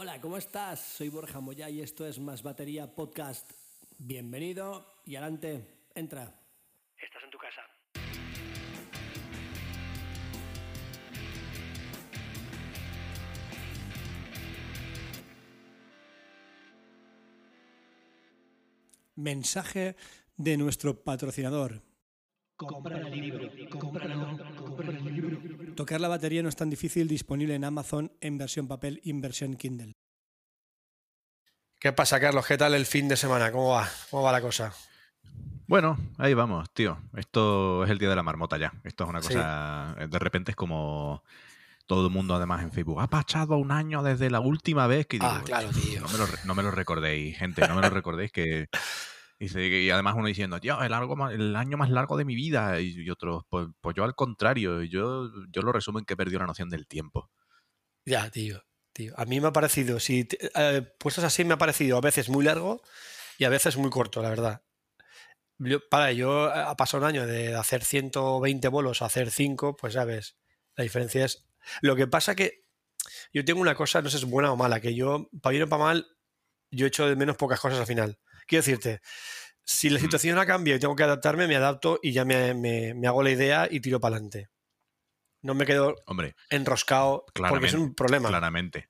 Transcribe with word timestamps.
Hola, 0.00 0.20
¿cómo 0.20 0.36
estás? 0.36 0.78
Soy 0.78 1.08
Borja 1.08 1.40
Moya 1.40 1.68
y 1.68 1.80
esto 1.80 2.06
es 2.06 2.20
Más 2.20 2.44
Batería 2.44 2.94
Podcast. 2.94 3.50
Bienvenido 3.98 4.94
y 5.04 5.16
adelante, 5.16 5.88
entra. 5.92 6.40
Estás 6.96 7.24
en 7.24 7.30
tu 7.30 7.38
casa. 7.38 7.62
Mensaje 19.16 19.96
de 20.36 20.56
nuestro 20.58 21.02
patrocinador. 21.02 21.82
Compra 22.54 22.98
el 23.00 23.20
libro, 23.20 23.48
cómpralo, 23.68 24.38
compra 24.54 24.90
el 24.90 25.04
libro. 25.04 25.17
Tocar 25.78 26.00
la 26.00 26.08
batería 26.08 26.42
no 26.42 26.48
es 26.48 26.56
tan 26.56 26.70
difícil, 26.70 27.06
disponible 27.06 27.54
en 27.54 27.62
Amazon 27.62 28.10
en 28.20 28.36
versión 28.36 28.66
papel 28.66 29.00
y 29.04 29.10
en 29.10 29.20
versión 29.20 29.54
Kindle. 29.54 29.94
¿Qué 31.78 31.92
pasa, 31.92 32.18
Carlos? 32.18 32.44
¿Qué 32.48 32.58
tal 32.58 32.74
el 32.74 32.84
fin 32.84 33.06
de 33.06 33.16
semana? 33.16 33.52
¿Cómo 33.52 33.68
va? 33.68 33.88
¿Cómo 34.10 34.24
va 34.24 34.32
la 34.32 34.40
cosa? 34.40 34.74
Bueno, 35.68 35.96
ahí 36.16 36.34
vamos, 36.34 36.68
tío. 36.74 36.98
Esto 37.14 37.84
es 37.84 37.90
el 37.90 37.98
día 37.98 38.08
de 38.08 38.16
la 38.16 38.24
marmota 38.24 38.58
ya. 38.58 38.72
Esto 38.82 39.04
es 39.04 39.10
una 39.10 39.20
cosa. 39.20 39.94
De 40.04 40.18
repente 40.18 40.50
es 40.50 40.56
como 40.56 41.22
todo 41.86 42.08
el 42.08 42.12
mundo, 42.12 42.34
además, 42.34 42.64
en 42.64 42.72
Facebook. 42.72 43.00
Ha 43.00 43.06
pasado 43.06 43.56
un 43.56 43.70
año 43.70 44.02
desde 44.02 44.30
la 44.30 44.40
última 44.40 44.88
vez 44.88 45.06
que. 45.06 45.20
Ah, 45.20 45.34
digo, 45.34 45.44
claro, 45.44 45.68
tío. 45.70 46.00
No 46.00 46.08
me, 46.08 46.18
lo, 46.18 46.26
no 46.44 46.54
me 46.56 46.62
lo 46.64 46.72
recordéis, 46.72 47.38
gente. 47.38 47.68
No 47.68 47.76
me 47.76 47.82
lo 47.82 47.90
recordéis 47.90 48.32
que. 48.32 48.66
Y 49.40 49.90
además 49.90 50.14
uno 50.16 50.26
diciendo, 50.26 50.58
tío, 50.60 50.80
el, 50.82 50.90
más- 51.16 51.32
el 51.32 51.54
año 51.56 51.76
más 51.76 51.90
largo 51.90 52.16
de 52.16 52.24
mi 52.24 52.34
vida. 52.34 52.80
Y, 52.80 52.94
y 53.04 53.10
otros, 53.10 53.44
pues, 53.48 53.68
pues 53.80 53.94
yo 53.96 54.04
al 54.04 54.14
contrario. 54.14 54.82
Yo, 54.84 55.30
yo 55.50 55.62
lo 55.62 55.72
resumo 55.72 55.98
en 55.98 56.04
que 56.04 56.14
he 56.14 56.16
perdido 56.16 56.40
la 56.40 56.46
noción 56.46 56.68
del 56.70 56.86
tiempo. 56.86 57.30
Ya, 58.04 58.30
tío. 58.30 58.62
tío. 58.92 59.14
A 59.16 59.24
mí 59.24 59.40
me 59.40 59.48
ha 59.48 59.52
parecido, 59.52 60.00
si 60.00 60.26
eh, 60.54 60.82
puestos 60.98 61.24
así, 61.24 61.44
me 61.44 61.54
ha 61.54 61.58
parecido 61.58 61.96
a 61.98 62.00
veces 62.00 62.28
muy 62.28 62.44
largo 62.44 62.82
y 63.38 63.44
a 63.44 63.48
veces 63.50 63.76
muy 63.76 63.90
corto, 63.90 64.22
la 64.22 64.30
verdad. 64.30 64.62
Yo, 65.58 65.80
para, 65.88 66.12
yo 66.12 66.48
eh, 66.48 66.52
ha 66.54 66.76
pasado 66.76 67.02
un 67.04 67.08
año 67.08 67.26
de 67.26 67.54
hacer 67.54 67.84
120 67.84 68.68
bolos 68.68 69.02
a 69.02 69.06
hacer 69.06 69.30
5, 69.30 69.76
pues 69.76 69.94
ya 69.94 70.04
ves, 70.04 70.36
la 70.76 70.84
diferencia 70.84 71.24
es... 71.24 71.46
Lo 71.82 71.96
que 71.96 72.06
pasa 72.06 72.34
que 72.36 72.64
yo 73.32 73.44
tengo 73.44 73.60
una 73.60 73.74
cosa, 73.76 74.02
no 74.02 74.10
sé 74.10 74.18
si 74.18 74.24
es 74.24 74.30
buena 74.30 74.52
o 74.52 74.56
mala, 74.56 74.80
que 74.80 74.94
yo, 74.94 75.30
para 75.42 75.52
bien 75.52 75.64
o 75.64 75.68
para 75.68 75.84
mal, 75.84 76.06
yo 76.72 76.86
echo 76.86 77.08
de 77.08 77.16
menos 77.16 77.36
pocas 77.36 77.60
cosas 77.60 77.80
al 77.80 77.86
final. 77.86 78.18
Quiero 78.48 78.62
decirte, 78.64 79.00
si 79.62 79.90
la 79.90 80.00
situación 80.00 80.38
ha 80.38 80.46
cambiado 80.46 80.78
y 80.78 80.80
tengo 80.80 80.96
que 80.96 81.04
adaptarme, 81.04 81.46
me 81.46 81.54
adapto 81.56 82.00
y 82.02 82.12
ya 82.12 82.24
me, 82.24 82.54
me- 82.54 82.94
me 82.94 83.06
hago 83.06 83.22
la 83.22 83.30
idea 83.30 83.68
y 83.70 83.78
tiro 83.80 84.00
para 84.00 84.16
adelante. 84.16 84.48
No 85.42 85.54
me 85.54 85.66
quedo 85.66 85.94
Hombre, 86.06 86.34
enroscado 86.50 87.24
porque 87.32 87.66
es 87.66 87.74
un 87.74 87.94
problema. 87.94 88.28
claramente. 88.28 88.88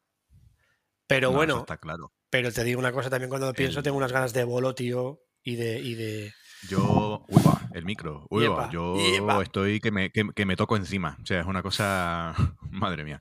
Pero 1.07 1.31
No, 1.31 1.37
bueno, 1.37 1.59
está 1.59 1.77
claro. 1.79 2.13
pero 2.31 2.53
te 2.53 2.65
digo 2.65 2.79
una 2.79 2.93
cosa 2.93 3.11
también 3.11 3.29
cuando 3.29 3.53
pienso, 3.53 3.81
El- 3.81 3.85
tengo 3.85 3.97
unas 3.97 4.13
ganas 4.13 4.33
de 4.33 4.45
bolo, 4.45 4.75
tío, 4.75 5.23
y 5.43 5.57
de... 5.57 5.79
Y 5.81 5.95
de... 5.95 6.33
Yo, 6.69 7.25
uy, 7.29 7.43
va, 7.47 7.69
el 7.73 7.85
micro, 7.85 8.27
uy, 8.31 8.47
va, 8.49 8.69
yo 8.71 8.97
yepa. 8.97 9.43
estoy 9.43 9.79
que 9.81 9.91
me, 9.93 10.11
que, 10.11 10.25
que 10.35 10.45
me 10.45 10.57
toco 10.57 10.77
encima. 10.77 11.17
O 11.23 11.27
sea, 11.27 11.41
es 11.41 11.47
una 11.47 11.63
cosa, 11.63 12.35
madre 12.71 13.05
mía. 13.05 13.21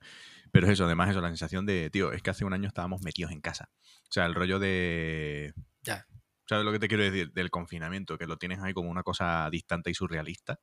Pero 0.52 0.66
es 0.66 0.74
eso, 0.74 0.86
además, 0.86 1.10
eso, 1.12 1.22
la 1.22 1.28
sensación 1.28 1.66
de, 1.66 1.90
tío, 1.92 2.14
es 2.14 2.22
que 2.24 2.32
hace 2.32 2.46
un 2.46 2.54
año 2.54 2.68
estábamos 2.68 3.02
metidos 3.04 3.32
en 3.32 3.42
casa. 3.42 3.70
O 4.10 4.12
sea, 4.12 4.26
el 4.26 4.34
rollo 4.34 4.58
de. 4.60 5.54
Ya. 5.82 6.08
¿Sabes 6.48 6.66
lo 6.66 6.72
que 6.72 6.80
te 6.80 6.88
quiero 6.88 7.04
decir? 7.04 7.32
Del 7.34 7.50
confinamiento, 7.52 8.18
que 8.18 8.26
lo 8.26 8.38
tienes 8.38 8.60
ahí 8.62 8.74
como 8.74 8.90
una 8.90 9.04
cosa 9.04 9.50
distante 9.52 9.90
y 9.90 9.94
surrealista. 9.94 10.60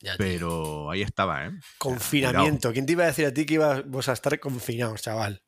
Ya. 0.00 0.14
Pero 0.16 0.90
ahí 0.90 1.02
estaba, 1.02 1.46
¿eh? 1.46 1.50
Confinamiento. 1.78 2.72
¿Quién 2.72 2.86
te 2.86 2.92
iba 2.92 3.04
a 3.04 3.08
decir 3.08 3.26
a 3.26 3.32
ti 3.34 3.46
que 3.46 3.54
ibas 3.54 4.08
a 4.08 4.12
estar 4.12 4.38
confinados, 4.40 5.02
chaval? 5.02 5.42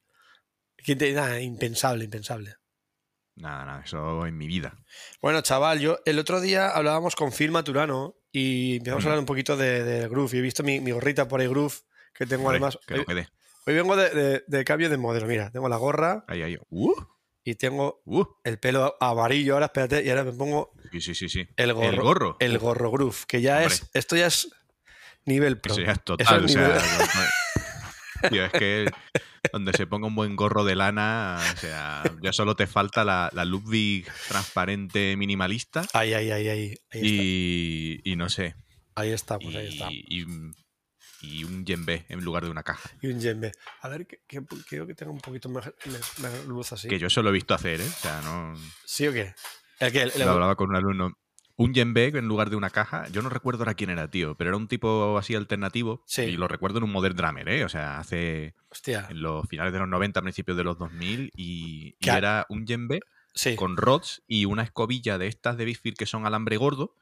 ¿Quién 0.77 0.99
te... 0.99 1.13
Nada, 1.13 1.41
impensable, 1.41 2.05
impensable. 2.05 2.55
Nada, 3.37 3.65
nada, 3.65 3.83
eso 3.85 4.27
en 4.27 4.37
mi 4.37 4.47
vida. 4.47 4.77
Bueno, 5.23 5.41
chaval, 5.41 5.81
yo 5.81 5.99
el 6.05 6.19
otro 6.19 6.41
día 6.41 6.69
hablábamos 6.69 7.17
con 7.17 7.33
Phil 7.33 7.51
Maturano 7.51 8.17
y 8.33 8.77
empezamos 8.77 9.05
a 9.05 9.09
hablar 9.09 9.21
un 9.21 9.27
poquito 9.27 9.57
de, 9.57 9.83
de 9.85 10.09
groove. 10.09 10.35
Y 10.35 10.39
he 10.39 10.43
visto 10.43 10.63
mi, 10.63 10.81
mi 10.81 10.91
gorrita 10.91 11.27
por 11.29 11.41
ahí, 11.41 11.47
groove, 11.49 11.75
que 12.13 12.27
tengo 12.27 12.45
Hombre, 12.45 12.59
además. 12.59 12.79
que 12.87 12.95
lo 12.95 13.01
Hoy, 13.01 13.07
quede. 13.07 13.29
hoy 13.67 13.75
vengo 13.75 13.97
de, 13.97 14.11
de- 14.11 14.45
de 14.47 14.65
cambio 14.65 14.91
de 14.91 14.97
modelo. 14.97 15.27
Mira, 15.27 15.51
tengo 15.51 15.69
la 15.69 15.77
gorra 15.77 16.25
Ahí, 16.29 16.43
ahí. 16.43 16.59
Uh, 16.71 16.93
y 17.51 17.55
tengo 17.57 18.01
uh. 18.05 18.25
el 18.45 18.59
pelo 18.59 18.97
amarillo. 19.01 19.55
Ahora, 19.55 19.67
espérate, 19.67 20.05
y 20.05 20.11
ahora 20.11 20.25
me 20.25 20.33
pongo 20.33 20.73
Sí, 20.93 21.01
sí, 21.01 21.15
sí, 21.15 21.29
sí. 21.29 21.49
el 21.57 21.73
gorro. 21.73 21.89
El 21.89 22.01
gorro. 22.01 22.37
El 22.41 22.59
gorro 22.59 22.91
groove, 22.91 23.27
que 23.27 23.41
ya 23.41 23.59
Hombre. 23.59 23.75
es. 23.75 23.91
Esto 23.93 24.17
ya 24.17 24.27
es 24.27 24.49
nivel 25.25 25.61
pro. 25.61 25.73
Eso 25.73 25.83
ya 25.83 25.93
es 25.93 26.05
total. 26.05 26.45
es 26.45 26.57
o 26.57 26.59
sea, 26.59 26.79
tío, 28.31 28.45
es 28.45 28.53
que 28.53 28.91
donde 29.53 29.73
se 29.73 29.87
ponga 29.87 30.07
un 30.07 30.15
buen 30.15 30.37
gorro 30.37 30.65
de 30.65 30.77
lana, 30.77 31.41
o 31.55 31.57
sea, 31.57 32.03
ya 32.23 32.33
solo 32.33 32.55
te 32.55 32.67
falta 32.67 33.05
la, 33.05 33.31
la 33.33 33.45
Ludwig 33.45 34.07
transparente 34.29 35.17
minimalista 35.17 35.87
Ahí, 35.93 36.13
ahí, 36.13 36.31
ahí, 36.31 36.49
ahí. 36.49 36.75
Ahí, 36.93 37.01
y, 38.05 38.13
y 38.13 38.17
no 38.17 38.29
sé, 38.29 38.47
está. 38.47 39.03
ahí 39.03 39.11
estamos, 39.11 39.55
y, 39.55 39.57
ahí 39.57 39.69
está. 39.69 39.89
y, 39.91 40.25
y 41.23 41.45
un 41.45 41.65
yembe 41.65 42.05
en 42.09 42.25
lugar 42.25 42.45
de 42.45 42.51
una 42.51 42.63
caja. 42.63 42.91
Y 43.01 43.09
un 43.09 43.19
djembe. 43.21 43.53
A 43.83 43.89
ver, 43.89 44.07
que, 44.07 44.21
que- 44.27 44.43
quiero 44.69 44.87
que 44.87 44.95
tenga 44.95 45.13
un 45.13 45.21
poquito 45.21 45.49
más, 45.49 45.71
luz 46.47 46.73
así. 46.73 46.89
Que 46.89 46.99
yo 46.99 47.07
eso 47.09 47.23
lo 47.23 47.31
he 47.31 47.33
visto 47.33 47.55
hacer, 47.55 47.81
¿eh? 47.81 47.87
O 47.87 48.01
sea, 48.01 48.21
no... 48.23 48.55
¿Sí 48.85 49.07
o 49.07 49.13
qué? 49.13 49.35
¿El 49.79 49.93
qué? 49.93 50.03
El- 50.03 50.13
el- 50.15 50.21
Lo 50.21 50.31
hablaba 50.31 50.57
con 50.57 50.71
un 50.71 50.77
alumno. 50.77 51.17
Un 51.57 51.75
yembe 51.75 52.07
en 52.07 52.27
lugar 52.27 52.49
de 52.49 52.57
una 52.57 52.71
caja, 52.71 53.07
yo 53.09 53.21
no 53.21 53.29
recuerdo 53.29 53.61
ahora 53.65 53.75
quién 53.75 53.91
era, 53.91 54.09
tío, 54.09 54.35
pero 54.35 54.49
era 54.49 54.57
un 54.57 54.67
tipo 54.67 55.19
así 55.19 55.35
alternativo 55.35 56.03
Sí. 56.07 56.23
y 56.23 56.37
lo 56.39 56.49
recuerdo 56.49 56.79
en 56.79 56.85
un 56.85 56.91
Modern 56.93 57.15
Drummer, 57.15 57.47
¿eh? 57.51 57.65
O 57.65 57.69
sea, 57.69 57.99
hace 57.99 58.55
Hostia. 58.71 59.07
en 59.11 59.21
los 59.21 59.47
finales 59.47 59.71
de 59.75 59.79
los 59.79 59.89
90, 59.89 60.23
principios 60.23 60.57
de 60.57 60.65
los 60.65 60.79
2000 60.79 61.31
y, 61.35 61.89
y 61.89 61.93
¿Qué 62.01 62.13
ha- 62.13 62.17
era 62.17 62.47
un 62.49 62.67
yembe 62.67 63.01
Sí. 63.35 63.57
con 63.57 63.77
rods 63.77 64.23
y 64.27 64.47
una 64.47 64.63
escobilla 64.63 65.19
de 65.19 65.27
estas 65.27 65.59
de 65.59 65.67
Bisfit 65.67 65.99
que 65.99 66.07
son 66.07 66.25
alambre 66.25 66.57
gordo 66.57 66.95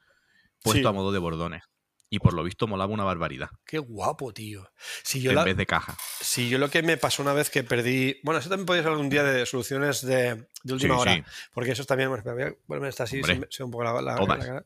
puesto 0.61 0.81
Sí. 0.81 0.87
a 0.87 0.91
modo 0.91 1.13
de 1.13 1.19
bordones. 1.19 1.63
Y 2.11 2.17
por 2.19 2.33
lo 2.33 2.43
visto 2.43 2.65
molaba 2.67 2.91
una 2.91 3.03
barbaridad 3.03 3.49
Qué 3.65 3.77
guapo, 3.77 4.33
tío. 4.33 4.67
Si 5.03 5.21
yo, 5.21 5.29
en 5.29 5.35
la- 5.35 5.43
vez 5.43 5.55
de 5.57 5.65
caja. 5.67 5.95
si 6.19 6.49
yo 6.49 6.57
lo 6.57 6.69
que 6.69 6.81
me 6.81 6.97
pasó 6.97 7.21
una 7.21 7.33
vez 7.33 7.49
que 7.51 7.63
perdí. 7.63 8.19
Bueno, 8.23 8.39
eso 8.39 8.49
también 8.49 8.65
podías 8.65 8.85
hablar 8.85 8.99
un 8.99 9.09
día 9.09 9.23
de 9.23 9.45
soluciones 9.45 10.01
de, 10.05 10.47
de 10.63 10.73
última 10.73 10.95
Sí, 10.95 11.01
hora. 11.01 11.13
sí. 11.13 11.23
Porque 11.53 11.71
eso 11.71 11.85
también. 11.85 12.09
Bueno, 12.09 12.19
espera, 12.27 12.35
voy 12.35 12.43
a 12.53 12.65
ponerme 12.67 12.89
esta 12.89 13.03
así, 13.03 13.21
se 13.23 13.39
se 13.51 13.63
un 13.63 13.69
poco 13.71 13.83
la, 13.83 14.01
la- 14.01 14.15
cara. 14.39 14.65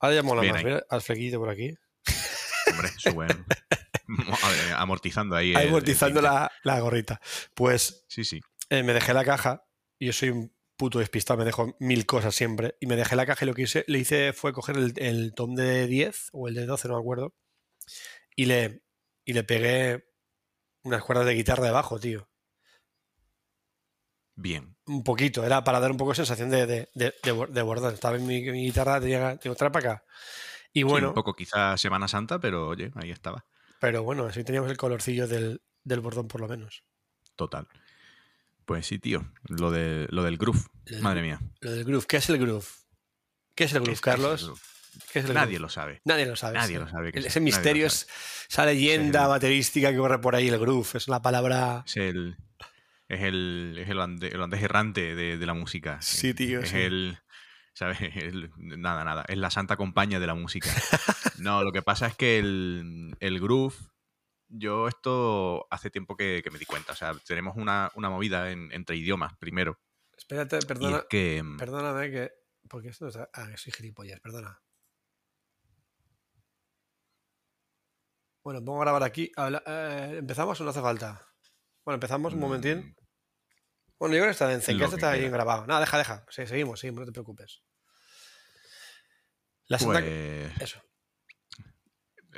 Ahora 0.00 0.14
ya 0.16 0.22
mola 0.22 0.40
Bien 0.42 0.54
más. 0.54 0.58
ahí. 0.60 0.64
Mira, 0.64 0.84
al 0.90 1.02
flequillo 1.02 1.38
por 1.38 1.48
aquí. 1.50 1.72
Hombre, 2.72 2.88
su 2.98 3.10
buen- 3.12 3.28
A 4.42 4.48
ver, 4.50 4.72
amortizando 4.76 5.36
ahí. 5.36 5.52
el- 5.52 5.60
el 5.60 5.68
amortizando 5.68 6.20
tinte. 6.20 6.34
la, 6.34 6.50
la 6.64 6.80
gorrita. 6.80 7.20
Pues 7.54 8.04
Sí, 8.08 8.24
sí. 8.24 8.40
eh, 8.70 8.82
me 8.82 8.92
dejé 8.92 9.14
la 9.14 9.24
caja. 9.24 9.64
y 9.98 10.06
Yo 10.06 10.12
soy 10.12 10.30
un 10.30 10.52
puto 10.76 10.98
despistado, 10.98 11.38
me 11.38 11.44
dejo 11.44 11.76
mil 11.80 12.06
cosas 12.06 12.34
siempre. 12.34 12.76
Y 12.80 12.86
me 12.86 12.96
dejé 12.96 13.16
la 13.16 13.26
caja 13.26 13.44
y 13.44 13.48
lo 13.48 13.54
que 13.54 13.62
hice, 13.62 13.84
le 13.88 13.98
hice 13.98 14.32
fue 14.32 14.52
coger 14.52 14.76
el, 14.76 14.92
el 14.96 15.34
tom 15.34 15.54
de 15.54 15.86
10 15.86 16.28
o 16.32 16.48
el 16.48 16.54
de 16.54 16.66
12, 16.66 16.88
no 16.88 16.94
me 16.94 17.00
acuerdo. 17.00 17.34
Y 18.36 18.46
le, 18.46 18.82
y 19.24 19.32
le 19.32 19.44
pegué 19.44 20.04
unas 20.84 21.02
cuerdas 21.02 21.26
de 21.26 21.34
guitarra 21.34 21.64
debajo, 21.64 21.98
tío. 22.00 22.28
Bien. 24.34 24.76
Un 24.86 25.02
poquito, 25.02 25.44
era 25.44 25.64
para 25.64 25.80
dar 25.80 25.90
un 25.90 25.96
poco 25.96 26.10
de 26.10 26.16
sensación 26.16 26.50
de, 26.50 26.66
de, 26.66 26.88
de, 26.94 27.14
de 27.22 27.32
bor- 27.32 27.48
de 27.50 27.62
bordón. 27.62 27.94
Estaba 27.94 28.16
en 28.16 28.26
mi, 28.26 28.42
mi 28.42 28.64
guitarra, 28.66 29.00
tenía, 29.00 29.36
tengo 29.38 29.54
otra 29.54 29.72
para 29.72 29.92
acá. 29.94 30.04
Y 30.72 30.80
Sí, 30.80 30.82
bueno, 30.84 31.08
un 31.08 31.14
poco 31.14 31.34
quizá 31.34 31.76
Semana 31.78 32.06
Santa, 32.08 32.38
pero 32.38 32.68
oye, 32.68 32.92
ahí 32.96 33.10
estaba. 33.10 33.46
pero 33.78 34.02
bueno, 34.02 34.26
así 34.26 34.44
teníamos 34.44 34.70
el 34.70 34.76
colorcillo 34.76 35.26
del, 35.26 35.62
del 35.84 36.00
bordón 36.00 36.28
por 36.28 36.40
lo 36.40 36.48
menos. 36.48 36.84
Total. 37.34 37.66
Pues 38.66 38.86
sí, 38.86 38.98
tío. 38.98 39.24
Lo, 39.48 39.70
de, 39.70 40.06
lo 40.10 40.22
del 40.24 40.36
groove. 40.36 40.60
Lo 40.86 40.94
del 40.96 41.02
Madre 41.02 41.22
mía. 41.22 41.40
Lo 41.60 41.70
del 41.70 41.84
groove. 41.84 42.06
¿Qué 42.06 42.16
es 42.18 42.28
el 42.28 42.38
groove? 42.38 42.66
¿Qué 43.54 43.64
es 43.64 43.72
el 43.72 43.80
groove, 43.80 43.92
Es- 43.92 43.98
es 43.98 44.06
el 44.06 44.12
Carlos? 44.12 44.44
groove. 44.44 44.60
¿Qué 45.12 45.18
es 45.20 45.24
el 45.26 45.34
Nadie 45.34 45.46
groove? 45.54 45.60
lo 45.62 45.68
sabe. 45.68 46.00
Nadie 46.04 46.26
lo 46.26 46.36
sabe. 46.36 46.54
Nadie 46.54 46.74
sí. 46.76 46.80
lo 46.82 46.88
sabe. 46.90 47.08
El- 47.10 47.18
es, 47.20 47.26
ese 47.26 47.40
misterio 47.40 47.86
es 47.86 48.08
esa 48.50 48.66
leyenda 48.66 49.22
el- 49.22 49.28
baterística 49.28 49.90
que 49.90 49.96
corre 49.98 50.20
por 50.20 50.34
ahí, 50.34 50.48
el 50.48 50.58
groove. 50.58 50.88
Es 50.94 51.08
la 51.08 51.22
palabra. 51.22 51.84
Es 51.86 51.96
el. 51.96 52.36
Es 53.08 53.22
el, 53.22 53.76
es 53.78 53.88
el, 53.88 53.96
holandés, 53.98 54.30
el 54.32 54.36
holandés 54.38 54.62
errante 54.62 55.14
de, 55.14 55.38
de 55.38 55.46
la 55.46 55.54
música. 55.54 56.02
Sí, 56.02 56.34
tío, 56.34 56.60
Es 56.60 56.70
sí. 56.70 56.76
el. 56.78 57.18
¿Sabes? 57.72 57.98
El- 58.16 58.50
nada, 58.58 59.04
nada. 59.04 59.24
Es 59.28 59.36
la 59.38 59.50
santa 59.50 59.76
compañía 59.76 60.18
de 60.18 60.26
la 60.26 60.34
música. 60.34 60.70
No, 61.38 61.62
lo 61.62 61.70
que 61.70 61.82
pasa 61.82 62.06
es 62.06 62.16
que 62.16 62.38
el, 62.38 63.14
el 63.20 63.38
groove. 63.40 63.74
Yo 64.48 64.86
esto 64.88 65.66
hace 65.70 65.90
tiempo 65.90 66.16
que, 66.16 66.40
que 66.44 66.50
me 66.50 66.58
di 66.58 66.64
cuenta. 66.66 66.92
O 66.92 66.96
sea, 66.96 67.14
tenemos 67.26 67.56
una, 67.56 67.90
una 67.94 68.10
movida 68.10 68.50
en- 68.50 68.70
entre 68.72 68.96
idiomas 68.96 69.36
primero. 69.38 69.80
Espérate, 70.16 70.60
perdona, 70.60 70.98
es 70.98 71.04
que. 71.08 71.42
mm, 71.42 71.56
perdóname 71.56 72.10
que. 72.10 72.32
Porque 72.68 72.88
esto 72.88 73.04
no 73.04 73.10
está. 73.10 73.28
Ah, 73.32 73.48
que 73.50 73.56
soy 73.56 73.72
gilipollas, 73.72 74.20
perdona. 74.20 74.60
Bueno, 78.42 78.64
pongo 78.64 78.80
a 78.80 78.84
grabar 78.84 79.02
aquí. 79.02 79.30
Habla- 79.36 79.62
eh, 79.66 80.16
¿Empezamos 80.18 80.60
o 80.60 80.64
no 80.64 80.70
hace 80.70 80.80
falta? 80.80 81.20
Bueno, 81.84 81.96
empezamos 81.96 82.32
un 82.34 82.40
momentín. 82.40 82.78
mm, 82.78 82.94
Bueno, 83.98 84.14
yo 84.14 84.20
creo 84.20 84.26
que 84.26 84.30
está. 84.32 84.52
Lo 84.52 84.60
Zencast 84.60 84.94
está 84.94 85.12
bien 85.14 85.32
grabado. 85.32 85.66
Nada, 85.66 85.80
deja, 85.80 85.98
deja. 85.98 86.24
Sí, 86.30 86.46
seguimos, 86.46 86.80
seguimos, 86.80 87.00
no 87.00 87.06
te 87.06 87.12
preocupes. 87.12 87.62
La 89.68 89.78
Santa. 89.78 90.00
Pues. 90.00 90.62
Eso. 90.62 90.80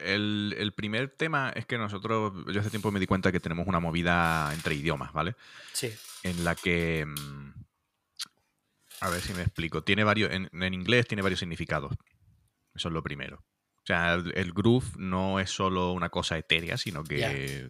El, 0.03 0.55
el 0.59 0.73
primer 0.73 1.11
tema 1.11 1.51
es 1.55 1.67
que 1.67 1.79
nosotros, 1.79 2.33
yo 2.53 2.61
hace 2.61 2.71
tiempo 2.71 2.91
me 2.91 3.01
di 3.01 3.07
cuenta 3.07 3.33
que 3.33 3.41
tenemos 3.41 3.67
una 3.67 3.81
movida 3.81 4.51
entre 4.55 4.75
idiomas, 4.75 5.13
¿vale? 5.13 5.35
Sí. 5.73 5.93
En 6.23 6.45
la 6.45 6.55
que... 6.55 7.05
mm, 7.07 7.53
A 9.01 9.11
ver 9.11 9.21
si 9.21 9.33
me 9.35 9.43
explico. 9.43 9.83
Tiene 9.83 10.05
varios, 10.05 10.33
en, 10.33 10.49
en 10.53 10.75
inglés 10.75 11.07
tiene 11.07 11.23
varios 11.23 11.41
significados. 11.41 11.93
Eso 12.75 12.89
es 12.89 12.95
lo 12.95 13.03
primero. 13.03 13.45
O 13.77 13.87
sea, 13.89 14.15
el, 14.15 14.33
el 14.37 14.53
groove 14.53 14.87
no 14.97 15.41
es 15.41 15.51
solo 15.51 15.93
una 15.93 16.11
cosa 16.11 16.37
etérea, 16.37 16.77
sino 16.77 17.05
que 17.05 17.69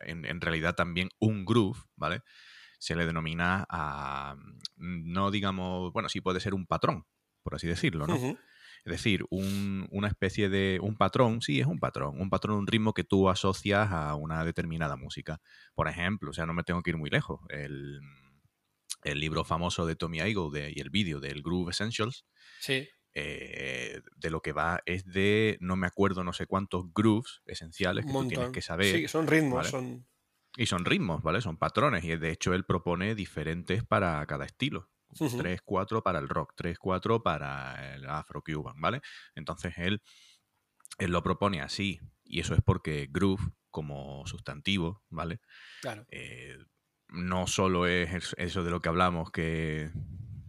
en, 0.00 0.24
en 0.24 0.40
realidad 0.40 0.74
también 0.74 1.08
un 1.18 1.44
groove, 1.44 1.78
¿vale? 1.96 2.22
Se 2.78 2.94
le 2.94 3.06
denomina 3.06 3.66
a, 3.68 4.36
no 4.76 5.30
digamos, 5.30 5.92
bueno, 5.92 6.08
sí 6.08 6.20
puede 6.20 6.40
ser 6.40 6.54
un 6.54 6.66
patrón, 6.66 7.06
por 7.42 7.54
así 7.54 7.66
decirlo, 7.66 8.06
¿no? 8.06 8.14
Ujú. 8.16 8.38
Es 8.86 8.92
decir, 8.92 9.24
un- 9.30 9.86
una 9.90 10.08
especie 10.08 10.48
de. 10.48 10.78
Un 10.80 10.96
patrón, 10.96 11.42
sí, 11.42 11.60
es 11.60 11.66
un 11.66 11.78
patrón. 11.78 12.18
Un 12.20 12.30
patrón, 12.30 12.56
un 12.56 12.66
ritmo 12.66 12.94
que 12.94 13.04
tú 13.04 13.28
asocias 13.28 13.90
a 13.90 14.14
una 14.14 14.44
determinada 14.44 14.96
música. 14.96 15.40
Por 15.74 15.88
ejemplo, 15.88 16.30
o 16.30 16.32
sea, 16.32 16.46
no 16.46 16.54
me 16.54 16.62
tengo 16.62 16.82
que 16.82 16.90
ir 16.90 16.96
muy 16.96 17.10
lejos. 17.10 17.40
El, 17.50 18.00
el 19.02 19.20
libro 19.20 19.44
famoso 19.44 19.86
de 19.86 19.96
Tommy 19.96 20.20
Igoe 20.20 20.50
de- 20.58 20.72
y 20.74 20.80
el 20.80 20.90
vídeo 20.90 21.20
del 21.20 21.42
Groove 21.42 21.70
Essentials, 21.70 22.24
Sí. 22.60 22.88
eh, 23.14 24.00
de 24.16 24.30
lo 24.30 24.40
que 24.40 24.52
va 24.52 24.80
es 24.86 25.04
de 25.04 25.58
no 25.60 25.74
me 25.76 25.86
acuerdo 25.86 26.22
no 26.24 26.32
sé 26.32 26.46
cuántos 26.46 26.92
grooves 26.94 27.42
esenciales 27.46 28.04
que 28.06 28.12
tú 28.12 28.28
tienes 28.28 28.50
que 28.50 28.62
saber. 28.62 28.94
Sí, 28.96 29.08
son 29.08 29.26
ritmos, 29.26 29.56
¿vale? 29.58 29.68
son. 29.68 30.06
Y 30.56 30.66
son 30.66 30.84
ritmos, 30.84 31.22
¿vale? 31.22 31.40
Son 31.40 31.58
patrones. 31.58 32.04
Y 32.04 32.16
de 32.16 32.30
hecho 32.30 32.54
él 32.54 32.64
propone 32.64 33.14
diferentes 33.14 33.84
para 33.84 34.24
cada 34.26 34.44
estilo. 34.46 34.88
Ujú. 35.20 35.36
3, 35.38 35.60
4 35.64 36.02
para 36.02 36.18
el 36.18 36.28
rock, 36.28 36.52
3, 36.56 36.78
4 36.78 37.22
para 37.22 37.94
el 37.94 38.08
afro-cuban, 38.08 38.80
¿vale? 38.80 39.00
Entonces 39.34 39.74
él, 39.78 40.02
él 40.98 41.10
lo 41.10 41.22
propone 41.22 41.60
así. 41.60 42.00
Y 42.24 42.40
eso 42.40 42.54
es 42.54 42.60
porque 42.64 43.08
groove, 43.10 43.42
como 43.70 44.26
sustantivo, 44.26 45.04
¿vale? 45.10 45.40
Claro. 45.80 46.06
Eh, 46.10 46.58
no 47.08 47.46
solo 47.46 47.86
es 47.86 48.12
es- 48.14 48.34
eso 48.38 48.64
de 48.64 48.70
lo 48.70 48.80
que 48.80 48.88
hablamos, 48.88 49.30
que, 49.30 49.90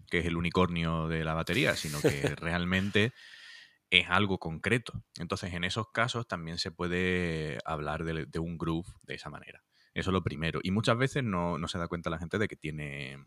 que 0.09 0.19
es 0.19 0.25
el 0.25 0.38
unicornio 0.38 1.07
de 1.07 1.24
la 1.25 1.33
batería, 1.36 1.75
sino 1.75 2.01
que 2.01 2.10
realmente 2.36 3.13
es 3.89 4.07
algo 4.10 4.39
concreto. 4.39 5.03
Entonces, 5.19 5.53
en 5.53 5.63
esos 5.63 5.92
casos 5.92 6.27
también 6.27 6.57
se 6.57 6.71
puede 6.71 7.60
hablar 7.65 8.03
de, 8.03 8.25
de 8.25 8.39
un 8.39 8.57
groove 8.57 8.88
de 9.03 9.15
esa 9.15 9.30
manera. 9.30 9.63
Eso 9.94 10.10
es 10.12 10.13
lo 10.13 10.24
primero. 10.24 10.60
Y 10.63 10.71
muchas 10.71 10.98
veces 10.98 11.24
no, 11.24 11.57
no 11.57 11.68
se 11.68 11.80
da 11.80 11.88
cuenta 11.88 12.10
la 12.10 12.19
gente 12.19 12.38
de 12.38 12.48
que 12.48 12.56
tiene, 12.57 13.25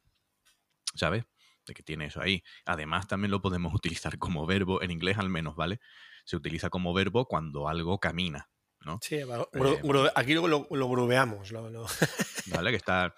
¿sabes? 0.94 1.24
De 1.66 1.74
que 1.74 1.82
tiene 1.82 2.06
eso 2.06 2.20
ahí. 2.20 2.42
Además, 2.64 3.06
también 3.06 3.30
lo 3.30 3.42
podemos 3.42 3.72
utilizar 3.74 4.18
como 4.18 4.46
verbo, 4.46 4.82
en 4.82 4.90
inglés 4.90 5.18
al 5.18 5.28
menos, 5.30 5.56
¿vale? 5.56 5.80
Se 6.24 6.36
utiliza 6.36 6.70
como 6.70 6.92
verbo 6.94 7.26
cuando 7.26 7.68
algo 7.68 7.98
camina, 7.98 8.50
¿no? 8.80 8.98
Sí, 9.02 9.16
Eh, 9.16 10.10
aquí 10.14 10.34
lo, 10.34 10.46
lo, 10.48 10.66
lo 10.70 10.88
grubeamos. 10.88 11.50
Lo, 11.50 11.70
lo- 11.70 11.86
¿Vale? 12.46 12.70
Que 12.70 12.76
está. 12.76 13.14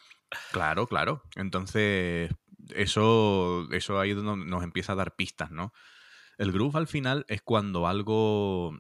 Claro, 0.51 0.87
claro. 0.87 1.23
Entonces, 1.37 2.31
eso, 2.75 3.67
eso 3.71 4.01
ahí 4.01 4.11
es 4.11 4.17
donde 4.17 4.47
nos 4.47 4.63
empieza 4.63 4.93
a 4.93 4.97
dar 4.97 5.15
pistas, 5.15 5.51
¿no? 5.51 5.73
El 6.39 6.53
groove 6.53 6.77
al 6.79 6.87
final 6.87 7.25
es 7.29 7.43
cuando 7.43 7.87
algo. 7.87 8.79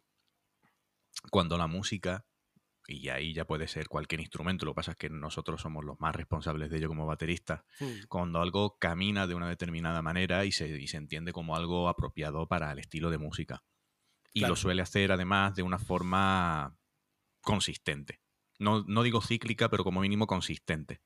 Cuando 1.30 1.58
la 1.58 1.66
música. 1.66 2.24
Y 2.88 3.08
ahí 3.11 3.32
ya 3.32 3.44
puede 3.46 3.69
ser 3.69 3.87
cualquier 3.88 4.20
instrumento, 4.20 4.64
lo 4.67 4.73
que 4.73 4.76
pasa 4.76 4.90
es 4.93 4.96
que 4.96 5.08
nosotros 5.08 5.61
somos 5.61 5.84
los 5.84 6.00
más 6.00 6.14
responsables 6.17 6.69
de 6.70 6.79
ello 6.79 6.88
como 6.88 7.06
bateristas. 7.06 7.62
Cuando 8.08 8.40
algo 8.40 8.76
camina 8.79 9.26
de 9.26 9.34
una 9.34 9.49
determinada 9.49 10.02
manera 10.02 10.44
y 10.44 10.52
se, 10.52 10.69
y 10.69 10.88
se 10.88 10.96
entiende 10.96 11.32
como 11.32 11.55
algo 11.56 11.88
apropiado 11.88 12.49
para 12.49 12.73
el 12.73 12.79
estilo 12.81 13.11
de 13.11 13.19
música. 13.19 13.62
Y 14.34 14.40
Claro. 14.40 14.52
lo 14.52 14.56
suele 14.56 14.82
hacer 14.82 15.12
además 15.12 15.55
de 15.55 15.62
una 15.62 15.79
forma 15.79 16.76
consistente. 17.40 18.20
No, 18.58 18.85
no 18.87 19.02
digo 19.02 19.20
cíclica, 19.20 19.69
pero 19.69 19.85
como 19.85 20.00
mínimo 20.00 20.26
consistente. 20.26 21.02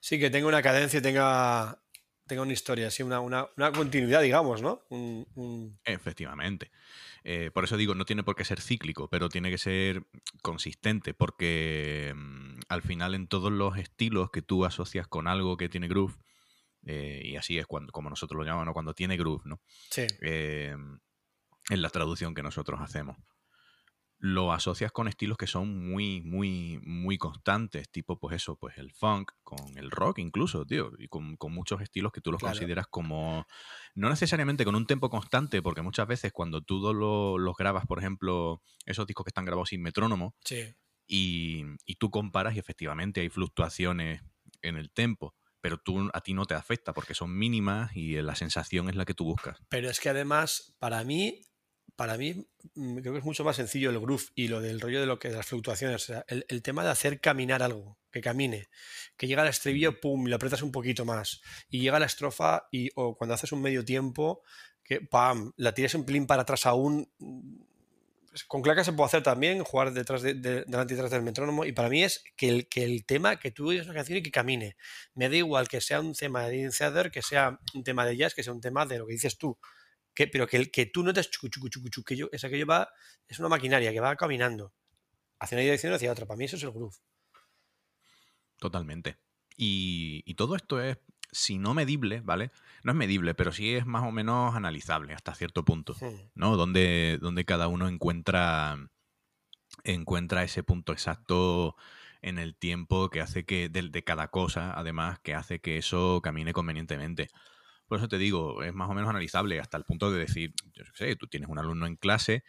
Sí, 0.00 0.18
que 0.18 0.30
tenga 0.30 0.48
una 0.48 0.62
cadencia 0.62 0.98
y 0.98 1.02
tenga, 1.02 1.82
tenga 2.26 2.42
una 2.42 2.52
historia, 2.52 2.88
así, 2.88 3.02
una, 3.02 3.20
una, 3.20 3.48
una 3.56 3.72
continuidad, 3.72 4.22
digamos, 4.22 4.62
¿no? 4.62 4.82
Un- 4.90 5.26
un- 5.34 5.80
Efectivamente. 5.84 6.70
Eh, 7.24 7.50
por 7.52 7.64
eso 7.64 7.76
digo, 7.76 7.94
no 7.94 8.04
tiene 8.04 8.22
por 8.22 8.36
qué 8.36 8.44
ser 8.44 8.60
cíclico, 8.60 9.08
pero 9.08 9.28
tiene 9.28 9.50
que 9.50 9.58
ser 9.58 10.04
consistente, 10.42 11.14
porque 11.14 12.12
mm, 12.14 12.60
al 12.68 12.82
final 12.82 13.14
en 13.14 13.26
todos 13.28 13.52
los 13.52 13.76
estilos 13.76 14.30
que 14.30 14.42
tú 14.42 14.64
asocias 14.64 15.06
con 15.06 15.28
algo 15.28 15.56
que 15.56 15.68
tiene 15.68 15.88
groove, 15.88 16.14
eh, 16.86 17.22
y 17.24 17.36
así 17.36 17.58
es 17.58 17.66
cuando, 17.66 17.92
como 17.92 18.10
nosotros 18.10 18.38
lo 18.38 18.44
llamamos, 18.44 18.66
¿no? 18.66 18.72
cuando 18.72 18.94
tiene 18.94 19.16
groove, 19.16 19.42
¿no? 19.44 19.60
Sí, 19.90 20.06
Eh, 20.22 20.74
en 21.68 21.82
la 21.82 21.90
traducción 21.90 22.34
que 22.34 22.42
nosotros 22.42 22.80
hacemos. 22.80 23.16
Lo 24.22 24.52
asocias 24.52 24.92
con 24.92 25.08
estilos 25.08 25.38
que 25.38 25.46
son 25.46 25.88
muy, 25.90 26.20
muy, 26.20 26.78
muy 26.82 27.16
constantes, 27.16 27.90
tipo, 27.90 28.18
pues 28.18 28.36
eso, 28.36 28.56
pues 28.56 28.76
el 28.76 28.92
funk, 28.92 29.32
con 29.42 29.78
el 29.78 29.90
rock 29.90 30.18
incluso, 30.18 30.66
tío, 30.66 30.92
y 30.98 31.08
con, 31.08 31.36
con 31.38 31.52
muchos 31.54 31.80
estilos 31.80 32.12
que 32.12 32.20
tú 32.20 32.30
los 32.30 32.38
Claro. 32.38 32.50
consideras 32.50 32.86
como, 32.88 33.46
no 33.94 34.10
necesariamente 34.10 34.66
con 34.66 34.74
un 34.74 34.86
tempo 34.86 35.08
constante, 35.08 35.62
porque 35.62 35.80
muchas 35.82 36.06
veces 36.06 36.32
cuando 36.32 36.60
tú 36.60 36.80
lo- 36.92 37.38
los 37.38 37.56
grabas, 37.56 37.86
por 37.86 37.98
ejemplo, 37.98 38.62
esos 38.84 39.06
discos 39.06 39.24
que 39.24 39.30
están 39.30 39.46
grabados 39.46 39.70
sin 39.70 39.80
metrónomo, 39.82 40.34
sí. 40.44 40.74
y, 41.06 41.64
y 41.86 41.96
tú 41.96 42.10
comparas 42.10 42.54
y 42.56 42.58
efectivamente 42.58 43.20
hay 43.20 43.28
fluctuaciones 43.30 44.22
en 44.62 44.76
el 44.76 44.90
tempo, 44.92 45.34
pero 45.60 45.78
tú, 45.78 46.10
a 46.12 46.20
ti 46.20 46.34
no 46.34 46.46
te 46.46 46.54
afecta 46.54 46.92
porque 46.94 47.14
son 47.14 47.36
mínimas 47.36 47.96
y 47.96 48.20
la 48.22 48.34
sensación 48.36 48.88
es 48.88 48.96
la 48.96 49.04
que 49.04 49.14
tú 49.14 49.24
buscas. 49.24 49.58
Pero 49.68 49.88
es 49.90 50.00
que 50.00 50.08
además, 50.08 50.74
para 50.78 51.04
mí, 51.04 51.42
para 52.00 52.16
mí, 52.16 52.46
mm, 52.74 52.98
creo 53.00 53.12
que 53.12 53.18
es 53.18 53.24
mucho 53.24 53.44
más 53.44 53.56
sencillo 53.56 53.90
el 53.90 54.00
groove 54.00 54.24
y 54.34 54.48
lo 54.48 54.60
del 54.62 54.80
rollo 54.80 55.00
de 55.00 55.06
lo 55.06 55.18
que 55.18 55.28
de 55.28 55.36
las 55.36 55.46
fluctuaciones. 55.46 55.96
O 56.02 56.06
sea, 56.06 56.24
el, 56.28 56.46
el 56.48 56.62
tema 56.62 56.82
de 56.82 56.90
hacer 56.90 57.20
caminar 57.20 57.62
algo, 57.62 57.98
que 58.10 58.22
camine, 58.22 58.68
que 59.18 59.26
llega 59.26 59.42
al 59.42 59.48
estribillo, 59.48 60.00
pum, 60.00 60.26
lo 60.26 60.36
apretas 60.36 60.62
un 60.62 60.72
poquito 60.72 61.04
más. 61.04 61.42
Y 61.68 61.80
llega 61.80 61.98
la 61.98 62.06
estrofa 62.06 62.68
y 62.70 62.90
o 62.94 63.16
cuando 63.16 63.34
haces 63.34 63.52
un 63.52 63.60
medio 63.62 63.84
tiempo, 63.84 64.42
que 64.82 65.02
pam, 65.02 65.52
la 65.56 65.74
tires 65.74 65.94
un 65.94 66.06
pelín 66.06 66.26
para 66.26 66.42
atrás 66.42 66.64
aún. 66.66 67.10
mm, 67.18 67.56
Con 68.48 68.62
claca 68.62 68.84
se 68.84 68.92
puede 68.92 69.06
hacer 69.06 69.22
también, 69.22 69.62
jugar 69.64 69.92
detrás 69.92 70.22
de, 70.22 70.34
de- 70.34 70.64
delante 70.64 70.94
y 70.94 70.96
detrás 70.96 71.10
del 71.10 71.22
metrónomo. 71.22 71.64
Y 71.66 71.72
para 71.72 71.88
mí 71.90 72.02
es 72.04 72.22
que 72.36 72.48
el, 72.48 72.68
que 72.68 72.84
el 72.84 73.04
tema, 73.04 73.38
que 73.38 73.50
tú 73.50 73.68
oyes 73.70 73.84
una 73.86 73.94
canción 73.94 74.18
y 74.18 74.22
que 74.22 74.30
camine. 74.30 74.76
Me 75.14 75.28
da 75.28 75.36
igual 75.36 75.68
que 75.68 75.80
sea 75.80 76.00
un 76.00 76.14
tema 76.14 76.46
de 76.48 76.56
iniciador, 76.58 77.10
que 77.10 77.22
sea 77.22 77.58
un 77.74 77.82
tema 77.84 78.06
de 78.06 78.16
jazz, 78.16 78.34
que 78.34 78.42
sea 78.44 78.52
un 78.52 78.60
tema 78.60 78.86
de 78.86 78.98
lo 78.98 79.06
que 79.06 79.14
dices 79.14 79.36
tú. 79.36 79.58
Que, 80.20 80.28
pero 80.28 80.46
que, 80.46 80.58
el- 80.58 80.70
que 80.70 80.84
tú 80.84 81.02
notes 81.02 81.30
chucu, 81.30 81.48
chucu, 81.48 81.70
chucu, 81.70 81.88
chucu, 81.88 82.04
que 82.04 82.14
yo, 82.16 82.28
es 82.30 82.44
aquello 82.44 82.66
va, 82.66 82.90
es 83.26 83.38
una 83.38 83.48
maquinaria 83.48 83.90
que 83.90 84.00
va 84.00 84.14
caminando 84.16 84.74
hacia 85.38 85.56
una 85.56 85.62
dirección 85.62 85.94
o 85.94 85.96
hacia 85.96 86.12
otra. 86.12 86.26
Para 86.26 86.36
mí 86.36 86.44
eso 86.44 86.56
es 86.56 86.62
el 86.62 86.72
groove. 86.72 86.94
Totalmente. 88.58 89.16
Y, 89.56 90.22
y 90.26 90.34
todo 90.34 90.56
esto 90.56 90.78
es, 90.82 90.98
si 91.32 91.56
no 91.56 91.72
medible, 91.72 92.20
¿vale? 92.20 92.50
No 92.84 92.92
es 92.92 92.98
medible, 92.98 93.34
pero 93.34 93.50
sí 93.50 93.74
es 93.74 93.86
más 93.86 94.04
o 94.06 94.12
menos 94.12 94.54
analizable 94.54 95.14
hasta 95.14 95.34
cierto 95.34 95.64
punto. 95.64 95.96
¿no? 96.34 96.58
Donde, 96.58 97.18
donde 97.18 97.46
cada 97.46 97.68
uno 97.68 97.88
encuentra, 97.88 98.76
encuentra 99.84 100.42
ese 100.44 100.62
punto 100.62 100.92
exacto 100.92 101.76
en 102.20 102.38
el 102.38 102.56
tiempo 102.56 103.08
que 103.08 103.22
hace 103.22 103.46
que, 103.46 103.70
de, 103.70 103.88
de 103.88 104.04
cada 104.04 104.28
cosa, 104.28 104.74
además, 104.74 105.18
que 105.20 105.34
hace 105.34 105.60
que 105.60 105.78
eso 105.78 106.20
camine 106.22 106.52
convenientemente. 106.52 107.28
Por 107.90 107.98
eso 107.98 108.06
te 108.06 108.18
digo, 108.18 108.62
es 108.62 108.72
más 108.72 108.88
o 108.88 108.94
menos 108.94 109.10
analizable 109.10 109.58
hasta 109.58 109.76
el 109.76 109.82
punto 109.82 110.12
de 110.12 110.20
decir, 110.20 110.54
yo 110.72 110.84
sé, 110.94 111.16
tú 111.16 111.26
tienes 111.26 111.48
un 111.48 111.58
alumno 111.58 111.88
en 111.88 111.96
clase 111.96 112.44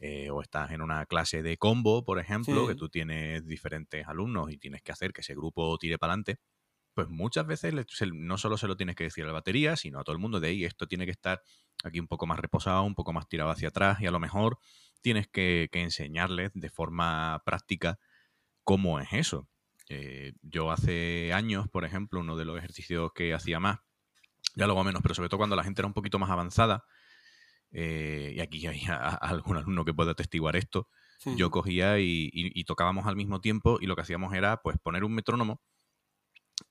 eh, 0.00 0.30
o 0.30 0.42
estás 0.42 0.72
en 0.72 0.82
una 0.82 1.06
clase 1.06 1.44
de 1.44 1.58
combo, 1.58 2.04
por 2.04 2.18
ejemplo, 2.18 2.66
que 2.66 2.74
tú 2.74 2.88
tienes 2.88 3.46
diferentes 3.46 4.08
alumnos 4.08 4.50
y 4.50 4.58
tienes 4.58 4.82
que 4.82 4.90
hacer 4.90 5.12
que 5.12 5.20
ese 5.20 5.36
grupo 5.36 5.78
tire 5.78 5.96
para 5.96 6.14
adelante, 6.14 6.40
pues 6.92 7.08
muchas 7.08 7.46
veces 7.46 7.72
no 8.12 8.36
solo 8.36 8.58
se 8.58 8.66
lo 8.66 8.76
tienes 8.76 8.96
que 8.96 9.04
decir 9.04 9.22
a 9.22 9.28
la 9.28 9.32
batería, 9.32 9.76
sino 9.76 10.00
a 10.00 10.02
todo 10.02 10.12
el 10.12 10.20
mundo 10.20 10.40
de 10.40 10.48
ahí, 10.48 10.64
esto 10.64 10.88
tiene 10.88 11.04
que 11.04 11.12
estar 11.12 11.40
aquí 11.84 12.00
un 12.00 12.08
poco 12.08 12.26
más 12.26 12.40
reposado, 12.40 12.82
un 12.82 12.96
poco 12.96 13.12
más 13.12 13.28
tirado 13.28 13.50
hacia 13.50 13.68
atrás 13.68 14.00
y 14.00 14.06
a 14.06 14.10
lo 14.10 14.18
mejor 14.18 14.58
tienes 15.02 15.28
que, 15.28 15.68
que 15.70 15.82
enseñarles 15.82 16.50
de 16.52 16.68
forma 16.68 17.40
práctica 17.44 18.00
cómo 18.64 18.98
es 18.98 19.12
eso. 19.12 19.48
Eh, 19.88 20.32
yo 20.42 20.72
hace 20.72 21.32
años, 21.32 21.68
por 21.68 21.84
ejemplo, 21.84 22.18
uno 22.18 22.36
de 22.36 22.44
los 22.44 22.58
ejercicios 22.58 23.12
que 23.14 23.34
hacía 23.34 23.60
más, 23.60 23.78
ya 24.56 24.66
luego 24.66 24.84
menos, 24.84 25.02
pero 25.02 25.14
sobre 25.14 25.28
todo 25.28 25.38
cuando 25.38 25.56
la 25.56 25.64
gente 25.64 25.80
era 25.80 25.86
un 25.86 25.94
poquito 25.94 26.18
más 26.18 26.30
avanzada, 26.30 26.84
eh, 27.72 28.32
y 28.36 28.40
aquí 28.40 28.66
hay 28.66 28.82
a- 28.88 28.96
a 28.96 29.14
algún 29.16 29.56
alumno 29.56 29.84
que 29.84 29.94
pueda 29.94 30.12
atestiguar 30.12 30.56
esto, 30.56 30.88
yo 31.36 31.50
cogía 31.50 31.98
y, 32.00 32.28
y- 32.32 32.58
y 32.60 32.64
tocábamos 32.64 33.06
al 33.06 33.16
mismo 33.16 33.40
tiempo 33.40 33.78
y 33.80 33.86
lo 33.86 33.94
que 33.96 34.02
hacíamos 34.02 34.34
era 34.34 34.58
pues 34.62 34.76
poner 34.82 35.04
un 35.04 35.14
metrónomo 35.14 35.60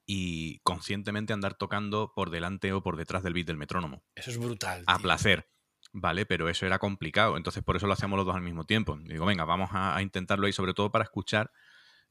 y 0.06 0.60
conscientemente 0.60 1.34
andar 1.34 1.56
tocando 1.56 2.12
por 2.16 2.30
delante 2.30 2.74
o 2.74 2.82
por 2.82 2.96
detrás 2.96 3.24
del 3.24 3.34
beat 3.34 3.48
del 3.48 3.58
metrónomo, 3.58 4.04
Eso 4.16 4.32
es 4.32 4.38
brutal. 4.38 4.84
a 4.86 4.96
tío. 4.98 5.04
placer, 5.04 5.50
¿vale? 5.94 6.26
Pero 6.26 6.50
eso 6.50 6.66
era 6.66 6.80
complicado, 6.80 7.38
entonces 7.38 7.64
por 7.64 7.76
eso 7.76 7.88
lo 7.88 7.94
hacíamos 7.94 8.18
los 8.18 8.26
dos 8.26 8.36
al 8.36 8.42
mismo 8.42 8.66
tiempo. 8.66 8.98
Digo, 9.04 9.26
venga, 9.26 9.46
vamos 9.46 9.70
a, 9.74 9.96
a 9.96 10.02
intentarlo 10.02 10.46
ahí, 10.48 10.54
sobre 10.54 10.74
todo 10.74 10.92
para 10.92 11.04
escuchar 11.04 11.52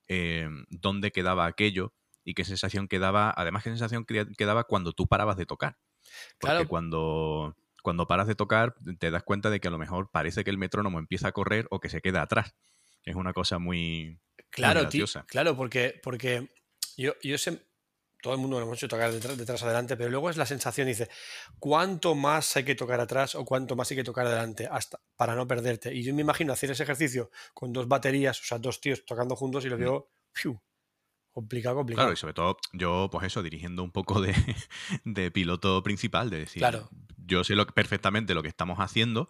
eh, 0.09 0.49
dónde 0.71 1.11
quedaba 1.13 1.47
aquello 1.47 1.95
y 2.29 2.35
qué 2.35 2.45
sensación 2.45 2.89
quedaba, 2.89 3.33
además 3.35 3.63
qué 3.65 3.71
sensación 3.71 4.05
queda- 4.05 4.27
quedaba 4.37 4.65
cuando 4.65 4.93
tú 4.93 5.07
parabas 5.07 5.37
de 5.39 5.47
tocar. 5.47 5.79
Porque 6.39 6.39
Claro. 6.55 6.69
cuando, 6.69 7.57
cuando 7.83 8.07
paras 8.07 8.27
de 8.27 8.35
tocar 8.35 8.75
te 8.99 9.11
das 9.11 9.23
cuenta 9.23 9.49
de 9.49 9.61
que 9.61 9.69
a 9.69 9.71
lo 9.71 9.79
mejor 9.79 10.11
parece 10.11 10.45
que 10.45 10.51
el 10.51 10.59
metrónomo 10.59 10.99
empieza 10.99 11.29
a 11.29 11.33
correr 11.33 11.67
o 11.71 11.81
que 11.81 11.89
se 11.89 12.01
queda 12.03 12.21
atrás. 12.21 12.55
Es 13.05 13.15
una 13.17 13.33
cosa 13.33 13.59
muy, 13.59 14.21
Claro, 14.51 14.81
graciosa. 14.83 15.25
claro, 15.27 15.57
porque, 15.57 15.99
porque 16.03 16.51
yo, 16.99 17.15
yo 17.23 17.39
sé, 17.39 17.63
todo 18.21 18.35
el 18.35 18.41
mundo 18.41 18.59
lo 18.59 18.67
hemos 18.67 18.77
hecho 18.79 18.89
tocar 18.89 19.11
detrás, 19.13 19.39
detrás 19.39 19.63
adelante, 19.63 19.97
pero 19.97 20.11
luego 20.11 20.29
es 20.29 20.37
la 20.37 20.45
sensación, 20.45 20.87
dice, 20.89 21.09
¿cuánto 21.59 22.15
más 22.15 22.57
hay 22.57 22.65
que 22.65 22.75
tocar 22.75 23.01
atrás 23.01 23.35
o 23.37 23.45
cuánto 23.47 23.75
más 23.77 23.91
hay 23.91 23.97
que 23.97 24.05
tocar 24.05 24.27
adelante 24.27 24.69
hasta, 24.71 25.01
para 25.17 25.35
no 25.35 25.47
perderte? 25.47 25.95
Y 25.95 26.03
yo 26.03 26.13
me 26.15 26.23
imagino 26.23 26.53
hacer 26.53 26.71
ese 26.73 26.83
ejercicio 26.83 27.31
con 27.55 27.73
dos 27.73 27.89
baterías, 27.89 28.39
o 28.41 28.45
sea, 28.45 28.59
dos 28.59 28.81
tíos 28.81 29.05
tocando 29.07 29.35
juntos 29.37 29.65
y 29.65 29.69
lo 29.69 29.77
Mm. 29.77 29.81
veo, 29.81 30.11
¡fiu! 30.33 30.61
Complicado, 31.41 31.75
Claro, 31.75 31.81
complicado. 31.81 32.13
y 32.13 32.17
sobre 32.17 32.35
todo 32.35 32.57
yo, 32.73 33.09
pues 33.11 33.25
eso, 33.27 33.43
dirigiendo 33.43 33.83
un 33.83 33.93
poco 33.93 34.21
de, 34.21 34.35
de 35.05 35.31
piloto 35.31 35.83
principal, 35.83 36.31
de 36.31 36.41
decir, 36.41 36.61
Claro. 36.61 36.89
yo 37.17 37.45
sé 37.45 37.55
lo, 37.55 37.67
perfectamente 37.67 38.35
lo 38.35 38.43
que 38.43 38.49
estamos 38.49 38.79
haciendo, 38.79 39.29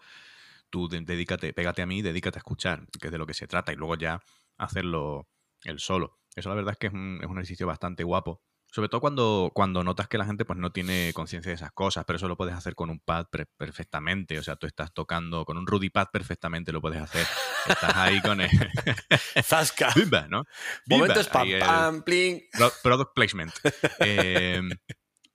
tú 0.70 0.88
de- 0.88 1.00
dedícate, 1.02 1.52
pégate 1.52 1.82
a 1.82 1.86
mí, 1.86 2.02
dedícate 2.02 2.38
a 2.38 2.40
escuchar, 2.40 2.86
que 3.00 3.08
es 3.08 3.12
de 3.12 3.18
lo 3.18 3.26
que 3.26 3.34
se 3.34 3.46
trata, 3.46 3.72
y 3.72 3.76
luego 3.76 3.96
ya 3.96 4.20
hacerlo 4.56 5.28
el 5.64 5.78
solo. 5.78 6.18
Eso 6.34 6.48
la 6.48 6.54
verdad 6.54 6.72
es 6.72 6.78
que 6.78 6.86
es 6.88 6.92
un, 6.92 7.18
es 7.22 7.26
un 7.28 7.36
ejercicio 7.38 7.66
bastante 7.66 8.04
guapo. 8.04 8.40
Sobre 8.70 8.88
todo 8.90 9.00
cuando, 9.00 9.50
cuando 9.54 9.82
notas 9.82 10.08
que 10.08 10.18
la 10.18 10.26
gente 10.26 10.44
pues 10.44 10.58
no 10.58 10.70
tiene 10.70 11.12
conciencia 11.14 11.48
de 11.50 11.54
esas 11.54 11.72
cosas, 11.72 12.04
pero 12.06 12.18
eso 12.18 12.28
lo 12.28 12.36
puedes 12.36 12.54
hacer 12.54 12.74
con 12.74 12.90
un 12.90 13.00
pad 13.00 13.26
perfectamente. 13.56 14.38
O 14.38 14.42
sea, 14.42 14.56
tú 14.56 14.66
estás 14.66 14.92
tocando 14.92 15.44
con 15.46 15.56
un 15.56 15.66
Rudy 15.66 15.88
Pad 15.90 16.08
perfectamente, 16.12 16.70
lo 16.70 16.80
puedes 16.82 17.00
hacer. 17.00 17.26
Estás 17.66 17.96
ahí 17.96 18.20
con 18.20 18.40
el... 18.42 18.50
¡Zasca! 19.42 19.90
¡Bimba! 19.96 20.26
¿no? 20.28 20.44
Bimba, 20.86 21.06
Momentos 21.06 21.28
pam, 21.28 21.48
pam, 21.58 22.02
pling. 22.02 22.42
Pro- 22.52 22.72
Product 22.82 23.12
placement. 23.14 23.52
Eh, 24.00 24.60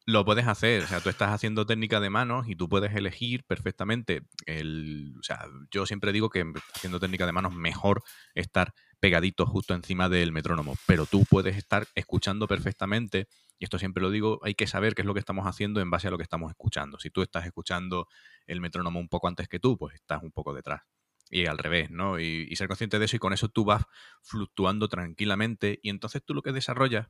lo 0.05 0.25
puedes 0.25 0.47
hacer, 0.47 0.83
o 0.83 0.87
sea, 0.87 0.99
tú 0.99 1.09
estás 1.09 1.31
haciendo 1.31 1.65
técnica 1.65 1.99
de 2.01 2.09
manos 2.09 2.49
y 2.49 2.55
tú 2.55 2.67
puedes 2.67 2.93
elegir 2.93 3.45
perfectamente 3.45 4.23
el, 4.45 5.13
o 5.17 5.23
sea, 5.23 5.45
yo 5.71 5.85
siempre 5.85 6.11
digo 6.11 6.29
que 6.29 6.43
haciendo 6.75 6.99
técnica 6.99 7.25
de 7.25 7.31
manos 7.31 7.53
mejor 7.53 8.03
estar 8.35 8.73
pegadito 8.99 9.45
justo 9.45 9.73
encima 9.73 10.09
del 10.09 10.33
metrónomo, 10.33 10.75
pero 10.87 11.05
tú 11.05 11.23
puedes 11.29 11.55
estar 11.55 11.87
escuchando 11.95 12.47
perfectamente 12.47 13.27
y 13.57 13.63
esto 13.63 13.79
siempre 13.79 14.03
lo 14.03 14.11
digo, 14.11 14.39
hay 14.43 14.55
que 14.55 14.67
saber 14.67 14.93
qué 14.93 15.03
es 15.03 15.05
lo 15.05 15.13
que 15.13 15.21
estamos 15.21 15.47
haciendo 15.47 15.79
en 15.79 15.89
base 15.89 16.07
a 16.07 16.11
lo 16.11 16.17
que 16.17 16.23
estamos 16.23 16.49
escuchando. 16.49 16.99
Si 16.99 17.09
tú 17.09 17.21
estás 17.21 17.45
escuchando 17.45 18.07
el 18.45 18.59
metrónomo 18.59 18.99
un 18.99 19.07
poco 19.07 19.29
antes 19.29 19.47
que 19.47 19.59
tú, 19.59 19.77
pues 19.77 19.95
estás 19.95 20.21
un 20.21 20.31
poco 20.31 20.53
detrás. 20.53 20.81
Y 21.29 21.45
al 21.45 21.57
revés, 21.57 21.89
¿no? 21.89 22.19
Y, 22.19 22.45
y 22.49 22.55
ser 22.57 22.67
consciente 22.67 22.99
de 22.99 23.05
eso 23.05 23.15
y 23.15 23.19
con 23.19 23.31
eso 23.31 23.47
tú 23.47 23.63
vas 23.63 23.85
fluctuando 24.21 24.89
tranquilamente 24.89 25.79
y 25.81 25.89
entonces 25.89 26.21
tú 26.25 26.33
lo 26.33 26.41
que 26.41 26.51
desarrollas 26.51 27.07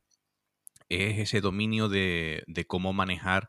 es 0.90 1.20
ese 1.20 1.42
dominio 1.42 1.90
de, 1.90 2.44
de 2.48 2.66
cómo 2.66 2.94
manejar 2.94 3.48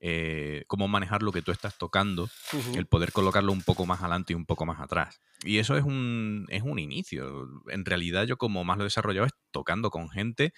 eh, 0.00 0.64
cómo 0.66 0.88
manejar 0.88 1.22
lo 1.22 1.32
que 1.32 1.40
tú 1.42 1.50
estás 1.50 1.78
tocando, 1.78 2.28
el 2.74 2.86
poder 2.86 3.12
colocarlo 3.12 3.52
un 3.52 3.62
poco 3.62 3.86
más 3.86 4.00
adelante 4.00 4.32
y 4.32 4.36
un 4.36 4.44
poco 4.44 4.66
más 4.66 4.80
atrás. 4.80 5.20
Y 5.44 5.58
eso 5.58 5.76
es 5.76 5.84
un, 5.84 6.46
es 6.50 6.62
un 6.62 6.78
inicio. 6.78 7.48
En 7.68 7.84
realidad 7.84 8.24
yo 8.26 8.36
como 8.36 8.64
más 8.64 8.76
lo 8.76 8.84
he 8.84 8.86
desarrollado 8.86 9.26
es 9.26 9.32
tocando 9.50 9.90
con 9.90 10.10
gente 10.10 10.52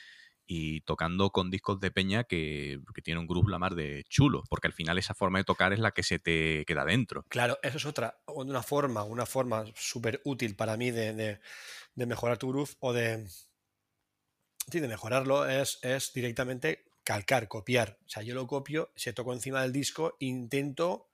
y 0.48 0.80
tocando 0.82 1.30
con 1.30 1.50
discos 1.50 1.80
de 1.80 1.90
peña 1.90 2.24
que, 2.24 2.80
que 2.94 3.02
tiene 3.02 3.20
un 3.20 3.26
groove 3.26 3.50
la 3.50 3.58
mar 3.58 3.74
de 3.74 4.04
chulo, 4.08 4.42
porque 4.48 4.68
al 4.68 4.72
final 4.72 4.98
esa 4.98 5.14
forma 5.14 5.38
de 5.38 5.44
tocar 5.44 5.72
es 5.72 5.78
la 5.80 5.90
que 5.90 6.02
se 6.02 6.18
te 6.18 6.64
queda 6.66 6.84
dentro. 6.84 7.24
Claro, 7.28 7.58
eso 7.62 7.78
es 7.78 7.86
otra, 7.86 8.18
una 8.28 8.62
forma, 8.62 9.02
una 9.04 9.26
forma 9.26 9.64
súper 9.74 10.20
útil 10.24 10.54
para 10.56 10.76
mí 10.76 10.90
de, 10.90 11.12
de- 11.14 11.40
de 11.94 12.06
mejorar 12.06 12.38
tu 12.38 12.48
groove 12.48 12.74
o 12.80 12.92
de, 12.92 13.26
sí, 14.70 14.80
de 14.80 14.88
mejorarlo 14.88 15.48
es, 15.48 15.78
es 15.82 16.12
directamente 16.12 16.84
calcar, 17.04 17.48
copiar. 17.48 17.98
O 18.04 18.08
sea, 18.08 18.22
yo 18.22 18.34
lo 18.34 18.46
copio, 18.46 18.90
se 18.96 19.12
toco 19.12 19.32
encima 19.32 19.62
del 19.62 19.72
disco, 19.72 20.16
intento, 20.18 21.08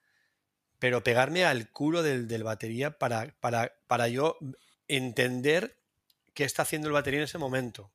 pero 0.79 1.03
pegarme 1.03 1.45
al 1.45 1.71
culo 1.71 2.03
del, 2.03 2.27
del 2.29 2.45
batería 2.45 2.99
para, 2.99 3.35
para, 3.41 3.75
para 3.87 4.09
yo 4.09 4.39
entender 4.89 5.79
qué 6.35 6.45
está 6.45 6.63
haciendo 6.63 6.89
el 6.89 6.95
batería 6.95 7.21
en 7.21 7.25
ese 7.25 7.39
momento, 7.39 7.93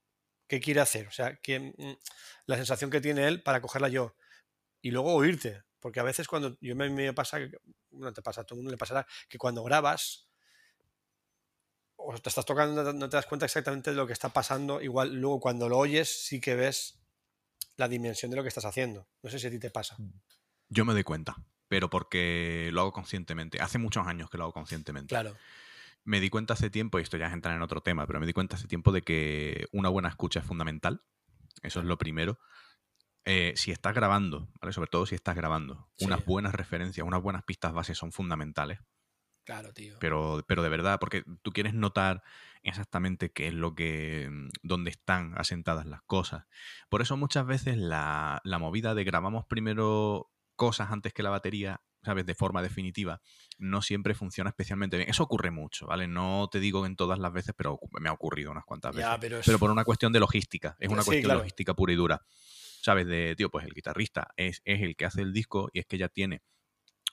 qué 0.48 0.60
quiere 0.60 0.80
hacer, 0.80 1.08
o 1.08 1.12
sea, 1.12 1.38
que, 1.38 1.60
mm, 1.60 1.98
la 2.46 2.56
sensación 2.56 2.92
que 2.92 3.02
tiene 3.02 3.28
él 3.28 3.42
para 3.42 3.62
cogerla 3.62 3.90
yo 3.90 4.16
y 4.82 4.92
luego 4.92 5.14
oírte. 5.14 5.64
Porque 5.80 6.00
a 6.00 6.04
veces 6.04 6.28
cuando 6.28 6.58
yo 6.60 6.76
me, 6.76 6.90
me 6.90 7.14
pasa, 7.14 7.40
no 7.92 8.14
te 8.14 8.22
pasa, 8.22 8.42
a 8.42 8.44
todo 8.44 8.56
el 8.56 8.64
mundo 8.64 8.72
le 8.72 8.78
pasará, 8.78 9.06
que 9.30 9.38
cuando 9.38 9.64
grabas 9.64 10.27
o 12.10 12.18
te 12.20 12.30
estás 12.30 12.46
tocando, 12.46 12.94
no 12.94 13.10
te- 13.10 13.18
das 13.18 13.26
cuenta 13.26 13.46
exactamente 13.46 13.90
de 13.92 13.96
lo 13.98 14.08
que 14.08 14.14
está 14.14 14.30
pasando. 14.30 14.82
Igual 14.82 15.16
luego 15.16 15.40
cuando 15.40 15.68
lo 15.68 15.78
oyes 15.78 16.26
sí 16.26 16.40
que 16.40 16.56
ves 16.56 17.00
la 17.76 17.88
dimensión 17.88 18.32
de 18.32 18.38
lo 18.38 18.44
que 18.44 18.50
estás 18.50 18.66
haciendo. 18.66 19.08
No 19.22 19.30
sé 19.30 19.40
si 19.40 19.48
a 19.48 19.52
ti 19.52 19.60
te 19.60 19.70
pasa. 19.70 19.98
Yo 20.70 20.86
me 20.86 20.94
doy 20.94 21.04
cuenta, 21.04 21.36
pero 21.68 21.90
porque 21.90 22.70
lo 22.72 22.82
hago 22.82 22.94
conscientemente. 22.94 23.60
Hace 23.62 23.78
muchos 23.78 24.08
años 24.08 24.30
que 24.30 24.38
lo 24.38 24.46
hago 24.46 24.54
conscientemente. 24.54 25.10
Claro, 25.10 25.36
Me 26.06 26.22
di 26.22 26.30
cuenta 26.30 26.54
hace 26.54 26.70
tiempo, 26.70 26.98
y 27.00 27.02
esto 27.04 27.18
ya 27.18 27.28
es 27.28 27.34
entrar 27.34 27.54
en 27.56 27.62
otro 27.62 27.82
tema, 27.82 28.08
pero 28.08 28.20
me 28.22 28.26
di 28.26 28.32
cuenta 28.34 28.56
hace 28.56 28.68
tiempo 28.68 28.94
de 28.94 29.02
que 29.02 29.68
una 29.74 29.90
buena 29.90 30.08
escucha 30.08 30.40
es 30.40 30.46
fundamental. 30.46 31.04
Eso 31.62 31.80
es 31.82 31.86
lo 31.86 31.98
primero. 31.98 32.40
Eh, 33.26 33.52
si 33.58 33.72
estás 33.72 33.94
grabando, 33.94 34.48
¿vale? 34.62 34.72
Sobre 34.72 34.90
todo 34.90 35.06
si 35.06 35.16
estás 35.16 35.36
grabando, 35.36 35.90
Sí. 35.98 36.06
unas 36.06 36.26
buenas 36.26 36.56
referencias, 36.56 37.06
unas 37.06 37.22
buenas 37.22 37.44
pistas 37.44 37.74
bases 37.74 37.98
son 37.98 38.14
fundamentales. 38.14 38.80
Claro, 39.48 39.74
tío. 39.74 39.96
Pero, 40.00 40.44
pero 40.48 40.62
de 40.62 40.70
verdad, 40.70 41.00
porque 41.00 41.24
tú 41.42 41.52
quieres 41.52 41.74
notar 41.74 42.22
exactamente 42.64 43.32
qué 43.32 43.48
es 43.48 43.54
lo 43.54 43.74
que. 43.74 44.28
mm, 44.30 44.50
dónde 44.62 44.92
están 44.92 45.34
asentadas 45.38 45.86
las 45.86 46.02
cosas. 46.04 46.46
Por 46.90 47.02
eso 47.02 47.18
muchas 47.18 47.46
veces 47.48 47.78
la, 47.78 48.42
la 48.44 48.60
movida 48.60 48.94
de 48.94 49.04
grabamos 49.04 49.46
primero 49.46 50.30
cosas 50.56 50.92
antes 50.92 51.14
que 51.14 51.24
la 51.24 51.30
batería, 51.30 51.82
¿sabes? 52.04 52.26
De 52.26 52.36
forma 52.36 52.62
definitiva, 52.62 53.22
no 53.58 53.82
siempre 53.82 54.14
funciona 54.16 54.50
especialmente 54.50 54.98
bien. 54.98 55.10
Eso 55.10 55.24
ocurre 55.24 55.52
mucho, 55.52 55.88
¿vale? 55.88 56.08
No 56.08 56.50
te 56.52 56.60
digo 56.60 56.86
en 56.86 56.96
todas 56.96 57.20
las 57.20 57.32
veces, 57.32 57.54
pero 57.58 57.80
me 58.02 58.10
ha 58.10 58.14
ocurrido 58.14 58.52
unas 58.52 58.66
cuantas 58.66 58.94
veces. 58.96 59.10
Ya, 59.10 59.20
pero 59.20 59.40
es- 59.40 59.46
Pero 59.46 59.60
por 59.60 59.72
una 59.72 59.84
cuestión 59.86 60.12
de 60.14 60.20
logística. 60.20 60.76
Es 60.80 60.90
una 60.90 61.02
Sí, 61.04 61.08
cuestión 61.08 61.30
claro. 61.30 61.40
logística 61.40 61.74
pura 61.74 61.94
y 61.94 61.96
dura. 61.96 62.22
¿Sabes? 62.82 63.08
De, 63.08 63.34
tío, 63.36 63.50
pues 63.50 63.66
el 63.66 63.74
guitarrista 63.74 64.30
es, 64.36 64.62
es 64.66 64.82
el 64.82 64.96
que 64.96 65.06
hace 65.06 65.22
el 65.22 65.32
disco 65.34 65.70
y 65.74 65.80
es 65.80 65.86
que 65.86 65.98
ya 65.98 66.10
tiene. 66.10 66.42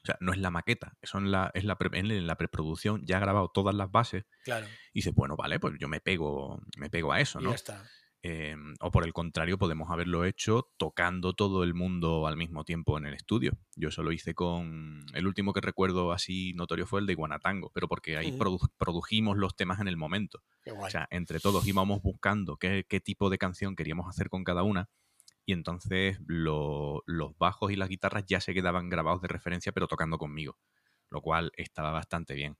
O 0.04 0.06
sea, 0.06 0.16
no 0.20 0.32
es 0.32 0.38
la 0.38 0.50
maqueta, 0.50 0.96
eso 1.00 1.16
en 1.18 1.30
la, 1.30 1.50
es 1.54 1.64
la, 1.64 1.76
pre- 1.78 1.99
en 1.99 2.26
la 2.26 2.37
preproducción, 2.37 3.02
ya 3.06 3.16
ha 3.16 3.20
grabado 3.20 3.49
todas 3.52 3.75
las 3.75 3.90
bases 3.90 4.25
Claro, 4.44 4.66
y 4.92 4.99
dices, 5.00 5.14
bueno, 5.14 5.34
vale, 5.34 5.58
pues 5.58 5.75
yo 5.80 5.88
me 5.88 6.00
pego, 6.00 6.61
me 6.76 6.90
pego 6.90 7.12
a 7.12 7.20
eso, 7.20 7.40
y 7.40 7.44
¿no? 7.44 7.50
ya 7.50 7.56
está. 7.56 7.82
Eh, 8.26 8.56
o 8.80 8.90
por 8.90 9.04
el 9.04 9.12
contrario, 9.12 9.58
podemos 9.58 9.90
haberlo 9.90 10.25
hecho 10.25 10.70
tocando 10.78 11.34
todo 11.34 11.62
el 11.62 11.75
mundo 11.75 12.26
al 12.26 12.38
mismo 12.38 12.64
tiempo 12.64 12.96
en 12.96 13.04
el 13.04 13.12
estudio. 13.12 13.52
Yo 13.76 13.90
eso 13.90 14.02
lo 14.02 14.12
hice 14.12 14.34
con. 14.34 15.04
El 15.12 15.26
último 15.26 15.52
que 15.52 15.61
recuerdo 15.61 16.11
así 16.11 16.54
notorio 16.54 16.87
fue 16.87 17.00
el 17.00 17.06
de 17.06 17.14
Guanatango, 17.16 17.70
pero 17.75 17.87
porque 17.87 18.16
ahí 18.16 18.30
produ- 18.38 18.70
produjimos 18.78 19.37
los 19.37 19.54
temas 19.56 19.78
en 19.80 19.88
el 19.88 19.99
momento. 19.99 20.42
Qué 20.62 20.70
guay. 20.70 20.87
O 20.87 20.90
sea, 20.90 21.06
entre 21.11 21.38
todos 21.38 21.66
íbamos 21.66 22.00
buscando 22.00 22.56
qué, 22.56 22.87
qué 22.88 22.99
tipo 22.99 23.28
de 23.28 23.37
canción 23.37 23.76
queríamos 23.76 24.08
hacer 24.08 24.30
con 24.30 24.42
cada 24.42 24.62
una. 24.62 24.88
Y 25.46 25.52
entonces 25.52 26.18
lo- 26.26 27.02
los 27.06 27.36
bajos 27.38 27.70
y 27.72 27.76
las 27.76 27.88
guitarras 27.88 28.24
ya 28.26 28.40
se 28.40 28.54
quedaban 28.54 28.88
grabados 28.88 29.22
de 29.22 29.28
referencia, 29.28 29.72
pero 29.72 29.88
tocando 29.88 30.18
conmigo. 30.18 30.58
Lo 31.10 31.20
cual 31.22 31.52
estaba 31.56 31.92
bastante 31.92 32.34
bien. 32.34 32.56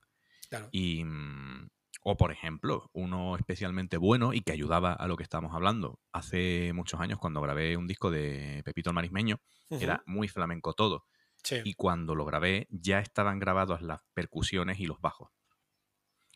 claro. 0.49 0.71
Y, 0.71 1.03
mm, 1.05 1.67
o 2.03 2.17
por 2.17 2.31
ejemplo, 2.31 2.89
uno 2.93 3.35
especialmente 3.37 3.97
bueno 3.97 4.33
y 4.33 4.41
que 4.41 4.51
ayudaba 4.53 4.93
a 4.93 5.07
lo 5.07 5.17
que 5.17 5.23
estábamos 5.23 5.55
hablando. 5.55 5.99
Hace 6.11 6.71
muchos 6.73 6.99
años, 6.99 7.19
cuando 7.19 7.41
grabé 7.41 7.77
un 7.77 7.87
disco 7.87 8.11
de 8.11 8.61
Pepito 8.65 8.89
el 8.91 8.95
Marismeño, 8.95 9.41
era 9.79 10.03
muy 10.05 10.27
flamenco 10.27 10.73
todo. 10.73 11.05
Sí, 11.43 11.63
Y 11.63 11.73
cuando 11.75 12.15
lo 12.15 12.25
grabé, 12.25 12.67
ya 12.71 12.99
estaban 12.99 13.39
grabadas 13.39 13.81
las 13.81 14.01
percusiones 14.13 14.79
y 14.79 14.87
los 14.87 15.01
bajos. 15.01 15.29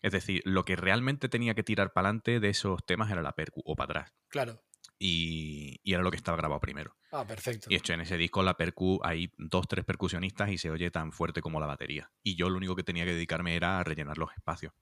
Es 0.02 0.12
decir, 0.12 0.42
lo 0.44 0.66
que 0.66 0.76
realmente 0.76 1.30
tenía 1.30 1.56
que 1.56 1.64
tirar 1.64 1.94
para 1.94 2.10
adelante 2.10 2.42
de 2.42 2.50
esos 2.50 2.86
temas 2.86 3.12
era 3.12 3.22
la 3.22 3.32
percu 3.32 3.62
o 3.64 3.78
para 3.78 3.86
atrás. 4.02 4.14
claro. 4.28 4.64
Y, 5.00 5.80
y 5.82 5.94
era 5.94 6.04
lo 6.04 6.12
que 6.12 6.18
estaba 6.18 6.38
grabado 6.38 6.60
primero. 6.60 6.96
Ah, 7.12 7.26
perfecto. 7.26 7.68
Y 7.70 7.76
hecho, 7.76 7.94
en 7.94 8.02
ese 8.02 8.18
disco 8.18 8.44
la 8.44 8.58
percu 8.58 9.00
hay 9.02 9.32
dos, 9.38 9.68
tres 9.68 9.86
percusionistas 9.86 10.50
y 10.50 10.58
se 10.58 10.70
oye 10.70 10.92
tan 10.92 11.12
fuerte 11.12 11.42
como 11.42 11.60
la 11.60 11.66
batería. 11.66 12.12
Y 12.22 12.36
yo 12.36 12.50
lo 12.50 12.58
único 12.58 12.76
que 12.76 12.84
tenía 12.84 13.06
que 13.06 13.14
dedicarme 13.14 13.56
era 13.56 13.80
a 13.80 13.84
rellenar 13.84 14.18
los 14.18 14.32
espacios. 14.34 14.74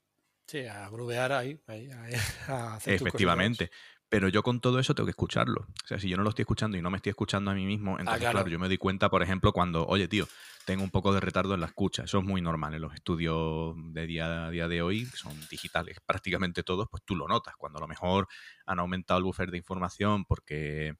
Sí, 0.48 0.66
a 0.66 0.90
grubear 0.90 1.32
ahí, 1.34 1.60
a 2.48 2.76
hacer 2.76 2.98
tus 2.98 3.08
Efectivamente. 3.08 3.70
Pero 4.10 4.30
yo 4.30 4.42
con 4.42 4.62
todo 4.62 4.80
eso 4.80 4.96
tengo 4.96 5.06
que 5.06 5.12
escucharlo. 5.12 5.68
O 5.84 5.88
sea, 5.88 6.00
si 6.00 6.08
yo 6.08 6.16
no 6.16 6.24
lo 6.24 6.30
estoy 6.30 6.44
escuchando 6.44 6.78
y 6.78 6.82
no 6.82 6.90
me 6.90 6.96
estoy 6.98 7.10
escuchando 7.10 7.52
a 7.52 7.54
mí 7.54 7.66
mismo, 7.66 8.00
entonces, 8.00 8.22
claro. 8.22 8.36
claro. 8.36 8.50
yo 8.50 8.58
me 8.58 8.68
doy 8.68 8.78
cuenta, 8.78 9.10
por 9.10 9.22
ejemplo, 9.22 9.52
cuando, 9.52 9.86
oye, 9.86 10.08
tío, 10.08 10.26
tengo 10.68 10.84
un 10.84 10.92
poco 10.92 11.14
de 11.14 11.22
retardo 11.22 11.56
en 11.56 11.62
la 11.62 11.68
escucha. 11.68 12.04
Eso 12.04 12.20
es 12.20 12.26
muy 12.26 12.42
normal 12.42 12.76
en 12.76 12.82
los 12.82 12.94
estudios 12.94 13.76
de 13.94 14.06
día 14.08 14.48
a 14.48 14.52
día 14.52 14.68
de 14.68 14.82
hoy, 14.84 15.10
que 15.10 15.18
son 15.18 15.34
digitales 15.50 15.98
prácticamente 16.06 16.64
todos, 16.64 16.88
pues 16.92 17.04
tú 17.06 17.16
lo 17.16 17.28
notas. 17.28 17.56
Cuando 17.58 17.80
a 17.80 17.82
lo 17.82 17.88
mejor 17.88 18.28
han 18.66 18.80
aumentado 18.80 19.18
el 19.20 19.24
buffer 19.24 19.50
de 19.52 19.58
información 19.60 20.26
porque, 20.26 20.96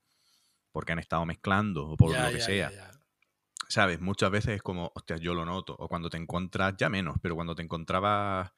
porque 0.72 0.94
han 0.94 1.00
estado 1.00 1.26
mezclando 1.26 1.88
o 1.90 1.98
por 1.98 2.12
Ya, 2.12 2.26
lo 2.26 2.32
que 2.32 2.40
ya, 2.40 2.46
sea. 2.46 2.72
ya. 2.72 2.92
¿Sabes? 3.70 4.00
Muchas 4.02 4.32
veces 4.32 4.56
es 4.56 4.62
como, 4.62 4.92
hostia, 4.96 5.18
yo 5.18 5.34
lo 5.34 5.46
noto. 5.46 5.76
O 5.78 5.88
cuando 5.90 6.10
te 6.10 6.18
encuentras, 6.18 6.76
ya 6.78 6.90
menos, 6.90 7.18
pero 7.22 7.36
cuando 7.36 7.56
te 7.56 7.64
encontrabas 7.64 8.52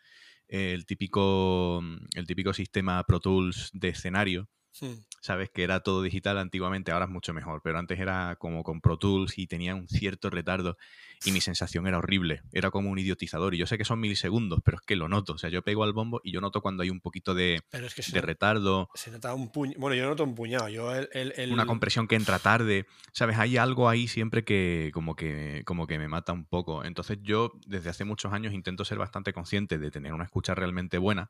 el 0.48 0.86
típico, 0.86 1.82
el 2.16 2.28
típico 2.28 2.54
sistema 2.54 3.04
Pro 3.06 3.20
Tools 3.20 3.72
de 3.74 3.90
escenario, 3.90 4.50
Hmm. 4.80 5.04
Sabes 5.22 5.50
que 5.50 5.64
era 5.64 5.82
todo 5.82 6.02
digital 6.02 6.38
antiguamente, 6.38 6.92
ahora 6.92 7.06
es 7.06 7.12
mucho 7.12 7.34
mejor, 7.34 7.62
pero 7.64 7.80
antes 7.80 8.00
era 8.00 8.36
como 8.38 8.64
con 8.64 8.82
Pro 8.82 8.98
Tools 8.98 9.38
y 9.38 9.48
tenía 9.48 9.76
un 9.76 9.88
cierto 9.88 10.30
retardo 10.30 10.78
y 11.24 11.32
mi 11.32 11.42
sensación 11.42 11.88
era 11.88 11.98
horrible, 11.98 12.42
era 12.52 12.72
como 12.72 12.90
un 12.90 13.00
idiotizador 13.00 13.54
y 13.54 13.58
yo 13.58 13.68
sé 13.68 13.78
que 13.78 13.86
son 13.86 14.00
milisegundos, 14.00 14.62
pero 14.64 14.78
es 14.78 14.82
que 14.86 14.96
lo 14.96 15.08
noto, 15.10 15.34
o 15.34 15.38
sea, 15.38 15.50
yo 15.50 15.62
pego 15.62 15.84
al 15.84 15.94
bombo 15.94 16.22
y 16.24 16.32
yo 16.32 16.42
noto 16.42 16.62
cuando 16.62 16.84
hay 16.84 16.90
un 16.90 17.02
poquito 17.02 17.34
de, 17.34 17.62
Pero 17.70 17.86
es 17.88 17.94
que 17.94 18.02
se, 18.04 18.14
de 18.14 18.22
retardo, 18.22 18.90
se 18.94 19.12
nota 19.12 19.34
un 19.34 19.52
puño. 19.52 19.74
Bueno, 19.78 19.96
yo 19.96 20.08
noto 20.08 20.24
un 20.24 20.36
puñado. 20.36 20.70
Yo 20.70 20.96
el, 20.96 21.10
el- 21.14 21.34
el- 21.38 21.52
una 21.52 21.66
compresión 21.66 22.08
que 22.08 22.16
entra 22.16 22.40
tarde, 22.40 22.86
¿sabes? 23.12 23.38
Hay 23.38 23.58
algo 23.58 23.90
ahí 23.90 24.08
siempre 24.08 24.44
que 24.44 24.92
como 24.94 25.16
que 25.16 25.64
como 25.66 25.88
que 25.88 25.98
me 26.00 26.08
mata 26.08 26.32
un 26.32 26.46
poco. 26.46 26.84
Entonces 26.86 27.18
yo 27.22 27.52
desde 27.66 27.90
hace 27.90 28.06
muchos 28.06 28.32
años 28.34 28.54
intento 28.54 28.86
ser 28.86 28.98
bastante 28.98 29.34
consciente 29.34 29.78
de 29.78 29.92
tener 29.92 30.14
una 30.14 30.24
escucha 30.26 30.56
realmente 30.56 30.98
buena 30.98 31.30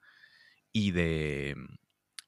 y 0.72 0.92
de 0.92 1.56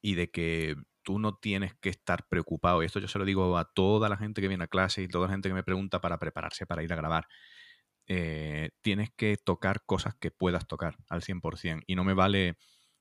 y 0.00 0.14
de 0.14 0.30
que 0.30 0.76
tú 1.02 1.18
no 1.18 1.36
tienes 1.36 1.74
que 1.74 1.88
estar 1.88 2.26
preocupado. 2.28 2.82
Y 2.82 2.86
esto 2.86 3.00
yo 3.00 3.08
se 3.08 3.18
lo 3.18 3.24
digo 3.24 3.56
a 3.58 3.64
toda 3.64 4.08
la 4.08 4.16
gente 4.16 4.40
que 4.40 4.48
viene 4.48 4.64
a 4.64 4.68
clase 4.68 5.02
y 5.02 5.08
toda 5.08 5.26
la 5.26 5.32
gente 5.32 5.48
que 5.48 5.54
me 5.54 5.62
pregunta 5.62 6.00
para 6.00 6.18
prepararse 6.18 6.66
para 6.66 6.82
ir 6.82 6.92
a 6.92 6.96
grabar. 6.96 7.26
Eh, 8.06 8.70
tienes 8.80 9.10
que 9.16 9.36
tocar 9.36 9.84
cosas 9.84 10.14
que 10.18 10.30
puedas 10.30 10.66
tocar 10.66 10.96
al 11.08 11.22
100% 11.22 11.82
y 11.86 11.94
no 11.94 12.04
me 12.04 12.14
vale 12.14 12.56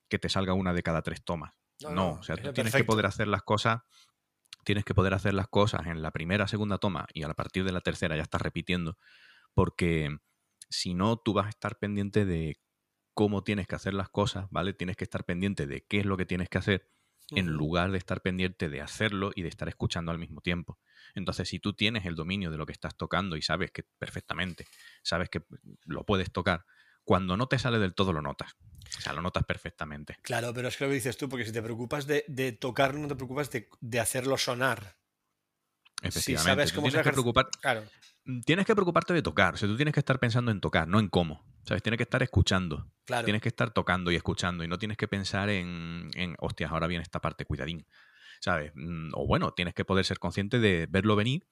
que 0.10 0.20
te 0.20 0.30
salga 0.30 0.54
una 0.54 0.74
de 0.74 0.84
cada 0.84 1.02
tres 1.02 1.24
tomas. 1.24 1.54
No, 1.82 1.90
No, 1.90 1.96
no, 1.96 2.12
o 2.20 2.24
sea, 2.24 2.36
tú 2.38 2.54
tienes 2.54 2.74
que 2.76 2.84
poder 2.84 3.08
hacer 3.08 3.28
las 3.28 3.42
cosas, 3.42 3.82
tienes 4.64 4.86
que 4.86 4.94
poder 4.94 5.14
hacer 5.14 5.34
las 5.34 5.48
cosas 5.48 5.88
en 5.88 6.02
la 6.02 6.12
primera, 6.12 6.48
segunda 6.48 6.78
toma 6.78 7.08
y 7.14 7.24
a 7.24 7.34
partir 7.34 7.64
de 7.64 7.72
la 7.72 7.82
tercera 7.82 8.16
ya 8.16 8.22
estás 8.22 8.42
repitiendo, 8.42 8.98
porque 9.56 10.16
si 10.70 10.94
no, 10.94 11.18
tú 11.18 11.34
vas 11.34 11.48
a 11.48 11.50
estar 11.50 11.80
pendiente 11.80 12.26
de 12.26 12.62
cómo 13.14 13.44
tienes 13.44 13.68
que 13.68 13.76
hacer 13.76 13.94
las 13.94 14.10
cosas, 14.10 14.46
¿vale? 14.52 14.74
Tienes 14.74 14.96
que 14.96 15.04
estar 15.04 15.26
pendiente 15.26 15.66
de 15.66 15.86
qué 15.86 16.00
es 16.00 16.06
lo 16.06 16.18
que 16.18 16.26
tienes 16.26 16.50
que 16.50 16.58
hacer 16.60 16.88
en 17.36 17.48
lugar 17.48 17.92
de 17.92 17.98
estar 17.98 18.22
pendiente 18.22 18.70
de 18.70 18.82
hacerlo 18.82 19.32
y 19.36 19.42
de 19.42 19.50
estar 19.50 19.68
escuchando 19.68 20.12
al 20.12 20.20
mismo 20.20 20.42
tiempo. 20.42 20.80
Entonces, 21.16 21.50
si 21.50 21.60
tú 21.60 21.74
tienes 21.74 22.06
el 22.06 22.16
dominio 22.16 22.52
de 22.52 22.58
lo 22.58 22.66
que 22.66 22.74
estás 22.74 22.96
tocando 22.96 23.36
y 23.36 23.42
sabes 23.42 23.72
que 23.72 23.84
perfectamente, 23.98 24.68
sabes 25.04 25.30
que 25.30 25.44
lo 25.86 26.06
puedes 26.06 26.32
tocar, 26.32 26.66
cuando 27.04 27.38
no 27.38 27.48
te 27.48 27.60
sale 27.60 27.80
del 27.80 27.94
todo 27.94 28.14
lo 28.14 28.22
notas. 28.22 28.56
O 28.98 29.02
sea, 29.02 29.14
lo 29.14 29.22
notas 29.22 29.44
perfectamente. 29.46 30.18
Claro, 30.22 30.54
pero 30.54 30.68
es 30.68 30.78
que 30.78 30.84
lo 30.84 30.90
que 30.90 30.96
dices 30.96 31.18
tú, 31.18 31.30
porque 31.30 31.46
si 31.46 31.52
te 31.52 31.62
preocupas 31.62 32.06
de, 32.08 32.26
de 32.28 32.52
tocar, 32.52 32.96
no 32.96 33.08
te 33.08 33.16
preocupas 33.16 33.50
de, 33.50 33.70
de 33.80 34.00
hacerlo 34.00 34.38
sonar. 34.38 35.01
Efectivamente. 36.02 36.50
sabes 36.52 36.74
cómo 36.74 36.88
tienes 36.88 37.04
que 37.06 37.12
preocupar, 37.14 37.50
Claro. 37.62 37.84
tienes 38.46 38.66
que 38.66 38.74
preocuparte 38.76 39.14
de 39.14 39.22
tocar. 39.22 39.54
O 39.54 39.58
sea, 39.58 39.68
tú 39.68 39.76
tienes 39.76 39.94
que 39.94 40.00
estar 40.00 40.20
pensando 40.20 40.52
en 40.52 40.60
tocar, 40.62 40.88
no 40.88 41.00
en 41.00 41.08
cómo. 41.10 41.46
¿Sabes? 41.64 41.84
Tienes 41.84 41.98
que 41.98 42.04
estar 42.04 42.24
escuchando. 42.24 42.92
Claro. 43.06 43.24
Tienes 43.24 43.42
que 43.42 43.50
estar 43.50 43.72
tocando 43.72 44.12
y 44.12 44.16
escuchando 44.16 44.64
y 44.64 44.68
no 44.68 44.80
tienes 44.80 44.98
que 44.98 45.08
pensar 45.08 45.50
en, 45.50 46.10
en 46.16 46.36
hostias, 46.40 46.72
ahora 46.72 46.88
viene 46.88 47.04
esta 47.04 47.20
parte, 47.22 47.46
cuidadín. 47.46 47.86
¿Sabes? 48.40 48.72
Mm, 48.74 49.12
O 49.14 49.28
bueno, 49.28 49.52
tienes 49.52 49.76
que 49.76 49.86
poder 49.86 50.04
ser 50.06 50.18
consciente 50.18 50.58
de 50.60 50.88
verlo 50.90 51.16
venir 51.16 51.48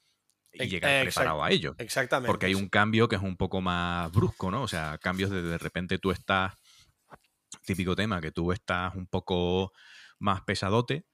y 0.51 0.65
llegar 0.67 0.89
exact- 0.89 1.03
preparado 1.13 1.43
a 1.43 1.51
ello. 1.51 1.75
Exactamente. 1.77 2.25
Porque 2.27 2.47
hay 2.47 2.55
un 2.55 2.69
cambio 2.69 3.07
que 3.07 3.17
es 3.17 3.21
un 3.21 3.37
poco 3.37 3.61
más 3.61 4.11
brusco, 4.11 4.49
¿no? 4.49 4.63
O 4.63 4.67
sea, 4.67 4.97
cambios 4.97 5.29
de 5.29 5.43
de 5.43 5.59
repente 5.59 5.99
tú 5.99 6.09
estás, 6.09 6.55
típico 7.65 7.95
tema, 7.95 8.19
que 8.21 8.31
tú 8.31 8.51
estás 8.51 8.95
un 8.95 9.05
poco 9.05 9.71
más 10.17 10.41
pesadote 10.41 11.05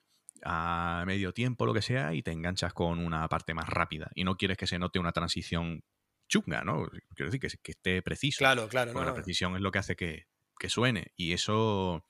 a 0.46 1.04
medio 1.06 1.34
tiempo, 1.34 1.66
lo 1.66 1.74
que 1.74 1.82
sea, 1.82 2.14
y 2.14 2.22
te 2.22 2.32
enganchas 2.32 2.74
con 2.74 3.00
una 3.00 3.28
parte 3.28 3.54
más 3.54 3.68
rápida. 3.68 4.12
Y 4.16 4.24
no 4.24 4.38
quieres 4.38 4.58
que 4.58 4.68
se 4.68 4.80
note 4.80 5.00
una 5.00 5.12
transición 5.12 5.84
chunga, 6.28 6.64
¿no? 6.64 6.88
Quiero 7.16 7.32
decir, 7.32 7.40
que, 7.40 7.58
que 7.62 7.72
esté 7.72 8.02
preciso. 8.02 8.40
Claro, 8.40 8.68
claro. 8.68 8.92
Porque 8.92 9.02
no, 9.02 9.06
la 9.06 9.12
no. 9.12 9.16
precisión 9.16 9.56
es 9.56 9.62
lo 9.62 9.72
que 9.72 9.80
hace 9.80 9.96
que, 9.96 10.28
que 10.60 10.70
suene. 10.70 11.12
Y 11.16 11.34
eso, 11.34 12.06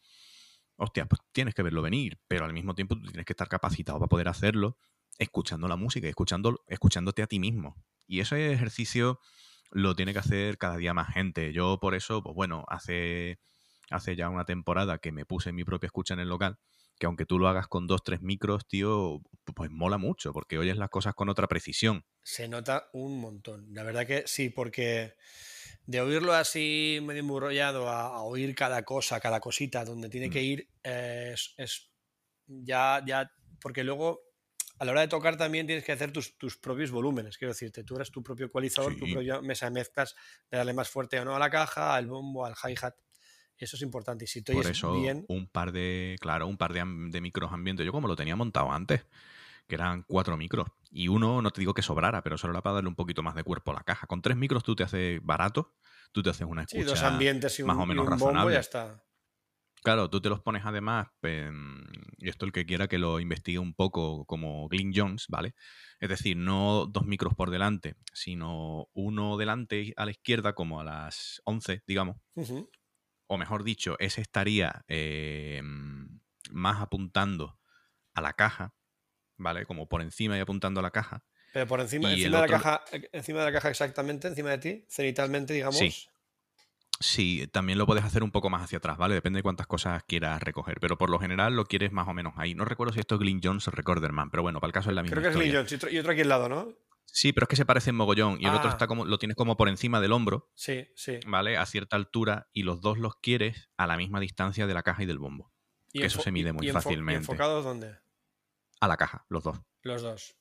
hostia, 0.75 1.05
pues 1.05 1.21
tienes 1.31 1.53
que 1.53 1.63
verlo 1.63 1.81
venir, 1.81 2.19
pero 2.27 2.45
al 2.45 2.53
mismo 2.53 2.75
tiempo 2.75 2.95
tú 2.95 3.03
tienes 3.07 3.25
que 3.25 3.33
estar 3.33 3.47
capacitado 3.47 3.99
para 3.99 4.09
poder 4.09 4.27
hacerlo 4.27 4.77
escuchando 5.17 5.67
la 5.67 5.77
música 5.77 6.07
y 6.07 6.09
escuchando, 6.09 6.61
escuchándote 6.67 7.23
a 7.23 7.27
ti 7.27 7.39
mismo. 7.39 7.77
Y 8.07 8.19
ese 8.19 8.51
ejercicio 8.51 9.19
lo 9.71 9.95
tiene 9.95 10.13
que 10.13 10.19
hacer 10.19 10.57
cada 10.57 10.77
día 10.77 10.93
más 10.93 11.13
gente. 11.13 11.53
Yo 11.53 11.79
por 11.79 11.95
eso, 11.95 12.21
pues 12.21 12.35
bueno, 12.35 12.65
hace, 12.67 13.39
hace 13.89 14.15
ya 14.15 14.29
una 14.29 14.45
temporada 14.45 14.97
que 14.99 15.11
me 15.11 15.25
puse 15.25 15.53
mi 15.53 15.63
propia 15.63 15.87
escucha 15.87 16.13
en 16.13 16.19
el 16.19 16.29
local, 16.29 16.59
que 16.99 17.05
aunque 17.05 17.25
tú 17.25 17.39
lo 17.39 17.47
hagas 17.47 17.67
con 17.67 17.87
dos, 17.87 18.03
tres 18.03 18.21
micros, 18.21 18.67
tío, 18.67 19.21
pues 19.55 19.69
mola 19.71 19.97
mucho, 19.97 20.31
porque 20.33 20.57
oyes 20.57 20.77
las 20.77 20.89
cosas 20.89 21.13
con 21.13 21.29
otra 21.29 21.47
precisión. 21.47 22.05
Se 22.23 22.47
nota 22.47 22.89
un 22.93 23.19
montón. 23.19 23.67
La 23.73 23.83
verdad 23.83 24.07
que 24.07 24.23
sí, 24.27 24.49
porque 24.49 25.15
de 25.85 26.01
oírlo 26.01 26.33
así 26.33 26.99
medio 27.03 27.19
embrollado 27.21 27.89
a, 27.89 28.07
a 28.07 28.21
oír 28.23 28.55
cada 28.55 28.83
cosa, 28.83 29.19
cada 29.19 29.39
cosita, 29.39 29.85
donde 29.85 30.09
tiene 30.09 30.27
Mm. 30.27 30.31
que 30.31 30.41
ir, 30.43 30.69
eh, 30.83 31.31
es, 31.33 31.53
es 31.57 31.91
ya, 32.47 33.03
ya, 33.05 33.31
porque 33.61 33.83
luego 33.83 34.21
a 34.79 34.85
la 34.85 34.91
hora 34.91 35.01
de 35.01 35.07
tocar 35.07 35.37
también 35.37 35.65
tienes 35.67 35.85
que 35.85 35.91
hacer 35.93 36.11
tus, 36.11 36.37
tus 36.37 36.57
propios 36.57 36.91
volúmenes. 36.91 37.37
Quiero 37.37 37.53
decirte, 37.53 37.83
tú 37.83 37.95
eres 37.95 38.11
tu 38.11 38.21
propio 38.23 38.47
ecualizador, 38.47 38.93
tu 38.97 39.05
propia 39.09 39.41
mesa 39.41 39.67
de 39.67 39.71
mezclas, 39.71 40.15
de 40.51 40.57
darle 40.57 40.73
más 40.73 40.89
fuerte 40.89 41.19
o 41.19 41.25
no 41.25 41.35
a 41.35 41.39
la 41.39 41.49
caja, 41.49 41.95
al 41.95 42.07
bombo, 42.07 42.45
al 42.45 42.55
hi-hat. 42.61 42.95
Eso 43.57 43.75
es 43.75 43.81
importante. 43.81 44.25
Y 44.25 44.27
si 44.27 44.41
te 44.41 44.53
Por 44.53 44.65
eso 44.65 44.91
bien, 45.01 45.25
un 45.27 45.47
par 45.47 45.71
de, 45.71 46.17
claro, 46.19 46.47
un 46.47 46.57
par 46.57 46.73
de, 46.73 47.21
micros 47.21 47.51
ambientes. 47.51 47.85
Yo 47.85 47.91
como 47.91 48.07
lo 48.07 48.15
tenía 48.15 48.35
montado 48.35 48.71
antes, 48.71 49.05
que 49.67 49.75
eran 49.75 50.03
cuatro 50.03 50.37
micros. 50.37 50.67
Y 50.91 51.07
uno, 51.07 51.41
no 51.41 51.51
te 51.51 51.61
digo 51.61 51.73
que 51.73 51.81
sobrara, 51.81 52.21
pero 52.21 52.37
solo 52.37 52.53
era 52.53 52.61
para 52.61 52.75
darle 52.75 52.89
un 52.89 52.95
poquito 52.95 53.23
más 53.23 53.35
de 53.35 53.43
cuerpo 53.43 53.71
a 53.71 53.75
la 53.75 53.83
caja. 53.83 54.07
Con 54.07 54.21
tres 54.21 54.37
micros 54.37 54.63
tú 54.63 54.75
te 54.75 54.83
haces 54.83 55.19
barato, 55.23 55.73
tú 56.11 56.21
te 56.21 56.29
haces 56.29 56.47
una 56.47 56.65
sí, 56.67 56.79
escucha. 56.79 56.91
dos 56.91 57.03
ambientes 57.03 57.59
y 57.59 57.63
un, 57.63 57.69
más 57.69 57.77
o 57.77 57.85
y 57.85 57.87
menos 57.87 58.03
un 58.05 58.09
bombo 58.09 58.19
y 58.19 58.19
razonable. 58.19 58.53
ya 58.53 58.59
está. 58.59 59.05
Claro, 59.83 60.09
tú 60.09 60.19
te 60.19 60.29
los 60.29 60.41
pones 60.41 60.65
además, 60.65 61.09
pues, 61.21 61.51
y 62.17 62.27
esto 62.27 62.45
el 62.47 62.51
que 62.51 62.65
quiera 62.65 62.87
que 62.87 62.97
lo 62.97 63.19
investigue 63.19 63.59
un 63.59 63.75
poco 63.75 64.25
como 64.25 64.67
Glyn 64.67 64.91
Jones, 64.95 65.27
¿vale? 65.29 65.53
Es 65.99 66.09
decir, 66.09 66.37
no 66.37 66.87
dos 66.87 67.05
micros 67.05 67.35
por 67.35 67.51
delante, 67.51 67.95
sino 68.11 68.87
uno 68.93 69.37
delante 69.37 69.93
a 69.95 70.05
la 70.05 70.11
izquierda 70.11 70.53
como 70.53 70.81
a 70.81 70.83
las 70.83 71.39
11, 71.45 71.83
digamos. 71.85 72.17
Ujú. 72.33 72.67
O 73.27 73.37
mejor 73.37 73.63
dicho, 73.63 73.95
ese 73.99 74.21
estaría 74.21 74.83
eh, 74.87 75.61
más 76.51 76.81
apuntando 76.81 77.59
a 78.13 78.21
la 78.21 78.33
caja, 78.33 78.73
¿vale? 79.37 79.65
Como 79.65 79.87
por 79.87 80.01
encima 80.01 80.37
y 80.37 80.39
apuntando 80.41 80.79
a 80.79 80.83
la 80.83 80.91
caja. 80.91 81.25
Pero 81.53 81.67
por 81.67 81.79
encima, 81.79 82.11
encima, 82.11 82.25
de 82.25 82.29
la 82.29 82.43
otro- 82.43 82.57
caja, 82.57 82.83
eh, 82.91 83.09
encima 83.13 83.39
de 83.39 83.45
la 83.45 83.51
caja 83.53 83.69
exactamente, 83.69 84.27
encima 84.27 84.49
de 84.51 84.57
ti, 84.57 84.85
cenitalmente, 84.89 85.53
digamos. 85.53 85.77
Sí. 85.77 85.91
Sí, 86.99 87.47
también 87.51 87.77
lo 87.77 87.85
puedes 87.85 88.05
hacer 88.05 88.23
un 88.23 88.31
poco 88.31 88.49
más 88.49 88.63
hacia 88.63 88.77
atrás, 88.77 88.97
¿vale? 88.97 89.15
Depende 89.15 89.39
de 89.39 89.43
cuántas 89.43 89.67
cosas 89.67 90.03
quieras 90.03 90.41
recoger, 90.41 90.79
pero 90.79 90.97
por 90.97 91.09
lo 91.09 91.19
general 91.19 91.53
lo 91.53 91.65
quieres 91.65 91.91
más 91.91 92.07
o 92.07 92.13
menos 92.13 92.33
ahí. 92.37 92.55
No 92.55 92.63
recuerdo 92.63 92.93
si 92.93 93.01
esto 93.01 93.15
es 93.15 93.19
Glyn 93.19 93.41
Jones 93.43 93.67
o 93.67 93.71
Recorderman, 93.71 94.29
pero 94.31 94.43
bueno, 94.43 94.61
para 94.61 94.69
el 94.69 94.73
caso 94.73 94.89
es 94.91 94.95
la 94.95 95.03
misma 95.03 95.15
Creo 95.15 95.23
que 95.23 95.27
es 95.29 95.35
historia. 95.35 95.59
Jones 95.59 95.71
y 95.71 95.75
otro, 95.75 95.89
y 95.89 95.97
otro 95.99 96.11
aquí 96.13 96.21
al 96.21 96.29
lado, 96.29 96.47
¿no? 96.47 96.73
Sí, 97.05 97.31
pero 97.33 97.45
es 97.45 97.49
que 97.49 97.55
se 97.55 97.65
parecen 97.65 97.95
mogollón 97.95 98.37
y 98.41 98.45
el 98.45 98.53
otro 98.53 98.69
Ah. 98.69 98.73
está 98.73 98.87
como 98.87 99.05
lo 99.05 99.17
tienes 99.17 99.35
como 99.37 99.55
por 99.55 99.69
encima 99.69 100.01
del 100.01 100.11
hombro, 100.11 100.49
Sí, 100.53 100.87
sí. 100.95 101.19
¿vale? 101.25 101.57
A 101.57 101.65
cierta 101.65 101.95
altura 101.95 102.49
y 102.51 102.63
los 102.63 102.81
dos 102.81 102.97
los 102.97 103.15
quieres 103.15 103.69
a 103.77 103.87
la 103.87 103.95
misma 103.97 104.19
distancia 104.19 104.67
de 104.67 104.73
la 104.73 104.83
caja 104.83 105.03
y 105.03 105.05
del 105.05 105.19
bombo. 105.19 105.51
Y 105.93 105.99
Que 106.01 106.07
eso 106.07 106.21
se 106.21 106.31
mide 106.31 106.51
muy 106.51 106.67
y 106.67 106.71
fácilmente. 106.71 107.13
¿Y 107.13 107.15
enfocados 107.17 107.63
dónde? 107.63 107.95
A 108.81 108.87
la 108.89 108.97
caja, 108.97 109.25
los 109.29 109.43
dos. 109.43 109.61
Los 109.81 110.01
dos. 110.01 110.35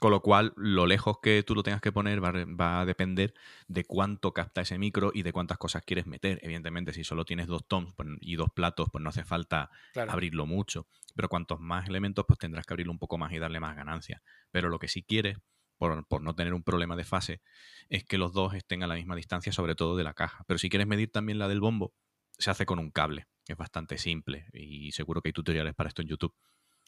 Con 0.00 0.10
lo 0.10 0.20
cual, 0.20 0.52
lo 0.56 0.86
lejos 0.86 1.20
que 1.22 1.42
tú 1.44 1.54
lo 1.54 1.62
tengas 1.62 1.80
que 1.80 1.92
poner 1.92 2.22
va, 2.22 2.28
a 2.28 2.32
re- 2.32 2.44
va 2.46 2.80
a 2.80 2.84
depender 2.84 3.32
de 3.68 3.84
cuánto 3.84 4.34
capta 4.34 4.60
ese 4.60 4.76
micro 4.76 5.12
y 5.14 5.22
de 5.22 5.32
cuántas 5.32 5.56
cosas 5.56 5.84
quieres 5.86 6.06
meter. 6.06 6.40
Evidentemente, 6.42 6.92
si 6.92 7.04
solo 7.04 7.24
tienes 7.24 7.46
dos 7.46 7.66
toms 7.66 7.94
pues, 7.94 8.08
y 8.20 8.34
dos 8.34 8.48
platos, 8.52 8.88
pues 8.92 9.00
no 9.02 9.10
hace 9.10 9.24
falta 9.24 9.70
Claro. 9.92 10.10
abrirlo 10.12 10.44
mucho. 10.46 10.88
Pero 11.14 11.28
cuantos 11.28 11.60
más 11.60 11.88
elementos, 11.88 12.24
pues 12.26 12.38
tendrás 12.40 12.66
que 12.66 12.74
abrirlo 12.74 12.92
un 12.92 12.98
poco 12.98 13.16
más 13.18 13.32
y 13.32 13.38
darle 13.38 13.60
más 13.60 13.76
ganancia. 13.76 14.20
Pero 14.50 14.68
lo 14.68 14.80
que 14.80 14.88
sí 14.88 15.02
quieres, 15.04 15.38
por, 15.76 16.06
por 16.06 16.22
no 16.22 16.34
tener 16.34 16.54
un 16.54 16.62
problema 16.62 16.96
de 16.96 17.04
fase, 17.04 17.40
es 17.88 18.04
que 18.04 18.18
los 18.18 18.32
dos 18.32 18.54
estén 18.54 18.82
a 18.82 18.86
la 18.86 18.94
misma 18.94 19.16
distancia, 19.16 19.52
sobre 19.52 19.74
todo 19.74 19.96
de 19.96 20.04
la 20.04 20.14
caja. 20.14 20.44
Pero 20.46 20.58
si 20.58 20.68
quieres 20.68 20.86
medir 20.86 21.10
también 21.10 21.38
la 21.38 21.48
del 21.48 21.60
bombo, 21.60 21.92
se 22.38 22.50
hace 22.50 22.66
con 22.66 22.78
un 22.78 22.90
cable. 22.90 23.26
Es 23.46 23.56
bastante 23.56 23.98
simple 23.98 24.46
y 24.52 24.90
seguro 24.92 25.20
que 25.20 25.28
hay 25.28 25.32
tutoriales 25.32 25.74
para 25.74 25.88
esto 25.88 26.02
en 26.02 26.08
YouTube. 26.08 26.34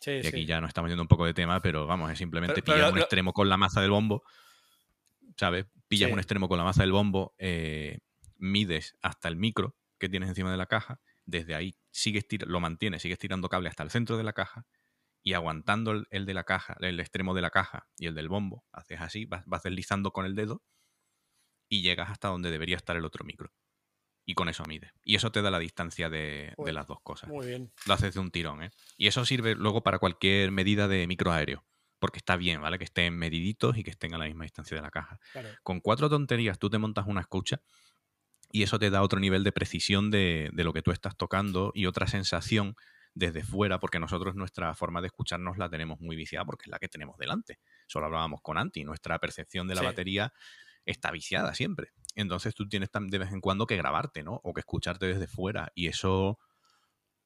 Sí, 0.00 0.10
Y 0.10 0.26
aquí 0.26 0.30
sí. 0.40 0.46
ya 0.46 0.60
no 0.60 0.66
estamos 0.66 0.90
yendo 0.90 1.02
un 1.02 1.08
poco 1.08 1.24
de 1.26 1.34
tema, 1.34 1.60
pero 1.60 1.86
vamos, 1.86 2.10
es 2.10 2.18
simplemente 2.18 2.62
Pero- 2.62 2.76
pillar 2.76 2.88
un 2.92 2.96
lo- 2.98 3.02
extremo 3.02 3.32
con 3.32 3.48
la 3.48 3.56
maza 3.56 3.80
del 3.80 3.90
bombo, 3.90 4.22
¿sabes? 5.36 5.66
Pillas 5.88 6.08
Sí. 6.08 6.12
un 6.12 6.18
extremo 6.18 6.48
con 6.48 6.58
la 6.58 6.64
maza 6.64 6.82
del 6.82 6.92
bombo, 6.92 7.34
eh, 7.38 7.98
mides 8.36 8.96
hasta 9.02 9.28
el 9.28 9.36
micro 9.36 9.74
que 9.98 10.08
tienes 10.08 10.28
encima 10.28 10.50
de 10.50 10.56
la 10.56 10.66
caja, 10.66 11.00
desde 11.24 11.54
ahí 11.54 11.74
sigues 11.90 12.26
lo 12.46 12.60
mantienes, 12.60 13.02
sigues 13.02 13.18
tirando 13.18 13.48
cable 13.48 13.68
hasta 13.68 13.82
el 13.82 13.90
centro 13.90 14.16
de 14.16 14.24
la 14.24 14.32
caja 14.32 14.66
y 15.26 15.32
aguantando 15.32 15.90
el, 15.90 16.06
el 16.10 16.24
de 16.24 16.34
la 16.34 16.44
caja, 16.44 16.76
el 16.78 17.00
extremo 17.00 17.34
de 17.34 17.42
la 17.42 17.50
caja 17.50 17.88
y 17.98 18.06
el 18.06 18.14
del 18.14 18.28
bombo, 18.28 18.64
haces 18.70 19.00
así, 19.00 19.24
vas, 19.24 19.42
vas 19.44 19.64
deslizando 19.64 20.12
con 20.12 20.24
el 20.24 20.36
dedo 20.36 20.62
y 21.68 21.82
llegas 21.82 22.10
hasta 22.10 22.28
donde 22.28 22.52
debería 22.52 22.76
estar 22.76 22.96
el 22.96 23.04
otro 23.04 23.24
micro. 23.24 23.52
Y 24.24 24.34
con 24.34 24.48
eso 24.48 24.62
mides. 24.68 24.92
Y 25.02 25.16
eso 25.16 25.32
te 25.32 25.42
da 25.42 25.50
la 25.50 25.58
distancia 25.58 26.08
de, 26.08 26.18
de 26.18 26.52
Joder, 26.56 26.74
las 26.74 26.86
dos 26.86 26.98
cosas 27.02 27.28
Muy 27.28 27.44
bien. 27.44 27.72
lo 27.86 27.94
haces 27.94 28.14
de 28.14 28.20
un 28.20 28.30
tirón, 28.30 28.62
¿eh? 28.62 28.70
Y 28.96 29.08
eso 29.08 29.24
sirve 29.24 29.56
luego 29.56 29.82
para 29.82 29.98
cualquier 29.98 30.52
medida 30.52 30.86
de 30.86 31.08
micro 31.08 31.32
aéreo, 31.32 31.66
porque 31.98 32.18
está 32.18 32.36
bien, 32.36 32.60
¿vale? 32.60 32.78
Que 32.78 32.84
estén 32.84 33.18
mediditos 33.18 33.76
y 33.76 33.82
que 33.82 33.90
estén 33.90 34.14
a 34.14 34.18
la 34.18 34.26
misma 34.26 34.44
distancia 34.44 34.76
de 34.76 34.82
la 34.84 34.92
caja. 34.92 35.18
Claro. 35.32 35.48
Con 35.64 35.80
cuatro 35.80 36.08
tonterías 36.08 36.60
tú 36.60 36.70
te 36.70 36.78
montas 36.78 37.04
una 37.08 37.22
escucha 37.22 37.60
y 38.52 38.62
eso 38.62 38.78
te 38.78 38.90
da 38.90 39.02
otro 39.02 39.18
nivel 39.18 39.42
de 39.42 39.50
precisión 39.50 40.12
de, 40.12 40.50
de 40.52 40.62
lo 40.62 40.72
que 40.72 40.82
tú 40.82 40.92
estás 40.92 41.16
tocando 41.16 41.72
y 41.74 41.86
otra 41.86 42.06
sensación 42.06 42.76
desde 43.16 43.42
fuera, 43.42 43.80
porque 43.80 43.98
nosotros 43.98 44.34
nuestra 44.34 44.74
forma 44.74 45.00
de 45.00 45.06
escucharnos 45.06 45.56
la 45.56 45.70
tenemos 45.70 46.00
muy 46.00 46.16
viciada 46.16 46.44
porque 46.44 46.64
es 46.64 46.68
la 46.68 46.78
que 46.78 46.86
tenemos 46.86 47.16
delante. 47.16 47.58
Solo 47.86 48.06
hablábamos 48.06 48.42
con 48.42 48.58
Anti, 48.58 48.84
nuestra 48.84 49.18
percepción 49.18 49.66
de 49.66 49.74
la 49.74 49.80
Sí. 49.80 49.86
batería 49.86 50.32
está 50.84 51.10
viciada 51.10 51.54
siempre. 51.54 51.92
Entonces 52.14 52.54
tú 52.54 52.68
tienes 52.68 52.90
de 52.92 53.18
vez 53.18 53.32
en 53.32 53.40
cuando 53.40 53.66
que 53.66 53.76
grabarte, 53.76 54.22
¿no? 54.22 54.38
O 54.44 54.52
que 54.52 54.60
escucharte 54.60 55.06
desde 55.06 55.26
fuera. 55.26 55.72
Y 55.74 55.86
eso 55.86 56.38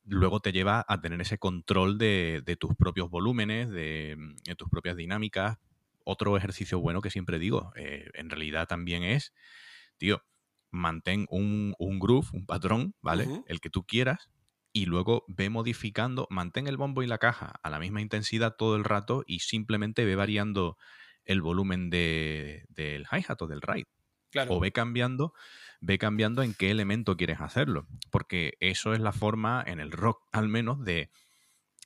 luego 0.04 0.38
te 0.38 0.52
lleva 0.52 0.84
a 0.86 1.00
tener 1.00 1.20
ese 1.20 1.38
control 1.38 1.98
de, 1.98 2.40
de 2.46 2.54
tus 2.56 2.76
propios 2.76 3.10
volúmenes, 3.10 3.68
de, 3.68 4.16
de 4.44 4.54
tus 4.54 4.68
propias 4.68 4.96
dinámicas. 4.96 5.58
Otro 6.04 6.36
ejercicio 6.36 6.78
bueno 6.78 7.00
que 7.00 7.10
siempre 7.10 7.40
digo, 7.40 7.72
eh, 7.74 8.08
en 8.14 8.30
realidad 8.30 8.68
también 8.68 9.02
es, 9.02 9.34
tío, 9.98 10.22
mantén 10.70 11.26
un, 11.30 11.74
un 11.80 11.98
groove, 11.98 12.28
un 12.32 12.46
patrón, 12.46 12.94
¿vale? 13.02 13.26
El 13.46 13.60
que 13.60 13.70
tú 13.70 13.84
quieras, 13.84 14.30
y 14.72 14.86
luego 14.86 15.24
ve 15.28 15.50
modificando, 15.50 16.26
mantén 16.30 16.66
el 16.66 16.76
bombo 16.76 17.02
y 17.02 17.06
la 17.06 17.18
caja 17.18 17.54
a 17.62 17.70
la 17.70 17.78
misma 17.78 18.00
intensidad 18.00 18.54
todo 18.56 18.76
el 18.76 18.84
rato 18.84 19.24
y 19.26 19.40
simplemente 19.40 20.04
ve 20.04 20.14
variando 20.16 20.76
el 21.24 21.42
volumen 21.42 21.90
de- 21.90 22.64
del 22.68 23.06
hi-hat 23.10 23.40
o 23.42 23.46
del 23.46 23.60
ride 23.62 23.86
Claro. 24.30 24.54
o 24.54 24.60
ve 24.60 24.70
cambiando, 24.72 25.32
ve 25.80 25.98
cambiando 25.98 26.42
en 26.42 26.54
qué 26.54 26.70
elemento 26.70 27.16
quieres 27.16 27.40
hacerlo. 27.40 27.86
Porque 28.12 28.52
eso 28.60 28.92
es 28.94 29.00
la 29.00 29.12
forma, 29.12 29.62
en 29.66 29.80
el 29.80 29.90
rock 29.90 30.22
al 30.32 30.48
menos, 30.48 30.84
de, 30.84 31.10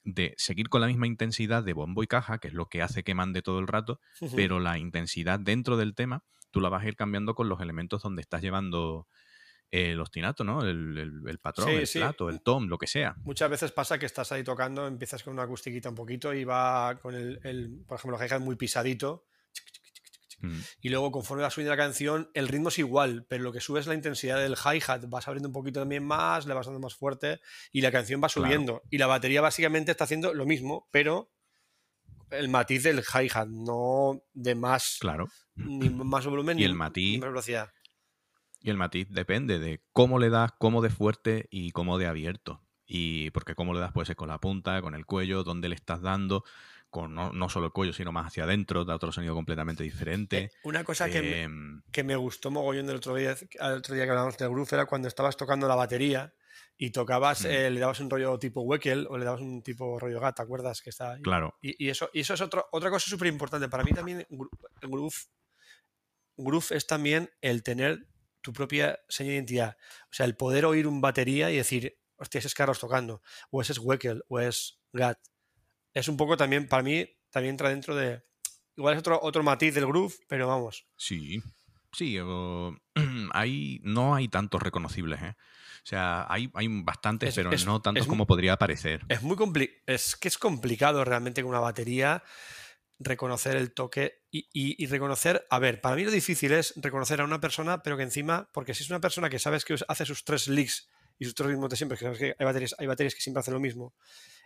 de 0.05 0.35
seguir 0.37 0.69
con 0.69 0.83
la 0.83 0.87
misma 0.87 1.07
intensidad 1.07 1.65
de 1.65 1.73
bombo 1.73 2.03
y 2.03 2.07
caja, 2.07 2.39
que 2.39 2.49
es 2.49 2.55
lo 2.55 2.67
que 2.67 2.83
hace 2.83 3.03
que 3.03 3.15
mande 3.15 3.41
todo 3.41 3.59
el 3.61 3.67
rato, 3.67 3.99
pero 4.37 4.61
la 4.61 4.77
intensidad 4.79 5.41
dentro 5.41 5.79
del 5.79 5.95
tema, 5.95 6.23
tú 6.51 6.61
la 6.61 6.69
vas 6.69 6.85
a 6.85 6.89
ir 6.89 6.97
cambiando 6.97 7.35
con 7.35 7.49
los 7.49 7.61
elementos 7.63 8.03
donde 8.03 8.21
estás 8.21 8.43
llevando 8.43 9.09
el 9.75 10.01
ostinato, 10.01 10.45
¿no? 10.45 10.63
El, 10.63 10.97
el- 10.99 11.29
el 11.29 11.39
patrón, 11.39 11.69
Sí, 11.69 11.75
el 11.75 11.87
sí. 11.87 11.99
plato, 11.99 12.29
el 12.29 12.41
tom, 12.43 12.69
lo 12.69 12.79
que 12.79 12.87
sea. 12.87 13.15
Muchas 13.25 13.51
veces 13.51 13.73
pasa 13.73 13.99
que 13.99 14.07
estás 14.07 14.31
ahí 14.33 14.45
tocando, 14.45 14.87
empiezas 14.87 15.23
con 15.23 15.33
una 15.33 15.43
acustiquita 15.45 15.89
un 15.89 15.95
poquito 15.97 16.33
y 16.33 16.45
va 16.45 16.97
con 17.01 17.15
el, 17.15 17.41
el, 17.45 17.83
por 17.87 17.99
ejemplo, 17.99 18.21
el 18.21 18.29
hi-hat 18.29 18.41
muy 18.41 18.57
pisadito. 18.57 19.27
Mm, 20.41 20.59
Y 20.83 20.89
luego, 20.91 21.11
conforme 21.11 21.43
va 21.43 21.51
subiendo 21.51 21.71
la 21.71 21.77
canción, 21.83 22.31
el 22.35 22.49
ritmo 22.49 22.69
es 22.69 22.79
igual, 22.79 23.25
pero 23.29 23.43
lo 23.45 23.53
que 23.53 23.61
sube 23.61 23.81
es 23.81 23.87
la 23.87 23.95
intensidad 23.95 24.39
del 24.39 24.55
hi-hat. 24.57 25.07
Vas 25.09 25.27
abriendo 25.29 25.49
un 25.49 25.53
poquito 25.55 25.81
también 25.81 26.05
más, 26.05 26.47
le 26.47 26.55
vas 26.55 26.67
dando 26.67 26.81
más 26.81 26.95
fuerte 26.95 27.41
y 27.73 27.81
la 27.81 27.91
canción 27.91 28.21
va 28.23 28.29
Claro. 28.29 28.47
subiendo. 28.49 28.83
Y 28.91 28.99
la 28.99 29.07
batería 29.07 29.41
básicamente 29.41 29.91
está 29.93 30.05
haciendo 30.05 30.35
lo 30.35 30.45
mismo, 30.45 30.89
pero 30.91 31.31
el 32.31 32.49
matiz 32.49 32.83
del 32.83 33.01
hi-hat, 33.03 33.47
no 33.49 34.23
de 34.33 34.55
más, 34.55 34.99
Claro. 35.01 35.29
ni 35.57 35.89
más 35.89 36.27
volumen 36.27 36.59
Y 36.59 36.61
ni, 36.63 36.65
el 36.67 36.73
ni 36.73 36.79
matiz- 36.79 37.21
más 37.21 37.29
velocidad. 37.31 37.71
Y 38.65 38.71
el 38.71 38.79
matiz 38.79 39.09
depende 39.11 39.59
de 39.59 39.85
cómo 39.93 40.19
le 40.19 40.31
das, 40.31 40.51
cómo 40.59 40.81
de 40.81 40.89
fuerte 40.89 41.47
y 41.51 41.71
cómo 41.73 41.99
de 41.99 42.07
abierto. 42.07 42.63
Y 42.87 43.31
porque 43.31 43.55
cómo 43.55 43.75
le 43.75 43.81
das 43.81 43.93
puede 43.93 44.07
ser 44.07 44.17
con 44.17 44.29
la 44.29 44.39
punta, 44.41 44.81
con 44.81 44.95
el 44.95 45.05
cuello, 45.05 45.45
dónde 45.45 45.69
le 45.69 45.75
estás 45.75 46.01
dando, 46.01 46.45
con 46.89 47.15
no, 47.15 47.31
no 47.33 47.51
solo 47.51 47.67
el 47.67 47.73
cuello, 47.73 47.93
sino 47.93 48.11
más 48.11 48.27
hacia 48.29 48.45
adentro, 48.45 48.87
da 48.87 48.95
otro 48.95 49.13
sonido 49.13 49.35
completamente 49.35 49.83
diferente. 49.85 50.39
Eh, 50.39 50.51
una 50.63 50.83
cosa 50.83 51.11
que, 51.11 51.21
me, 51.21 51.43
Em, 51.43 51.83
que 51.93 52.05
me 52.05 52.17
gustó 52.17 52.51
mogollón 52.51 52.87
del 52.87 52.97
otro 52.97 53.15
día, 53.15 53.33
el 53.61 53.73
otro 53.73 53.95
día 53.95 54.05
que 54.05 54.11
hablábamos 54.11 54.39
del 54.39 54.49
groove 54.49 54.69
era 54.73 54.87
cuando 54.87 55.09
estabas 55.09 55.37
tocando 55.37 55.69
la 55.69 55.75
batería 55.75 56.33
y 56.79 56.91
tocabas, 56.91 57.43
Mm. 57.45 57.49
eh, 57.51 57.71
le 57.71 57.81
dabas 57.81 58.01
un 58.01 58.09
rollo 58.09 58.39
tipo 58.39 58.63
Weckel 58.63 59.07
o 59.11 59.19
le 59.19 59.27
dabas 59.27 59.43
un 59.43 59.63
tipo 59.63 59.99
rollo 59.99 60.21
Gat, 60.21 60.37
¿te 60.37 60.43
acuerdas? 60.43 60.81
Que 60.81 60.89
está 60.91 61.13
ahí? 61.13 61.21
claro, 61.23 61.55
Y, 61.61 61.85
y 61.85 61.91
eso, 61.91 62.09
y 62.15 62.21
eso 62.21 62.33
es 62.33 62.41
otro, 62.41 62.67
otra 62.73 62.89
cosa 62.89 63.11
súper 63.11 63.29
importante. 63.29 63.69
Para 63.69 63.85
mí 63.85 63.93
también 63.93 64.27
el 64.31 64.89
groove, 64.89 65.15
groove 66.37 66.67
es 66.71 66.87
también 66.87 67.31
el 67.43 67.63
tener 67.63 68.07
tu 68.45 68.53
propia 68.53 68.99
seña 69.09 69.31
de 69.31 69.37
identidad. 69.37 69.77
O 70.05 70.13
sea, 70.13 70.27
el 70.27 70.37
poder 70.37 70.67
oír 70.67 70.87
un 70.87 71.01
batería 71.01 71.51
y 71.51 71.57
decir, 71.57 71.99
hostia, 72.17 72.39
ese 72.41 72.49
es 72.49 72.55
Carlos 72.55 72.79
tocando, 72.79 73.23
o 73.51 73.63
ese 73.63 73.73
es 73.73 73.79
Weckel, 73.79 74.23
o 74.29 74.39
es 74.39 74.79
Gat. 74.93 75.19
Es 75.95 76.09
un 76.09 76.19
poco 76.19 76.37
también, 76.37 76.69
para 76.69 76.83
mí, 76.83 77.09
también 77.31 77.55
entra 77.55 77.71
dentro 77.71 77.97
de... 77.97 78.23
Igual 78.77 78.95
es 78.95 78.99
otro, 79.01 79.19
otro 79.23 79.43
matiz 79.43 79.75
del 79.75 79.87
groove, 79.87 80.15
pero 80.29 80.47
vamos. 80.47 80.87
sí. 80.97 81.41
Sí, 81.97 82.19
o- 82.21 82.77
hay, 83.33 83.79
no 83.85 84.17
hay 84.17 84.27
tantos 84.27 84.61
reconocibles, 84.61 85.23
¿eh? 85.23 85.37
O 85.39 85.87
sea, 85.87 86.27
hay, 86.29 86.51
hay 86.55 86.67
bastantes, 86.83 87.29
Es- 87.29 87.35
pero 87.37 87.53
es- 87.53 87.65
no 87.67 87.81
tantos 87.81 88.09
como 88.09 88.27
podría 88.27 88.57
parecer. 88.57 89.03
Es 89.09 89.23
muy 89.23 89.37
compli- 89.37 89.71
es 89.87 90.17
que 90.17 90.27
es 90.27 90.37
complicado 90.37 91.05
realmente 91.05 91.41
con 91.43 91.51
una 91.51 91.61
batería 91.61 92.25
reconocer 92.99 93.57
el 93.57 93.73
toque 93.75 94.23
y, 94.31 94.49
y- 94.53 94.83
y 94.83 94.87
reconocer, 94.87 95.47
a 95.51 95.59
ver, 95.59 95.81
para 95.81 95.97
mí 95.97 96.05
lo 96.05 96.11
difícil 96.11 96.53
es 96.53 96.73
reconocer 96.77 97.21
a 97.21 97.25
una 97.25 97.41
persona, 97.41 97.83
pero 97.83 97.97
que 97.97 98.03
encima, 98.05 98.49
porque 98.53 98.73
si 98.75 98.83
es 98.85 98.91
una 98.91 99.01
persona 99.01 99.29
que 99.31 99.39
sabes 99.39 99.65
que 99.65 99.77
hace 99.89 100.07
sus 100.07 100.25
tres 100.25 100.49
licks 100.49 100.89
y 101.19 101.25
sus 101.25 101.35
tres 101.35 101.49
ritmos 101.51 101.71
de 101.71 101.77
siempre, 101.77 101.99
que 101.99 102.05
sabes 102.05 102.19
que 102.19 102.37
hay 102.39 102.45
baterías, 102.47 102.75
hay 102.79 102.87
baterías 102.87 103.15
que 103.15 103.21
siempre 103.21 103.41
hacen 103.41 103.55
lo 103.55 103.61
mismo, 103.61 103.95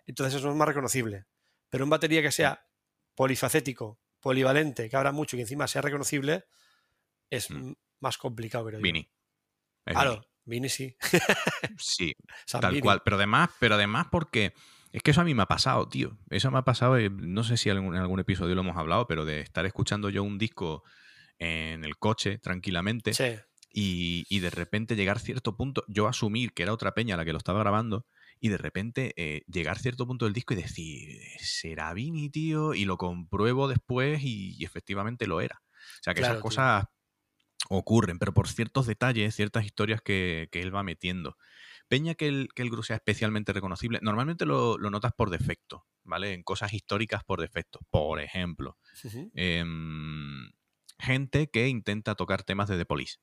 entonces 0.07 0.35
eso 0.35 0.49
es 0.51 0.57
más 0.57 0.69
reconocible. 0.69 1.27
Pero 1.71 1.85
un 1.85 1.91
batería 1.91 2.23
que 2.23 2.33
sea 2.33 2.67
polifacético, 3.15 4.01
polivalente, 4.21 4.89
que 4.89 4.97
abra 4.97 5.13
mucho 5.13 5.37
y 5.37 5.39
que 5.39 5.43
encima 5.43 5.69
sea 5.69 5.83
reconocible, 5.83 6.45
es 7.31 7.51
Mm. 7.51 7.73
más 8.01 8.17
complicado, 8.17 8.65
creo 8.67 8.79
yo. 8.79 8.83
Vini. 8.83 9.11
Es 9.85 9.95
Claro, 9.95 10.27
Vini 10.45 10.69
sí. 10.71 10.97
Sí, 11.79 12.15
San 12.47 12.61
Tal 12.63 12.73
Vini. 12.73 12.83
cual, 12.83 13.03
pero 13.05 13.17
además, 13.17 13.51
pero 13.61 13.75
además 13.75 14.07
porque 14.11 14.55
es 14.93 15.03
que 15.03 15.11
eso 15.13 15.21
a 15.21 15.25
mí 15.25 15.35
me 15.35 15.43
ha 15.43 15.47
pasado, 15.47 15.89
tío. 15.89 16.19
Eso 16.31 16.51
me 16.51 16.59
ha 16.59 16.63
pasado, 16.63 16.97
eh, 16.99 17.11
no 17.11 17.45
sé 17.45 17.57
si 17.57 17.71
en 17.71 17.95
algún 17.95 18.21
episodio 18.21 18.55
lo 18.55 18.63
hemos 18.63 18.77
hablado, 18.77 19.07
pero 19.07 19.25
de 19.25 19.41
estar 19.41 19.67
escuchando 19.67 20.11
yo 20.11 20.23
un 20.23 20.39
disco 20.39 20.83
en 21.39 21.85
el 21.85 21.99
coche 21.99 22.39
tranquilamente 22.39 23.13
Sí. 23.15 23.37
y, 23.73 24.25
y 24.29 24.41
de 24.41 24.51
repente 24.51 24.97
llegar 24.97 25.17
a 25.19 25.21
cierto 25.21 25.57
punto, 25.57 25.85
yo 25.89 26.09
asumir 26.09 26.53
que 26.53 26.63
era 26.65 26.73
otra 26.73 26.95
peña 26.95 27.17
la 27.17 27.25
que 27.25 27.33
lo 27.33 27.39
estaba 27.39 27.61
grabando 27.61 28.07
y 28.41 28.49
de 28.49 28.57
repente 28.59 29.13
eh, 29.17 29.43
llegar 29.47 29.77
a 29.77 29.81
cierto 29.81 30.07
punto 30.07 30.25
del 30.25 30.35
disco 30.35 30.55
y 30.55 30.59
decir, 30.59 31.21
¿será 31.41 31.93
Vini, 31.93 32.31
tío? 32.31 32.75
Y 32.75 32.85
lo 32.87 32.97
compruebo 32.97 33.69
después 33.69 34.23
y, 34.23 34.57
y 34.59 34.65
efectivamente 34.65 35.27
lo 35.27 35.41
era. 35.41 35.61
O 36.01 36.03
sea 36.03 36.15
que 36.15 36.21
Claro, 36.21 36.35
esas 36.35 36.37
tío. 36.37 36.43
cosas 36.43 36.85
ocurren, 37.71 38.19
pero 38.19 38.33
por 38.33 38.49
ciertos 38.49 38.87
detalles, 38.87 39.35
ciertas 39.35 39.65
historias 39.65 40.01
que, 40.01 40.49
que 40.53 40.63
él 40.63 40.75
va 40.75 40.83
metiendo. 40.83 41.37
Peña 41.89 42.15
que 42.15 42.29
el, 42.29 42.49
que 42.55 42.63
el 42.63 42.71
groove 42.71 42.87
sea 42.87 42.97
especialmente 42.97 43.53
reconocible, 43.53 43.99
normalmente 44.03 44.45
lo, 44.45 44.77
lo 44.79 44.91
notas 44.91 45.13
por 45.17 45.31
defecto, 45.31 45.87
¿vale? 46.05 46.35
En 46.35 46.43
cosas 46.43 46.73
históricas 46.73 47.25
por 47.25 47.41
defecto. 47.41 47.81
Por 47.91 48.21
ejemplo, 48.21 48.77
em, 49.35 50.51
gente 50.99 51.49
que 51.51 51.69
intenta 51.69 52.15
tocar 52.15 52.43
temas 52.43 52.69
de 52.69 52.77
The 52.77 52.85
Police. 52.87 53.17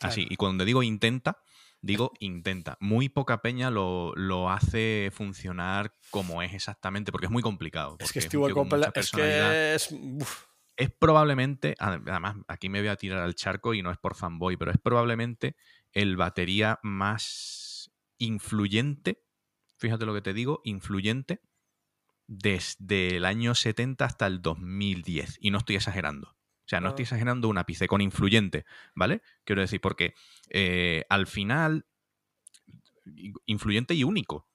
Así, 0.00 0.26
y 0.28 0.36
cuando 0.36 0.64
digo 0.64 0.82
intenta, 0.82 1.38
digo 1.80 2.12
intenta. 2.20 2.76
Muy 2.80 3.08
poca 3.08 3.40
peña 3.40 3.70
lo, 3.70 4.12
lo 4.14 4.50
hace 4.50 5.10
funcionar 5.12 5.94
como 6.10 6.42
es 6.42 6.52
exactamente, 6.52 7.12
porque 7.12 7.26
es 7.26 7.32
muy 7.32 7.42
complicado. 7.42 7.96
Es 7.98 8.12
que 8.12 8.20
Copeland 8.28 8.92
es 8.94 9.10
que 9.10 9.74
es... 9.74 9.92
uf, 9.92 10.44
Es 10.76 10.90
probablemente, 10.90 11.74
además, 11.78 12.36
aquí 12.48 12.68
me 12.68 12.80
voy 12.80 12.88
a 12.88 12.96
tirar 12.96 13.20
al 13.20 13.34
charco 13.34 13.72
y 13.72 13.80
no 13.80 13.90
es 13.90 13.96
por 13.96 14.14
fanboy, 14.14 14.58
pero 14.58 14.70
es 14.70 14.76
probablemente 14.78 15.56
el 15.96 16.16
batería 16.16 16.78
más 16.82 17.90
influyente, 18.18 19.22
fíjate 19.78 20.04
lo 20.04 20.12
que 20.12 20.20
te 20.20 20.34
digo, 20.34 20.60
influyente 20.64 21.40
desde 22.26 23.16
el 23.16 23.24
año 23.24 23.54
70 23.54 24.04
hasta 24.04 24.26
el 24.26 24.42
2010. 24.42 25.38
Y 25.40 25.50
no 25.50 25.58
estoy 25.58 25.76
exagerando. 25.76 26.28
O 26.30 26.68
sea, 26.68 26.80
no 26.80 26.88
estoy 26.88 27.04
exagerando 27.04 27.48
un 27.48 27.56
ápice 27.58 27.86
con 27.88 28.00
influyente, 28.02 28.66
¿vale? 28.94 29.22
Quiero 29.44 29.62
decir, 29.62 29.80
porque 29.80 30.14
eh, 30.50 31.04
al 31.08 31.26
final, 31.26 31.86
influyente 33.46 33.94
y 33.94 34.04
único. 34.04 34.48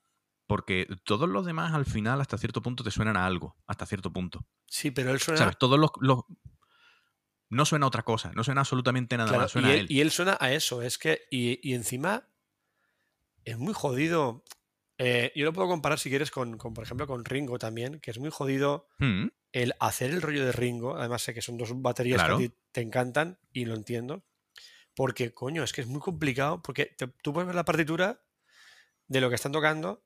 Porque 0.47 0.85
todos 1.05 1.29
los 1.29 1.45
demás 1.45 1.73
al 1.73 1.85
final 1.85 2.19
hasta 2.19 2.37
cierto 2.37 2.61
punto 2.61 2.83
te 2.83 2.91
suenan 2.91 3.15
a 3.15 3.25
algo, 3.25 3.55
hasta 3.67 3.85
cierto 3.85 4.11
punto. 4.11 4.45
Sí, 4.67 4.91
pero 4.91 5.11
él 5.11 5.19
suena... 5.19 5.37
¿Sabes? 5.39 5.57
Todos 5.57 5.79
los, 5.79 5.91
los- 6.01 6.23
No 7.51 7.65
suena 7.65 7.85
a 7.85 7.87
otra 7.89 8.01
cosa, 8.03 8.31
no 8.33 8.43
suena 8.43 8.61
absolutamente 8.61 9.15
nada 9.17 9.29
Claro, 9.29 9.43
más, 9.43 9.51
suena 9.51 9.67
y, 9.67 9.71
a 9.71 9.73
él, 9.75 9.79
él. 9.81 9.85
y 9.89 10.01
él 10.01 10.09
suena 10.11 10.37
a 10.39 10.51
eso, 10.51 10.81
es 10.81 10.97
que, 10.97 11.21
y, 11.29 11.59
y 11.69 11.73
encima 11.75 12.27
es 13.45 13.57
muy 13.57 13.73
jodido. 13.73 14.43
eh, 14.97 15.31
yo 15.35 15.45
lo 15.45 15.53
puedo 15.53 15.67
comparar 15.67 15.99
si 15.99 16.09
quieres 16.09 16.31
con, 16.31 16.57
con, 16.57 16.73
por 16.73 16.83
ejemplo, 16.83 17.07
con 17.07 17.25
Ringo 17.25 17.57
también, 17.59 17.99
que 17.99 18.11
es 18.11 18.19
muy 18.19 18.29
jodido 18.29 18.87
Mm, 18.99 19.27
el 19.51 19.73
hacer 19.79 20.11
el 20.11 20.21
rollo 20.21 20.45
de 20.45 20.51
Ringo. 20.51 20.95
Además, 20.95 21.23
sé 21.23 21.33
que 21.33 21.41
son 21.41 21.57
dos 21.57 21.71
baterías 21.81 22.21
Claro. 22.21 22.37
que 22.37 22.45
a 22.45 22.47
ti 22.49 22.55
te 22.71 22.81
encantan 22.81 23.39
y 23.51 23.65
lo 23.65 23.73
entiendo. 23.75 24.23
Porque, 24.95 25.33
coño, 25.33 25.63
es 25.63 25.73
que 25.73 25.81
es 25.81 25.87
muy 25.87 25.99
complicado. 26.01 26.61
Porque 26.61 26.85
te- 26.85 27.07
tú 27.07 27.33
puedes 27.33 27.47
ver 27.47 27.55
la 27.55 27.65
partitura 27.65 28.21
de 29.07 29.21
lo 29.21 29.29
que 29.29 29.35
están 29.35 29.51
tocando, 29.51 30.03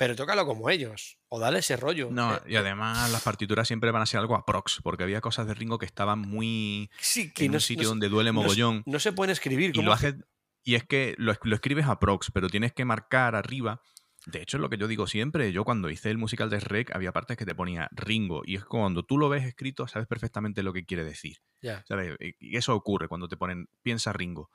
pero 0.00 0.16
tócalo 0.16 0.46
como 0.46 0.70
ellos. 0.70 1.18
O 1.28 1.38
dale 1.38 1.58
ese 1.58 1.76
rollo. 1.76 2.08
No, 2.10 2.36
Eh, 2.36 2.40
y 2.46 2.56
además 2.56 3.12
las 3.12 3.22
partituras 3.22 3.68
siempre 3.68 3.90
van 3.90 4.00
a 4.00 4.06
ser 4.06 4.18
algo 4.18 4.34
aprox, 4.34 4.80
porque 4.82 5.02
había 5.04 5.20
cosas 5.20 5.46
de 5.46 5.52
Ringo 5.52 5.76
que 5.78 5.84
estaban 5.84 6.18
muy 6.20 6.90
sí, 6.98 7.30
que 7.32 7.44
en 7.44 7.52
no, 7.52 7.56
un 7.58 7.60
sitio 7.60 7.82
no 7.84 7.88
donde 7.90 8.08
duele 8.08 8.32
mogollón. 8.32 8.82
no 8.86 8.98
se 8.98 9.12
pueden 9.12 9.30
escribir. 9.30 9.70
y 9.70 9.72
¿cómo 9.74 9.86
lo 9.88 9.92
hace- 9.92 10.16
y 10.64 10.74
es 10.76 10.84
que 10.84 11.14
lo, 11.18 11.34
lo 11.42 11.54
escribes 11.54 11.84
a 11.86 11.98
prox 11.98 12.30
pero 12.32 12.48
tienes 12.48 12.72
que 12.72 12.84
marcar 12.86 13.34
arriba 13.34 13.82
de 14.26 14.40
hecho 14.42 14.56
es 14.56 14.60
lo 14.62 14.68
que 14.70 14.76
yo 14.78 14.88
digo 14.88 15.06
siempre 15.06 15.52
yo 15.52 15.64
cuando 15.64 15.88
hice 15.90 16.10
el 16.10 16.16
musical 16.18 16.48
de 16.50 16.60
Shrek 16.60 16.94
había 16.94 17.12
partes 17.12 17.36
que 17.36 17.44
te 17.46 17.54
ponía 17.54 17.88
Ringo 17.92 18.42
y 18.44 18.56
es 18.56 18.64
cuando 18.64 19.02
tú 19.02 19.16
lo 19.18 19.28
ves 19.28 19.44
escrito 19.44 19.86
sabes 19.86 20.06
perfectamente 20.08 20.62
lo 20.62 20.72
que 20.72 20.84
quiere 20.86 21.04
decir 21.04 21.38
Ya. 21.62 21.84
¿sabes? 21.88 22.16
y 22.38 22.56
eso 22.56 22.74
ocurre 22.74 23.06
cuando 23.08 23.28
te 23.28 23.36
ponen 23.36 23.68
piensa 23.82 24.12
Ringo 24.14 24.50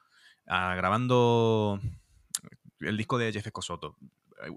Ah, 0.48 0.74
grabando 0.76 1.80
el 2.80 2.98
disco 2.98 3.18
de 3.18 3.32
Jeff 3.34 3.46
Escosoto 3.48 3.96
eh, 4.02 4.08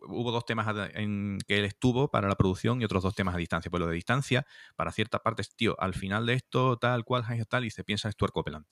hubo 0.09 0.33
dos 0.33 0.45
temas 0.45 0.67
en 0.95 1.39
que 1.47 1.59
él 1.59 1.65
estuvo 1.65 2.11
para 2.11 2.29
la 2.29 2.37
producción 2.37 2.81
y 2.81 2.85
otros 2.85 3.03
dos 3.03 3.15
temas 3.15 3.35
a 3.35 3.39
distancia. 3.39 3.71
Pues 3.71 3.81
lo 3.81 3.87
de 3.87 3.95
distancia, 3.95 4.47
para 4.77 4.93
ciertas 4.93 5.21
partes, 5.21 5.55
tío, 5.55 5.77
al 5.79 5.95
final 5.95 6.27
de 6.27 6.35
esto, 6.35 6.77
tal 6.79 7.05
cual, 7.05 7.25
tal, 7.49 7.65
y 7.65 7.71
se 7.71 7.85
piensa 7.85 8.11
Stuart 8.11 8.33
Copeland. 8.33 8.67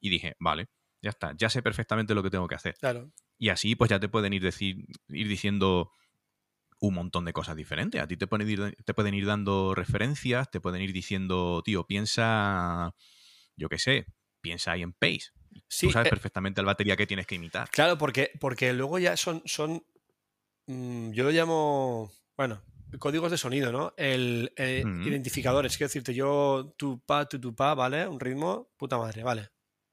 Y 0.00 0.10
dije, 0.10 0.36
vale, 0.38 0.68
ya 1.02 1.10
está, 1.10 1.32
ya 1.36 1.48
sé 1.48 1.62
perfectamente 1.62 2.14
lo 2.14 2.22
que 2.22 2.30
tengo 2.30 2.46
que 2.46 2.54
hacer. 2.54 2.76
Claro. 2.78 3.10
Y 3.38 3.48
así, 3.48 3.74
pues 3.74 3.88
ya 3.88 3.98
te 3.98 4.08
pueden 4.08 4.32
ir, 4.32 4.42
decir, 4.42 4.84
ir 5.08 5.28
diciendo 5.28 5.92
un 6.80 6.94
montón 6.94 7.24
de 7.24 7.32
cosas 7.32 7.56
diferentes. 7.56 8.00
A 8.00 8.06
ti 8.06 8.16
te 8.16 8.26
pueden, 8.26 8.48
ir, 8.48 8.76
te 8.84 8.94
pueden 8.94 9.14
ir 9.14 9.26
dando 9.26 9.74
referencias, 9.74 10.50
te 10.50 10.60
pueden 10.60 10.82
ir 10.82 10.92
diciendo, 10.92 11.62
tío, 11.64 11.86
piensa, 11.86 12.94
yo 13.56 13.68
qué 13.68 13.78
sé, 13.78 14.06
piensa 14.40 14.72
ahí 14.72 14.82
en 14.82 14.92
Pace. 14.92 15.30
Sí, 15.68 15.86
Tú 15.86 15.92
sabes 15.92 16.08
eh, 16.08 16.10
perfectamente 16.10 16.62
la 16.62 16.66
batería 16.66 16.96
que 16.96 17.06
tienes 17.06 17.26
que 17.26 17.34
imitar. 17.34 17.68
Claro, 17.70 17.98
porque, 17.98 18.30
porque 18.40 18.72
luego 18.72 18.98
ya 18.98 19.16
son, 19.16 19.42
son 19.44 19.84
mm, 20.70 21.12
yo 21.12 21.24
lo 21.24 21.30
llamo, 21.30 22.12
bueno, 22.36 22.62
códigos 22.98 23.30
de 23.30 23.38
sonido, 23.38 23.72
¿no? 23.72 23.92
El, 23.96 24.52
eh, 24.56 24.82
identificadores, 25.04 25.76
quiero 25.76 25.88
decirte, 25.88 26.14
yo 26.14 26.74
tu 26.76 27.00
pa, 27.00 27.28
tu 27.28 27.40
tu 27.40 27.54
pa, 27.54 27.74
¿vale? 27.74 28.06
Un 28.06 28.20
ritmo, 28.20 28.70
puta 28.76 28.98
madre, 28.98 29.22
¿vale? 29.22 29.50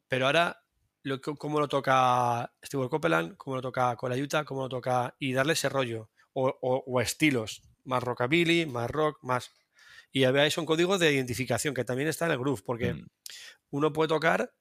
Pero 0.08 0.26
ahora, 0.28 0.64
lo, 1.04 1.20
que- 1.22 1.36
cómo 1.36 1.60
lo 1.60 1.68
toca 1.68 2.52
Stewart 2.66 2.90
Copeland, 2.90 3.38
cómo 3.38 3.56
lo 3.58 3.62
toca 3.62 3.96
Colayuta, 3.96 4.46
cómo 4.46 4.62
lo 4.64 4.70
toca, 4.70 5.16
y 5.20 5.34
darle 5.34 5.54
ese 5.54 5.70
rollo, 5.70 6.10
o, 6.34 6.48
o- 6.62 6.84
o 6.88 7.02
estilos, 7.02 7.62
más 7.84 8.04
rockabilly, 8.04 8.66
más 8.66 8.90
rock, 8.90 9.20
más... 9.24 9.52
Y 10.12 10.26
veáis, 10.26 10.54
son 10.54 10.66
códigos 10.66 11.00
de 11.00 11.12
identificación 11.14 11.74
que 11.74 11.84
también 11.84 12.10
está 12.10 12.26
en 12.26 12.32
el 12.32 12.40
groove, 12.40 12.62
porque 12.66 12.94
Mm. 12.94 13.08
uno 13.72 13.94
puede 13.94 14.08
tocar 14.08 14.54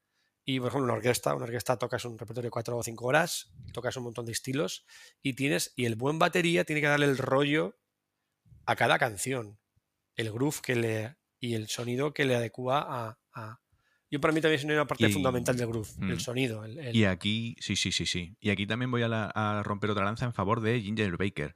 y, 0.47 0.61
por 0.61 0.69
ejemplo, 0.69 0.85
una 0.85 0.95
orquesta, 0.95 1.35
una 1.35 1.45
orquesta 1.45 1.77
tocas 1.77 2.05
un 2.05 2.17
repertorio 2.19 2.47
de 2.47 2.51
cuatro 2.53 2.77
o 2.79 2.83
cinco 2.83 3.07
horas, 3.07 3.53
tocas 3.73 3.97
un 3.97 4.05
montón 4.05 4.25
de 4.27 4.33
estilos 4.33 4.87
y 5.23 5.35
tienes, 5.35 5.73
y 5.77 5.85
el 5.85 5.97
buen 5.97 6.19
batería 6.19 6.65
tiene 6.65 6.81
que 6.81 6.87
darle 6.87 7.07
el 7.07 7.19
rollo 7.19 7.77
a 8.65 8.77
cada 8.77 8.99
canción, 8.99 9.59
el 10.15 10.31
groove 10.33 10.61
que 10.63 10.77
le, 10.77 11.17
y 11.41 11.55
el 11.55 11.69
sonido 11.69 12.15
que 12.15 12.25
le 12.25 12.37
adecua 12.37 12.79
a... 12.89 13.19
a- 13.35 13.61
Yo 14.09 14.21
para 14.21 14.33
mí 14.33 14.41
también 14.41 14.61
es 14.61 14.65
una 14.65 14.87
parte 14.87 15.09
Y- 15.09 15.13
fundamental 15.13 15.57
del 15.57 15.67
groove, 15.67 15.89
Mm. 15.99 16.11
el 16.13 16.21
sonido. 16.21 16.65
el- 16.65 16.79
el- 16.79 16.97
Y 16.97 17.05
aquí, 17.07 17.57
sí, 17.59 17.75
sí, 17.75 17.91
sí, 17.91 18.07
sí. 18.07 18.37
Y 18.41 18.51
aquí 18.51 18.67
también 18.69 18.91
voy 18.93 19.03
a, 19.03 19.09
la- 19.09 19.27
a 19.35 19.65
romper 19.65 19.91
otra 19.91 20.05
lanza 20.05 20.25
en 20.27 20.33
favor 20.33 20.61
de 20.61 20.81
Ginger 20.81 21.17
Baker. 21.17 21.55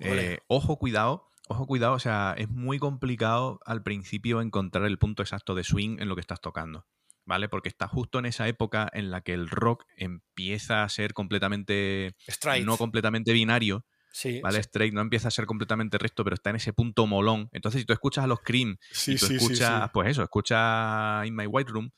Eh, 0.00 0.38
ojo, 0.48 0.76
cuidado, 0.76 1.30
ojo, 1.48 1.66
cuidado. 1.68 1.94
O 1.94 2.00
sea, 2.00 2.34
es 2.36 2.48
muy 2.48 2.80
complicado 2.80 3.60
al 3.64 3.84
principio 3.84 4.40
encontrar 4.40 4.86
el 4.86 4.98
punto 4.98 5.22
exacto 5.22 5.54
de 5.54 5.62
swing 5.62 5.98
en 6.00 6.08
lo 6.08 6.16
que 6.16 6.20
estás 6.20 6.40
tocando. 6.40 6.84
¿Vale? 7.26 7.48
Porque 7.48 7.68
está 7.68 7.88
justo 7.88 8.18
en 8.18 8.26
esa 8.26 8.46
época 8.48 8.88
en 8.92 9.10
la 9.10 9.22
que 9.22 9.32
el 9.32 9.48
rock 9.48 9.84
empieza 9.96 10.82
a 10.82 10.88
ser 10.88 11.14
completamente. 11.14 12.14
Stride. 12.28 12.64
No 12.64 12.76
completamente 12.76 13.32
binario, 13.32 13.86
sí, 14.12 14.40
¿vale? 14.42 14.56
sí, 14.56 14.60
Straight 14.60 14.92
no 14.92 15.00
empieza 15.00 15.28
a 15.28 15.30
ser 15.30 15.46
completamente 15.46 15.96
recto, 15.98 16.22
pero 16.22 16.34
está 16.34 16.50
en 16.50 16.56
ese 16.56 16.72
punto 16.72 17.06
molón. 17.06 17.48
Entonces, 17.52 17.80
si 17.80 17.86
tú 17.86 17.92
escuchas 17.92 18.24
a 18.24 18.26
los 18.26 18.40
Cream 18.40 18.76
sí, 18.92 19.12
y 19.12 19.16
tú 19.16 19.26
escuchas, 19.26 19.90
pues 19.92 20.10
eso, 20.10 20.22
escuchas 20.22 21.26
In 21.26 21.34
My 21.34 21.46
White 21.46 21.70
Room, 21.70 21.90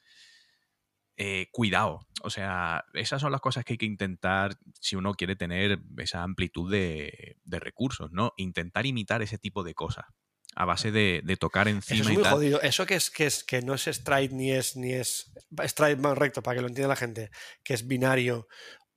eh, 1.17 1.49
cuidado. 1.51 2.07
O 2.23 2.31
sea, 2.31 2.85
esas 2.95 3.21
son 3.21 3.33
las 3.33 3.41
cosas 3.41 3.65
que 3.65 3.73
hay 3.73 3.79
que 3.79 3.87
intentar 3.87 4.57
si 4.81 4.97
uno 4.97 5.15
quiere 5.15 5.35
tener 5.35 5.81
esa 5.97 6.23
amplitud 6.23 6.71
de, 6.71 7.39
de 7.43 7.59
recursos, 7.59 8.13
¿no? 8.13 8.33
Intentar 8.37 8.87
imitar 8.87 9.23
ese 9.23 9.39
tipo 9.39 9.65
de 9.65 9.75
cosas 9.75 10.05
a 10.57 10.65
base 10.65 10.91
de, 10.91 11.21
de 11.23 11.37
tocar 11.37 11.69
Eso 11.69 11.77
encima 11.77 12.01
es 12.01 12.11
y 12.11 12.15
muy 12.15 12.23
tal. 12.23 12.33
jodido. 12.33 12.61
Eso 12.63 12.87
que 12.87 12.95
es, 12.97 13.11
que 13.11 13.27
es 13.27 13.45
que 13.45 13.61
no 13.63 13.75
es 13.75 13.85
stride 13.85 14.31
ni 14.35 14.51
es 14.53 14.75
ni 14.75 14.95
es 14.95 15.31
stride 15.67 15.97
más 15.97 16.17
recto 16.17 16.43
para 16.43 16.57
que 16.57 16.63
lo 16.63 16.69
entienda 16.69 16.89
la 16.89 16.97
gente, 16.97 17.31
que 17.63 17.75
es 17.75 17.87
binario 17.87 18.49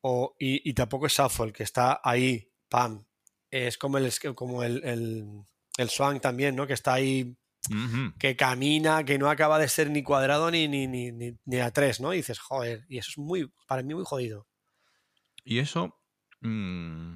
o, 0.01 0.35
y, 0.39 0.67
y 0.67 0.73
tampoco 0.73 1.05
es 1.07 1.13
shuffle, 1.13 1.51
que 1.51 1.63
está 1.63 1.99
ahí, 2.03 2.49
pam. 2.69 3.05
Es 3.51 3.77
como 3.77 3.97
el 3.97 4.05
es 4.05 4.19
como 4.35 4.63
el, 4.63 4.83
el, 4.85 6.21
también, 6.21 6.55
¿no? 6.55 6.65
Que 6.65 6.73
está 6.73 6.93
ahí, 6.93 7.35
que 8.19 8.35
camina, 8.37 9.03
que 9.03 9.17
no 9.17 9.29
acaba 9.29 9.59
de 9.59 9.67
ser 9.67 9.89
ni 9.89 10.01
cuadrado 10.01 10.49
ni, 10.51 10.67
ni, 10.67 10.87
ni, 10.87 11.11
ni, 11.11 11.37
ni 11.45 11.59
a 11.59 11.71
tres, 11.71 11.99
¿no? 11.99 12.13
Y 12.13 12.17
dices, 12.17 12.39
joder, 12.39 12.85
y 12.87 12.99
eso 12.99 13.11
es 13.11 13.17
muy, 13.17 13.51
para 13.67 13.83
mí 13.83 13.93
muy 13.93 14.05
jodido. 14.05 14.47
Y 15.43 15.59
eso. 15.59 15.99
mm, 16.41 17.15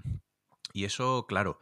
y 0.74 0.86
eso, 0.86 1.26
claro, 1.28 1.60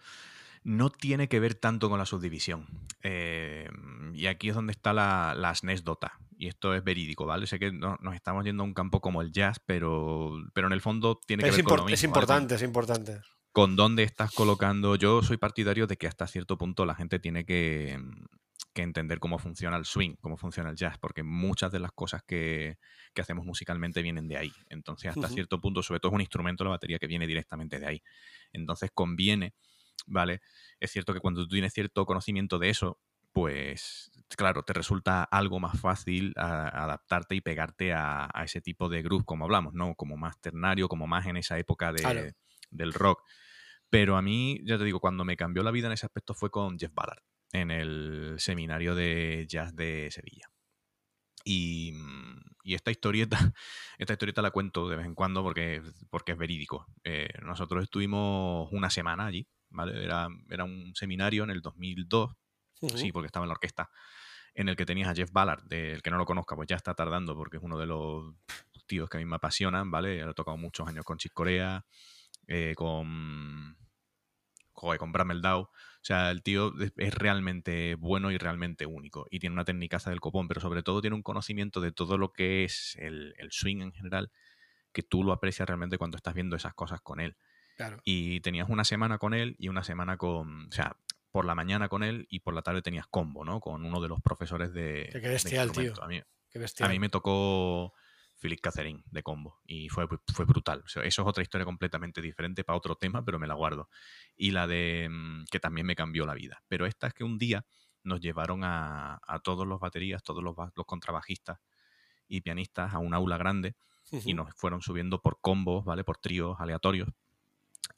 no 0.63 0.89
tiene 0.89 1.27
que 1.27 1.39
ver 1.39 1.55
tanto 1.55 1.89
con 1.89 1.97
la 1.99 2.05
subdivisión. 2.05 2.67
Eh, 3.03 3.67
y 4.13 4.27
aquí 4.27 4.49
es 4.49 4.55
donde 4.55 4.71
está 4.71 4.93
la, 4.93 5.33
la 5.35 5.53
anécdota. 5.61 6.19
Y 6.37 6.47
esto 6.47 6.73
es 6.75 6.83
verídico, 6.83 7.25
¿vale? 7.25 7.47
Sé 7.47 7.57
que 7.59 7.71
no- 7.71 7.97
nos 8.01 8.15
estamos 8.15 8.43
yendo 8.45 8.63
a 8.63 8.65
un 8.65 8.73
campo 8.73 9.01
como 9.01 9.21
el 9.21 9.31
jazz, 9.31 9.59
pero, 9.65 10.33
pero 10.53 10.67
en 10.67 10.73
el 10.73 10.81
fondo 10.81 11.19
tiene 11.25 11.43
que 11.43 11.49
ver 11.51 11.63
con 11.63 11.77
lo 11.77 11.83
import- 11.83 11.85
mismo. 11.85 11.93
es 11.95 12.03
importante, 12.03 12.55
es 12.55 12.61
importante. 12.61 13.21
con 13.53 13.75
dónde 13.75 14.03
estás 14.03 14.31
colocando. 14.33 14.95
Yo 14.95 15.21
soy 15.23 15.37
partidario 15.37 15.85
de 15.87 15.97
que 15.97 16.07
hasta 16.07 16.25
cierto 16.27 16.57
punto 16.57 16.85
la 16.85 16.95
gente 16.95 17.19
tiene 17.19 17.43
que, 17.43 17.99
que 18.73 18.81
entender 18.81 19.19
cómo 19.19 19.39
funciona 19.39 19.75
el 19.77 19.83
swing, 19.85 20.15
cómo 20.21 20.37
funciona 20.37 20.69
el 20.69 20.75
jazz, 20.77 20.97
porque 20.99 21.21
muchas 21.23 21.71
de 21.71 21.79
las 21.79 21.91
cosas 21.91 22.23
que, 22.25 22.77
que 23.13 23.21
hacemos 23.21 23.45
musicalmente 23.45 24.01
vienen 24.01 24.27
de 24.29 24.37
ahí. 24.37 24.53
Entonces, 24.69 25.09
hasta 25.09 25.27
cierto 25.33 25.59
punto, 25.59 25.83
sobre 25.83 25.99
todo 25.99 26.11
es 26.11 26.15
un 26.15 26.21
instrumento, 26.21 26.63
la 26.63 26.69
batería, 26.69 26.97
que 26.97 27.07
viene 27.07 27.27
directamente 27.27 27.77
de 27.79 27.87
ahí. 27.87 28.03
Entonces, 28.53 28.89
conviene, 28.93 29.53
¿vale? 30.07 30.41
Es 30.79 30.91
cierto 30.91 31.13
que 31.13 31.19
cuando 31.19 31.41
tú 31.43 31.49
tienes 31.49 31.73
cierto 31.73 32.05
conocimiento 32.05 32.59
de 32.59 32.69
eso, 32.69 32.99
pues 33.31 34.11
claro, 34.37 34.63
te 34.63 34.73
resulta 34.73 35.23
algo 35.23 35.59
más 35.59 35.79
fácil 35.79 36.33
a- 36.37 36.67
adaptarte 36.83 37.35
y 37.35 37.41
pegarte 37.41 37.93
a, 37.93 38.29
a 38.33 38.43
ese 38.43 38.61
tipo 38.61 38.89
de 38.89 39.01
groove, 39.01 39.25
como 39.25 39.45
hablamos, 39.45 39.73
¿no? 39.73 39.95
Como 39.95 40.17
más 40.17 40.39
ternario, 40.41 40.87
como 40.89 41.07
más 41.07 41.25
en 41.27 41.37
esa 41.37 41.57
época 41.57 41.91
de, 41.93 42.01
Claro. 42.01 42.27
del 42.69 42.93
rock. 42.93 43.23
Pero 43.89 44.17
a 44.17 44.21
mí, 44.21 44.59
ya 44.65 44.77
te 44.77 44.85
digo, 44.85 44.99
cuando 44.99 45.25
me 45.25 45.37
cambió 45.37 45.63
la 45.63 45.71
vida 45.71 45.87
en 45.87 45.93
ese 45.93 46.05
aspecto 46.05 46.33
fue 46.33 46.49
con 46.49 46.77
Jeff 46.79 46.93
Ballard, 46.93 47.23
en 47.51 47.71
el 47.71 48.35
seminario 48.37 48.95
de 48.95 49.45
jazz 49.49 49.75
de 49.75 50.09
Sevilla. 50.11 50.47
Y, 51.43 51.91
mm, 51.93 52.39
y 52.63 52.75
esta 52.75 52.91
historieta, 52.91 53.37
esta 53.97 54.13
historieta 54.13 54.41
la 54.41 54.51
cuento 54.51 54.87
de 54.89 54.95
vez 54.97 55.05
en 55.05 55.15
cuando 55.15 55.43
porque, 55.43 55.81
porque 56.09 56.33
es 56.33 56.37
verídico. 56.37 56.85
Eh, 57.03 57.29
nosotros 57.43 57.83
estuvimos 57.83 58.69
una 58.71 58.89
semana 58.89 59.25
allí, 59.25 59.47
¿vale? 59.71 60.03
Era, 60.03 60.27
era 60.49 60.63
un 60.63 60.93
seminario 60.95 61.43
en 61.43 61.49
el 61.49 61.61
2002, 61.61 62.31
Ujú. 62.81 62.97
sí, 62.97 63.11
porque 63.11 63.27
estaba 63.27 63.45
en 63.45 63.49
la 63.49 63.53
orquesta, 63.53 63.89
en 64.53 64.69
el 64.69 64.75
que 64.75 64.85
tenías 64.85 65.09
a 65.09 65.15
Jeff 65.15 65.31
Ballard, 65.31 65.63
del 65.63 66.01
que 66.01 66.11
no 66.11 66.17
lo 66.17 66.25
conozca, 66.25 66.55
pues 66.55 66.67
ya 66.67 66.75
está 66.75 66.93
tardando 66.93 67.35
porque 67.35 67.57
es 67.57 67.63
uno 67.63 67.77
de 67.77 67.85
los 67.85 68.35
tíos 68.85 69.09
que 69.09 69.17
a 69.17 69.19
mí 69.19 69.25
me 69.25 69.37
apasionan, 69.37 69.89
¿vale? 69.91 70.21
He 70.21 70.33
tocado 70.33 70.57
muchos 70.57 70.87
años 70.87 71.05
con 71.05 71.17
Chick 71.17 71.33
Corea, 71.33 71.85
eh, 72.47 72.73
con, 72.75 73.77
joder, 74.73 74.99
con 74.99 75.11
Bramel 75.11 75.41
Dow. 75.41 75.61
O 75.61 75.69
sea, 76.03 76.31
el 76.31 76.41
tío 76.43 76.73
es- 76.79 76.93
es 76.97 77.13
realmente 77.13 77.95
bueno 77.95 78.31
y 78.31 78.37
realmente 78.37 78.85
único. 78.85 79.27
Y 79.29 79.39
tiene 79.39 79.53
una 79.53 79.63
técnica 79.65 79.97
del 79.99 80.19
copón, 80.19 80.47
pero 80.47 80.59
sobre 80.61 80.83
todo 80.83 80.99
tiene 81.01 81.15
un 81.15 81.23
conocimiento 81.23 81.79
de 81.81 81.91
todo 81.91 82.17
lo 82.17 82.33
que 82.33 82.63
es 82.63 82.95
el, 82.99 83.33
el 83.37 83.51
swing 83.51 83.81
en 83.81 83.91
general, 83.93 84.31
que 84.91 85.03
tú 85.03 85.23
lo 85.23 85.31
aprecias 85.33 85.67
realmente 85.67 85.97
cuando 85.97 86.17
estás 86.17 86.33
viendo 86.33 86.55
esas 86.55 86.73
cosas 86.73 86.99
con 87.01 87.19
él. 87.19 87.37
Claro. 87.77 87.99
Y 88.03 88.39
tenías 88.41 88.69
una 88.69 88.83
semana 88.83 89.17
con 89.17 89.33
él 89.33 89.55
y 89.59 89.69
una 89.69 89.83
semana 89.83 90.17
con. 90.17 90.67
O 90.67 90.71
sea, 90.71 90.97
por 91.31 91.45
la 91.45 91.55
mañana 91.55 91.87
con 91.89 92.03
él 92.03 92.27
y 92.29 92.41
por 92.41 92.53
la 92.53 92.61
tarde 92.61 92.81
tenías 92.81 93.07
combo, 93.07 93.45
¿no? 93.45 93.59
Con 93.59 93.85
uno 93.85 94.01
de 94.01 94.07
los 94.09 94.21
profesores 94.21 94.73
de. 94.73 95.09
Qué 95.11 95.19
de 95.19 95.29
bestial, 95.29 95.71
tío. 95.71 95.83
instrumento. 95.83 96.03
A 96.03 96.07
mí, 96.07 96.21
Qué 96.49 96.59
a 96.59 96.61
bestia. 96.61 96.87
mí 96.89 96.99
me 96.99 97.09
tocó 97.09 97.93
Philip 98.39 98.59
Catherine 98.59 99.03
de 99.09 99.23
combo 99.23 99.59
y 99.65 99.87
fue, 99.89 100.07
fue 100.33 100.45
brutal. 100.45 100.81
O 100.85 100.87
sea, 100.87 101.03
eso 101.03 101.21
es 101.21 101.27
otra 101.27 101.43
historia 101.43 101.65
completamente 101.65 102.21
diferente 102.21 102.63
para 102.63 102.77
otro 102.77 102.95
tema, 102.95 103.23
pero 103.23 103.39
me 103.39 103.47
la 103.47 103.53
guardo. 103.53 103.89
Y 104.35 104.51
la 104.51 104.67
de 104.67 105.07
mm, 105.09 105.45
que 105.51 105.59
también 105.59 105.87
me 105.87 105.95
cambió 105.95 106.25
la 106.25 106.33
vida. 106.33 106.63
Pero 106.67 106.85
esta 106.85 107.07
es 107.07 107.13
que 107.13 107.23
un 107.23 107.37
día 107.37 107.65
nos 108.03 108.19
llevaron 108.19 108.63
a, 108.63 109.19
a 109.25 109.39
todos 109.39 109.65
los 109.67 109.79
baterías, 109.79 110.23
todos 110.23 110.43
los, 110.43 110.55
los 110.75 110.85
contrabajistas 110.85 111.59
y 112.27 112.41
pianistas 112.41 112.93
a 112.93 112.99
un 112.99 113.13
aula 113.13 113.37
grande 113.37 113.75
y 114.25 114.33
nos 114.33 114.53
fueron 114.55 114.81
subiendo 114.81 115.21
por 115.21 115.39
combos, 115.39 115.85
¿vale? 115.85 116.03
Por 116.03 116.17
tríos 116.17 116.59
aleatorios 116.59 117.07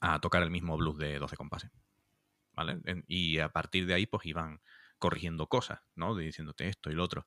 a 0.00 0.20
tocar 0.20 0.42
el 0.42 0.50
mismo 0.50 0.76
blues 0.76 0.98
de 0.98 1.18
12 1.18 1.36
compases. 1.36 1.70
¿Vale? 2.52 2.80
Y 3.08 3.38
a 3.38 3.48
partir 3.48 3.86
de 3.86 3.94
ahí, 3.94 4.06
pues 4.06 4.26
iban 4.26 4.60
corrigiendo 4.98 5.48
cosas, 5.48 5.80
¿no? 5.96 6.16
Diciéndote 6.16 6.68
esto 6.68 6.90
y 6.90 6.94
lo 6.94 7.04
otro. 7.04 7.26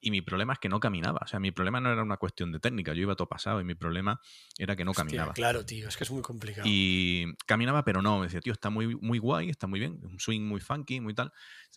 Y 0.00 0.10
mi 0.10 0.22
problema 0.22 0.54
es 0.54 0.58
que 0.60 0.68
no 0.68 0.80
caminaba. 0.80 1.20
O 1.22 1.26
sea, 1.26 1.40
mi 1.40 1.50
problema 1.50 1.80
no 1.80 1.92
era 1.92 2.02
una 2.02 2.16
cuestión 2.16 2.52
de 2.52 2.60
técnica. 2.60 2.94
Yo 2.94 3.02
iba 3.02 3.16
todo 3.16 3.28
pasado 3.28 3.60
y 3.60 3.64
mi 3.64 3.74
problema 3.74 4.20
era 4.56 4.76
que 4.76 4.84
no 4.84 4.92
Hostia, 4.92 5.04
caminaba. 5.04 5.32
claro, 5.34 5.66
tío, 5.66 5.88
es 5.88 5.96
que 5.96 6.04
es 6.04 6.10
muy 6.10 6.22
complicado. 6.22 6.66
Y 6.66 7.26
caminaba, 7.44 7.84
pero 7.84 8.00
no. 8.00 8.18
Me 8.18 8.26
decía, 8.26 8.40
tío, 8.40 8.52
está 8.52 8.70
muy, 8.70 8.96
muy 8.96 9.18
guay, 9.18 9.50
está 9.50 9.66
muy 9.66 9.80
bien. 9.80 9.98
Un 10.02 10.18
swing 10.18 10.42
muy 10.42 10.60
funky, 10.60 11.00
muy 11.00 11.12
tal. 11.12 11.32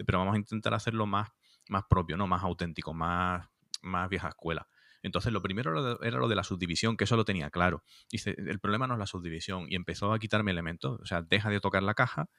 Pero 0.06 0.20
vamos 0.20 0.36
a 0.36 0.38
intentar 0.38 0.74
hacerlo 0.74 1.06
más, 1.06 1.30
más 1.68 1.84
propio, 1.90 2.16
¿no? 2.18 2.28
Más 2.28 2.44
auténtico, 2.44 2.94
más, 2.94 3.46
más 3.82 4.10
vieja 4.10 4.30
escuela. 4.30 4.68
Entonces, 5.04 5.34
lo 5.34 5.42
primero 5.42 6.00
era 6.04 6.18
lo 6.18 6.28
de 6.28 6.36
la 6.36 6.44
subdivisión, 6.44 6.96
que 6.96 7.06
eso 7.06 7.16
lo 7.16 7.26
tenía 7.26 7.50
claro. 7.50 7.84
Dice, 8.10 8.36
el 8.38 8.60
problema 8.60 8.88
no 8.88 8.94
es 8.94 9.00
la 9.00 9.08
subdivisión. 9.08 9.66
Y 9.70 9.76
empezó 9.76 10.14
a 10.14 10.20
quitarme 10.20 10.52
elementos. 10.52 11.00
O 11.02 11.06
sea, 11.06 11.22
deja 11.22 11.50
de 11.50 11.60
tocar 11.60 11.84
la 11.84 11.94
caja, 11.94 12.30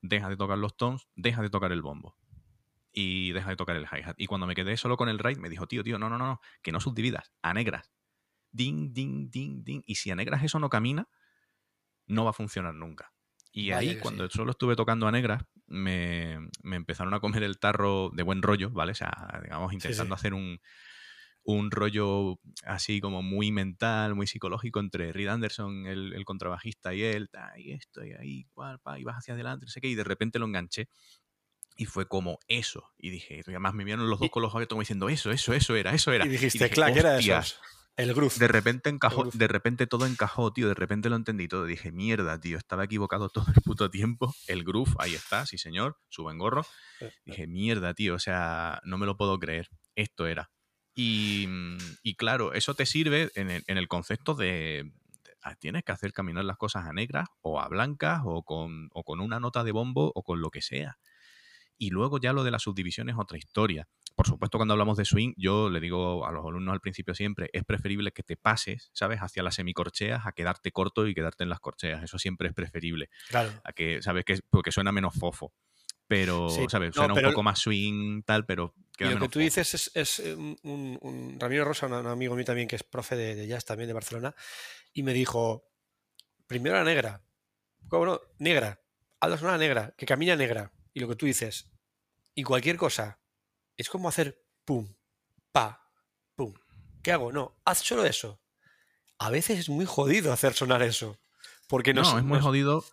deja 0.00 0.28
de 0.28 0.36
tocar 0.36 0.58
los 0.58 0.76
tones, 0.76 1.08
deja 1.16 1.42
de 1.42 1.50
tocar 1.50 1.72
el 1.72 1.82
bombo. 1.82 2.16
Y 2.92 3.32
deja 3.32 3.50
de 3.50 3.56
tocar 3.56 3.76
el 3.76 3.84
hi-hat. 3.84 4.14
Y 4.18 4.26
cuando 4.26 4.46
me 4.46 4.54
quedé 4.54 4.76
solo 4.76 4.96
con 4.96 5.08
el 5.08 5.18
ride, 5.18 5.40
me 5.40 5.48
dijo, 5.48 5.66
tío, 5.66 5.82
tío, 5.82 5.98
no, 5.98 6.08
no, 6.08 6.18
no, 6.18 6.26
no, 6.26 6.40
que 6.62 6.70
no 6.70 6.80
subdividas, 6.80 7.32
a 7.42 7.52
negras. 7.52 7.90
Ding, 8.52 8.92
ding, 8.92 9.30
ding, 9.30 9.64
ding. 9.64 9.82
Y 9.84 9.96
si 9.96 10.12
a 10.12 10.14
negras 10.14 10.44
eso 10.44 10.60
no 10.60 10.68
camina, 10.68 11.08
no 12.06 12.24
va 12.24 12.30
a 12.30 12.34
funcionar 12.34 12.74
nunca. 12.74 13.12
Y 13.50 13.70
Vaya 13.70 13.90
ahí, 13.90 13.98
cuando 13.98 14.28
solo 14.30 14.52
estuve 14.52 14.76
tocando 14.76 15.08
a 15.08 15.12
negras, 15.12 15.44
me, 15.66 16.38
me 16.62 16.76
empezaron 16.76 17.14
a 17.14 17.20
comer 17.20 17.42
el 17.42 17.58
tarro 17.58 18.10
de 18.12 18.22
buen 18.22 18.42
rollo, 18.42 18.70
¿vale? 18.70 18.92
O 18.92 18.96
sea, 18.96 19.40
digamos, 19.42 19.72
intentando 19.72 20.14
hacer 20.14 20.34
un, 20.34 20.60
un 21.44 21.70
rollo 21.70 22.40
así 22.64 23.00
como 23.00 23.22
muy 23.22 23.52
mental, 23.52 24.14
muy 24.14 24.26
psicológico 24.26 24.80
entre 24.80 25.12
Reed 25.12 25.28
Anderson, 25.28 25.86
el, 25.86 26.12
el 26.14 26.24
contrabajista, 26.24 26.94
y 26.94 27.02
él, 27.02 27.28
y 27.56 27.72
esto, 27.72 28.04
y 28.04 28.12
ahí, 28.12 28.44
cual, 28.54 28.80
pa, 28.80 28.98
y 28.98 29.04
vas 29.04 29.16
hacia 29.16 29.34
adelante, 29.34 29.66
no 29.66 29.70
sé 29.70 29.80
qué, 29.80 29.88
y 29.88 29.94
de 29.94 30.04
repente 30.04 30.38
lo 30.38 30.46
enganché. 30.46 30.88
Y 31.76 31.86
fue 31.86 32.06
como 32.06 32.38
eso. 32.46 32.92
Y 32.96 33.10
dije, 33.10 33.42
y 33.44 33.50
además 33.50 33.74
me 33.74 33.84
vieron 33.84 34.08
los 34.08 34.20
dos 34.20 34.30
con 34.30 34.42
los 34.42 34.48
ojos 34.50 34.58
abiertos 34.58 34.76
como 34.76 34.82
diciendo, 34.82 35.08
eso, 35.08 35.32
eso, 35.32 35.52
eso 35.52 35.74
era, 35.74 35.92
eso 35.92 36.12
era. 36.12 36.24
Y 36.24 36.28
dijiste, 36.28 36.58
dije, 36.58 36.70
claro, 36.70 36.94
era 36.94 37.18
eso. 37.18 37.56
El 37.96 38.12
groove. 38.12 38.34
De 38.38 38.48
repente 38.48 38.90
encajó, 38.90 39.30
de 39.32 39.46
repente 39.46 39.86
todo 39.86 40.06
encajó, 40.06 40.52
tío. 40.52 40.66
De 40.66 40.74
repente 40.74 41.08
lo 41.08 41.16
entendí 41.16 41.46
todo. 41.46 41.64
Dije, 41.64 41.92
mierda, 41.92 42.40
tío, 42.40 42.58
estaba 42.58 42.84
equivocado 42.84 43.28
todo 43.28 43.46
el 43.54 43.62
puto 43.62 43.90
tiempo. 43.90 44.34
El 44.48 44.64
groove, 44.64 44.92
ahí 44.98 45.14
está, 45.14 45.46
sí 45.46 45.58
señor, 45.58 45.98
su 46.08 46.22
buen 46.22 46.38
gorro. 46.38 46.66
Eh, 47.00 47.12
Dije, 47.24 47.46
mierda, 47.46 47.94
tío, 47.94 48.14
o 48.14 48.18
sea, 48.18 48.80
no 48.84 48.98
me 48.98 49.06
lo 49.06 49.16
puedo 49.16 49.38
creer. 49.38 49.68
Esto 49.94 50.26
era. 50.26 50.50
Y, 50.94 51.46
mm, 51.48 51.78
y 52.02 52.14
claro, 52.14 52.52
eso 52.52 52.74
te 52.74 52.86
sirve 52.86 53.30
en 53.34 53.50
el, 53.50 53.64
en 53.66 53.78
el 53.78 53.88
concepto 53.88 54.34
de, 54.34 54.92
ah, 55.42 55.56
tienes 55.56 55.84
que 55.84 55.92
hacer 55.92 56.12
caminar 56.12 56.44
las 56.44 56.56
cosas 56.56 56.86
a 56.86 56.92
negras 56.92 57.28
o 57.42 57.60
a 57.60 57.68
blancas 57.68 58.22
o 58.24 58.42
con, 58.42 58.88
o 58.92 59.04
con 59.04 59.20
una 59.20 59.40
nota 59.40 59.64
de 59.64 59.72
bombo 59.72 60.12
o 60.14 60.22
con 60.22 60.40
lo 60.40 60.50
que 60.50 60.62
sea. 60.62 60.98
Y 61.76 61.90
luego 61.90 62.20
ya 62.20 62.32
lo 62.32 62.44
de 62.44 62.52
la 62.52 62.60
subdivisión 62.60 63.08
es 63.08 63.16
otra 63.18 63.36
historia. 63.36 63.88
Por 64.14 64.28
supuesto, 64.28 64.58
cuando 64.58 64.74
hablamos 64.74 64.96
de 64.96 65.04
swing, 65.04 65.34
yo 65.36 65.68
le 65.68 65.80
digo 65.80 66.24
a 66.24 66.30
los 66.30 66.46
alumnos 66.46 66.72
al 66.72 66.80
principio 66.80 67.16
siempre, 67.16 67.50
es 67.52 67.64
preferible 67.64 68.12
que 68.12 68.22
te 68.22 68.36
pases, 68.36 68.90
¿sabes?, 68.92 69.18
hacia 69.18 69.42
las 69.42 69.56
semicorcheas 69.56 70.24
a 70.24 70.30
quedarte 70.30 70.70
corto 70.70 71.08
y 71.08 71.14
quedarte 71.14 71.42
en 71.42 71.50
las 71.50 71.58
corcheas. 71.58 72.04
Eso 72.04 72.16
siempre 72.18 72.46
es 72.46 72.54
preferible. 72.54 73.10
Claro. 73.28 73.50
A 73.64 73.72
que, 73.72 74.00
¿sabes?, 74.02 74.24
que 74.24 74.38
porque 74.50 74.70
suena 74.70 74.92
menos 74.92 75.14
fofo. 75.14 75.52
Pero, 76.06 76.50
Sí, 76.50 76.66
¿sabes? 76.68 76.90
no, 76.90 77.02
Suena 77.02 77.14
pero- 77.14 77.28
un 77.28 77.32
poco 77.32 77.42
más 77.42 77.58
swing, 77.58 78.22
tal, 78.22 78.44
pero 78.44 78.74
Y 78.98 79.04
lo 79.04 79.18
que 79.18 79.28
tú 79.28 79.38
dices 79.38 79.74
es, 79.74 79.90
es, 79.94 80.18
eh, 80.20 80.34
un, 80.34 81.36
Ramiro 81.40 81.64
Rosa, 81.64 81.86
un, 81.86 82.06
amigo 82.06 82.36
mío 82.36 82.44
también 82.44 82.68
que 82.68 82.76
es 82.76 82.82
profe 82.82 83.16
de, 83.16 83.34
de 83.34 83.46
jazz 83.46 83.64
también 83.64 83.88
de 83.88 83.94
Barcelona, 83.94 84.34
y 84.92 85.02
me 85.02 85.12
dijo, 85.12 85.66
primero 86.46 86.76
la 86.76 86.84
negra, 86.84 87.24
¿cómo 87.88 88.06
no? 88.06 88.20
Negra, 88.38 88.80
hazla 89.20 89.38
sonar 89.38 89.58
negra, 89.58 89.94
que 89.96 90.06
camina 90.06 90.36
negra. 90.36 90.72
Y 90.92 91.00
lo 91.00 91.08
que 91.08 91.16
tú 91.16 91.26
dices, 91.26 91.72
y 92.34 92.42
cualquier 92.44 92.76
cosa, 92.76 93.18
es 93.76 93.88
como 93.88 94.08
hacer 94.08 94.44
pum, 94.64 94.94
pa, 95.50 95.90
pum. 96.36 96.54
¿Qué 97.02 97.12
hago? 97.12 97.32
No, 97.32 97.60
haz 97.64 97.78
solo 97.78 98.04
eso. 98.04 98.40
A 99.18 99.30
veces 99.30 99.58
es 99.58 99.68
muy 99.68 99.86
jodido 99.86 100.32
hacer 100.32 100.54
sonar 100.54 100.82
eso. 100.82 101.18
Porque 101.68 101.94
no, 101.94 102.02
es 102.02 102.24
muy 102.24 102.40
jodido. 102.40 102.84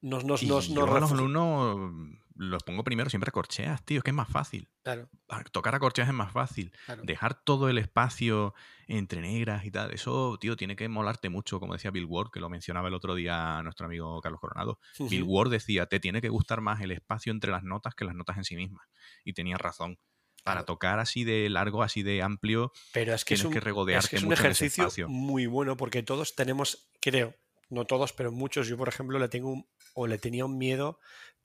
Nos, 0.00 0.24
nos, 0.24 0.42
Y 0.42 0.46
nos- 0.46 0.70
nos 0.70 0.86
yo 0.88 0.96
a 0.96 1.00
los 1.00 1.12
alumnos 1.12 1.92
los 2.40 2.62
pongo 2.62 2.84
primero 2.84 3.10
siempre 3.10 3.30
a 3.30 3.32
corcheas, 3.32 3.84
tío, 3.84 3.98
es 3.98 4.04
que 4.04 4.10
es 4.10 4.14
más 4.14 4.28
fácil. 4.28 4.68
Claro, 4.84 5.08
Tocar 5.50 5.74
a 5.74 5.80
corcheas 5.80 6.06
es 6.06 6.14
más 6.14 6.30
fácil. 6.32 6.72
claro. 6.86 7.02
Dejar 7.04 7.34
todo 7.42 7.68
el 7.68 7.78
espacio 7.78 8.54
entre 8.86 9.20
negras 9.20 9.64
y 9.64 9.72
tal, 9.72 9.92
eso, 9.92 10.38
tío, 10.40 10.56
tiene 10.56 10.76
que 10.76 10.88
molarte 10.88 11.30
mucho, 11.30 11.58
como 11.58 11.72
decía 11.72 11.90
Bill 11.90 12.04
Ward, 12.04 12.30
que 12.30 12.38
lo 12.38 12.48
mencionaba 12.48 12.86
el 12.86 12.94
otro 12.94 13.16
día 13.16 13.60
nuestro 13.64 13.86
amigo 13.86 14.20
Carlos 14.20 14.40
Coronado. 14.40 14.78
Bill. 15.00 15.24
Ward 15.24 15.50
decía, 15.50 15.86
te 15.86 15.98
tiene 15.98 16.20
que 16.20 16.28
gustar 16.28 16.60
más 16.60 16.80
el 16.80 16.92
espacio 16.92 17.32
entre 17.32 17.50
las 17.50 17.64
notas 17.64 17.96
que 17.96 18.04
las 18.04 18.14
notas 18.14 18.36
en 18.36 18.44
sí 18.44 18.54
mismas. 18.54 18.86
Y 19.24 19.32
tenía 19.32 19.58
razón. 19.58 19.98
Para 20.44 20.64
tocar 20.64 21.00
así 21.00 21.24
de 21.24 21.50
largo, 21.50 21.82
así 21.82 22.02
de 22.04 22.22
amplio, 22.22 22.72
Pero 22.94 23.12
es 23.12 23.24
que 23.24 23.34
es 23.34 23.40
tienes 23.40 23.46
un, 23.46 23.52
que 23.52 23.58
es 23.58 23.64
regodearte 23.64 24.08
que 24.10 24.16
es 24.16 24.22
un 24.22 24.32
ejercicio 24.32 24.88
muy 25.08 25.46
bueno 25.46 25.76
porque 25.76 26.02
todos 26.04 26.36
tenemos, 26.36 26.88
creo, 27.02 27.34
no 27.70 27.84
todos, 27.86 28.12
pero 28.12 28.32
muchos, 28.32 28.68
yo 28.68 28.76
por 28.76 28.88
ejemplo 28.88 29.18
le 29.18 29.28
tengo 29.28 29.50
un- 29.52 29.68
o 29.94 30.06
le 30.06 30.18
tenía 30.18 30.44
un 30.44 30.58
miedo, 30.58 31.00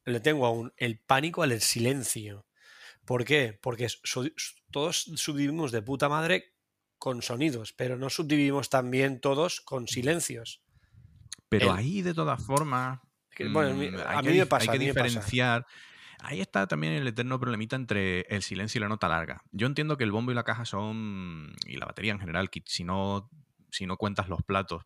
le 0.05 0.19
tengo 0.19 0.45
aún 0.45 0.73
el 0.77 0.99
pánico 0.99 1.43
al 1.43 1.59
silencio. 1.61 2.47
¿Por 3.05 3.25
qué? 3.25 3.57
Porque 3.61 3.87
todos 4.71 4.97
subdividimos 5.15 5.71
de 5.71 5.81
puta 5.81 6.09
madre 6.09 6.55
con 6.99 7.21
sonidos, 7.21 7.73
pero 7.73 7.97
no 7.97 8.09
subdividimos 8.09 8.69
también 8.69 9.19
todos 9.21 9.61
con 9.61 9.87
silencios. 9.87 10.63
Pero 11.49 11.71
El- 11.71 11.77
ahí, 11.77 12.01
de 12.01 12.13
todas 12.13 12.43
formas, 12.43 12.99
bueno, 13.39 13.75
mm, 13.75 13.95
a 13.99 14.09
hay 14.09 14.21
mí 14.21 14.33
que, 14.33 14.39
me 14.39 14.45
pasa, 14.45 14.63
hay 14.63 14.69
que 14.69 14.79
diferenciar. 14.79 15.65
Ahí 16.19 16.39
está 16.39 16.67
también 16.67 16.93
el 16.93 17.07
eterno 17.07 17.39
problemita 17.39 17.75
entre 17.75 18.21
el 18.29 18.41
silencio 18.43 18.79
y 18.79 18.81
la 18.81 18.87
nota 18.87 19.09
larga. 19.09 19.41
Yo 19.51 19.67
entiendo 19.67 19.97
que 19.97 20.05
el 20.05 20.11
bombo 20.11 20.31
y 20.31 20.35
la 20.35 20.43
caja 20.43 20.65
son, 20.65 21.53
y 21.65 21.77
la 21.77 21.85
batería 21.85 22.13
en 22.13 22.19
general, 22.19 22.49
si 22.65 22.83
no, 22.83 23.29
si 23.71 23.85
no 23.85 23.97
cuentas 23.97 24.29
los 24.29 24.41
platos, 24.43 24.83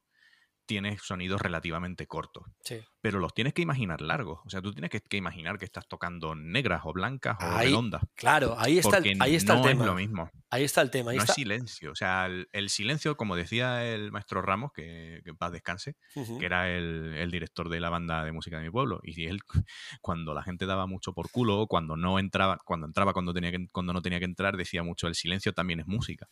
tienes 0.67 1.01
sonidos 1.01 1.41
relativamente 1.41 2.05
cortos. 2.05 2.43
Sí. 2.63 2.79
Pero 3.01 3.19
los 3.19 3.33
tienes 3.33 3.53
que 3.53 3.61
imaginar 3.61 4.01
largos. 4.01 4.39
O 4.45 4.49
sea, 4.49 4.61
tú 4.61 4.71
tienes 4.73 4.91
que, 4.91 5.01
que 5.01 5.17
imaginar 5.17 5.57
que 5.57 5.65
estás 5.65 5.87
tocando 5.87 6.35
negras 6.35 6.81
o 6.83 6.93
blancas 6.93 7.37
o 7.41 7.57
redondas. 7.57 8.01
Claro, 8.15 8.55
ahí 8.59 8.77
está, 8.77 8.97
el, 8.97 9.21
ahí 9.21 9.35
está 9.35 9.55
no 9.55 9.61
el 9.63 9.65
es 9.65 9.71
tema. 9.71 9.85
lo 9.85 9.95
mismo. 9.95 10.29
Ahí 10.49 10.63
está 10.63 10.81
el 10.81 10.91
tema. 10.91 11.11
Ahí 11.11 11.17
No 11.17 11.23
está. 11.23 11.31
es 11.33 11.35
silencio. 11.35 11.91
O 11.91 11.95
sea, 11.95 12.25
el, 12.27 12.47
el 12.51 12.69
silencio, 12.69 13.17
como 13.17 13.35
decía 13.35 13.85
el 13.85 14.11
maestro 14.11 14.41
Ramos, 14.41 14.71
que, 14.73 15.21
que 15.23 15.29
en 15.31 15.37
paz 15.37 15.51
descanse, 15.51 15.95
que 16.39 16.45
era 16.45 16.69
el, 16.69 17.13
el 17.15 17.31
director 17.31 17.69
de 17.69 17.79
la 17.79 17.89
banda 17.89 18.23
de 18.23 18.31
música 18.31 18.57
de 18.57 18.63
mi 18.65 18.69
pueblo. 18.69 18.99
Y 19.03 19.25
él, 19.25 19.39
cuando 20.01 20.33
la 20.33 20.43
gente 20.43 20.65
daba 20.65 20.85
mucho 20.85 21.13
por 21.13 21.31
culo, 21.31 21.65
cuando 21.67 21.95
no 21.95 22.19
entraba, 22.19 22.57
cuando 22.65 22.85
entraba 22.87 23.13
cuando, 23.13 23.33
tenía 23.33 23.51
que, 23.51 23.67
cuando 23.71 23.93
no 23.93 24.01
tenía 24.01 24.19
que 24.19 24.25
entrar, 24.25 24.57
decía 24.57 24.83
mucho, 24.83 25.07
el 25.07 25.15
silencio 25.15 25.53
también 25.53 25.79
es 25.79 25.87
música. 25.87 26.27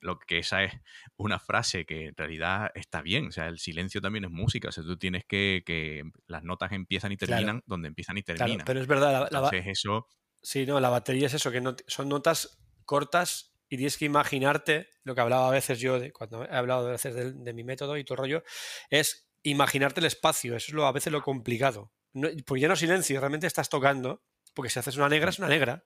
Lo 0.00 0.18
que 0.18 0.38
esa 0.38 0.64
es 0.64 0.72
una 1.16 1.38
frase 1.38 1.84
que 1.84 2.06
en 2.06 2.16
realidad 2.16 2.70
está 2.74 3.02
bien. 3.02 3.28
O 3.28 3.32
sea, 3.32 3.48
el 3.48 3.58
silencio 3.58 4.00
también 4.00 4.24
es 4.24 4.30
música. 4.30 4.68
O 4.68 4.72
sea, 4.72 4.82
tú 4.84 4.96
tienes 4.96 5.24
que, 5.26 5.62
que 5.66 6.02
las 6.26 6.42
notas 6.42 6.72
empiezan 6.72 7.12
y 7.12 7.16
Claro. 7.16 7.32
terminan 7.34 7.62
donde 7.66 7.88
empiezan 7.88 8.16
y 8.18 8.22
Claro, 8.22 8.38
terminan. 8.38 8.66
pero 8.66 8.80
es 8.80 8.86
verdad, 8.86 9.12
la- 9.12 9.26
Entonces, 9.26 9.64
eso, 9.66 10.06
Sí, 10.42 10.64
no, 10.64 10.80
la 10.80 10.88
batería 10.88 11.26
es 11.26 11.34
eso, 11.34 11.50
que 11.50 11.60
no, 11.60 11.76
son 11.86 12.08
notas 12.08 12.62
cortas 12.86 13.54
y 13.68 13.76
tienes 13.76 13.98
que 13.98 14.06
imaginarte, 14.06 14.88
lo 15.04 15.14
que 15.14 15.20
hablaba 15.20 15.48
a 15.48 15.50
veces 15.50 15.78
yo, 15.78 16.00
de, 16.00 16.12
cuando 16.12 16.44
he 16.44 16.48
hablado 16.56 16.88
a 16.88 16.92
veces 16.92 17.14
de, 17.14 17.32
de 17.32 17.52
mi 17.52 17.62
método 17.62 17.96
y 17.98 18.04
todo 18.04 18.14
el 18.14 18.18
rollo, 18.20 18.42
es 18.88 19.30
imaginarte 19.42 20.00
el 20.00 20.06
espacio, 20.06 20.56
eso 20.56 20.68
es 20.68 20.74
lo, 20.74 20.86
a 20.86 20.92
veces 20.92 21.12
lo 21.12 21.22
complicado. 21.22 21.92
No, 22.14 22.28
porque 22.46 22.62
ya 22.62 22.68
no 22.68 22.74
silencio, 22.76 23.20
realmente 23.20 23.46
estás 23.46 23.68
tocando, 23.68 24.24
porque 24.54 24.70
si 24.70 24.78
haces 24.78 24.96
una 24.96 25.08
negra 25.10 25.28
es 25.30 25.38
una 25.38 25.48
negra, 25.48 25.84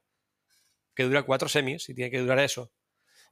que 0.95 1.03
dura 1.03 1.25
cuatro 1.25 1.49
semis 1.49 1.89
y 1.89 1.95
tiene 1.95 2.11
que 2.11 2.21
durar 2.21 2.39
eso. 2.39 2.73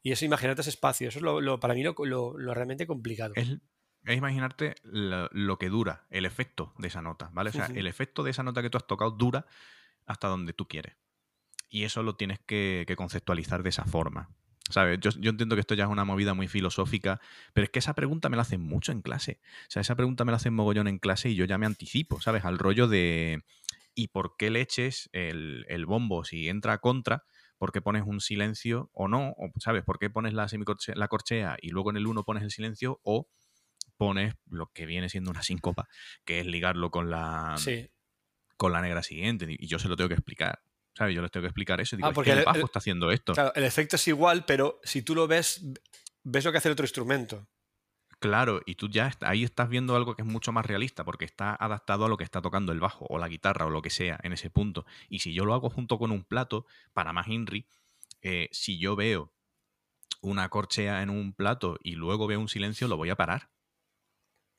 Y 0.03 0.13
es 0.13 0.23
imaginarte 0.23 0.63
ese 0.63 0.71
espacio, 0.71 1.09
eso 1.09 1.19
es 1.19 1.23
lo, 1.23 1.41
lo- 1.41 1.61
para 1.61 1.75
mí 1.75 1.83
lo, 1.83 1.95
lo- 2.05 2.37
lo 2.37 2.55
realmente 2.55 2.87
complicado. 2.87 3.35
es, 3.37 3.59
es 4.05 4.17
imaginarte 4.17 4.75
lo, 4.83 5.59
que 5.59 5.69
dura, 5.69 6.07
el 6.11 6.25
efecto 6.27 6.75
de 6.79 6.89
esa 6.89 7.03
nota, 7.03 7.31
¿vale? 7.33 7.51
O 7.51 7.53
sea, 7.53 7.67
el 7.67 7.87
efecto 7.87 8.23
de 8.25 8.33
esa 8.33 8.43
nota 8.43 8.63
que 8.63 8.71
tú 8.71 8.79
has 8.79 8.87
tocado 8.87 9.13
dura 9.13 9.47
hasta 10.07 10.29
donde 10.29 10.53
tú 10.53 10.67
quieres. 10.67 10.97
Y 11.69 11.85
eso 11.85 12.03
lo 12.03 12.17
tienes 12.17 12.39
que, 12.41 12.85
que 12.87 12.97
conceptualizar 12.97 13.63
de 13.63 13.71
esa 13.71 13.85
forma. 13.85 14.29
¿Sabes? 14.71 14.99
Yo, 15.01 15.11
yo 15.19 15.31
entiendo 15.31 15.55
que 15.57 15.61
esto 15.61 15.75
ya 15.75 15.85
es 15.85 15.91
una 15.91 16.05
movida 16.05 16.35
muy 16.35 16.49
filosófica, 16.49 17.21
pero 17.53 17.65
es 17.65 17.71
que 17.71 17.81
esa 17.81 17.95
pregunta 17.95 18.29
me 18.29 18.37
la 18.37 18.43
hacen 18.43 18.61
mucho 18.61 18.93
en 18.93 19.03
clase. 19.03 19.41
O 19.69 19.71
sea, 19.71 19.83
esa 19.83 19.97
pregunta 19.97 20.25
me 20.25 20.33
la 20.33 20.37
hacen 20.37 20.55
mogollón 20.55 20.89
en 20.89 20.99
clase 20.99 21.29
y 21.31 21.35
yo 21.35 21.45
ya 21.45 21.59
me 21.59 21.67
anticipo, 21.67 22.21
¿sabes? 22.21 22.45
Al 22.45 22.59
rollo 22.59 22.89
de 22.89 23.43
¿y 23.95 24.09
por 24.09 24.37
qué 24.37 24.51
le 24.51 24.61
eches 24.63 25.11
el, 25.13 25.67
el 25.69 25.85
bombo 25.87 26.25
si 26.25 26.49
entra 26.49 26.75
a 26.75 26.79
contra? 26.79 27.25
¿Por 27.63 27.71
qué 27.71 27.81
pones 27.81 28.03
un 28.05 28.21
silencio 28.21 28.91
o 28.93 29.07
no? 29.07 29.29
O, 29.39 29.49
¿Sabes? 29.61 29.85
¿Por 29.85 30.01
qué 30.01 30.11
pones 30.11 30.33
la, 30.35 30.49
semicorche- 30.49 30.97
la 30.97 31.07
corchea 31.07 31.57
y 31.63 31.69
luego 31.69 31.91
en 31.91 31.97
el 31.97 32.09
1 32.09 32.25
pones 32.25 32.43
el 32.43 32.51
silencio? 32.51 32.99
O 33.05 33.29
pones 33.97 34.35
lo 34.47 34.67
que 34.75 34.85
viene 34.85 35.09
siendo 35.09 35.31
una 35.31 35.45
síncopa, 35.45 35.87
que 36.25 36.41
es 36.41 36.47
ligarlo 36.47 36.91
con 36.91 37.09
la, 37.09 37.55
Sí, 37.57 37.89
con 38.57 38.73
la 38.73 38.81
negra 38.81 39.05
siguiente. 39.05 39.47
Y 39.49 39.69
yo 39.69 39.79
se 39.79 39.87
lo 39.87 39.95
tengo 39.95 40.09
que 40.09 40.15
explicar. 40.17 40.61
¿Sabes? 40.99 41.15
Yo 41.15 41.23
les 41.23 41.31
tengo 41.31 41.43
que 41.43 41.51
explicar 41.51 41.81
eso. 41.81 41.95
Digo, 41.95 42.09
Ah, 42.09 42.11
es 42.11 42.15
porque 42.17 42.31
que 42.31 42.33
el 42.33 42.39
el- 42.41 42.45
bajo 42.47 42.59
el- 42.59 42.65
está 42.65 42.81
haciendo 42.81 43.13
esto. 43.13 43.33
claro, 43.33 43.53
el 43.55 43.63
efecto 43.63 43.95
es 43.95 44.09
igual, 44.09 44.45
pero 44.45 44.81
si 44.83 45.03
tú 45.03 45.15
lo 45.15 45.29
ves, 45.29 45.65
ves 46.25 46.45
lo 46.45 46.51
que 46.51 46.59
hace 46.59 46.67
el 46.67 46.73
otro 46.73 46.85
instrumento. 46.85 47.47
Claro, 48.23 48.63
y 48.67 48.77
tú 48.77 48.89
ya 48.89 49.11
ahí 49.21 49.45
estás 49.45 49.69
viendo 49.69 49.95
algo 49.97 50.15
que 50.17 50.23
es 50.23 50.29
mucho 50.29 50.53
más 50.53 50.65
realista, 50.65 51.05
porque 51.05 51.25
está 51.25 51.55
adaptado 51.55 52.05
a 52.05 52.09
lo 52.09 52.17
que 52.17 52.25
está 52.25 52.41
tocando 52.41 52.73
el 52.73 52.81
bajo, 52.81 53.05
o 53.11 53.19
la 53.19 53.29
guitarra, 53.29 53.67
o 53.67 53.71
lo 53.71 53.83
que 53.83 53.91
sea, 53.91 54.19
en 54.23 54.33
ese 54.33 54.49
punto. 54.49 54.87
Y 55.09 55.19
si 55.19 55.35
yo 55.35 55.45
lo 55.45 55.55
hago 55.55 55.69
junto 55.71 55.99
con 55.99 56.11
un 56.13 56.25
plato, 56.25 56.65
para 56.93 57.13
más 57.13 57.29
Inri, 57.29 57.67
eh, 58.23 58.49
si 58.53 58.79
yo 58.79 58.95
veo 58.97 59.33
una 60.21 60.49
corchea 60.49 61.03
en 61.03 61.11
un 61.11 61.33
plato 61.35 61.79
y 61.83 61.97
luego 61.97 62.27
veo 62.29 62.39
un 62.41 62.49
silencio, 62.49 62.87
lo 62.89 62.97
voy 62.97 63.11
a 63.11 63.17
parar. 63.17 63.51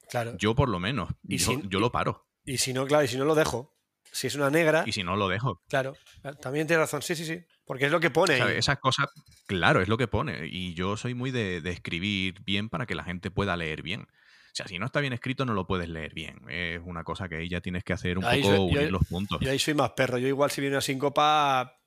Claro. 0.09 0.35
Yo 0.37 0.53
por 0.55 0.69
lo 0.69 0.79
menos, 0.79 1.09
Y 1.27 1.37
yo, 1.37 1.45
si- 1.45 1.61
yo 1.69 1.79
lo 1.79 1.91
paro. 1.91 2.27
Y 2.43 2.57
si 2.57 2.73
no, 2.73 2.85
claro, 2.85 3.05
y 3.05 3.07
si 3.07 3.17
no 3.17 3.25
lo 3.25 3.35
dejo, 3.35 3.73
si 4.11 4.27
es 4.27 4.35
una 4.35 4.49
negra, 4.49 4.83
Y 4.85 4.91
si 4.91 5.03
no, 5.03 5.15
lo 5.15 5.29
dejo. 5.29 5.61
claro, 5.69 5.95
también 6.41 6.67
tienes 6.67 6.81
razón, 6.81 7.01
sí, 7.01 7.15
sí, 7.15 7.25
sí, 7.25 7.45
porque 7.65 7.85
es 7.85 7.91
lo 7.91 7.99
que 7.99 8.09
pone. 8.09 8.37
¿Sabes? 8.37 8.57
Esas 8.57 8.79
cosas, 8.79 9.07
claro, 9.47 9.81
es 9.81 9.87
lo 9.87 9.97
que 9.97 10.07
pone. 10.07 10.47
Y 10.47 10.73
yo 10.73 10.97
soy 10.97 11.13
muy 11.13 11.31
de, 11.31 11.61
de 11.61 11.71
escribir 11.71 12.41
bien 12.43 12.69
para 12.69 12.85
que 12.85 12.95
la 12.95 13.03
gente 13.03 13.31
pueda 13.31 13.55
leer 13.57 13.81
bien. 13.81 14.01
O 14.01 14.55
sea, 14.55 14.67
si 14.67 14.77
no 14.77 14.85
está 14.85 14.99
bien 14.99 15.13
escrito, 15.13 15.45
no 15.45 15.53
lo 15.53 15.65
puedes 15.65 15.89
leer 15.89 16.13
bien. 16.13 16.37
Es 16.49 16.79
una 16.83 17.03
cosa 17.03 17.27
que 17.27 17.37
ahí 17.37 17.49
ya 17.49 17.59
tienes 17.61 17.83
que 17.83 17.93
hacer 17.93 18.17
un 18.19 18.25
Ahí 18.25 18.41
poco 18.41 18.55
soy- 18.55 18.73
yo- 18.73 18.79
unir 18.81 18.91
los 18.91 19.05
puntos. 19.07 19.39
Yo 19.41 19.49
ahí 19.49 19.57
soy 19.59 19.73
más 19.73 19.91
perro, 19.91 20.17
yo 20.19 20.27
igual 20.27 20.51
si 20.51 20.61
viene 20.61 20.75
una 20.75 20.81
síncopa 20.81 21.79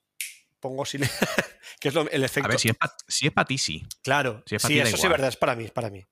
pongo 0.58 0.84
silencio, 0.84 1.16
que 1.80 1.88
es 1.88 1.94
lo- 1.94 2.10
el 2.10 2.24
efecto. 2.24 2.46
A 2.46 2.48
ver, 2.48 2.58
si 2.58 2.68
es 2.70 2.76
para 2.76 2.92
si 3.06 3.30
pa 3.30 3.44
ti, 3.44 3.58
sí. 3.58 3.86
Claro, 4.02 4.42
si 4.46 4.56
es 4.56 4.62
sí, 4.62 4.68
ti, 4.68 4.78
eso 4.80 4.96
sí 4.96 5.02
es 5.04 5.08
verdad, 5.10 5.28
es 5.28 5.36
para 5.36 5.54
mí, 5.54 5.64
es 5.64 5.70
para 5.70 5.90
mí. 5.90 6.02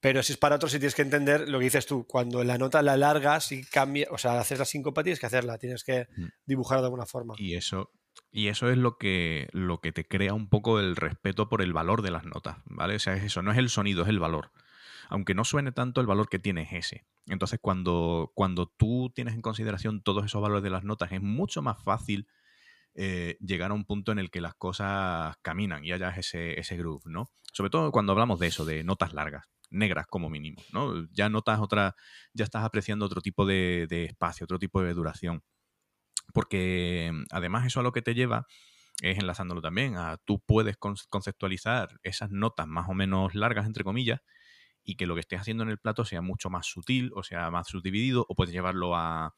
Pero 0.00 0.22
si 0.22 0.32
es 0.34 0.38
para 0.38 0.56
otros, 0.56 0.72
sí 0.72 0.78
tienes 0.78 0.94
que 0.94 1.00
entender 1.00 1.48
lo 1.48 1.58
que 1.58 1.64
dices 1.64 1.86
tú. 1.86 2.06
Cuando 2.06 2.44
la 2.44 2.58
nota 2.58 2.82
la 2.82 2.98
largas 2.98 3.50
y 3.52 3.64
cambia, 3.64 4.06
o 4.10 4.18
sea, 4.18 4.38
hacer 4.38 4.58
la 4.58 4.66
síncopa 4.66 5.02
tienes 5.02 5.18
que 5.18 5.24
hacerla, 5.24 5.56
tienes 5.56 5.82
que 5.84 6.06
Mm. 6.16 6.26
dibujar 6.44 6.80
de 6.80 6.84
alguna 6.84 7.06
forma. 7.06 7.34
Y 7.38 7.54
eso, 7.54 7.90
y 8.30 8.48
eso 8.48 8.68
es 8.68 8.76
lo 8.76 8.98
que, 8.98 9.48
lo 9.52 9.80
que 9.80 9.92
te 9.92 10.06
crea 10.06 10.34
un 10.34 10.48
poco 10.48 10.80
el 10.80 10.96
respeto 10.96 11.48
por 11.48 11.62
el 11.62 11.72
valor 11.72 12.02
de 12.02 12.10
las 12.10 12.24
notas, 12.24 12.58
¿vale? 12.64 12.96
O 12.96 12.98
sea, 12.98 13.14
es 13.14 13.22
eso, 13.22 13.42
no 13.42 13.52
es 13.52 13.58
el 13.58 13.70
sonido, 13.70 14.02
es 14.02 14.08
el 14.08 14.18
valor. 14.18 14.50
Aunque 15.08 15.34
no 15.34 15.44
suene 15.44 15.70
tanto, 15.70 16.00
el 16.00 16.06
valor 16.06 16.28
que 16.28 16.38
tiene 16.40 16.62
es 16.62 16.72
ese. 16.72 17.06
Entonces, 17.26 17.60
cuando, 17.62 18.32
cuando 18.34 18.66
tú 18.66 19.12
tienes 19.14 19.34
en 19.34 19.42
consideración 19.42 20.02
todos 20.02 20.24
esos 20.24 20.42
valores 20.42 20.64
de 20.64 20.70
las 20.70 20.82
notas, 20.82 21.12
es 21.12 21.22
mucho 21.22 21.62
más 21.62 21.82
fácil 21.82 22.26
eh, 22.94 23.36
llegar 23.40 23.70
a 23.70 23.74
un 23.74 23.84
punto 23.84 24.12
en 24.12 24.18
el 24.18 24.30
que 24.30 24.40
las 24.40 24.54
cosas 24.54 25.36
caminan 25.42 25.84
y 25.84 25.92
haya 25.92 26.10
ese, 26.10 26.58
ese 26.58 26.76
groove, 26.76 27.06
¿no? 27.06 27.30
Sobre 27.52 27.70
todo 27.70 27.92
cuando 27.92 28.12
hablamos 28.12 28.40
de 28.40 28.48
eso, 28.48 28.64
de 28.64 28.82
notas 28.82 29.12
largas, 29.12 29.44
negras 29.70 30.06
como 30.08 30.28
mínimo, 30.28 30.60
¿no? 30.72 31.06
Ya 31.12 31.28
notas 31.28 31.60
otra, 31.60 31.94
ya 32.32 32.44
estás 32.44 32.64
apreciando 32.64 33.06
otro 33.06 33.20
tipo 33.20 33.46
de 33.46 33.86
espacio, 34.08 34.44
otro 34.44 34.58
tipo 34.58 34.82
de 34.82 34.92
duración. 34.94 35.44
Porque 36.32 37.10
mm, 37.12 37.24
además 37.30 37.66
eso 37.66 37.80
a 37.80 37.82
lo 37.82 37.92
que 37.92 38.02
te 38.02 38.14
lleva 38.14 38.46
es 39.02 39.18
enlazándolo 39.18 39.60
también 39.62 39.96
a 39.96 40.18
tú 40.24 40.40
puedes 40.40 40.76
con- 40.76 40.96
conceptualizar 41.10 41.98
esas 42.02 42.30
notas 42.30 42.66
más 42.68 42.88
o 42.88 42.94
menos 42.94 43.34
largas, 43.34 43.66
entre 43.66 43.84
comillas, 43.84 44.20
y 44.84 44.96
que 44.96 45.06
lo 45.06 45.14
que 45.14 45.20
estés 45.22 45.40
haciendo 45.40 45.64
en 45.64 45.70
el 45.70 45.78
plato 45.78 46.04
sea 46.04 46.22
mucho 46.22 46.50
más 46.50 46.66
sutil 46.66 47.12
o 47.16 47.22
sea 47.24 47.50
más 47.50 47.68
subdividido, 47.68 48.26
o 48.28 48.34
puedes 48.36 48.52
llevarlo 48.54 48.96
a, 48.96 49.34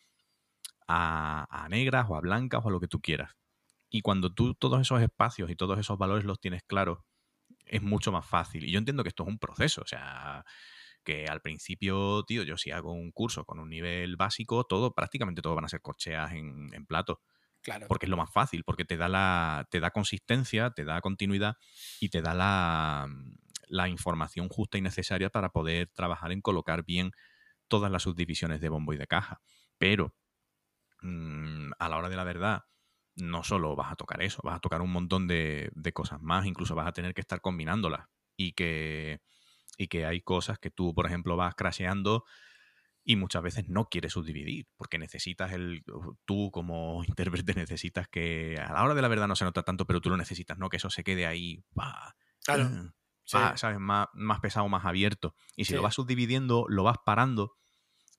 a, 0.88 1.46
a 1.64 1.68
negras 1.68 2.06
o 2.08 2.16
a 2.16 2.20
blancas 2.20 2.62
o 2.64 2.68
a 2.68 2.70
lo 2.72 2.80
que 2.80 2.88
tú 2.88 3.00
quieras. 3.00 3.32
Y 3.90 4.02
cuando 4.02 4.32
tú 4.34 4.54
todos 4.54 4.80
esos 4.80 5.02
espacios 5.02 5.50
y 5.50 5.56
todos 5.56 5.78
esos 5.78 5.98
valores 5.98 6.24
los 6.24 6.40
tienes 6.40 6.62
claros, 6.64 7.00
es 7.66 7.82
mucho 7.82 8.12
más 8.12 8.26
fácil. 8.26 8.64
Y 8.66 8.72
yo 8.72 8.78
entiendo 8.78 9.02
que 9.04 9.10
esto 9.10 9.24
es 9.24 9.28
un 9.30 9.38
proceso, 9.38 9.82
o 9.82 9.86
sea, 9.86 10.44
que 11.06 11.26
al 11.28 11.42
principio, 11.42 12.24
tío, 12.26 12.44
yo 12.44 12.58
si 12.58 12.72
hago 12.72 12.92
un 12.92 13.12
curso 13.12 13.46
con 13.46 13.60
un 13.60 13.70
nivel 13.70 14.16
básico, 14.18 14.64
todo, 14.66 14.94
prácticamente 14.94 15.42
todo 15.42 15.56
van 15.56 15.66
a 15.66 15.70
ser 15.70 15.82
corcheas 15.82 16.32
en, 16.34 16.74
en 16.74 16.86
plato 16.86 17.22
Claro. 17.62 17.88
porque 17.88 18.06
es 18.06 18.10
lo 18.10 18.16
más 18.16 18.32
fácil, 18.32 18.64
porque 18.64 18.84
te 18.84 18.96
da 18.96 19.08
la 19.08 19.66
te 19.70 19.80
da 19.80 19.90
consistencia, 19.90 20.70
te 20.70 20.84
da 20.84 21.00
continuidad 21.00 21.56
y 22.00 22.08
te 22.08 22.22
da 22.22 22.34
la, 22.34 23.08
la 23.68 23.88
información 23.88 24.48
justa 24.48 24.78
y 24.78 24.82
necesaria 24.82 25.30
para 25.30 25.50
poder 25.50 25.88
trabajar 25.94 26.32
en 26.32 26.40
colocar 26.40 26.84
bien 26.84 27.12
todas 27.68 27.90
las 27.92 28.04
subdivisiones 28.04 28.60
de 28.60 28.68
bombo 28.70 28.92
y 28.94 28.98
de 28.98 29.06
caja. 29.08 29.42
Pero 29.78 30.14
mm, 31.02 31.72
a 31.78 31.88
la 31.88 31.96
hora 31.98 32.08
de 32.08 32.16
la 32.16 32.24
verdad, 32.24 32.62
no 33.16 33.42
solo 33.44 33.76
vas 33.76 33.92
a 33.92 33.96
tocar 33.96 34.22
eso, 34.22 34.40
vas 34.44 34.56
a 34.56 34.60
tocar 34.60 34.82
un 34.82 34.92
montón 34.92 35.26
de, 35.28 35.70
de 35.74 35.92
cosas 35.92 36.20
más, 36.22 36.46
incluso 36.46 36.74
vas 36.74 36.86
a 36.88 36.92
tener 36.92 37.14
que 37.14 37.20
estar 37.22 37.40
combinándolas. 37.40 38.06
Y 38.36 38.52
que, 38.52 39.20
y 39.76 39.88
que 39.88 40.06
hay 40.06 40.20
cosas 40.22 40.58
que 40.58 40.70
tú, 40.70 40.94
por 40.94 41.06
ejemplo, 41.06 41.36
vas 41.36 41.54
crasheando 41.54 42.24
y 43.04 43.16
muchas 43.16 43.42
veces 43.42 43.68
no 43.68 43.84
quieres 43.88 44.14
subdividir, 44.14 44.66
porque 44.76 44.98
necesitas 44.98 45.52
el. 45.52 45.84
Tú, 46.24 46.50
como 46.50 47.04
intérprete, 47.08 47.54
necesitas 47.54 48.08
que. 48.08 48.58
A 48.60 48.72
la 48.72 48.82
hora 48.82 48.94
de 48.94 49.02
la 49.02 49.08
verdad 49.08 49.28
no 49.28 49.36
se 49.36 49.44
nota 49.44 49.62
tanto, 49.62 49.86
pero 49.86 50.00
tú 50.00 50.10
lo 50.10 50.16
necesitas, 50.16 50.58
¿no? 50.58 50.68
Que 50.68 50.78
eso 50.78 50.90
se 50.90 51.04
quede 51.04 51.26
ahí. 51.26 51.62
pa, 51.74 52.16
Claro. 52.44 52.68
Sí. 53.24 53.36
pa, 53.38 53.56
¿Sabes? 53.56 53.78
Más, 53.78 54.08
más 54.14 54.40
pesado, 54.40 54.68
más 54.68 54.84
abierto. 54.84 55.34
Y 55.56 55.64
si 55.64 55.70
Sí. 55.70 55.76
lo 55.76 55.82
vas 55.82 55.94
subdividiendo, 55.94 56.66
lo 56.68 56.82
vas 56.82 56.96
parando. 57.04 57.56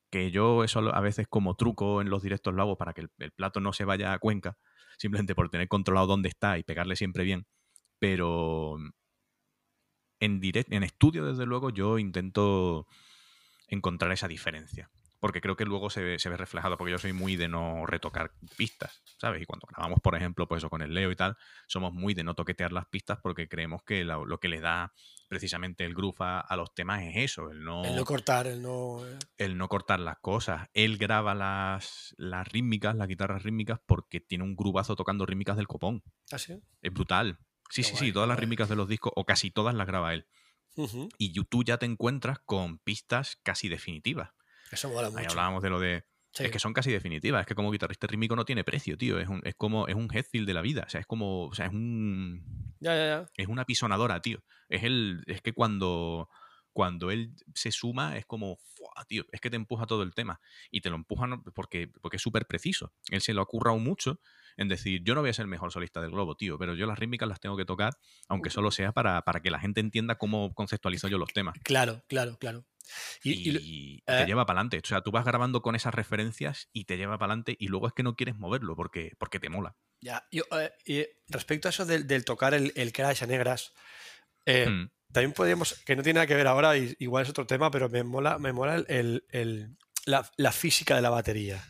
Que 0.10 0.32
yo 0.32 0.64
eso 0.64 0.80
a 0.96 1.02
veces 1.02 1.28
como 1.28 1.56
truco 1.56 2.02
en 2.02 2.10
los 2.10 2.24
directos 2.24 2.54
lo 2.54 2.62
hago 2.62 2.78
para 2.78 2.94
que 2.94 3.02
el, 3.02 3.12
el 3.18 3.32
plato 3.34 3.60
no 3.60 3.74
se 3.74 3.84
vaya 3.84 4.14
a 4.14 4.20
Cuenca, 4.20 4.58
simplemente 4.98 5.36
por 5.36 5.50
tener 5.50 5.68
controlado 5.68 6.08
dónde 6.08 6.30
está 6.30 6.58
y 6.58 6.64
pegarle 6.64 6.96
siempre 6.96 7.26
bien. 7.26 7.46
Pero 8.00 8.78
en, 10.20 10.40
direct, 10.40 10.72
en 10.72 10.84
estudio, 10.84 11.26
desde 11.26 11.46
luego, 11.46 11.70
yo 11.70 12.00
intento 12.00 12.88
encontrar 13.68 14.12
esa 14.12 14.28
diferencia. 14.28 14.90
Porque 15.20 15.42
creo 15.42 15.56
que 15.56 15.66
luego 15.66 15.90
se 15.90 16.04
ve, 16.04 16.20
se 16.20 16.30
ve 16.30 16.38
reflejado, 16.38 16.78
porque 16.78 16.92
yo 16.92 17.00
soy 17.00 17.12
muy 17.12 17.38
de 17.38 17.48
no 17.48 17.88
retocar 17.88 18.34
pistas, 18.56 19.02
¿sabes? 19.18 19.42
Y 19.42 19.46
cuando 19.48 19.66
grabamos, 19.68 20.00
por 20.00 20.16
ejemplo, 20.16 20.48
pues 20.48 20.60
eso 20.60 20.70
con 20.70 20.84
el 20.84 20.94
Leo 20.94 21.10
y 21.10 21.16
tal, 21.16 21.36
somos 21.66 21.92
muy 21.92 22.14
de 22.14 22.24
no 22.24 22.36
toquetear 22.36 22.72
las 22.72 22.86
pistas 22.86 23.18
porque 23.24 23.48
creemos 23.50 23.82
que 23.82 24.04
lo, 24.06 24.28
lo 24.28 24.40
que 24.40 24.48
le 24.48 24.60
da 24.62 24.94
precisamente 25.28 25.86
el 25.86 25.96
groove 25.96 26.18
a, 26.20 26.40
a 26.40 26.56
los 26.56 26.72
temas 26.76 27.02
es 27.02 27.16
eso, 27.16 27.50
el 27.50 27.64
no, 27.64 27.84
El 27.84 27.96
no 27.96 28.06
cortar, 28.06 28.46
el 28.46 28.62
no. 28.62 29.04
eh, 29.08 29.18
el 29.38 29.58
no 29.58 29.68
cortar 29.68 30.00
las 30.00 30.20
cosas. 30.20 30.70
Él 30.76 31.00
graba 31.00 31.34
las, 31.34 32.14
las 32.20 32.48
rítmicas, 32.48 32.96
las 32.96 33.08
guitarras 33.08 33.42
rítmicas, 33.42 33.80
porque 33.88 34.20
tiene 34.20 34.44
un 34.44 34.56
grubazo 34.56 34.96
tocando 34.96 35.26
rítmicas 35.26 35.58
del 35.58 35.68
copón. 35.68 36.04
¿Así? 36.32 36.62
Es 36.84 36.94
brutal. 36.94 37.40
Sí, 37.70 37.82
Qué 37.82 37.88
sí, 37.88 37.92
guay, 37.94 38.06
sí, 38.08 38.14
todas 38.14 38.28
las 38.30 38.40
rítmicas 38.40 38.70
de 38.70 38.76
los 38.76 38.88
discos, 38.88 39.12
o 39.16 39.26
casi 39.26 39.52
todas 39.52 39.76
las 39.76 39.88
graba 39.88 40.14
él. 40.14 40.28
Y 41.18 41.34
tú 41.46 41.64
ya 41.64 41.78
te 41.78 41.86
encuentras 41.86 42.40
con 42.40 42.78
pistas 42.80 43.40
casi 43.44 43.68
definitivas. 43.68 44.30
Eso 44.72 44.90
mola 44.90 45.08
Ahí 45.08 45.14
mucho. 45.14 45.30
hablábamos 45.32 45.64
de 45.64 45.70
lo 45.70 45.80
de. 45.80 46.06
Sí. 46.34 46.44
Es 46.44 46.52
que 46.52 46.60
son 46.60 46.74
casi 46.74 46.92
definitivas. 46.92 47.42
Es 47.42 47.48
que 47.48 47.56
como 47.56 47.72
guitarrista 47.72 48.06
rítmico 48.06 48.36
no 48.36 48.46
tiene 48.46 48.64
precio, 48.64 48.96
tío. 48.98 49.18
Es, 49.20 49.28
un, 49.28 49.42
es 49.44 49.56
como. 49.56 49.88
Es 49.88 49.96
un 49.96 50.08
Hetfield 50.14 50.46
de 50.46 50.54
la 50.54 50.62
vida. 50.62 50.84
O 50.86 50.90
sea, 50.90 51.00
es 51.02 51.08
como. 51.08 51.46
O 51.48 51.54
sea, 51.56 51.66
es 51.66 51.72
un. 51.74 52.44
Ya, 52.80 52.94
ya, 52.96 53.06
ya. 53.06 53.26
Es 53.38 53.48
una 53.48 53.66
pisonadora, 53.66 54.22
tío. 54.22 54.44
Es 54.70 54.84
el. 54.84 55.24
Es 55.26 55.42
que 55.42 55.54
cuando. 55.54 56.30
Cuando 56.74 57.10
él 57.10 57.34
se 57.56 57.72
suma, 57.72 58.18
es 58.18 58.28
como. 58.28 58.58
"Fua, 58.58 59.04
tío, 59.08 59.26
es 59.32 59.42
que 59.42 59.50
te 59.50 59.56
empuja 59.56 59.88
todo 59.88 60.04
el 60.04 60.14
tema. 60.14 60.40
Y 60.70 60.82
te 60.82 60.92
lo 60.92 60.96
empuja 60.98 61.26
porque, 61.56 61.88
porque 62.02 62.18
es 62.18 62.22
súper 62.22 62.46
preciso. 62.46 62.94
Él 63.10 63.22
se 63.22 63.34
lo 63.34 63.42
ha 63.42 63.46
currado 63.48 63.80
mucho 63.80 64.20
en 64.58 64.68
decir, 64.68 65.02
yo 65.04 65.16
no 65.16 65.22
voy 65.22 65.30
a 65.30 65.34
ser 65.34 65.44
el 65.44 65.50
mejor 65.50 65.72
solista 65.72 66.02
del 66.02 66.12
globo, 66.12 66.36
tío, 66.36 66.58
pero 66.58 66.74
yo 66.76 66.86
las 66.88 67.00
rítmicas 67.00 67.30
las 67.30 67.40
tengo 67.40 67.56
que 67.56 67.66
tocar, 67.66 67.94
aunque 68.28 68.50
solo 68.50 68.72
sea 68.72 68.92
para, 68.92 69.22
para 69.22 69.40
que 69.42 69.52
la 69.52 69.60
gente 69.60 69.80
entienda 69.80 70.16
cómo 70.16 70.54
conceptualizo 70.54 71.08
yo 71.08 71.18
los 71.18 71.32
temas. 71.32 71.58
Claro, 71.64 72.04
claro, 72.08 72.38
claro. 72.38 72.66
Y, 73.24 73.32
Y, 73.34 73.58
y 73.58 73.96
eh, 74.08 74.18
te 74.18 74.26
lleva 74.26 74.46
para 74.46 74.60
adelante. 74.62 74.80
O 74.84 74.88
sea, 74.88 75.02
tú 75.02 75.12
vas 75.12 75.26
grabando 75.26 75.62
con 75.62 75.76
esas 75.76 75.94
referencias 75.94 76.70
y 76.74 76.86
te 76.86 76.98
lleva 76.98 77.18
para 77.18 77.34
adelante 77.34 77.56
y 77.60 77.68
luego 77.68 77.88
es 77.88 77.94
que 77.94 78.04
no 78.04 78.16
quieres 78.16 78.38
moverlo 78.38 78.76
porque, 78.76 79.14
porque 79.20 79.40
te 79.40 79.50
mola. 79.50 79.76
ya, 80.02 80.26
yo, 80.32 80.44
eh, 80.60 80.72
y 80.86 81.06
respecto 81.32 81.68
a 81.68 81.72
eso 81.72 81.86
del, 81.86 82.08
del 82.08 82.24
tocar 82.26 82.54
el, 82.54 82.72
el 82.76 82.94
crash 82.94 83.24
a 83.24 83.28
negras, 83.28 83.74
eh, 84.46 84.70
Mm. 84.70 84.90
también 85.12 85.34
podríamos, 85.34 85.74
que 85.86 85.96
no 85.96 86.04
tiene 86.04 86.18
nada 86.18 86.28
que 86.28 86.36
ver 86.36 86.48
ahora, 86.48 86.78
igual 86.78 87.24
es 87.24 87.30
otro 87.30 87.46
tema, 87.46 87.70
pero 87.72 87.90
me 87.90 88.04
mola, 88.04 88.38
me 88.40 88.54
mola 88.54 88.76
el, 88.76 88.86
el- 88.88 89.24
el- 89.32 89.78
la, 90.06 90.30
la 90.38 90.52
física 90.54 90.96
de 90.96 91.02
la 91.02 91.10
batería. 91.10 91.62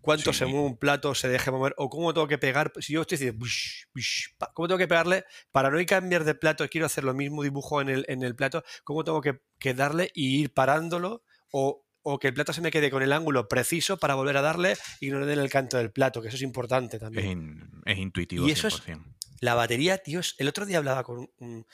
Cuánto 0.00 0.32
se 0.32 0.44
Sí. 0.44 0.50
mueve 0.50 0.66
un 0.66 0.76
plato, 0.78 1.14
se 1.14 1.28
deje 1.28 1.50
mover, 1.50 1.74
o 1.76 1.88
cómo 1.90 2.14
tengo 2.14 2.28
que 2.28 2.38
pegar. 2.38 2.72
Si 2.80 2.92
yo 2.94 3.02
estoy 3.02 3.18
diciendo, 3.18 3.38
bush, 3.38 3.84
bush, 3.94 4.26
¿cómo 4.54 4.68
tengo 4.68 4.78
que 4.78 4.88
pegarle 4.88 5.24
para 5.52 5.70
no 5.70 5.78
ir 5.80 5.86
cambiar 5.86 6.24
de 6.24 6.34
plato? 6.34 6.66
Quiero 6.68 6.86
hacer 6.86 7.04
lo 7.04 7.14
mismo 7.14 7.42
dibujo 7.42 7.80
en 7.80 7.88
el, 7.88 8.04
en 8.08 8.22
el 8.22 8.34
plato, 8.36 8.62
¿cómo 8.84 9.04
tengo 9.04 9.20
que, 9.20 9.40
que 9.58 9.74
darle 9.74 10.10
y 10.14 10.40
ir 10.40 10.52
parándolo? 10.54 11.22
O, 11.50 11.84
o 12.02 12.18
que 12.18 12.28
el 12.28 12.34
plato 12.34 12.52
se 12.52 12.60
me 12.62 12.70
quede 12.70 12.90
con 12.90 13.02
el 13.02 13.12
ángulo 13.12 13.48
preciso 13.48 13.98
para 13.98 14.14
volver 14.14 14.36
a 14.36 14.42
darle 14.42 14.76
y 15.00 15.10
no 15.10 15.18
le 15.20 15.26
den 15.26 15.38
el 15.40 15.50
canto 15.50 15.76
del 15.76 15.90
plato, 15.92 16.22
que 16.22 16.28
eso 16.28 16.36
es 16.36 16.42
importante 16.42 16.96
Es, 16.96 17.02
también. 17.02 17.26
in- 17.26 17.82
es 17.84 17.98
intuitivo 17.98 18.46
Y 18.48 18.52
eso 18.52 18.68
es- 18.68 18.80
100%. 18.82 19.14
La 19.40 19.54
batería, 19.54 19.98
tío, 19.98 20.20
es- 20.20 20.34
el 20.38 20.48
otro 20.48 20.64
día 20.64 20.78
hablaba 20.78 21.02
con 21.04 21.28
un- 21.38 21.66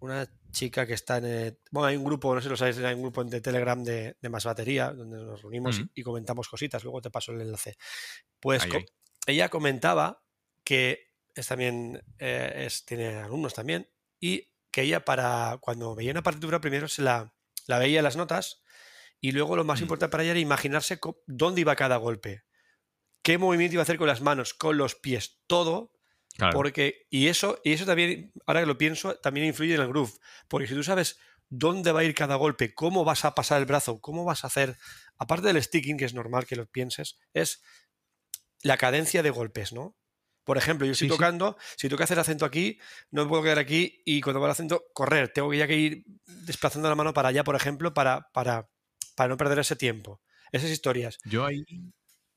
una 0.00 0.28
chica 0.54 0.86
que 0.86 0.94
está 0.94 1.18
en. 1.18 1.24
el- 1.26 1.58
bueno, 1.70 1.86
hay 1.88 1.96
un 1.96 2.04
grupo, 2.04 2.34
no 2.34 2.40
sé 2.40 2.44
si 2.44 2.50
lo 2.50 2.56
sabéis, 2.56 2.78
hay 2.78 2.94
un 2.94 3.02
grupo 3.02 3.22
de 3.24 3.40
Telegram 3.42 3.82
de, 3.84 4.16
de 4.20 4.28
Más 4.30 4.44
Batería, 4.44 4.90
donde 4.92 5.18
nos 5.18 5.42
reunimos 5.42 5.80
y- 5.94 6.02
comentamos 6.02 6.48
cositas. 6.48 6.82
Luego 6.84 7.02
te 7.02 7.10
paso 7.10 7.32
el 7.32 7.40
enlace. 7.42 7.76
Pues 8.40 8.64
co- 8.66 8.78
ella 9.26 9.48
comentaba 9.50 10.22
que 10.64 11.12
es 11.34 11.46
también 11.48 12.02
eh, 12.18 12.64
es, 12.66 12.84
tiene 12.86 13.16
alumnos 13.16 13.52
también 13.54 13.90
y 14.20 14.50
que 14.70 14.82
ella 14.82 15.04
para 15.04 15.58
cuando 15.60 15.94
veía 15.94 16.12
una 16.12 16.22
partitura 16.22 16.60
primero 16.60 16.88
se 16.88 17.02
la, 17.02 17.34
la 17.66 17.78
veía 17.78 18.02
las 18.02 18.16
notas 18.16 18.62
y 19.20 19.32
luego 19.32 19.56
lo 19.56 19.64
más 19.64 19.80
Mm. 19.80 19.84
importante 19.84 20.10
para 20.10 20.22
ella 20.22 20.32
era 20.32 20.40
imaginarse 20.40 20.98
dónde 21.26 21.60
iba 21.62 21.76
cada 21.76 21.96
golpe, 21.96 22.44
qué 23.22 23.38
movimiento 23.38 23.74
iba 23.74 23.82
a 23.82 23.84
hacer 23.84 23.96
con 23.98 24.06
las 24.08 24.20
manos, 24.20 24.52
con 24.54 24.76
los 24.76 24.94
pies, 24.94 25.40
todo 25.46 25.92
Claro. 26.36 26.52
porque, 26.54 27.06
y 27.10 27.28
eso, 27.28 27.60
y 27.64 27.72
eso 27.72 27.86
también, 27.86 28.32
ahora 28.46 28.60
que 28.60 28.66
lo 28.66 28.78
pienso, 28.78 29.14
también 29.16 29.46
influye 29.46 29.74
en 29.74 29.80
el 29.80 29.88
groove. 29.88 30.12
Porque 30.48 30.66
si 30.66 30.74
tú 30.74 30.82
sabes 30.82 31.18
dónde 31.48 31.92
va 31.92 32.00
a 32.00 32.04
ir 32.04 32.14
cada 32.14 32.34
golpe, 32.36 32.74
cómo 32.74 33.04
vas 33.04 33.24
a 33.24 33.34
pasar 33.34 33.60
el 33.60 33.66
brazo, 33.66 34.00
cómo 34.00 34.24
vas 34.24 34.44
a 34.44 34.48
hacer, 34.48 34.76
aparte 35.18 35.46
del 35.46 35.62
sticking, 35.62 35.96
que 35.96 36.04
es 36.06 36.14
normal 36.14 36.46
que 36.46 36.56
lo 36.56 36.66
pienses, 36.66 37.18
es 37.34 37.62
la 38.62 38.76
cadencia 38.78 39.22
de 39.22 39.30
golpes, 39.30 39.72
¿no? 39.72 39.96
Por 40.44 40.58
ejemplo, 40.58 40.86
yo 40.86 40.92
estoy 40.92 41.08
Sí, 41.08 41.12
sí. 41.14 41.16
tocando, 41.18 41.56
si 41.76 41.88
tengo 41.88 41.98
que 41.98 42.04
hacer 42.04 42.18
acento 42.18 42.44
aquí, 42.44 42.78
no 43.10 43.22
me 43.24 43.28
puedo 43.28 43.42
quedar 43.42 43.58
aquí 43.58 44.02
y 44.04 44.20
cuando 44.20 44.40
va 44.40 44.46
el 44.48 44.52
acento, 44.52 44.84
correr. 44.92 45.30
Tengo 45.30 45.50
que 45.50 45.58
ya 45.58 45.66
que 45.66 45.76
ir 45.76 46.04
desplazando 46.26 46.88
la 46.88 46.94
mano 46.94 47.14
para 47.14 47.28
allá, 47.28 47.44
por 47.44 47.56
ejemplo, 47.56 47.94
para, 47.94 48.28
para, 48.32 48.68
para 49.16 49.28
no 49.28 49.36
perder 49.36 49.60
ese 49.60 49.76
tiempo. 49.76 50.20
Esas 50.52 50.70
historias. 50.70 51.18
Yo 51.24 51.46
ahí 51.46 51.64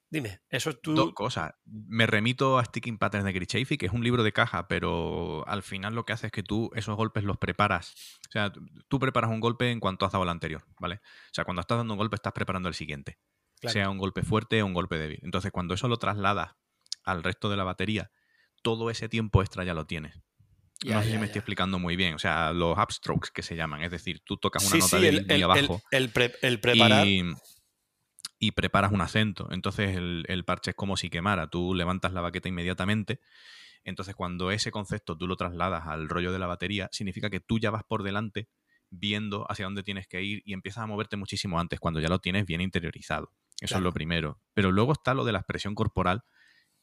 Dime, 0.10 0.40
eso 0.50 0.74
tú... 0.74 0.94
dos 0.96 1.14
cosas. 1.14 1.52
Me 1.66 2.08
remito 2.08 2.58
a 2.60 2.64
Sticking 2.66 2.98
Patterns 2.98 3.26
de 3.26 3.34
Gary 3.34 3.46
Chafee, 3.46 3.78
que 3.78 3.88
es 3.88 3.92
un 3.92 4.04
libro 4.04 4.24
de 4.24 4.32
caja, 4.32 4.68
pero 4.70 5.46
al 5.48 5.64
final 5.64 5.96
lo 5.96 6.06
que 6.06 6.14
hace 6.14 6.28
es 6.28 6.32
que 6.32 6.44
tú 6.44 6.72
esos 6.76 6.96
golpes 6.96 7.24
los 7.26 7.38
preparas. 7.38 7.94
O 8.30 8.32
sea, 8.32 8.52
tú- 8.88 9.00
preparas 9.00 9.30
un 9.30 9.40
golpe 9.42 9.70
en 9.70 9.80
cuanto 9.82 10.06
has 10.06 10.14
dado 10.14 10.24
el 10.24 10.30
anterior, 10.30 10.64
¿vale? 10.80 10.96
O 10.96 11.34
sea, 11.34 11.44
cuando 11.44 11.60
estás 11.62 11.78
dando 11.78 11.94
un 11.94 11.98
golpe 11.98 12.16
estás 12.16 12.32
preparando 12.34 12.70
el 12.70 12.76
siguiente. 12.76 13.18
Claro. 13.60 13.74
Sea 13.74 13.90
un 13.90 13.98
golpe 13.98 14.22
fuerte 14.24 14.62
o 14.62 14.66
un 14.66 14.74
golpe 14.74 14.98
débil. 14.98 15.20
Entonces, 15.24 15.52
cuando 15.52 15.74
eso 15.74 15.88
lo 15.88 15.98
trasladas 15.98 16.52
al 17.04 17.24
resto 17.24 17.50
de 17.50 17.58
la 17.58 17.64
batería, 17.64 18.12
todo 18.62 18.90
ese 18.90 19.10
tiempo 19.10 19.42
extra 19.42 19.64
ya 19.66 19.74
lo 19.74 19.86
tienes. 19.88 20.16
Ya, 20.84 20.96
no 20.96 21.02
sé 21.02 21.08
ya, 21.08 21.12
si 21.14 21.18
me 21.18 21.20
ya. 21.22 21.26
estoy 21.26 21.40
explicando 21.40 21.80
muy 21.80 21.96
bien. 21.96 22.14
O 22.14 22.20
sea, 22.20 22.54
los 22.54 22.78
upstrokes 22.78 23.32
que 23.34 23.42
se 23.44 23.56
llaman. 23.56 23.82
Es 23.82 23.90
decir, 23.92 24.22
tú 24.24 24.38
tocas 24.38 24.64
una 24.64 24.72
Sí, 24.74 24.78
nota 24.78 24.98
sí, 24.98 25.02
de 25.02 25.10
el, 25.10 25.16
muy 25.16 25.24
el- 25.26 25.32
el- 25.32 25.44
abajo 25.44 25.82
el 25.92 26.10
pre- 26.12 26.36
el 26.44 26.60
preparar. 26.60 27.08
y, 27.08 27.24
y 28.40 28.52
preparas 28.52 28.92
un 28.92 29.02
acento. 29.02 29.48
Entonces 29.52 29.96
el, 29.96 30.26
el 30.28 30.46
parche 30.46 30.72
es 30.72 30.76
como 30.76 30.98
si 30.98 31.10
quemara. 31.10 31.50
Tú 31.50 31.74
levantas 31.74 32.14
la 32.14 32.22
baqueta 32.22 32.50
inmediatamente. 32.50 33.20
Entonces 33.84 34.16
cuando 34.16 34.52
ese 34.52 34.72
concepto 34.72 35.18
tú 35.18 35.28
lo 35.28 35.36
trasladas 35.38 35.88
al 35.88 36.10
rollo 36.10 36.32
de 36.32 36.40
la 36.40 36.48
batería, 36.48 36.90
significa 36.92 37.30
que 37.30 37.40
tú 37.40 37.60
ya 37.60 37.72
vas 37.72 37.84
por 37.88 38.04
delante 38.04 38.50
viendo 38.90 39.46
hacia 39.52 39.66
dónde 39.66 39.84
tienes 39.84 40.08
que 40.08 40.24
ir 40.24 40.42
y 40.46 40.54
empiezas 40.54 40.84
a 40.84 40.88
moverte 40.88 41.18
muchísimo 41.18 41.60
antes 41.60 41.80
cuando 41.80 42.00
ya 42.00 42.10
lo 42.10 42.20
tienes 42.20 42.46
bien 42.46 42.62
interiorizado. 42.62 43.34
Eso 43.60 43.70
Claro. 43.74 43.80
es 43.80 43.84
lo 43.86 43.94
primero. 43.94 44.42
Pero 44.54 44.72
luego 44.72 44.94
está 44.94 45.14
lo 45.14 45.26
de 45.26 45.32
la 45.32 45.40
expresión 45.40 45.74
corporal 45.76 46.22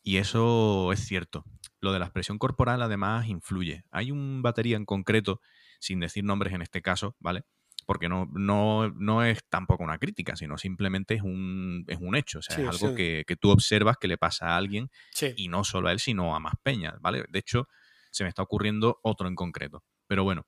y 0.02 0.16
eso 0.18 0.92
es 0.92 1.00
cierto. 1.00 1.44
Lo 1.80 1.92
de 1.92 1.98
la 1.98 2.06
expresión 2.06 2.38
corporal 2.38 2.82
además 2.82 3.26
influye. 3.28 3.84
Hay 3.90 4.10
un 4.10 4.42
batería 4.42 4.76
en 4.76 4.84
concreto, 4.84 5.40
sin 5.80 6.00
decir 6.00 6.24
nombres 6.24 6.52
en 6.52 6.62
este 6.62 6.82
caso, 6.82 7.16
¿vale? 7.20 7.44
Porque 7.86 8.08
no, 8.08 8.28
no, 8.32 8.88
no 8.90 9.22
es 9.24 9.44
tampoco 9.48 9.84
una 9.84 9.98
crítica, 9.98 10.36
sino 10.36 10.56
simplemente 10.58 11.14
es 11.14 11.22
un, 11.22 11.84
es 11.88 11.98
un 12.00 12.16
hecho. 12.16 12.38
O 12.38 12.42
sea, 12.42 12.56
Sí, 12.56 12.62
es 12.62 12.68
algo 12.68 12.88
sí. 12.90 12.94
que, 12.94 13.24
que 13.26 13.36
tú 13.36 13.50
observas 13.50 13.96
que 13.98 14.08
le 14.08 14.16
pasa 14.18 14.48
a 14.50 14.56
alguien 14.56 14.90
Sí. 15.12 15.32
y 15.36 15.48
no 15.48 15.64
solo 15.64 15.88
a 15.88 15.92
él, 15.92 15.98
sino 16.00 16.34
a 16.34 16.40
más 16.40 16.54
peñas, 16.62 16.94
¿vale? 17.00 17.24
De 17.28 17.38
hecho, 17.38 17.68
se 18.10 18.24
me 18.24 18.28
está 18.28 18.42
ocurriendo 18.42 19.00
otro 19.02 19.28
en 19.28 19.34
concreto. 19.34 19.84
Pero 20.06 20.24
bueno, 20.24 20.46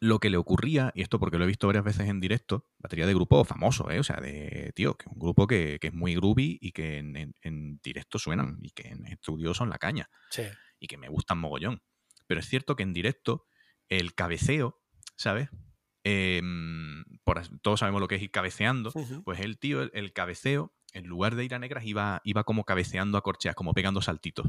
lo 0.00 0.18
que 0.18 0.30
le 0.30 0.36
ocurría, 0.36 0.90
y 0.94 1.02
esto 1.02 1.18
porque 1.20 1.38
lo 1.38 1.44
he 1.44 1.46
visto 1.46 1.66
varias 1.66 1.84
veces 1.84 2.08
en 2.08 2.18
directo, 2.18 2.66
batería 2.78 3.06
de 3.06 3.14
grupo 3.14 3.44
famoso, 3.44 3.90
¿eh? 3.90 4.00
O 4.00 4.04
sea, 4.04 4.16
de, 4.16 4.72
tío, 4.74 4.94
que 4.96 5.04
es 5.08 5.12
un 5.12 5.18
grupo 5.18 5.46
que, 5.46 5.78
que 5.80 5.88
es 5.88 5.94
muy 5.94 6.14
groovy 6.14 6.58
y 6.60 6.72
que 6.72 6.98
en, 6.98 7.16
en- 7.16 7.34
en 7.42 7.78
directo 7.82 8.18
suenan 8.18 8.58
y 8.62 8.70
que 8.70 8.88
en 8.88 9.06
estudio 9.06 9.54
son 9.54 9.68
la 9.70 9.78
caña 9.78 10.08
sí. 10.30 10.44
y 10.80 10.86
que 10.88 10.96
me 10.96 11.08
gustan 11.08 11.38
mogollón. 11.38 11.82
Pero 12.26 12.40
es 12.40 12.48
cierto 12.48 12.74
que 12.74 12.82
en 12.84 12.92
directo 12.94 13.44
el 13.88 14.14
cabeceo, 14.14 14.80
¿sabes? 15.16 15.50
Em, 16.04 17.04
por 17.24 17.40
todos 17.58 17.80
sabemos 17.80 18.00
lo 18.00 18.08
que 18.08 18.16
es 18.16 18.22
ir 18.22 18.30
cabeceando. 18.30 18.92
Pues 19.24 19.40
el 19.40 19.58
tío, 19.58 19.82
el, 19.82 19.90
el 19.94 20.12
cabeceo, 20.12 20.74
en 20.92 21.06
lugar 21.06 21.36
de 21.36 21.44
ir 21.44 21.54
a 21.54 21.58
negras, 21.58 21.84
iba, 21.84 22.20
iba 22.24 22.44
como 22.44 22.64
cabeceando 22.64 23.18
a 23.18 23.22
corcheas, 23.22 23.54
como 23.54 23.74
pegando 23.74 24.02
saltitos. 24.02 24.48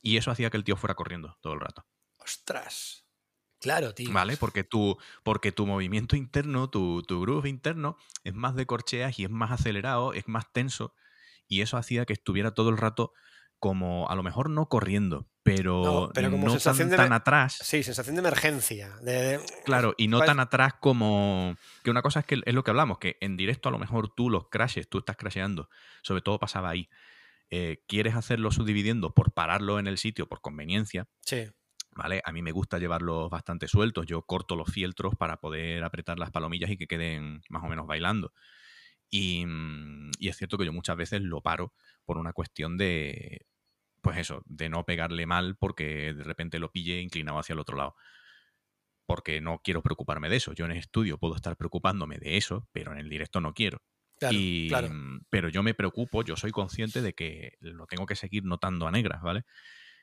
Y 0.00 0.16
eso 0.16 0.30
hacía 0.30 0.50
que 0.50 0.56
el 0.56 0.64
tío 0.64 0.76
fuera 0.76 0.94
corriendo 0.94 1.38
todo 1.40 1.52
el 1.52 1.60
rato. 1.60 1.86
Ostras. 2.18 3.06
Claro, 3.60 3.94
tío. 3.94 4.12
¿Vale? 4.12 4.36
Porque 4.36 4.64
tu, 4.64 4.98
porque 5.22 5.52
tu 5.52 5.66
movimiento 5.66 6.16
interno, 6.16 6.68
tu, 6.68 7.02
tu 7.02 7.20
groove 7.20 7.48
interno, 7.48 7.96
es 8.24 8.34
más 8.34 8.56
de 8.56 8.66
corcheas 8.66 9.18
y 9.20 9.24
es 9.24 9.30
más 9.30 9.52
acelerado, 9.52 10.12
es 10.12 10.26
más 10.26 10.52
tenso. 10.52 10.94
Y 11.46 11.60
eso 11.60 11.76
hacía 11.76 12.04
que 12.04 12.12
estuviera 12.12 12.54
todo 12.54 12.70
el 12.70 12.76
rato 12.76 13.12
como, 13.62 14.08
a 14.10 14.16
lo 14.16 14.24
mejor 14.24 14.50
no 14.50 14.66
corriendo, 14.66 15.28
pero 15.44 15.84
No, 15.84 16.10
pero 16.12 16.32
como 16.32 16.46
no 16.46 16.50
sensación 16.50 16.88
tan, 16.88 16.98
de 16.98 17.04
tan 17.04 17.12
atrás. 17.12 17.58
Sí, 17.62 17.84
sensación 17.84 18.16
de 18.16 18.20
emergencia. 18.20 18.96
De, 19.02 19.12
de- 19.12 19.40
Claro, 19.64 19.94
y 19.96 20.08
no 20.08 20.16
¿Cuál- 20.18 20.26
tan 20.26 20.40
atrás 20.40 20.74
como. 20.80 21.54
Que 21.84 21.90
una 21.92 22.02
cosa 22.02 22.18
es 22.20 22.26
que 22.26 22.40
es 22.44 22.54
lo 22.54 22.64
que 22.64 22.72
hablamos, 22.72 22.98
que 22.98 23.18
en 23.20 23.36
directo 23.36 23.68
a 23.68 23.72
lo 23.72 23.78
mejor 23.78 24.12
tú 24.16 24.30
los 24.30 24.48
crashes, 24.48 24.88
tú 24.88 24.98
estás 24.98 25.16
crasheando, 25.16 25.68
sobre 26.02 26.22
todo 26.22 26.40
pasaba 26.40 26.70
ahí. 26.70 26.88
eh, 27.54 27.84
quieres 27.86 28.14
hacerlo 28.16 28.50
subdividiendo 28.50 29.14
por 29.14 29.32
pararlo 29.32 29.78
en 29.78 29.86
el 29.86 29.98
sitio 29.98 30.26
por 30.26 30.40
conveniencia, 30.40 31.06
Sí. 31.20 31.44
¿vale? 31.94 32.20
A 32.24 32.32
mí 32.32 32.40
me 32.42 32.50
gusta 32.50 32.78
llevarlos 32.78 33.28
bastante 33.30 33.68
sueltos. 33.68 34.06
Yo 34.06 34.22
corto 34.22 34.56
los 34.56 34.72
fieltros 34.72 35.14
para 35.16 35.36
poder 35.36 35.84
apretar 35.84 36.18
las 36.18 36.30
palomillas 36.32 36.70
y 36.70 36.78
que 36.78 36.86
queden 36.88 37.42
más 37.50 37.62
o 37.62 37.68
menos 37.68 37.86
bailando. 37.86 38.32
Y, 39.10 39.44
mm, 39.46 40.10
y 40.18 40.28
es 40.30 40.36
cierto 40.38 40.56
que 40.56 40.64
yo 40.64 40.72
muchas 40.72 40.96
veces 40.96 41.20
lo 41.20 41.42
paro 41.42 41.74
por 42.06 42.16
una 42.16 42.32
cuestión 42.32 42.78
de, 42.78 43.44
pues 44.02 44.18
eso, 44.18 44.42
de 44.46 44.68
no 44.68 44.84
pegarle 44.84 45.24
mal 45.26 45.56
porque 45.56 46.12
de 46.12 46.24
repente 46.24 46.58
lo 46.58 46.70
pille 46.70 47.00
inclinado 47.00 47.38
hacia 47.38 47.54
el 47.54 47.60
otro 47.60 47.76
lado. 47.76 47.94
Porque 49.06 49.40
no 49.40 49.60
quiero 49.62 49.82
preocuparme 49.82 50.28
de 50.28 50.36
eso. 50.36 50.52
Yo 50.52 50.64
en 50.64 50.72
el 50.72 50.78
estudio 50.78 51.18
puedo 51.18 51.34
estar 51.36 51.56
preocupándome 51.56 52.18
de 52.18 52.36
eso, 52.36 52.68
pero 52.72 52.92
en 52.92 52.98
el 52.98 53.08
directo 53.08 53.40
no 53.40 53.54
quiero. 53.54 53.82
Claro, 54.18 54.36
Y, 54.36 54.68
claro. 54.68 54.88
mm, 54.90 55.24
Pero 55.30 55.48
yo 55.48 55.62
me 55.62 55.74
preocupo, 55.74 56.22
yo 56.22 56.36
soy 56.36 56.50
consciente 56.52 57.02
de 57.02 57.12
que 57.14 57.56
lo 57.60 57.86
tengo 57.86 58.06
que 58.06 58.14
seguir 58.16 58.44
notando 58.44 58.86
a 58.86 58.90
negras, 58.92 59.22
¿vale? 59.22 59.44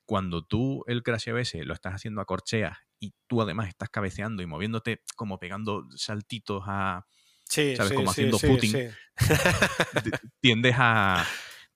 Cuando 0.05 0.43
tú 0.43 0.83
el 0.87 1.03
crash 1.03 1.29
ABS 1.29 1.63
lo 1.63 1.73
estás 1.73 1.93
haciendo 1.93 2.19
a 2.21 2.25
corcheas 2.25 2.77
y 2.99 3.13
tú 3.27 3.41
además 3.41 3.67
estás 3.69 3.89
cabeceando 3.89 4.41
y 4.43 4.47
moviéndote 4.47 5.01
como 5.15 5.39
pegando 5.39 5.87
saltitos 5.95 6.63
a... 6.67 7.05
Sí, 7.45 7.75
¿sabes? 7.75 7.91
sí, 7.91 7.95
Como 7.95 8.11
sí, 8.11 8.11
haciendo 8.11 8.37
sí, 8.37 8.47
t- 10.03 10.19
tiendes 10.39 10.75
a 10.77 11.25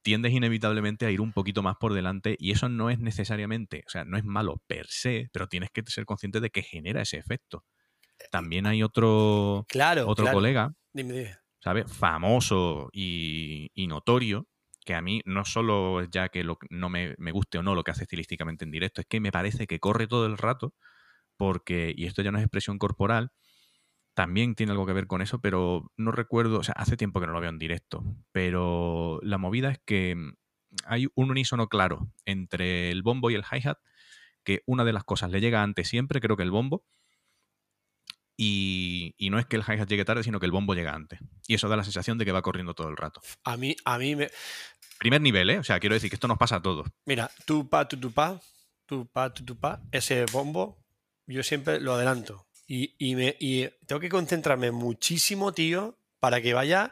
tiendes 0.03 0.33
inevitablemente 0.33 1.05
a 1.07 1.11
ir 1.11 1.21
un 1.21 1.33
poquito 1.33 1.63
más 1.63 1.77
por 1.79 1.93
delante 1.93 2.35
y 2.39 2.51
eso 2.51 2.69
no 2.69 2.89
es 2.91 2.99
necesariamente, 2.99 3.83
o 3.87 3.89
sea, 3.89 4.05
no 4.05 4.17
es 4.17 4.25
malo 4.25 4.61
per 4.67 4.87
se, 4.89 5.29
pero 5.33 5.47
tienes 5.47 5.71
que 5.71 5.83
ser 5.87 6.05
consciente 6.05 6.39
de 6.41 6.49
que 6.51 6.63
genera 6.63 7.01
ese 7.03 7.17
efecto. 7.17 7.65
También 8.31 8.67
hay 8.67 8.83
otro, 8.83 9.67
Claro. 9.67 10.03
otro 10.05 10.25
claro. 10.25 10.37
colega, 10.37 10.73
Dime, 10.93 11.13
dime. 11.13 11.37
¿sabes? 11.61 11.91
Famoso 11.91 12.89
y, 12.91 13.69
y 13.73 13.87
notorio, 13.87 14.47
que 14.85 14.95
a 14.95 15.01
mí 15.01 15.21
no 15.25 15.45
solo 15.45 16.01
es 16.01 16.09
ya 16.11 16.29
que 16.29 16.43
lo- 16.43 16.57
no 16.69 16.89
me, 16.89 17.15
me 17.17 17.31
guste 17.31 17.57
o 17.57 17.63
no 17.63 17.75
lo 17.75 17.83
que 17.83 17.91
hace 17.91 18.03
estilísticamente 18.03 18.65
en 18.65 18.71
directo, 18.71 19.01
es 19.01 19.07
que 19.07 19.19
me 19.21 19.31
parece 19.31 19.67
que 19.67 19.79
corre 19.79 20.07
todo 20.07 20.25
el 20.25 20.37
rato, 20.37 20.73
porque, 21.37 21.93
y 21.95 22.05
esto 22.05 22.21
ya 22.21 22.31
no 22.31 22.37
es 22.39 22.43
expresión 22.45 22.77
corporal, 22.79 23.31
también 24.13 24.55
tiene 24.55 24.71
algo 24.71 24.85
que 24.85 24.93
ver 24.93 25.07
con 25.07 25.21
eso, 25.21 25.39
pero 25.39 25.91
no 25.97 26.11
recuerdo, 26.11 26.59
o 26.59 26.63
sea, 26.63 26.75
hace 26.77 26.97
tiempo 26.97 27.19
que 27.19 27.27
no 27.27 27.33
lo 27.33 27.41
veo 27.41 27.49
en 27.49 27.59
directo, 27.59 28.03
pero 28.31 29.19
la 29.23 29.37
movida 29.37 29.71
es 29.71 29.79
que 29.85 30.15
mm, 30.15 30.33
hay 30.85 31.07
un 31.15 31.31
unísono 31.31 31.67
claro 31.67 32.11
entre 32.25 32.91
el 32.91 33.03
bombo 33.03 33.31
y 33.31 33.35
el 33.35 33.43
hi-hat, 33.43 33.77
que 34.43 34.61
una 34.65 34.83
de 34.83 34.93
las 34.93 35.03
cosas 35.03 35.31
le 35.31 35.41
llega 35.41 35.63
antes 35.63 35.87
siempre, 35.87 36.19
creo 36.19 36.37
que 36.37 36.43
el 36.43 36.51
bombo, 36.51 36.85
y, 38.35 39.13
y 39.17 39.29
no 39.29 39.39
es 39.39 39.45
que 39.45 39.55
el 39.55 39.63
hi-hat 39.63 39.87
llegue 39.87 40.05
tarde, 40.05 40.23
sino 40.23 40.39
que 40.39 40.45
el 40.45 40.51
bombo 40.51 40.73
llega 40.73 40.93
antes. 40.93 41.19
Y 41.47 41.53
eso 41.53 41.69
da 41.69 41.77
la 41.77 41.83
sensación 41.83 42.17
de 42.17 42.25
que 42.25 42.31
va 42.31 42.41
corriendo 42.41 42.73
todo 42.73 42.89
el 42.89 42.97
rato. 42.97 43.21
A 43.43 43.57
mí, 43.57 43.75
a 43.85 43.97
mí 43.97 44.15
me. 44.15 44.29
Primer 44.97 45.21
nivel, 45.21 45.49
¿eh? 45.51 45.59
O 45.59 45.63
sea, 45.63 45.79
quiero 45.79 45.93
decir 45.93 46.09
que 46.09 46.15
esto 46.15 46.27
nos 46.27 46.37
pasa 46.37 46.57
a 46.57 46.61
todos. 46.61 46.87
Mira, 47.05 47.29
tu 47.45 47.69
pa, 47.69 47.87
tu 47.87 47.97
tu 47.97 48.11
pa, 48.11 48.39
tu 48.85 49.05
pa, 49.07 49.31
tu 49.33 49.45
tu 49.45 49.59
pa, 49.59 49.81
ese 49.91 50.25
bombo, 50.31 50.83
yo 51.27 51.43
siempre 51.43 51.79
lo 51.79 51.93
adelanto. 51.93 52.47
Y, 52.67 52.95
y 52.97 53.15
me, 53.15 53.35
y 53.39 53.67
tengo 53.85 53.99
que 53.99 54.09
concentrarme 54.09 54.71
muchísimo, 54.71 55.53
tío, 55.53 55.97
para 56.19 56.41
que 56.41 56.53
vaya 56.53 56.89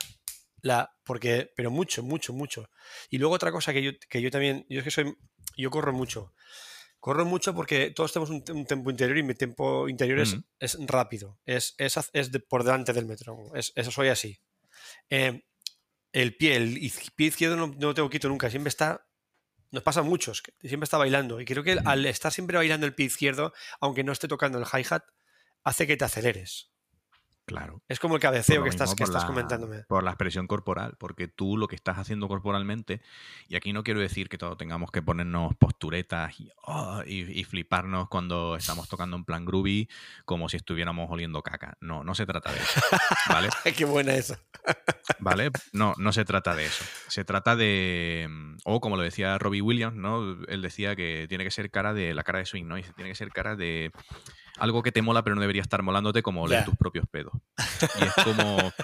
la. 0.61 0.95
Porque, 1.03 1.51
pero 1.55 1.71
mucho, 1.71 2.03
mucho, 2.03 2.33
mucho. 2.33 2.69
Y 3.09 3.17
luego 3.17 3.35
otra 3.35 3.51
cosa 3.51 3.73
que 3.73 3.81
yo, 3.81 3.91
que 4.09 4.21
yo 4.21 4.31
también. 4.31 4.65
Yo 4.69 4.79
es 4.79 4.83
que 4.83 4.91
soy. 4.91 5.15
Yo 5.57 5.69
corro 5.69 5.93
mucho. 5.93 6.33
Corro 6.99 7.25
mucho 7.25 7.55
porque 7.55 7.89
todos 7.91 8.13
tenemos 8.13 8.29
un, 8.29 8.43
un 8.55 8.65
tempo 8.65 8.91
interior 8.91 9.17
y 9.17 9.23
mi 9.23 9.33
tempo 9.33 9.89
interior 9.89 10.19
es, 10.19 10.33
Ujú. 10.33 10.43
es 10.59 10.77
rápido. 10.87 11.39
Es, 11.45 11.73
es, 11.77 11.97
es 12.13 12.31
de 12.31 12.39
por 12.39 12.63
delante 12.63 12.93
del 12.93 13.05
metro. 13.05 13.37
Es, 13.55 13.73
eso 13.75 13.89
soy 13.89 14.09
así. 14.09 14.39
Eh, 15.09 15.43
el 16.13 16.35
pie, 16.37 16.57
el 16.57 16.91
pie 17.15 17.27
izquierdo 17.27 17.55
no, 17.55 17.67
no 17.67 17.87
lo 17.87 17.93
tengo 17.95 18.09
quieto 18.09 18.29
nunca. 18.29 18.49
Siempre 18.49 18.69
está 18.69 19.07
nos 19.71 19.83
pasa 19.83 20.01
a 20.01 20.03
muchos, 20.03 20.43
siempre 20.61 20.83
está 20.83 20.97
bailando. 20.97 21.39
Y 21.39 21.45
creo 21.45 21.63
que 21.63 21.79
al 21.83 22.05
estar 22.05 22.31
siempre 22.31 22.57
bailando 22.57 22.85
el 22.85 22.93
pie 22.93 23.05
izquierdo, 23.05 23.53
aunque 23.79 24.03
no 24.03 24.11
esté 24.11 24.27
tocando 24.27 24.59
el 24.59 24.65
hi-hat, 24.65 25.03
hace 25.63 25.87
que 25.87 25.97
te 25.97 26.05
aceleres. 26.05 26.67
Claro. 27.43 27.81
Es 27.89 27.99
como 27.99 28.15
el 28.15 28.21
cabeceo 28.21 28.63
que 28.63 28.69
estás, 28.69 28.95
que 28.95 29.03
estás 29.03 29.23
la- 29.23 29.27
comentándome. 29.27 29.83
Por 29.89 30.03
la 30.03 30.11
expresión 30.11 30.47
corporal, 30.47 30.95
porque 30.97 31.27
tú 31.27 31.57
lo 31.57 31.67
que 31.67 31.75
estás 31.75 31.97
haciendo 31.97 32.29
corporalmente, 32.29 33.01
y 33.49 33.57
aquí 33.57 33.73
no 33.73 33.83
quiero 33.83 33.99
decir 33.99 34.29
que 34.29 34.37
todos 34.37 34.57
tengamos 34.57 34.89
que 34.91 35.01
ponernos 35.01 35.53
posturetas 35.57 36.39
y, 36.39 36.49
oh, 36.63 37.01
y- 37.05 37.37
y 37.37 37.43
fliparnos 37.43 38.07
cuando 38.07 38.55
estamos 38.55 38.87
tocando 38.87 39.17
en 39.17 39.25
plan 39.25 39.43
groovy, 39.43 39.89
como 40.23 40.47
si 40.47 40.57
estuviéramos 40.57 41.09
oliendo 41.09 41.41
caca. 41.41 41.75
No, 41.81 42.05
no 42.05 42.15
se 42.15 42.25
trata 42.25 42.53
de 42.53 42.59
eso. 42.59 42.79
¿Vale? 43.27 43.49
Qué 43.75 43.83
buena 43.85 44.13
esa. 44.13 44.39
¿Vale? 45.19 45.49
No, 45.73 45.93
no 45.97 46.13
se 46.13 46.23
trata 46.23 46.55
de 46.55 46.67
eso. 46.67 46.85
Se 47.09 47.25
trata 47.25 47.55
de. 47.57 48.27
mm, 48.29 48.57
O 48.63 48.79
como 48.79 48.95
lo 48.95 49.01
decía 49.01 49.37
Robbie 49.39 49.61
Williams, 49.61 49.97
¿no? 49.97 50.37
Él 50.47 50.61
decía 50.61 50.95
que 50.95 51.25
tiene 51.27 51.43
que 51.43 51.51
ser 51.51 51.69
cara 51.69 51.93
de 51.93 52.13
la 52.13 52.23
cara 52.23 52.39
de 52.39 52.45
swing, 52.45 52.65
¿no? 52.65 52.77
Y 52.77 52.83
tiene 52.83 53.09
que 53.09 53.15
ser 53.15 53.31
cara 53.31 53.55
de 53.57 53.91
algo 54.57 54.83
que 54.83 54.91
te 54.91 55.01
mola, 55.01 55.23
pero 55.23 55.35
no 55.35 55.41
debería 55.41 55.61
estar 55.61 55.81
molándote 55.83 56.21
como 56.21 56.43
oler 56.43 56.65
tus 56.65 56.75
propios 56.75 57.07
pedos. 57.07 57.33
Y 57.99 58.03
es 58.03 58.13
como. 58.23 58.71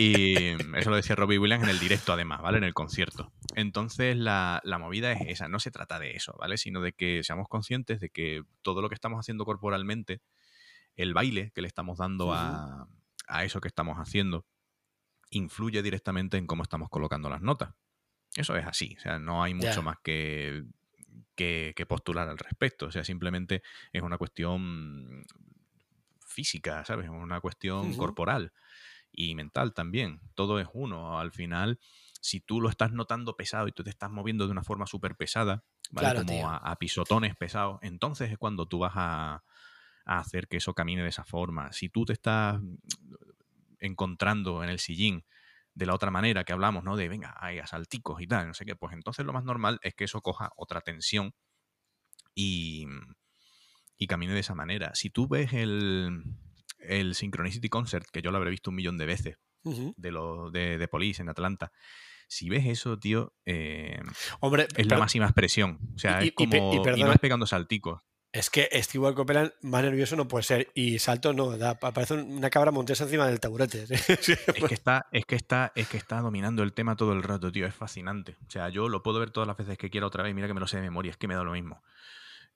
Y 0.00 0.36
eso 0.76 0.90
lo 0.90 0.96
decía 0.96 1.16
Robbie 1.16 1.38
Williams 1.38 1.64
en 1.64 1.70
el 1.70 1.80
directo, 1.80 2.12
además, 2.12 2.40
¿vale? 2.40 2.58
En 2.58 2.64
el 2.64 2.72
concierto. 2.72 3.32
Entonces, 3.56 4.16
la, 4.16 4.60
la 4.62 4.78
movida 4.78 5.10
es 5.10 5.22
esa. 5.26 5.48
No 5.48 5.58
se 5.58 5.72
trata 5.72 5.98
de 5.98 6.12
eso, 6.12 6.36
¿vale? 6.38 6.56
Sino 6.56 6.80
de 6.80 6.92
que 6.92 7.24
seamos 7.24 7.48
conscientes 7.48 7.98
de 7.98 8.08
que 8.08 8.44
todo 8.62 8.80
lo 8.80 8.88
que 8.88 8.94
estamos 8.94 9.18
haciendo 9.18 9.44
corporalmente, 9.44 10.20
el 10.94 11.14
baile 11.14 11.50
que 11.52 11.62
le 11.62 11.66
estamos 11.66 11.98
dando 11.98 12.32
a, 12.32 12.86
a 13.26 13.44
eso 13.44 13.60
que 13.60 13.66
estamos 13.66 13.98
haciendo, 13.98 14.46
influye 15.30 15.82
directamente 15.82 16.36
en 16.36 16.46
cómo 16.46 16.62
estamos 16.62 16.90
colocando 16.90 17.28
las 17.28 17.42
notas. 17.42 17.74
Eso 18.36 18.56
es 18.56 18.66
así. 18.66 18.94
O 18.98 19.00
sea, 19.00 19.18
no 19.18 19.42
hay 19.42 19.54
mucho 19.54 19.82
más 19.82 19.96
que, 20.02 20.64
que, 21.38 21.72
que 21.76 21.86
postular 21.86 22.28
al 22.28 22.36
respecto. 22.36 22.86
O 22.86 22.90
sea, 22.90 23.04
simplemente 23.04 23.62
es 23.92 24.02
una 24.02 24.18
cuestión 24.18 25.24
física, 26.20 26.84
¿sabes? 26.84 27.04
Es 27.04 27.10
una 27.10 27.40
cuestión 27.40 27.94
corporal 27.94 28.52
y 29.12 29.36
mental 29.36 29.72
también. 29.72 30.20
Todo 30.34 30.58
es 30.58 30.66
uno. 30.72 31.20
Al 31.20 31.30
final, 31.30 31.78
si 32.20 32.40
tú 32.40 32.60
lo 32.60 32.68
estás 32.68 32.90
notando 32.90 33.36
pesado 33.36 33.68
y 33.68 33.72
tú 33.72 33.84
te 33.84 33.90
estás 33.90 34.10
moviendo 34.10 34.46
de 34.46 34.50
una 34.50 34.64
forma 34.64 34.86
súper 34.86 35.14
pesada, 35.14 35.62
¿vale? 35.92 36.10
Claro, 36.10 36.26
como 36.26 36.50
a 36.50 36.76
pisotones 36.76 37.36
pesados. 37.36 37.78
Entonces 37.82 38.32
es 38.32 38.36
cuando 38.38 38.66
tú 38.66 38.80
vas 38.80 38.94
a, 38.96 39.44
a 40.04 40.18
hacer 40.18 40.48
que 40.48 40.56
eso 40.56 40.74
camine 40.74 41.04
de 41.04 41.10
esa 41.10 41.24
forma. 41.24 41.72
Si 41.72 41.88
tú 41.88 42.04
te 42.04 42.14
estás 42.14 42.60
encontrando 43.78 44.64
en 44.64 44.70
el 44.70 44.80
sillín 44.80 45.24
de 45.78 45.86
la 45.86 45.94
otra 45.94 46.10
manera 46.10 46.42
que 46.42 46.52
hablamos, 46.52 46.82
¿no? 46.82 46.96
De 46.96 47.08
venga, 47.08 47.36
hay 47.38 47.60
asalticos 47.60 48.20
y 48.20 48.26
tal, 48.26 48.48
no 48.48 48.54
sé 48.54 48.64
qué, 48.64 48.74
pues 48.74 48.92
entonces 48.94 49.24
lo 49.24 49.32
más 49.32 49.44
normal 49.44 49.78
es 49.82 49.94
que 49.94 50.04
eso 50.04 50.20
coja 50.20 50.50
otra 50.56 50.80
tensión 50.80 51.32
y, 52.34 52.84
y 53.96 54.06
camine 54.08 54.34
de 54.34 54.40
esa 54.40 54.54
manera. 54.54 54.90
Si 54.94 55.10
tú 55.10 55.28
ves 55.28 55.52
el, 55.52 56.22
el 56.80 57.14
Synchronicity 57.14 57.68
Concert, 57.68 58.06
que 58.12 58.22
yo 58.22 58.30
lo 58.30 58.38
habré 58.38 58.50
visto 58.50 58.70
un 58.70 58.76
millón 58.76 58.98
de 58.98 59.06
veces, 59.06 59.36
de, 59.96 60.10
lo, 60.10 60.50
de, 60.50 60.78
de 60.78 60.88
Police 60.88 61.22
en 61.22 61.28
Atlanta, 61.28 61.70
si 62.26 62.48
ves 62.48 62.66
eso, 62.66 62.98
tío, 62.98 63.34
eh, 63.46 64.00
Hombre, 64.40 64.66
es 64.76 64.86
la 64.86 64.98
máxima 64.98 65.26
expresión. 65.26 65.78
O 65.94 65.98
sea, 65.98 66.22
Y- 66.22 66.28
es 66.28 66.34
y- 66.36 66.42
y 66.42 66.46
pe- 66.48 66.58
como. 66.58 66.74
y 66.74 66.78
perdona- 66.80 67.06
vas 67.08 67.18
pegando 67.18 67.46
salticos. 67.46 68.02
Es 68.32 68.50
que 68.50 68.68
Stewart 68.82 69.14
Copeland 69.14 69.52
más 69.62 69.82
nervioso 69.82 70.14
no 70.14 70.28
puede 70.28 70.42
ser. 70.42 70.70
Y 70.74 70.98
salto 70.98 71.32
no, 71.32 71.56
da, 71.56 71.78
parece 71.78 72.14
una 72.14 72.50
cabra 72.50 72.70
montesa 72.70 73.04
encima 73.04 73.26
del 73.26 73.40
taburete. 73.40 73.86
Sí, 74.20 74.32
Es 74.32 74.64
que 74.64 74.74
está, 74.74 75.06
es 75.12 75.24
que 75.24 75.36
está, 75.36 75.72
es 75.74 75.88
que 75.88 75.96
está 75.96 76.20
dominando 76.20 76.62
el 76.62 76.72
tema 76.72 76.96
todo 76.96 77.12
el 77.12 77.22
rato, 77.22 77.50
tío. 77.50 77.66
Es 77.66 77.74
fascinante. 77.74 78.36
O 78.46 78.50
sea, 78.50 78.68
yo 78.68 78.88
lo 78.88 79.02
puedo 79.02 79.18
ver 79.18 79.30
todas 79.30 79.46
las 79.46 79.56
veces 79.56 79.78
que 79.78 79.90
quiera 79.90 80.06
otra 80.06 80.22
vez. 80.22 80.34
Mira 80.34 80.46
que 80.46 80.54
me 80.54 80.60
lo 80.60 80.66
sé 80.66 80.76
de 80.76 80.82
memoria, 80.82 81.10
es 81.10 81.16
que 81.16 81.28
me 81.28 81.34
da 81.34 81.42
lo 81.42 81.52
mismo. 81.52 81.82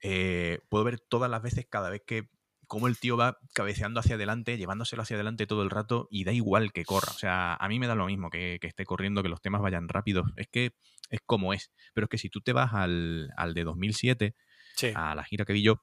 Eh, 0.02 0.60
puedo 0.68 0.84
ver 0.84 1.00
todas 1.00 1.30
las 1.30 1.42
veces 1.42 1.66
cada 1.68 1.88
vez 1.88 2.02
que 2.04 2.28
como 2.66 2.86
el 2.86 2.98
tío 2.98 3.18
va 3.18 3.38
cabeceando 3.54 4.00
hacia 4.00 4.14
adelante, 4.14 4.56
llevándoselo 4.56 5.02
hacia 5.02 5.16
adelante 5.16 5.46
todo 5.46 5.62
el 5.62 5.68
rato 5.68 6.08
y 6.10 6.24
da 6.24 6.32
igual 6.32 6.72
que 6.72 6.84
corra. 6.84 7.12
O 7.12 7.18
sea, 7.18 7.54
a 7.54 7.68
mí 7.68 7.78
me 7.78 7.86
da 7.86 7.94
lo 7.94 8.06
mismo 8.06 8.30
que, 8.30 8.58
que 8.60 8.66
esté 8.66 8.84
corriendo, 8.86 9.22
que 9.22 9.28
los 9.28 9.42
temas 9.42 9.60
vayan 9.60 9.88
rápidos. 9.88 10.26
Es 10.36 10.48
que 10.48 10.72
es 11.10 11.20
como 11.24 11.52
es. 11.52 11.70
Pero 11.92 12.06
es 12.06 12.08
que 12.08 12.18
si 12.18 12.30
tú 12.30 12.40
te 12.40 12.52
vas 12.52 12.72
al, 12.72 13.30
al 13.36 13.52
de 13.54 13.64
2007, 13.64 14.34
Sí. 14.76 14.92
a 14.94 15.14
la 15.14 15.24
gira 15.24 15.44
que 15.44 15.52
vi 15.52 15.62
yo, 15.62 15.82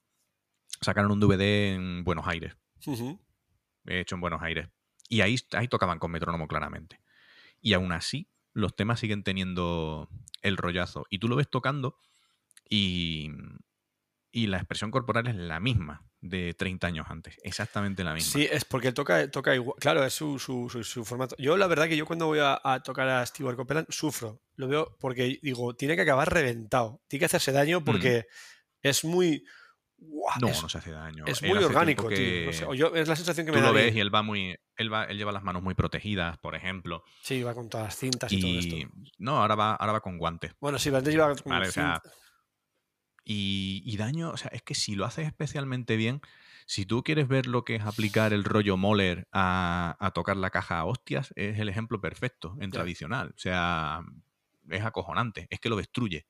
sacaron 0.82 1.12
un 1.12 1.20
DVD 1.20 1.74
en 1.76 2.04
Buenos 2.04 2.28
Aires. 2.28 2.56
Ujú. 2.86 3.20
hecho 3.86 4.16
en 4.16 4.22
Buenos 4.22 4.42
Aires. 4.42 4.68
Y 5.08 5.22
ahí, 5.22 5.36
ahí 5.54 5.68
tocaban 5.68 6.00
con 6.00 6.12
metrónomo 6.12 6.48
claramente. 6.48 7.00
Y 7.62 7.74
aún 7.74 7.92
así, 7.92 8.30
los 8.54 8.76
temas 8.76 9.00
siguen 9.00 9.24
teniendo 9.24 10.08
el 10.42 10.56
rollazo. 10.58 11.06
Y 11.10 11.20
tú 11.20 11.28
lo 11.28 11.36
ves 11.36 11.50
tocando 11.50 11.98
y, 12.70 13.32
y 14.32 14.48
la 14.48 14.58
expresión 14.58 14.92
corporal 14.92 15.28
es 15.28 15.36
la 15.36 15.60
misma 15.60 16.06
de 16.22 16.54
30 16.54 16.88
años 16.88 17.08
antes. 17.10 17.38
Exactamente 17.44 18.04
la 18.04 18.14
misma. 18.14 18.32
Sí, 18.32 18.48
es 18.52 18.66
porque 18.66 18.92
toca, 18.92 19.30
toca 19.32 19.56
igual. 19.56 19.76
Claro, 19.80 20.04
es 20.04 20.14
su, 20.14 20.38
su, 20.38 20.70
su- 20.70 20.84
su 20.84 21.06
formato. 21.06 21.36
Yo, 21.40 21.58
la 21.58 21.68
verdad, 21.68 21.88
que 21.88 21.98
yo 21.98 22.06
cuando 22.06 22.28
voy 22.28 22.40
a, 22.40 22.60
a 22.64 22.82
tocar 22.84 23.08
a 23.10 23.26
Stewart 23.26 23.56
Copeland 23.56 23.88
sufro. 23.90 24.42
Lo 24.56 24.68
veo 24.68 24.98
porque 25.00 25.40
digo, 25.42 25.74
tiene 25.76 25.96
que 25.96 26.02
acabar 26.04 26.32
reventado. 26.32 27.02
Tiene 27.08 27.22
que 27.22 27.26
hacerse 27.26 27.52
daño 27.52 27.84
porque 27.84 28.28
es 28.82 29.04
muy. 29.04 29.44
no, 30.42 30.48
es, 30.48 30.62
no 30.62 30.70
se 30.70 30.78
hace 30.78 30.92
daño. 30.92 31.26
es 31.26 31.42
muy 31.42 31.58
orgánico, 31.58 32.08
tío. 32.10 32.46
No 32.46 32.54
sé, 32.54 32.60
que 32.60 32.66
o 32.66 32.74
yo, 32.74 32.96
es 32.96 33.08
la 33.08 33.16
sensación 33.16 33.46
que 33.46 33.52
me 33.52 33.62
da. 33.62 33.68
lo 33.68 33.74
ves 33.74 33.96
y 33.96 34.00
él 34.00 34.14
va 34.14 34.22
muy. 34.22 34.58
Él, 34.76 34.92
va, 34.92 35.06
él 35.06 35.18
lleva 35.18 35.32
las 35.32 35.44
manos 35.44 35.62
muy 35.62 35.74
protegidas, 35.74 36.38
por 36.38 36.56
ejemplo. 36.56 37.04
Sí, 37.22 37.44
va 37.44 37.54
con 37.54 37.70
todas 37.70 37.88
las 37.88 37.98
cintas 37.98 38.32
y, 38.32 38.42
todo 38.42 38.60
esto. 38.60 38.76
No, 39.18 39.42
ahora 39.42 39.56
va, 39.56 39.76
ahora 39.76 39.94
va 39.94 40.02
con 40.02 40.18
guantes. 40.18 40.54
Bueno, 40.60 40.80
sí, 40.80 40.90
antes 40.90 41.14
lleva 41.14 41.36
con 41.36 41.52
Vale, 41.52 41.68
o 41.68 41.72
sea, 41.72 42.02
Y, 43.26 43.84
y 43.86 43.98
daño, 43.98 44.32
o 44.32 44.38
sea, 44.38 44.52
es 44.54 44.62
que 44.62 44.76
si 44.76 44.96
lo 44.96 45.06
haces 45.06 45.28
especialmente 45.28 45.98
bien, 45.98 46.22
si 46.66 46.86
tú 46.86 47.04
quieres 47.04 47.28
ver 47.28 47.48
lo 47.48 47.66
que 47.66 47.76
es 47.76 47.84
aplicar 47.84 48.32
el 48.32 48.44
rollo 48.44 48.78
Moller 48.78 49.28
a, 49.32 49.98
a 50.00 50.12
tocar 50.12 50.38
la 50.38 50.52
caja 50.52 50.80
a 50.80 50.86
hostias, 50.86 51.34
es 51.36 51.60
el 51.60 51.68
ejemplo 51.68 52.00
perfecto 52.00 52.56
en 52.60 52.72
tradicional. 52.72 53.34
O 53.36 53.40
sea, 53.40 54.02
es 54.70 54.86
acojonante, 54.86 55.48
es 55.50 55.60
que 55.60 55.70
lo 55.70 55.76
destruye. 55.76 56.28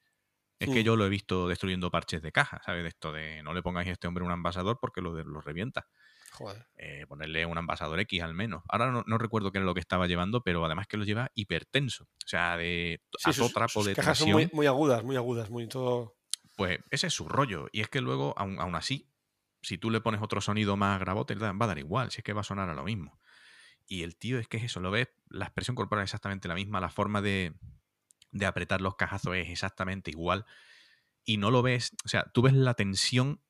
Es 0.60 0.70
que 0.70 0.84
yo 0.84 0.98
lo 0.98 1.06
he 1.06 1.10
visto 1.10 1.48
destruyendo 1.48 1.90
parches 1.90 2.22
de 2.22 2.34
caja, 2.34 2.62
¿sabes? 2.66 2.84
De 2.84 2.90
esto 2.90 3.14
de 3.14 3.42
no 3.44 3.54
le 3.54 3.62
pongáis 3.62 3.88
a 3.88 3.92
este 3.92 4.08
hombre 4.08 4.26
un 4.26 4.32
ambasador 4.32 4.78
porque 4.80 5.02
lo, 5.02 5.14
revienta. 5.42 5.88
Joder. 6.34 6.68
Eh, 6.76 7.06
ponerle 7.08 7.46
un 7.46 7.58
ambasador 7.58 8.00
X 8.02 8.22
al 8.22 8.34
menos. 8.34 8.64
Ahora 8.68 8.92
no, 8.92 9.04
no 9.08 9.18
recuerdo 9.18 9.52
qué 9.52 9.60
era 9.60 9.66
lo 9.66 9.74
que 9.74 9.80
estaba 9.80 10.06
llevando, 10.06 10.44
pero 10.44 10.64
además 10.66 10.88
que 10.88 10.98
lo 10.98 11.06
lleva 11.06 11.32
hipertenso. 11.34 12.04
O 12.04 12.28
sea, 12.28 12.58
de 12.58 13.02
Sí, 13.18 13.30
a 13.30 13.34
todo 13.34 13.46
sus, 13.46 13.54
trapo 13.54 13.80
sus 13.80 13.86
de 13.86 13.96
cajas 13.96 14.18
son 14.18 14.28
tensión. 14.28 14.50
muy, 14.52 14.58
muy 14.58 14.68
agudas, 14.68 15.04
muy 15.04 15.16
agudas, 15.16 15.50
muy 15.50 15.68
todo. 15.68 16.18
Pues 16.58 16.80
ese 16.92 17.08
es 17.08 17.14
su 17.14 17.30
rollo. 17.30 17.68
Y 17.72 17.80
es 17.80 17.88
que 17.88 18.02
luego, 18.02 18.34
aún, 18.38 18.60
aún 18.60 18.76
así, 18.76 19.10
si 19.62 19.78
tú 19.78 19.90
le 19.90 20.02
pones 20.02 20.22
otro 20.22 20.42
sonido 20.42 20.76
más 20.76 21.00
gravote, 21.00 21.36
va 21.36 21.50
a 21.50 21.68
dar 21.68 21.80
igual, 21.80 22.12
si 22.12 22.20
es 22.20 22.24
que 22.24 22.34
va 22.34 22.42
a 22.42 22.46
sonar 22.46 22.70
a 22.70 22.74
lo 22.74 22.84
mismo. 22.84 23.20
Y 23.88 24.04
el 24.04 24.18
tío 24.18 24.40
es 24.40 24.48
que 24.48 24.58
es 24.58 24.64
eso, 24.64 24.82
lo 24.82 24.92
ves, 24.92 25.08
la 25.30 25.46
expresión 25.46 25.76
corporal 25.76 26.04
es 26.04 26.10
exactamente 26.10 26.48
la 26.48 26.54
misma, 26.54 26.80
la 26.80 26.90
forma 26.90 27.22
de, 27.22 27.56
de 28.32 28.46
apretar 28.46 28.82
los 28.82 28.96
cajazos 28.96 29.36
es 29.36 29.50
exactamente 29.50 30.12
igual. 30.12 30.46
Y 31.26 31.38
no 31.38 31.52
lo 31.52 31.62
ves, 31.62 31.92
o 32.06 32.08
sea, 32.08 32.24
tú 32.34 32.42
ves 32.42 32.54
la 32.54 32.74
tensión, 32.74 33.42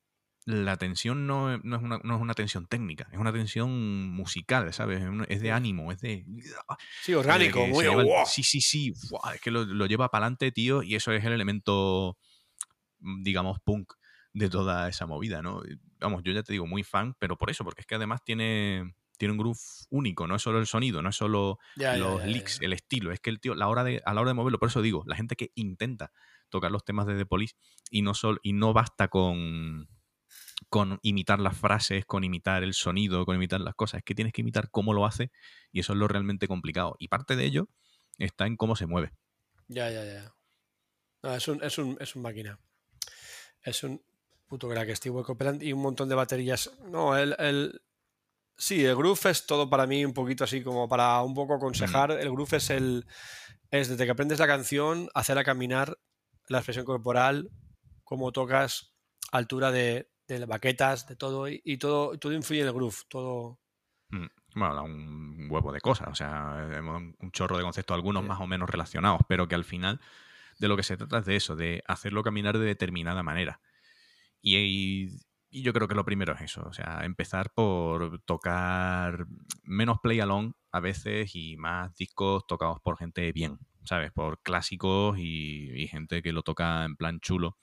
la 0.44 0.76
tensión 0.76 1.26
no, 1.26 1.58
no 1.58 1.76
es, 1.76 1.82
una, 1.82 2.00
no 2.02 2.16
es 2.16 2.20
una 2.20 2.34
tensión 2.34 2.66
técnica, 2.66 3.08
es 3.12 3.18
una 3.18 3.32
tensión 3.32 4.10
musical, 4.10 4.72
¿sabes? 4.72 5.02
Es 5.28 5.40
de 5.40 5.52
ánimo, 5.52 5.92
es 5.92 6.00
de... 6.00 6.26
Sí, 7.02 7.14
orgánico. 7.14 7.66
Sí, 8.26 8.42
sí, 8.42 8.60
sí. 8.60 8.92
Es 9.34 9.40
que 9.40 9.50
lo, 9.50 9.64
lo 9.64 9.86
lleva 9.86 10.10
para 10.10 10.26
adelante, 10.26 10.52
tío, 10.52 10.82
y 10.82 10.94
eso 10.94 11.12
es 11.12 11.24
el 11.24 11.32
elemento, 11.32 12.18
mm, 13.00 13.22
digamos, 13.22 13.60
punk 13.60 13.92
de 14.32 14.48
toda 14.48 14.88
esa 14.88 15.06
movida, 15.06 15.42
¿no? 15.42 15.62
Vamos, 15.98 16.22
yo 16.22 16.32
ya 16.32 16.42
te 16.42 16.52
digo, 16.52 16.66
muy 16.66 16.82
fan, 16.84 17.14
pero 17.18 17.36
por 17.36 17.50
eso, 17.50 17.64
porque 17.64 17.82
es 17.82 17.86
que 17.86 17.96
además 17.96 18.22
tiene, 18.24 18.94
tiene 19.20 19.32
un 19.32 19.38
groove 19.38 19.58
único, 19.90 20.26
no 20.26 20.34
es 20.34 20.42
solo 20.42 20.58
el 20.58 20.66
sonido, 20.66 21.02
no 21.02 21.10
es 21.10 21.16
solo 21.16 21.58
Ya, 21.76 21.94
los 21.98 22.20
ya, 22.22 22.26
ya. 22.26 22.26
el 22.60 22.72
estilo, 22.72 23.12
es 23.12 23.20
que 23.20 23.28
el 23.28 23.38
tío, 23.38 23.54
la 23.54 23.68
hora 23.68 23.84
de, 23.84 24.00
a 24.06 24.14
la 24.14 24.22
hora 24.22 24.30
de 24.30 24.34
moverlo, 24.34 24.58
por 24.58 24.68
eso 24.70 24.80
digo, 24.80 25.04
la 25.06 25.14
gente 25.14 25.36
que 25.36 25.52
intenta 25.54 26.10
tocar 26.48 26.72
los 26.72 26.84
temas 26.84 27.06
de 27.06 27.16
The 27.16 27.26
Police 27.26 27.54
y 27.90 28.00
no, 28.00 28.14
sol, 28.14 28.40
y 28.42 28.54
no 28.54 28.72
basta 28.72 29.08
con, 29.08 29.88
con 30.70 30.98
imitar 31.02 31.38
las 31.38 31.56
frases, 31.56 32.06
con 32.06 32.24
imitar 32.24 32.62
el 32.62 32.72
sonido, 32.72 33.26
con 33.26 33.36
imitar 33.36 33.60
las 33.60 33.74
cosas, 33.74 33.98
es 33.98 34.04
que 34.04 34.14
tienes 34.14 34.32
que 34.32 34.40
imitar 34.40 34.70
cómo 34.70 34.94
lo 34.94 35.04
hace 35.04 35.30
y 35.70 35.80
eso 35.80 35.92
es 35.92 35.98
lo 35.98 36.08
realmente 36.08 36.48
complicado. 36.48 36.96
Y 36.98 37.08
parte 37.08 37.36
de 37.36 37.44
ello 37.44 37.68
está 38.18 38.46
en 38.46 38.56
cómo 38.56 38.74
se 38.74 38.86
mueve. 38.86 39.12
Ya, 39.68 39.90
ya, 39.90 40.04
ya. 40.04 40.34
No, 41.22 41.34
es, 41.34 41.48
un, 41.48 41.62
es, 41.62 41.78
un, 41.78 41.96
es 42.00 42.16
un 42.16 42.22
máquina. 42.22 42.58
Es 43.62 43.82
un 43.84 44.02
puto 44.46 44.68
crack, 44.68 44.94
Steve 44.94 45.22
Copeland 45.22 45.62
y 45.62 45.72
un 45.72 45.80
montón 45.82 46.08
de 46.08 46.14
baterías. 46.14 46.70
No, 46.84 47.16
el, 47.16 47.34
el- 47.38 47.80
Sí, 48.62 48.84
el 48.84 48.94
groove 48.94 49.30
es 49.30 49.46
todo 49.46 49.70
para 49.70 49.86
mí 49.86 50.04
un 50.04 50.12
poquito 50.12 50.44
así 50.44 50.62
como 50.62 50.86
para 50.86 51.22
un 51.22 51.32
poco 51.34 51.54
aconsejar. 51.54 52.10
El 52.12 52.30
groove 52.30 52.58
es 52.58 52.68
el. 52.70 53.06
Es 53.70 53.88
desde 53.88 54.04
que 54.04 54.10
aprendes 54.10 54.38
la 54.38 54.46
canción, 54.46 55.08
hacerla 55.14 55.44
caminar, 55.44 55.98
la 56.48 56.58
expresión 56.58 56.84
corporal, 56.84 57.50
cómo 58.04 58.32
tocas, 58.32 58.92
altura 59.32 59.70
de, 59.72 60.10
de 60.28 60.44
baquetas, 60.44 61.06
de 61.08 61.16
todo. 61.16 61.48
Y, 61.48 61.62
y 61.64 61.78
todo, 61.78 62.18
todo 62.18 62.32
influye 62.34 62.60
en 62.60 62.66
el 62.66 62.74
groove. 62.74 62.96
Todo. 63.08 63.60
Mm, 64.10 64.26
Bueno, 64.56 64.74
da 64.74 64.82
un 64.82 65.46
huevo 65.50 65.72
de 65.72 65.80
cosas, 65.80 66.08
o 66.08 66.14
sea, 66.14 66.68
un 66.82 67.16
un 67.18 67.30
chorro 67.32 67.56
de 67.56 67.62
conceptos, 67.62 67.94
algunos 67.94 68.24
Sí. 68.24 68.28
más 68.28 68.40
o 68.40 68.46
menos 68.46 68.68
relacionados, 68.68 69.20
pero 69.28 69.48
que 69.48 69.54
al 69.54 69.64
final 69.64 70.00
de 70.58 70.68
lo 70.68 70.76
que 70.76 70.82
se 70.82 70.96
trata 70.98 71.18
es 71.20 71.24
de 71.26 71.36
eso, 71.36 71.56
de 71.56 71.82
hacerlo 71.86 72.22
caminar 72.22 72.58
de 72.58 72.66
determinada 72.66 73.22
manera. 73.22 73.60
Y, 74.42 75.08
y- 75.50 75.62
yo 75.62 75.72
creo 75.72 75.88
que 75.88 75.94
lo 75.94 76.04
primero 76.04 76.34
es 76.34 76.40
eso, 76.42 76.62
o 76.66 76.72
sea, 76.72 77.00
empezar 77.04 77.52
por 77.52 78.20
tocar 78.24 79.26
menos 79.64 79.98
play 80.02 80.20
along 80.20 80.52
a 80.72 80.80
veces 80.80 81.32
y 81.34 81.56
más 81.56 81.94
discos 81.96 82.46
tocados 82.46 82.78
por 82.80 82.96
gente 82.98 83.32
bien, 83.32 83.58
¿sabes? 83.84 84.12
Por 84.12 84.40
clásicos 84.42 85.18
y, 85.18 85.70
y 85.82 85.88
gente 85.88 86.22
que 86.22 86.32
lo 86.32 86.42
toca 86.42 86.84
en 86.84 86.96
plan 86.96 87.20
chulo. 87.20 87.58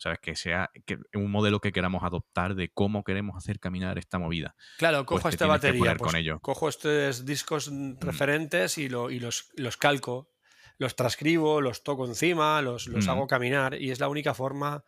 ¿Sabes? 0.00 0.20
Que 0.22 0.36
sea 0.36 0.70
que 0.86 0.96
un 1.14 1.28
modelo 1.28 1.58
que 1.58 1.72
queramos 1.72 2.04
adoptar 2.04 2.54
de 2.54 2.68
cómo 2.70 3.02
queremos 3.02 3.36
hacer 3.36 3.58
caminar 3.58 3.98
esta 3.98 4.16
movida. 4.20 4.54
Claro, 4.76 4.98
Pues 5.04 5.22
cojo 5.22 5.28
te 5.30 5.34
esta 5.34 5.46
batería, 5.48 5.96
pues 5.96 6.12
con 6.12 6.14
ello. 6.14 6.38
cojo 6.40 6.68
estos 6.68 7.24
discos 7.26 7.68
mm, 7.68 7.94
referentes 7.98 8.78
y, 8.78 8.88
lo- 8.88 9.10
y 9.10 9.18
los, 9.18 9.50
los 9.56 9.76
calco, 9.76 10.30
los 10.78 10.94
transcribo, 10.94 11.60
los 11.60 11.82
toco 11.82 12.06
encima, 12.06 12.62
los, 12.62 12.86
los 12.86 13.08
Mm. 13.08 13.10
hago 13.10 13.26
caminar 13.26 13.74
y 13.74 13.90
es 13.90 13.98
la 13.98 14.06
única 14.08 14.34
forma, 14.34 14.84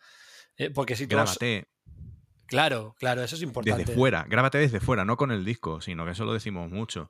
eh, 0.56 0.70
porque 0.70 0.94
si 0.94 1.08
tú 1.08 1.16
Grábate 1.16 1.66
Claro, 2.50 2.96
claro, 2.98 3.22
eso 3.22 3.36
es 3.36 3.42
importante. 3.42 3.84
desde 3.84 3.94
fuera, 3.94 4.26
grábate 4.28 4.58
desde 4.58 4.80
fuera, 4.80 5.04
no 5.04 5.16
con 5.16 5.30
el 5.30 5.44
disco, 5.44 5.80
sino 5.80 6.04
que 6.04 6.10
eso 6.10 6.24
lo 6.24 6.32
decimos 6.32 6.68
mucho. 6.68 7.08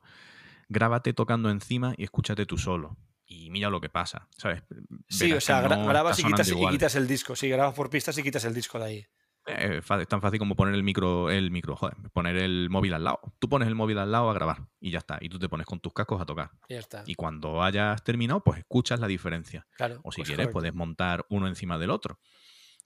Grábate 0.69 1.13
tocando 1.13 1.49
encima 1.49 1.95
y 1.97 2.03
escúchate 2.03 2.45
tú 2.45 2.59
solo. 2.59 2.95
Y 3.25 3.49
mira 3.49 3.71
lo 3.71 3.81
que 3.81 3.89
pasa, 3.89 4.27
¿sabes? 4.37 4.61
Sí, 5.09 5.29
Verás 5.29 5.43
o 5.43 5.45
sea, 5.45 5.61
no 5.63 5.85
grabas 5.87 6.19
y 6.19 6.23
quitas, 6.23 6.47
y 6.49 6.67
quitas 6.67 6.95
el 6.95 7.07
disco. 7.07 7.35
Sí, 7.35 7.49
grabas 7.49 7.73
por 7.73 7.89
pistas 7.89 8.15
y 8.19 8.23
quitas 8.23 8.45
el 8.45 8.53
disco 8.53 8.77
de 8.77 8.85
ahí. 8.85 9.07
Eh, 9.47 9.81
es 9.99 10.07
tan 10.07 10.21
fácil 10.21 10.37
como 10.37 10.55
poner 10.55 10.75
el 10.75 10.83
micro, 10.83 11.31
el 11.31 11.49
micro, 11.49 11.75
joder, 11.75 11.95
poner 12.13 12.37
el 12.37 12.69
móvil 12.69 12.93
al 12.93 13.03
lado. 13.03 13.19
Tú 13.39 13.49
pones 13.49 13.67
el 13.67 13.73
móvil 13.73 13.97
al 13.97 14.11
lado 14.11 14.29
a 14.29 14.33
grabar 14.33 14.67
y 14.79 14.91
ya 14.91 14.99
está. 14.99 15.17
Y 15.21 15.29
tú 15.29 15.39
te 15.39 15.49
pones 15.49 15.65
con 15.65 15.79
tus 15.79 15.93
cascos 15.93 16.21
a 16.21 16.25
tocar. 16.25 16.51
Y 16.69 16.75
ya 16.75 16.79
está. 16.79 17.03
Y 17.07 17.15
cuando 17.15 17.63
hayas 17.63 18.03
terminado, 18.03 18.43
pues 18.43 18.59
escuchas 18.59 18.99
la 18.99 19.07
diferencia. 19.07 19.65
claro. 19.75 19.99
O 20.03 20.11
si 20.11 20.17
pues 20.17 20.27
quieres, 20.27 20.45
correcto. 20.45 20.53
puedes 20.53 20.73
montar 20.75 21.25
uno 21.29 21.47
encima 21.47 21.79
del 21.79 21.89
otro. 21.89 22.19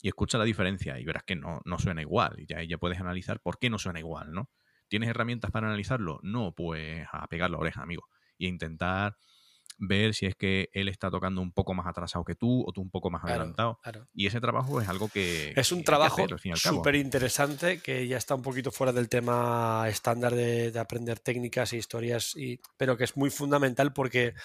Y 0.05 0.07
escucha 0.07 0.37
la 0.37 0.43
diferencia 0.43 0.99
y 0.99 1.03
verás 1.03 1.23
que 1.23 1.35
no, 1.35 1.61
no 1.65 1.79
suena 1.79 1.99
igual. 1.99 2.35
Y 2.37 2.45
ya, 2.45 2.61
ya 2.61 2.77
puedes 2.77 2.99
analizar 2.99 3.39
por 3.39 3.57
qué 3.57 3.71
no 3.71 3.79
suena 3.79 3.97
igual, 3.97 4.33
¿no? 4.33 4.51
¿Tienes 4.87 5.09
herramientas 5.09 5.49
para 5.49 5.65
analizarlo? 5.65 6.19
No, 6.21 6.53
pues 6.53 7.07
a 7.11 7.25
pegar 7.25 7.49
la 7.49 7.57
oreja, 7.57 7.81
amigo. 7.81 8.03
Y 8.37 8.45
a 8.45 8.49
intentar 8.49 9.17
ver 9.79 10.13
si 10.13 10.27
es 10.27 10.35
que 10.35 10.69
él 10.73 10.89
está 10.89 11.09
tocando 11.09 11.41
un 11.41 11.51
poco 11.51 11.73
más 11.73 11.87
atrasado 11.87 12.23
que 12.23 12.35
tú 12.35 12.63
o 12.67 12.71
tú 12.71 12.81
un 12.81 12.91
poco 12.91 13.09
más 13.09 13.23
Claro, 13.23 13.37
adelantado. 13.37 13.79
claro. 13.81 14.07
Y 14.13 14.27
ese 14.27 14.39
trabajo 14.39 14.79
es 14.79 14.87
algo 14.87 15.09
que... 15.09 15.53
Es 15.55 15.71
un 15.71 15.79
que 15.79 15.85
trabajo 15.85 16.27
súper 16.53 16.93
interesante 16.93 17.79
que 17.79 18.07
ya 18.07 18.17
está 18.17 18.35
un 18.35 18.43
poquito 18.43 18.69
fuera 18.69 18.93
del 18.93 19.09
tema 19.09 19.85
estándar 19.89 20.35
de, 20.35 20.69
de 20.69 20.79
aprender 20.79 21.19
técnicas 21.19 21.73
e 21.73 21.77
historias, 21.77 22.35
y, 22.35 22.59
pero 22.77 22.95
que 22.95 23.05
es 23.05 23.17
muy 23.17 23.31
fundamental 23.31 23.91
porque 23.91 24.35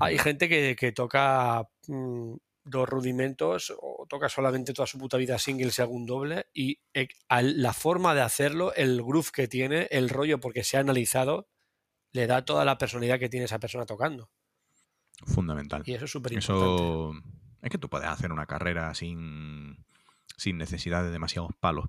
hay 0.00 0.16
gente 0.16 0.48
que, 0.48 0.74
que 0.74 0.90
toca 0.92 1.68
mm, 1.86 2.36
dos 2.64 2.88
rudimentos 2.88 3.72
o 3.80 4.06
toca 4.08 4.28
solamente 4.28 4.72
toda 4.72 4.86
su 4.86 4.98
puta 4.98 5.16
vida 5.16 5.38
singles 5.38 5.78
y 5.78 5.82
algún 5.82 6.06
doble 6.06 6.46
y 6.54 6.78
eh, 6.94 7.08
al- 7.28 7.60
la 7.60 7.72
forma 7.72 8.14
de 8.14 8.20
hacerlo, 8.22 8.72
el 8.74 9.02
groove 9.02 9.30
que 9.32 9.48
tiene, 9.48 9.88
el 9.90 10.08
rollo 10.08 10.38
porque 10.40 10.62
se 10.64 10.76
ha 10.76 10.80
analizado, 10.80 11.48
le 12.12 12.26
da 12.26 12.44
toda 12.44 12.64
la 12.64 12.78
personalidad 12.78 13.18
que 13.18 13.28
tiene 13.28 13.46
esa 13.46 13.58
persona 13.58 13.84
tocando. 13.86 14.30
Fundamental. 15.26 15.82
Y 15.86 15.94
eso 15.94 16.04
es 16.06 16.10
súper 16.10 16.32
importante. 16.32 16.82
Eso 16.82 17.12
es 17.62 17.70
que 17.70 17.78
tú 17.78 17.88
puedes 17.88 18.08
hacer 18.08 18.32
una 18.32 18.46
carrera 18.46 18.92
sin, 18.94 19.84
sin 20.36 20.58
necesidad 20.58 21.04
de 21.04 21.10
demasiados 21.10 21.52
palos. 21.60 21.86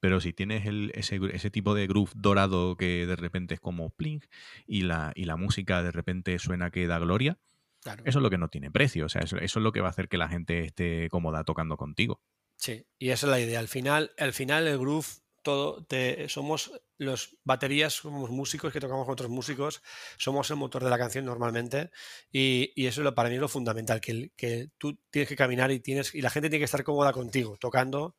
Pero 0.00 0.20
si 0.20 0.32
tienes 0.32 0.66
el- 0.66 0.90
ese, 0.94 1.20
ese 1.32 1.50
tipo 1.50 1.74
de 1.74 1.86
groove 1.86 2.10
dorado 2.16 2.76
que 2.76 3.06
de 3.06 3.14
repente 3.16 3.54
es 3.54 3.60
como 3.60 3.90
pling 3.90 4.20
y 4.66 4.82
la, 4.82 5.12
y 5.14 5.26
la 5.26 5.36
música 5.36 5.82
de 5.82 5.92
repente 5.92 6.36
suena 6.40 6.70
que 6.70 6.86
da 6.88 6.98
gloria, 6.98 7.38
Claro. 7.82 8.02
eso 8.06 8.18
es 8.18 8.22
lo 8.22 8.30
que 8.30 8.38
no 8.38 8.48
tiene 8.48 8.70
precio. 8.70 9.06
O 9.06 9.08
sea, 9.08 9.22
eso, 9.22 9.36
eso 9.38 9.58
es 9.58 9.62
lo 9.62 9.72
que 9.72 9.80
va 9.80 9.88
a 9.88 9.90
hacer 9.90 10.08
que 10.08 10.16
la 10.16 10.28
gente 10.28 10.64
esté 10.64 11.08
cómoda 11.10 11.42
tocando 11.44 11.76
contigo. 11.76 12.22
Sí, 12.56 12.86
y 12.98 13.10
esa 13.10 13.26
es 13.26 13.30
la 13.30 13.40
idea. 13.40 13.58
Al 13.58 13.66
final, 13.68 14.12
al 14.18 14.32
final 14.32 14.68
el 14.68 14.78
groove, 14.78 15.06
todo, 15.42 15.84
te, 15.84 16.28
somos 16.28 16.70
los 16.98 17.36
baterías, 17.42 17.94
somos 17.94 18.30
músicos 18.30 18.72
que 18.72 18.78
tocamos 18.78 19.04
con 19.06 19.14
otros 19.14 19.28
músicos, 19.30 19.82
somos 20.16 20.48
el 20.50 20.56
motor 20.56 20.84
de 20.84 20.90
la 20.90 20.98
canción 20.98 21.24
normalmente, 21.24 21.90
y, 22.30 22.72
y 22.76 22.86
eso 22.86 23.00
es 23.00 23.04
lo, 23.04 23.12
para 23.16 23.28
mí 23.28 23.34
es 23.34 23.40
lo 23.40 23.48
fundamental, 23.48 24.00
que, 24.00 24.30
que 24.36 24.68
tú 24.78 24.96
tienes 25.10 25.28
que 25.28 25.34
caminar 25.34 25.72
y 25.72 25.80
tienes 25.80 26.14
y 26.14 26.22
la 26.22 26.30
gente 26.30 26.48
tiene 26.48 26.60
que 26.60 26.66
estar 26.66 26.84
cómoda 26.84 27.12
contigo, 27.12 27.56
tocando 27.58 28.14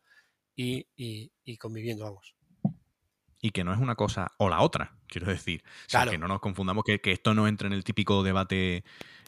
y, 0.54 0.86
y- 0.98 1.32
y 1.46 1.56
conviviendo, 1.56 2.04
vamos. 2.04 2.36
Y 3.42 3.52
que 3.52 3.64
no 3.64 3.74
es 3.74 3.80
una 3.80 3.96
cosa 3.96 4.32
o 4.38 4.50
la 4.50 4.62
otra, 4.62 4.98
quiero 5.08 5.28
decir. 5.28 5.64
O 5.66 5.70
sea, 5.90 6.00
Claro. 6.02 6.12
que 6.12 6.18
no 6.18 6.28
nos 6.28 6.42
confundamos, 6.42 6.84
que, 6.84 7.00
que 7.00 7.12
esto 7.14 7.34
no 7.34 7.48
entre 7.48 7.68
en 7.68 7.74
el 7.74 7.86
típico 7.86 8.24
debate 8.24 8.84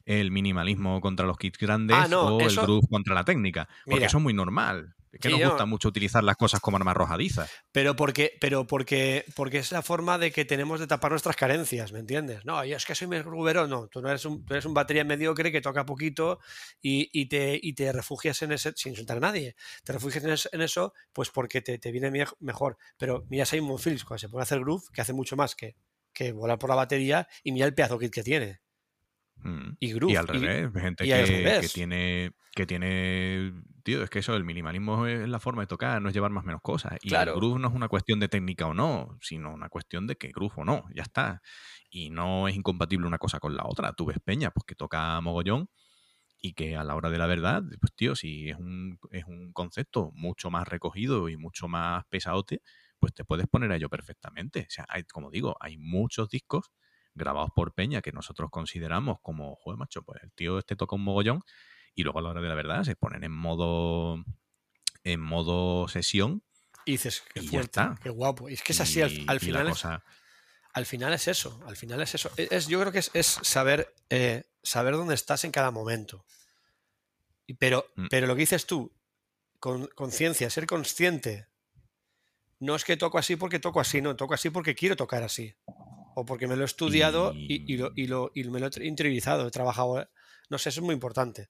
el 0.06 0.32
minimalismo 0.32 1.02
contra 1.02 1.26
los 1.26 1.38
kits 1.38 1.58
grandes 1.58 1.98
Ah, 1.98 2.08
no, 2.08 2.38
o 2.38 2.42
el 2.42 2.56
groove 2.56 2.88
contra 2.90 3.16
la 3.16 3.24
técnica. 3.24 3.68
Porque 3.84 3.96
Mira. 3.96 4.08
eso 4.08 4.18
es 4.18 4.24
muy 4.24 4.34
normal. 4.34 4.96
Es 5.12 5.22
que 5.22 5.30
Sí, 5.30 5.40
nos 5.40 5.50
gusta 5.52 5.66
mucho 5.66 5.88
utilizar 5.88 6.26
las 6.26 6.36
cosas 6.36 6.60
como 6.60 6.76
armas 6.76 6.92
arrojadizas. 6.92 7.50
Pero 7.72 7.96
porque, 7.96 8.34
pero 8.42 8.68
porque, 8.68 9.24
porque 9.34 9.60
es 9.60 9.72
la 9.72 9.82
forma 9.82 10.18
de 10.18 10.32
que 10.32 10.44
tenemos 10.44 10.82
de 10.82 10.88
tapar 10.88 11.12
nuestras 11.12 11.38
carencias, 11.38 11.94
¿me 11.94 12.00
entiendes? 12.00 12.44
No, 12.44 12.66
yo 12.66 12.76
es 12.76 12.86
que 12.86 12.96
soy 12.96 13.08
grubero, 13.08 13.66
no, 13.66 13.88
tú 13.88 14.02
no 14.02 14.10
eres 14.10 14.26
un, 14.26 14.46
tú 14.46 14.54
eres 14.54 14.66
un 14.66 14.74
batería 14.74 15.06
mediocre 15.06 15.54
que 15.54 15.62
toca 15.62 15.86
poquito 15.86 16.40
y, 16.82 17.10
y 17.14 17.28
te, 17.28 17.58
y 17.62 17.74
te 17.74 17.94
refugias 17.94 18.42
en 18.42 18.52
ese, 18.52 18.74
sin 18.76 18.92
insultar 18.92 19.18
a 19.18 19.22
nadie, 19.22 19.56
te 19.86 19.94
refugias 19.94 20.24
en, 20.26 20.32
es- 20.32 20.50
en 20.52 20.62
eso, 20.62 20.94
pues 21.14 21.30
porque 21.30 21.62
te, 21.62 21.80
te 21.80 21.92
viene 21.94 22.12
mej- 22.12 22.36
mejor. 22.42 22.78
Pero 22.98 23.26
mira 23.30 23.46
Simon 23.46 23.80
Phillips 23.80 24.04
cuando 24.04 24.20
se 24.20 24.28
pone 24.30 24.42
a 24.42 24.44
hacer 24.44 24.60
groove, 24.60 24.84
que 24.94 25.00
hace 25.02 25.14
mucho 25.14 25.38
más 25.38 25.56
que, 25.56 25.78
que 26.12 26.34
volar 26.34 26.60
por 26.60 26.70
la 26.70 26.76
batería, 26.76 27.26
y 27.42 27.54
mira 27.54 27.66
el 27.66 27.74
pedazo 27.74 27.98
kit 27.98 28.14
que 28.14 28.24
tiene. 28.24 28.60
Mm. 29.38 29.78
Y 29.80 29.94
groove. 29.94 30.14
Y 30.14 30.16
al 30.16 30.28
revés, 30.28 30.72
gente 30.82 31.06
y 31.06 31.10
que, 31.10 31.70
tiene 31.74 32.32
que 32.54 32.66
tiene 32.66 33.54
tío, 33.84 34.02
es 34.04 34.10
que 34.10 34.20
eso 34.20 34.36
el 34.36 34.44
minimalismo 34.44 35.06
es 35.06 35.28
la 35.28 35.40
forma 35.40 35.62
de 35.64 35.68
tocar, 35.68 36.02
no 36.02 36.10
es 36.10 36.16
llevar 36.16 36.32
más 36.32 36.44
o 36.44 36.48
menos 36.48 36.62
cosas. 36.62 36.98
Y 37.04 37.10
Claro. 37.10 37.34
el 37.34 37.38
groove 37.38 37.60
no 37.60 37.68
es 37.68 37.74
una 37.74 37.88
cuestión 37.88 38.20
de 38.20 38.28
técnica 38.30 38.66
o 38.68 38.74
no, 38.74 39.18
sino 39.22 39.54
una 39.54 39.70
cuestión 39.70 40.08
de 40.08 40.16
que 40.16 40.30
groove 40.30 40.54
o 40.58 40.66
no, 40.66 40.86
ya 40.96 41.04
está. 41.04 41.42
Y 41.90 42.10
no 42.10 42.48
es 42.48 42.56
incompatible 42.56 43.06
una 43.08 43.20
cosa 43.20 43.40
con 43.40 43.56
la 43.56 43.64
otra. 43.66 43.94
Tú 43.94 44.06
ves 44.06 44.18
Peña, 44.24 44.52
pues 44.52 44.64
que 44.66 44.76
toca 44.76 45.20
mogollón 45.22 45.70
y 46.40 46.54
que 46.54 46.76
a 46.76 46.84
la 46.84 46.96
hora 46.96 47.10
de 47.10 47.18
la 47.18 47.28
verdad, 47.28 47.64
pues 47.80 47.94
tío, 47.96 48.16
si 48.16 48.50
es 48.50 48.58
un, 48.58 49.00
es 49.12 49.26
un 49.26 49.52
concepto 49.54 50.12
mucho 50.14 50.50
más 50.52 50.68
recogido 50.68 51.30
y 51.30 51.38
mucho 51.38 51.68
más 51.68 52.04
pesadote, 52.10 52.62
pues 53.00 53.14
te 53.14 53.26
puedes 53.26 53.48
poner 53.48 53.72
a 53.72 53.76
ello 53.78 53.90
perfectamente. 53.90 54.62
O 54.62 54.70
sea, 54.72 54.86
hay, 54.90 55.04
como 55.04 55.32
digo, 55.32 55.56
hay 55.60 55.78
muchos 55.78 56.30
discos 56.30 56.72
grabados 57.16 57.50
por 57.56 57.74
Peña 57.74 58.02
que 58.02 58.12
nosotros 58.12 58.50
consideramos 58.52 59.20
como, 59.22 59.56
joder, 59.56 59.78
macho, 59.80 60.04
pues 60.04 60.22
el 60.24 60.32
tío 60.34 60.60
este 60.60 60.76
toca 60.76 60.96
un 60.96 61.04
mogollón 61.04 61.42
y 61.96 62.04
luego 62.04 62.20
a 62.20 62.22
la 62.22 62.30
hora 62.30 62.42
de 62.42 62.50
la 62.50 62.56
verdad 62.56 62.84
se 62.84 62.96
ponen 62.96 63.24
en 63.24 63.32
modo 63.32 64.24
en 65.04 65.22
modo 65.22 65.88
sesión 65.88 66.44
Y 66.86 66.94
dices, 66.94 67.24
qué 67.34 67.40
Y 67.40 67.46
ya 67.46 67.50
fuerte, 67.52 67.80
está. 67.82 67.96
qué 68.04 68.10
guapo. 68.10 68.50
Y 68.50 68.54
es 68.54 68.62
que 68.64 68.74
es 68.74 68.82
así, 68.82 69.02
al, 69.02 69.12
y- 69.12 69.26
final 69.40 69.68
es, 69.70 69.84
al 70.74 70.86
final 70.86 71.14
es 71.14 71.28
eso, 71.28 71.64
al 71.66 71.78
final 71.78 72.02
es 72.02 72.16
eso. 72.16 72.30
E- 72.38 72.50
Es, 72.52 72.68
yo 72.68 72.80
creo 72.82 72.92
que 72.92 73.00
es, 73.00 73.12
es 73.14 73.26
saber, 73.28 73.94
eh, 74.10 74.44
saber 74.62 74.96
dónde 74.96 75.16
estás 75.16 75.44
en 75.46 75.52
cada 75.52 75.72
momento. 75.72 76.26
Pero, 77.60 77.86
Mm. 77.96 78.08
pero 78.10 78.28
lo 78.28 78.36
que 78.36 78.42
dices 78.42 78.66
tú, 78.66 78.92
con 79.60 79.88
conciencia, 79.96 80.50
ser 80.50 80.66
consciente, 80.68 81.48
no 82.60 82.76
es 82.76 82.84
que 82.84 82.98
toco 82.98 83.18
así 83.20 83.36
porque 83.36 83.60
toco 83.60 83.80
así, 83.80 84.02
no, 84.02 84.16
toco 84.16 84.34
así 84.34 84.50
porque 84.50 84.76
quiero 84.76 84.96
tocar 84.96 85.24
así. 85.24 85.54
O 86.16 86.26
porque 86.26 86.48
me 86.48 86.56
lo 86.56 86.64
he 86.64 86.66
estudiado 86.66 87.34
y, 87.36 87.72
y 87.72 87.78
lo, 87.78 87.92
y 87.96 88.08
lo- 88.08 88.32
y 88.34 88.44
me 88.46 88.60
lo 88.60 88.68
he 88.68 88.88
interiorizado, 88.88 89.48
he 89.48 89.52
trabajado. 89.52 90.02
eh, 90.02 90.08
No 90.50 90.58
sé, 90.58 90.70
eso 90.70 90.80
es 90.82 90.86
muy 90.86 90.94
importante. 90.96 91.50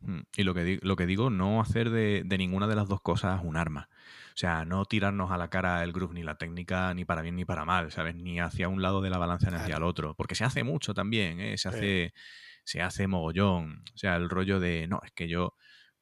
Mm, 0.00 0.20
Y 0.36 0.44
lo 0.44 0.54
que, 0.54 0.78
lo 0.82 0.94
que 0.94 1.06
digo, 1.06 1.28
no 1.28 1.60
hacer 1.60 1.90
de, 1.90 2.22
de 2.24 2.38
ninguna 2.38 2.68
de 2.68 2.76
las 2.76 2.86
dos 2.88 3.00
cosas 3.00 3.40
un 3.42 3.56
arma. 3.56 3.88
O 4.34 4.36
sea, 4.38 4.64
no 4.64 4.84
tirarnos 4.84 5.32
a 5.32 5.36
la 5.36 5.50
cara 5.50 5.82
el 5.82 5.92
groove 5.92 6.14
ni 6.14 6.22
la 6.22 6.36
técnica 6.36 6.94
ni 6.94 7.04
para 7.04 7.22
bien 7.22 7.34
ni 7.34 7.44
para 7.44 7.64
mal, 7.64 7.90
¿sabes? 7.90 8.14
Ni 8.14 8.38
hacia 8.38 8.68
un 8.68 8.80
lado 8.80 9.00
de 9.00 9.10
la 9.10 9.18
balanza 9.18 9.50
ni 9.50 9.56
hacia 9.56 9.66
Claro. 9.66 9.86
el 9.86 9.90
otro. 9.90 10.14
Porque 10.14 10.36
se 10.36 10.44
hace 10.44 10.62
mucho 10.62 10.94
también, 10.94 11.40
¿eh? 11.40 11.58
Se 11.58 11.68
hace, 11.68 12.14
se 12.62 12.80
hace 12.80 13.08
mogollón. 13.08 13.82
O 13.92 13.98
sea, 13.98 14.14
el 14.14 14.30
rollo 14.30 14.60
de, 14.60 14.86
no, 14.86 15.00
es 15.04 15.10
que 15.10 15.26
yo 15.28 15.54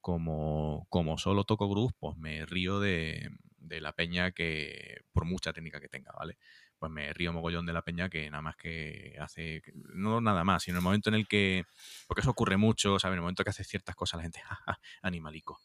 como, 0.03 0.87
como 0.91 1.17
solo 1.17 1.45
toco 1.45 1.69
groove, 1.69 1.95
pues 1.99 2.17
me 2.19 2.45
río 2.45 2.79
de, 2.81 3.31
de 3.57 3.81
la 3.81 3.93
peña 3.95 4.33
que, 4.33 4.99
por 5.13 5.25
mucha 5.25 5.53
técnica 5.55 5.81
que 5.81 5.89
tenga, 5.89 6.13
¿vale? 6.17 6.37
Pues 6.79 6.93
me 6.93 7.13
río 7.15 7.33
mogollón 7.33 7.65
de 7.67 7.73
la 7.73 7.83
peña 7.83 8.09
que 8.11 8.29
nada 8.31 8.43
más 8.43 8.57
que 8.57 9.17
hace, 9.21 9.63
no 9.75 10.21
nada 10.21 10.45
más, 10.45 10.63
sino 10.63 10.77
el 10.79 10.85
momento 10.85 11.09
en 11.09 11.15
el 11.17 11.27
que 11.27 11.65
porque 12.07 12.21
eso 12.21 12.31
ocurre 12.31 12.57
mucho, 12.57 12.99
¿sabes? 12.99 13.15
En 13.15 13.19
el 13.19 13.23
momento 13.23 13.45
que 13.45 13.51
hace 13.51 13.65
ciertas 13.65 13.95
cosas 13.97 14.19
la 14.19 14.23
gente, 14.25 14.41
jaja, 14.45 14.79
animalico. 15.03 15.61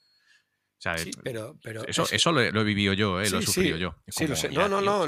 ¿Sabes? 0.77 1.03
Sí, 1.03 1.11
pero, 1.23 1.55
pero 1.61 1.85
eso 1.85 2.03
es- 2.03 2.13
eso 2.13 2.31
lo, 2.31 2.41
he- 2.41 2.51
lo 2.51 2.61
he 2.61 2.63
vivido 2.63 2.93
yo, 2.93 3.21
¿eh? 3.21 3.29
lo 3.29 3.37
he 3.37 3.41
sí, 3.41 3.45
sufrido 3.45 3.77
yo. 3.77 3.95
Es 4.05 4.15
sí, 4.15 4.25
lo 4.27 4.35
sé. 4.35 4.49
No, 4.49 4.67
no, 4.67 4.81
no, 4.81 5.05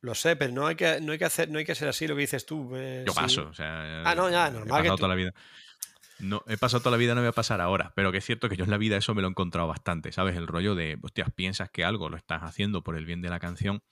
lo 0.00 0.14
sé, 0.14 0.36
pero 0.36 0.52
no 0.52 0.66
hay 0.66 0.74
que, 0.74 1.00
no 1.00 1.12
hay 1.12 1.18
que 1.18 1.24
hacer, 1.26 1.48
no 1.50 1.58
hay 1.58 1.64
que 1.64 1.74
ser 1.74 1.88
así 1.88 2.06
lo 2.06 2.14
que 2.14 2.22
dices 2.22 2.46
tú. 2.46 2.70
eh, 2.74 3.04
yo 3.06 3.12
paso, 3.14 3.48
o 3.48 3.54
sea, 3.54 4.02
Ah, 4.04 4.14
no, 4.14 4.30
ya, 4.30 4.48
he 4.48 4.50
normal 4.52 4.66
que 4.82 4.88
pasado 4.88 4.96
tú- 4.96 5.00
toda 5.02 5.08
la 5.10 5.14
vida. 5.14 5.32
No, 6.20 6.42
he 6.46 6.56
pasado 6.56 6.80
toda 6.80 6.92
la 6.92 6.96
vida, 6.98 7.14
no 7.14 7.20
voy 7.20 7.28
a 7.28 7.32
pasar 7.32 7.60
ahora, 7.60 7.92
pero 7.96 8.12
que 8.12 8.18
es 8.18 8.24
cierto 8.24 8.48
que 8.48 8.56
yo 8.56 8.64
en 8.64 8.70
la 8.70 8.78
vida 8.78 8.96
eso 8.96 9.14
me 9.14 9.22
lo 9.22 9.28
he 9.28 9.30
encontrado 9.30 9.66
bastante, 9.68 10.12
¿sabes? 10.12 10.36
El 10.36 10.46
rollo 10.46 10.74
de, 10.74 10.96
hostias, 11.02 11.30
piensas 11.34 11.68
que 11.70 11.84
algo 11.84 12.08
lo 12.08 12.16
estás 12.16 12.42
haciendo 12.42 12.82
por 12.82 12.96
el 12.96 13.04
bien 13.06 13.22
de 13.22 13.28
la 13.28 13.40
canción 13.40 13.82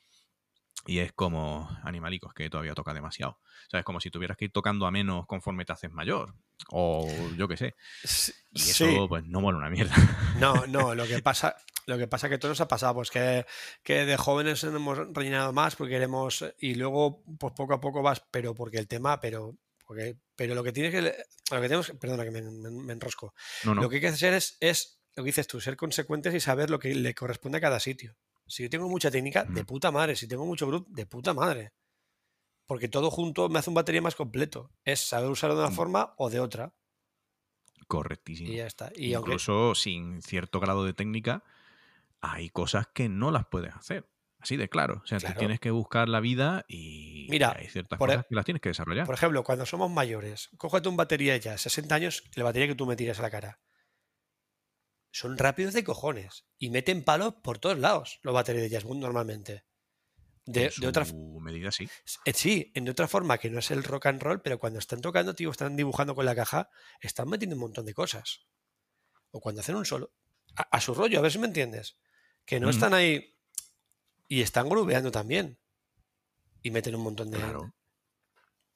y 0.87 0.99
es 1.01 1.13
como, 1.13 1.69
animalicos, 1.85 2.33
que 2.35 2.49
todavía 2.51 2.75
toca 2.75 2.95
demasiado. 2.95 3.39
¿Sabes? 3.71 3.85
Como 3.85 4.01
si 4.01 4.11
tuvieras 4.11 4.37
que 4.37 4.47
ir 4.47 4.53
tocando 4.53 4.87
a 4.87 4.91
menos 4.91 5.27
conforme 5.27 5.65
te 5.65 5.73
haces 5.73 5.91
mayor, 5.93 6.35
o 6.71 7.09
yo 7.37 7.47
qué 7.47 7.57
sé. 7.57 7.75
Y 8.53 8.61
eso, 8.63 8.73
sí. 8.87 8.97
pues, 9.09 9.25
no 9.25 9.41
mola 9.41 9.59
una 9.59 9.71
mierda. 9.71 9.95
No, 10.39 10.67
no, 10.67 10.95
lo 10.95 11.07
que 11.07 11.21
pasa, 11.21 11.55
lo 11.87 11.97
que 11.99 12.09
pasa 12.09 12.29
que 12.29 12.39
todo 12.39 12.51
nos 12.51 12.61
ha 12.61 12.67
pasado, 12.69 12.95
pues 12.95 13.11
que, 13.11 13.47
que 13.85 14.05
de 14.07 14.17
jóvenes 14.17 14.65
hemos 14.65 14.99
rellenado 15.13 15.53
más 15.53 15.77
porque 15.77 15.93
queremos, 15.95 16.45
y 16.59 16.75
luego, 16.75 17.23
pues 17.39 17.53
poco 17.55 17.75
a 17.75 17.81
poco 17.81 18.03
vas, 18.03 18.23
pero 18.31 18.55
porque 18.55 18.79
el 18.79 18.89
tema, 18.89 19.21
pero, 19.21 19.57
porque, 19.87 20.17
pero 20.35 20.55
lo 20.55 20.65
que 20.65 20.73
tienes 20.73 20.93
que, 20.93 21.01
lo 21.03 21.61
que 21.61 21.69
tenemos, 21.69 21.91
perdona 22.01 22.25
que 22.25 22.31
me, 22.33 22.43
me- 22.43 22.71
me 22.71 22.93
enrosco, 22.93 23.35
No, 23.65 23.75
no. 23.75 23.83
lo 23.83 23.89
que 23.89 23.97
hay 23.97 24.01
que 24.01 24.09
hacer 24.09 24.35
es, 24.35 24.57
es, 24.61 25.01
lo 25.15 25.23
que 25.23 25.29
dices 25.29 25.47
tú, 25.47 25.61
ser 25.61 25.77
consecuentes 25.77 26.35
y 26.35 26.41
saber 26.41 26.71
lo 26.71 26.79
que 26.79 26.95
le 26.95 27.15
corresponde 27.15 27.59
a 27.59 27.61
cada 27.61 27.79
sitio. 27.81 28.17
Si 28.51 28.63
yo 28.65 28.71
tengo 28.71 28.89
mucha 28.89 29.11
técnica, 29.11 29.45
de 29.45 29.65
puta 29.65 29.91
madre, 29.91 30.17
si 30.17 30.27
tengo 30.29 30.45
mucho 30.45 30.67
grupo, 30.67 30.89
de 30.91 31.07
puta 31.07 31.33
madre. 31.35 31.73
Porque 32.67 32.89
todo 32.89 33.11
junto 33.11 33.49
me 33.49 33.59
hace 33.59 33.71
un 33.71 33.75
batería 33.75 34.03
más 34.03 34.15
completo. 34.15 34.71
Es 34.85 35.01
saber 35.01 35.31
usarlo 35.31 35.57
de 35.57 35.63
una 35.63 35.71
Mm. 35.71 35.75
forma 35.77 36.15
o 36.19 36.31
de 36.31 36.41
otra. 36.41 36.73
Correctísimo. 37.87 38.51
Y 38.51 38.57
ya 38.57 38.67
está. 38.67 38.93
Y 38.95 39.15
aunque, 39.15 39.31
Incluso 39.33 39.75
sin 39.75 40.23
cierto 40.23 40.61
grado 40.61 40.85
de 40.85 40.93
técnica, 40.93 41.43
hay 42.21 42.49
cosas 42.51 42.87
que 42.95 43.09
no 43.09 43.31
las 43.31 43.47
puedes 43.47 43.75
hacer. 43.75 44.09
Así 44.39 44.57
de 44.57 44.69
claro. 44.69 45.01
O 45.05 45.07
sea, 45.07 45.19
Claro. 45.19 45.35
tú 45.35 45.39
tienes 45.41 45.61
que 45.61 45.71
buscar 45.71 46.09
la 46.09 46.21
vida 46.21 46.65
y 46.69 47.27
Mira, 47.31 47.55
hay 47.59 47.69
ciertas 47.69 47.99
e- 47.99 48.01
cosas 48.01 48.25
que 48.27 48.35
las 48.35 48.45
tienes 48.45 48.61
que 48.63 48.71
desarrollar. 48.71 49.05
Por 49.07 49.15
ejemplo, 49.15 49.43
cuando 49.45 49.67
somos 49.67 49.91
mayores, 49.91 50.49
cógete 50.57 50.89
un 50.89 50.97
batería 50.97 51.37
ya, 51.37 51.59
60 51.59 51.95
años, 51.95 52.25
la 52.37 52.45
batería 52.45 52.69
que 52.69 52.75
tú 52.75 52.87
me 52.87 52.97
tiras 52.97 53.19
a 53.19 53.23
la 53.23 53.31
cara. 53.31 53.61
Son 55.13 55.37
rápidos 55.37 55.75
de 55.75 55.83
cojones 55.85 56.45
y 56.59 56.71
meten 56.71 57.03
palos 57.05 57.35
por 57.43 57.59
todos 57.59 57.79
lados 57.79 58.21
los 58.23 58.33
baterías 58.35 58.63
de 58.65 58.71
jazz 58.71 58.85
normalmente. 58.85 59.65
De, 60.47 60.67
en 60.67 60.73
de 60.81 60.87
otra, 60.89 61.05
su 61.05 61.39
medida, 61.41 61.71
sí. 61.71 61.89
eh, 62.25 62.33
sí, 62.33 62.73
en 62.75 62.85
de 62.85 62.91
otra 62.93 63.07
forma 63.07 63.39
que 63.39 63.51
no 63.51 63.59
es 63.59 63.71
el 63.71 63.85
rock 63.85 64.07
and 64.07 64.23
roll, 64.23 64.41
pero 64.43 64.59
cuando 64.59 64.79
están 64.79 65.01
tocando, 65.01 65.35
tío, 65.35 65.51
están 65.51 65.77
dibujando 65.77 66.15
con 66.15 66.25
la 66.25 66.35
caja, 66.35 66.71
están 67.01 67.29
metiendo 67.29 67.55
un 67.57 67.61
montón 67.61 67.85
de 67.87 67.95
cosas. 67.95 68.47
O 69.31 69.41
cuando 69.41 69.61
hacen 69.61 69.77
un 69.77 69.85
solo. 69.85 70.13
A, 70.57 70.63
a 70.63 70.81
su 70.81 70.95
rollo, 70.95 71.19
a 71.19 71.23
ver 71.23 71.31
si 71.31 71.39
me 71.39 71.47
entiendes. 71.47 71.99
Que 72.45 72.59
no 72.59 72.67
Ujú. 72.69 72.75
están 72.77 72.95
ahí 72.95 73.37
y 74.27 74.41
están 74.41 74.69
grubeando 74.69 75.13
también. 75.13 75.59
Y 76.63 76.71
meten 76.71 76.95
un 76.97 77.03
montón 77.03 77.31
de. 77.31 77.39
Claro. 77.39 77.73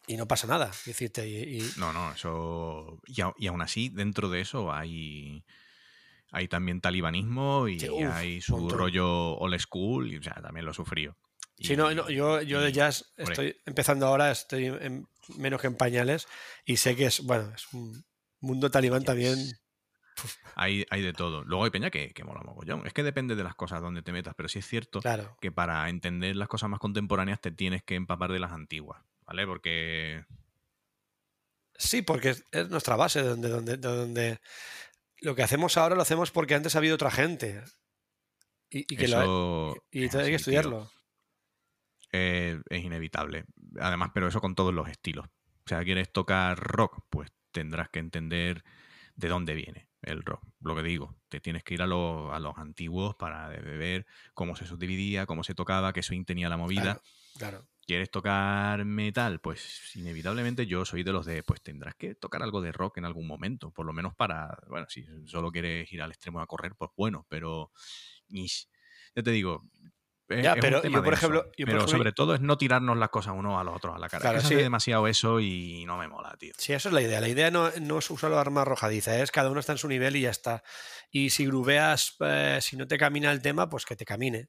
y 0.07 0.17
no 0.17 0.29
pasa 0.29 0.47
nada. 0.47 0.71
Decirte, 0.87 1.27
y, 1.29 1.59
y- 1.59 1.71
No, 1.77 1.93
no, 1.93 2.13
eso. 2.13 3.01
Y 3.07 3.47
aún 3.49 3.63
así, 3.63 3.89
dentro 3.89 4.29
de 4.29 4.43
eso 4.43 4.73
hay. 4.73 5.45
Hay 6.35 6.49
también 6.49 6.81
talibanismo 6.81 7.69
y 7.69 7.79
Sí, 7.81 7.89
uf, 7.89 8.13
hay 8.13 8.41
su 8.41 8.57
montón. 8.59 8.79
rollo 8.79 9.37
old 9.39 9.59
school, 9.61 10.13
y 10.13 10.17
o 10.19 10.23
sea, 10.23 10.35
también 10.43 10.65
lo 10.67 10.73
he 10.73 10.75
sufrido. 10.75 11.17
Sí, 11.59 11.77
no, 11.77 11.95
no, 11.95 12.11
yo, 12.11 12.43
yo 12.43 12.61
de 12.61 12.73
jazz 12.73 13.15
estoy 13.17 13.57
empezando 13.65 14.07
ahora, 14.09 14.31
estoy 14.33 14.67
en- 14.67 15.07
menos 15.39 15.61
que 15.61 15.69
en 15.69 15.77
pañales 15.77 16.27
y 16.65 16.77
sé 16.77 16.97
que 16.97 17.07
es, 17.07 17.23
bueno, 17.23 17.53
es 17.55 17.73
un 17.73 18.05
mundo 18.41 18.71
talibán 18.71 19.05
también. 19.05 19.39
Hay, 20.57 20.85
hay 20.91 21.03
de 21.03 21.13
todo. 21.13 21.43
Luego 21.45 21.65
hay 21.65 21.71
peña 21.71 21.91
que, 21.91 22.13
que 22.13 22.25
mola 22.25 22.41
mogollón. 22.45 22.87
Es 22.87 22.93
que 22.93 23.03
depende 23.03 23.35
de 23.37 23.43
las 23.45 23.55
cosas 23.55 23.81
donde 23.81 24.03
te 24.03 24.13
metas, 24.13 24.35
pero 24.37 24.49
sí 24.49 24.59
es 24.61 24.67
cierto 24.67 25.01
Claro, 25.01 25.37
que 25.41 25.51
para 25.53 25.89
entender 25.89 26.37
las 26.37 26.49
cosas 26.49 26.69
más 26.69 26.81
contemporáneas 26.81 27.41
te 27.41 27.51
tienes 27.53 27.83
que 27.85 27.95
empapar 27.95 28.31
de 28.33 28.39
las 28.41 28.53
antiguas, 28.53 29.03
¿vale? 29.27 29.47
Porque 29.47 30.25
sí, 31.77 32.03
porque 32.03 32.31
es, 32.31 32.45
es 32.53 32.69
nuestra 32.71 32.97
base, 32.97 33.23
de 33.23 33.29
donde, 33.31 33.49
donde, 33.49 33.77
de 33.77 33.89
donde 33.89 34.41
lo 35.21 35.35
que 35.35 35.43
hacemos 35.43 35.77
ahora 35.77 35.95
lo 35.97 36.03
hacemos 36.03 36.31
porque 36.31 36.55
antes 36.55 36.75
ha 36.75 36.79
habido 36.79 36.95
otra 36.95 37.11
gente 37.11 37.63
y, 38.71 38.81
y 38.81 38.97
que 38.97 39.09
lo, 39.09 39.73
eso 39.73 39.85
y 39.91 40.05
es 40.05 40.15
hay 40.15 40.31
que 40.31 40.37
estudiarlo. 40.37 40.91
Eh, 42.13 42.61
es 42.71 42.85
inevitable. 42.85 43.45
Además, 43.81 44.11
pero 44.15 44.29
eso 44.29 44.41
con 44.41 44.55
todos 44.55 44.73
los 44.73 44.89
estilos. 44.89 45.27
O 45.27 45.69
sea, 45.69 45.83
quieres 45.83 46.13
tocar 46.13 46.59
rock, 46.59 47.05
pues 47.11 47.33
tendrás 47.51 47.89
que 47.89 47.99
entender 47.99 48.65
de 49.17 49.29
dónde 49.29 49.55
viene 49.55 49.89
el 50.03 50.23
rock. 50.23 50.45
Lo 50.61 50.77
que 50.77 50.83
digo, 50.83 51.17
te 51.29 51.41
tienes 51.41 51.65
que 51.65 51.75
ir 51.75 51.83
a, 51.83 51.87
los- 51.87 52.33
a 52.33 52.39
los 52.39 52.57
antiguos 52.59 53.15
para 53.17 53.49
ver 53.49 54.07
cómo 54.35 54.55
se 54.55 54.67
subdividía, 54.67 55.27
cómo 55.27 55.43
se 55.45 55.55
tocaba, 55.55 55.93
qué 55.93 56.03
swing 56.03 56.25
tenía 56.25 56.49
la 56.49 56.57
movida. 56.57 56.83
Claro, 56.83 57.03
claro. 57.39 57.67
¿Quieres 57.87 58.11
tocar 58.11 58.83
metal? 58.87 59.41
Pues 59.41 59.95
inevitablemente 59.95 60.67
yo 60.67 60.87
soy 60.87 61.03
de 61.03 61.13
los 61.13 61.27
de, 61.27 61.43
pues 61.43 61.61
tendrás 61.63 61.95
que 61.97 62.15
tocar 62.15 62.43
algo 62.43 62.63
de 62.63 62.73
rock 62.73 62.97
en 62.97 63.05
algún 63.05 63.27
momento, 63.27 63.71
por 63.73 63.85
lo 63.85 63.93
menos 63.93 64.15
para, 64.15 64.57
bueno, 64.69 64.87
si 64.89 65.05
solo 65.27 65.53
quieres 65.53 65.93
ir 65.93 66.01
al 66.01 66.11
extremo 66.11 66.41
a 66.41 66.47
correr, 66.47 66.75
pues 66.77 66.91
bueno, 66.97 67.27
pero 67.29 67.71
ish, 68.31 68.69
ya 69.15 69.23
te 69.23 69.31
digo, 69.33 69.65
Ya, 70.31 70.55
pero 70.55 70.83
yo, 70.83 71.03
por 71.03 71.13
ejemplo- 71.13 71.45
yo, 71.45 71.51
por 71.51 71.55
pero 71.67 71.79
ejemplo- 71.81 71.89
sobre 71.99 72.13
todo 72.13 72.35
es 72.35 72.41
no 72.41 72.57
tirarnos 72.57 72.97
las 72.97 73.11
cosas 73.11 73.35
unos 73.37 73.61
a 73.61 73.65
los 73.65 73.77
otros 73.77 73.95
a 73.95 73.99
la 73.99 74.09
cara. 74.09 74.23
Claro, 74.23 74.41
sí. 74.41 74.55
demasiado 74.55 75.07
eso 75.07 75.39
y 75.41 75.85
no 75.85 75.99
me 75.99 76.09
mola, 76.09 76.35
tío. 76.39 76.55
Sí, 76.57 76.73
eso 76.73 76.89
es 76.89 76.95
la 76.95 77.03
idea. 77.03 77.21
La 77.21 77.29
idea 77.29 77.51
no, 77.51 77.71
no 77.83 77.99
es 77.99 78.09
usar 78.11 78.31
la 78.31 78.41
arma 78.41 78.63
arrojadiza, 78.63 79.21
es 79.21 79.31
cada 79.31 79.51
uno 79.51 79.61
está 79.61 79.73
en 79.73 79.79
su 79.79 79.89
nivel 79.89 80.17
y 80.17 80.23
ya 80.23 80.31
está. 80.31 80.63
Y 81.11 81.29
si 81.29 81.45
grubeas, 81.45 82.17
eh, 82.21 82.61
si 82.63 82.79
no 82.79 82.87
te 82.89 82.97
camina 82.97 83.31
el 83.31 83.43
tema, 83.43 83.69
pues 83.69 83.85
que 83.85 83.95
te 83.95 84.07
camine. 84.07 84.49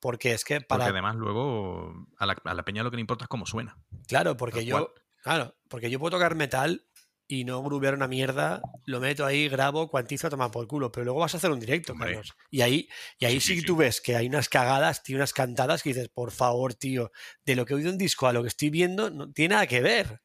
Porque 0.00 0.32
es 0.32 0.44
que 0.44 0.56
Porque 0.56 0.66
para. 0.66 0.86
además 0.86 1.16
luego 1.16 2.06
a 2.18 2.26
la, 2.26 2.36
a 2.44 2.54
la 2.54 2.64
peña 2.64 2.82
lo 2.82 2.90
que 2.90 2.96
le 2.96 3.00
importa 3.00 3.24
es 3.24 3.28
cómo 3.28 3.46
suena. 3.46 3.78
Claro, 4.08 4.36
porque 4.36 4.64
yo. 4.64 4.76
cual. 4.78 4.88
Claro, 5.22 5.56
porque 5.68 5.90
yo 5.90 5.98
puedo 5.98 6.12
tocar 6.16 6.34
metal 6.36 6.86
y 7.28 7.42
no 7.44 7.60
grubear 7.62 7.94
una 7.94 8.06
mierda, 8.06 8.62
lo 8.84 9.00
meto 9.00 9.26
ahí, 9.26 9.48
grabo, 9.48 9.88
cuantizo, 9.90 10.30
toma 10.30 10.52
por 10.52 10.68
culo. 10.68 10.92
Pero 10.92 11.04
luego 11.04 11.18
vas 11.20 11.34
a 11.34 11.38
hacer 11.38 11.50
un 11.50 11.58
directo, 11.58 11.92
Hombre. 11.94 12.10
Carlos. 12.10 12.36
Y 12.50 12.60
ahí, 12.60 12.88
y 13.18 13.24
ahí 13.24 13.40
Sí, 13.40 13.54
sí, 13.54 13.60
sí, 13.60 13.66
tú 13.66 13.74
ves 13.76 14.00
que 14.00 14.14
hay 14.14 14.28
unas 14.28 14.48
cagadas, 14.48 15.02
tío, 15.02 15.16
unas 15.16 15.32
cantadas 15.32 15.82
que 15.82 15.88
dices, 15.88 16.08
por 16.08 16.30
favor, 16.30 16.74
tío, 16.74 17.10
de 17.44 17.56
lo 17.56 17.64
que 17.66 17.72
he 17.72 17.76
oído 17.76 17.90
en 17.90 17.98
disco 17.98 18.28
a 18.28 18.32
lo 18.32 18.42
que 18.42 18.48
estoy 18.48 18.70
viendo, 18.70 19.10
no 19.10 19.32
tiene 19.32 19.54
nada 19.54 19.66
que 19.66 19.80
ver. 19.80 20.22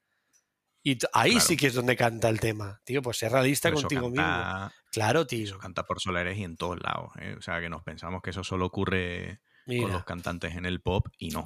Y 0.84 0.98
ahí 1.14 1.32
Claro. 1.32 1.46
sí 1.48 1.58
que 1.58 1.68
es 1.68 1.74
donde 1.74 1.96
canta 1.96 2.30
el 2.30 2.40
tema, 2.40 2.82
tío, 2.84 3.02
pues 3.02 3.18
ser 3.18 3.32
realista 3.32 3.70
eso 3.70 3.80
contigo 3.82 4.10
mismo. 4.10 4.24
canta- 4.26 4.74
Claro, 4.92 5.26
tío. 5.26 5.46
Eso 5.46 5.58
canta 5.58 5.84
por 5.88 6.00
solares 6.02 6.38
y 6.38 6.44
en 6.44 6.58
todos 6.58 6.80
lados. 6.82 7.12
¿eh? 7.20 7.36
O 7.38 7.42
sea, 7.42 7.60
que 7.62 7.70
nos 7.70 7.82
pensamos 7.82 8.22
que 8.22 8.30
eso 8.32 8.44
solo 8.44 8.66
ocurre 8.68 9.42
con 9.80 9.92
los 9.92 10.04
cantantes 10.06 10.56
en 10.56 10.66
el 10.66 10.82
pop 10.82 11.08
y 11.18 11.30
no. 11.30 11.44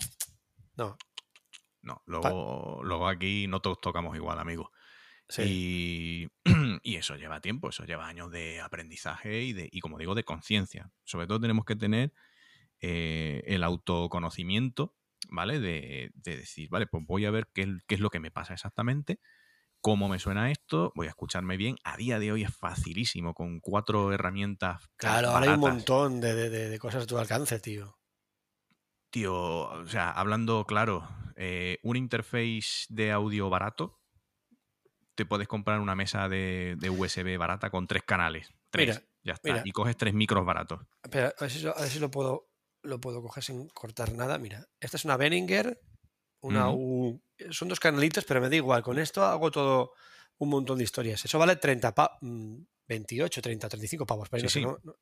no, 0.78 0.97
No, 1.82 2.01
luego, 2.05 2.82
luego 2.84 3.07
aquí 3.07 3.47
no 3.47 3.59
todos 3.61 3.80
tocamos 3.82 4.15
igual, 4.15 4.39
amigo. 4.39 4.71
sí. 5.30 5.43
Y, 5.43 6.28
y 6.84 6.95
eso 6.95 7.15
lleva 7.15 7.41
tiempo, 7.41 7.69
eso 7.69 7.86
lleva 7.86 8.07
años 8.07 8.32
de 8.32 8.59
aprendizaje 8.61 9.43
y, 9.43 9.53
de, 9.53 9.69
y 9.71 9.80
como 9.80 9.97
digo, 9.97 10.15
de 10.15 10.23
conciencia. 10.23 10.91
Sobre 11.03 11.28
todo 11.28 11.39
tenemos 11.39 11.65
que 11.65 11.76
tener 11.76 12.13
eh, 12.82 13.43
el 13.47 13.63
autoconocimiento, 13.63 14.95
¿vale? 15.30 15.59
De, 15.59 16.11
de 16.15 16.38
decir, 16.38 16.69
vale, 16.69 16.88
pues 16.88 17.05
voy 17.07 17.26
a 17.26 17.32
ver 17.32 17.47
qué, 17.53 17.63
es- 17.63 17.84
qué 17.88 17.95
es 17.95 18.01
lo 18.01 18.09
que 18.09 18.19
me 18.19 18.32
pasa 18.32 18.53
exactamente, 18.53 19.19
cómo 19.82 20.09
me 20.09 20.17
suena 20.19 20.51
esto, 20.51 20.91
voy 20.95 21.07
a 21.07 21.11
escucharme 21.11 21.57
bien. 21.57 21.76
A 21.84 21.97
día 21.97 22.17
de 22.19 22.32
hoy 22.32 22.43
es 22.43 22.55
facilísimo, 22.55 23.34
con 23.36 23.59
cuatro 23.59 24.11
herramientas. 24.11 24.84
Claro, 24.97 25.30
ahora 25.30 25.45
hay 25.45 25.53
un 25.53 25.59
montón 25.59 26.19
de- 26.21 26.34
de- 26.34 26.69
de 26.69 26.80
cosas 26.80 27.03
a 27.03 27.07
tu 27.07 27.17
alcance, 27.19 27.59
tío. 27.59 27.97
Tío, 29.16 29.34
o 29.70 29.88
sea, 29.88 30.11
hablando 30.11 30.66
claro, 30.66 31.07
eh, 31.38 31.80
un 31.84 31.95
interface 31.95 32.84
de 32.89 33.13
audio 33.13 33.49
barato, 33.49 34.01
te 35.16 35.26
puedes 35.26 35.47
comprar 35.47 35.80
una 35.80 35.95
mesa 35.95 36.28
de, 36.28 36.76
de 36.78 36.89
USB 36.89 37.38
barata 37.38 37.70
con 37.70 37.88
tres 37.88 38.03
canales. 38.03 38.49
Tres, 38.70 38.88
Mira, 38.89 39.01
ya 39.24 39.32
está. 39.36 39.49
mira. 39.49 39.61
Y 39.63 39.72
coges 39.72 39.95
tres 39.95 40.13
micros 40.13 40.45
baratos. 40.45 40.82
Espera, 41.01 41.34
a 41.39 41.41
ver 41.45 41.49
si, 41.49 41.61
lo- 41.61 41.78
a 41.78 41.80
ver 41.80 41.89
si 41.89 41.99
lo 41.99 42.11
puedo 42.11 42.49
lo 42.82 42.99
puedo 42.99 43.22
coger 43.22 43.41
sin 43.41 43.70
cortar 43.70 44.11
nada. 44.11 44.38
Mira, 44.38 44.68
esta 44.82 44.97
es 44.97 45.05
una 45.05 45.16
Behringer, 45.16 45.80
una 46.41 46.70
U. 46.72 47.24
Son 47.51 47.70
dos 47.70 47.80
canalitos, 47.80 48.26
pero 48.26 48.41
me 48.41 48.49
da 48.49 48.57
igual. 48.57 48.84
Con 48.84 48.99
esto 48.99 49.24
hago 49.24 49.49
todo 49.49 49.93
un 50.39 50.49
montón 50.49 50.78
de 50.78 50.84
historias. 50.84 51.24
Eso 51.24 51.39
vale 51.39 51.55
30 51.55 51.95
pa- 51.95 52.18
mm, 52.20 52.57
28, 52.86 53.41
30, 53.41 53.70
35 53.70 54.05
pavos. 54.05 54.28
Pero 54.28 54.41
Sí, 54.41 54.45
no 54.45 54.49
sí. 54.49 54.61
¿no? 54.61 54.80
No. 54.84 54.95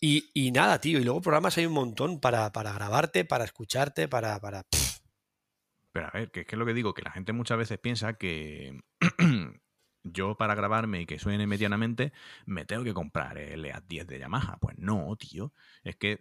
Y, 0.00 0.30
y 0.32 0.50
nada, 0.52 0.80
tío. 0.80 0.98
Y 0.98 1.04
luego 1.04 1.20
programas 1.20 1.58
hay 1.58 1.66
un 1.66 1.72
montón 1.72 2.20
para, 2.20 2.52
para 2.52 2.72
grabarte, 2.72 3.24
para 3.24 3.44
escucharte, 3.44 4.08
para. 4.08 4.40
para 4.40 4.64
Pero 5.92 6.06
a 6.06 6.10
ver, 6.10 6.30
que 6.30 6.40
es 6.40 6.46
que 6.46 6.56
lo 6.56 6.66
que 6.66 6.74
digo, 6.74 6.94
que 6.94 7.02
la 7.02 7.10
gente 7.10 7.32
muchas 7.32 7.58
veces 7.58 7.78
piensa 7.78 8.14
que 8.14 8.80
yo 10.04 10.36
para 10.36 10.54
grabarme 10.54 11.00
y 11.02 11.06
que 11.06 11.18
suene 11.18 11.46
medianamente 11.46 12.12
me 12.46 12.64
tengo 12.64 12.84
que 12.84 12.94
comprar 12.94 13.38
el 13.38 13.64
EAT 13.64 13.84
10 13.88 14.06
de 14.06 14.18
Yamaha. 14.18 14.58
Pues 14.58 14.78
no, 14.78 15.16
tío. 15.16 15.52
Es 15.82 15.96
que, 15.96 16.20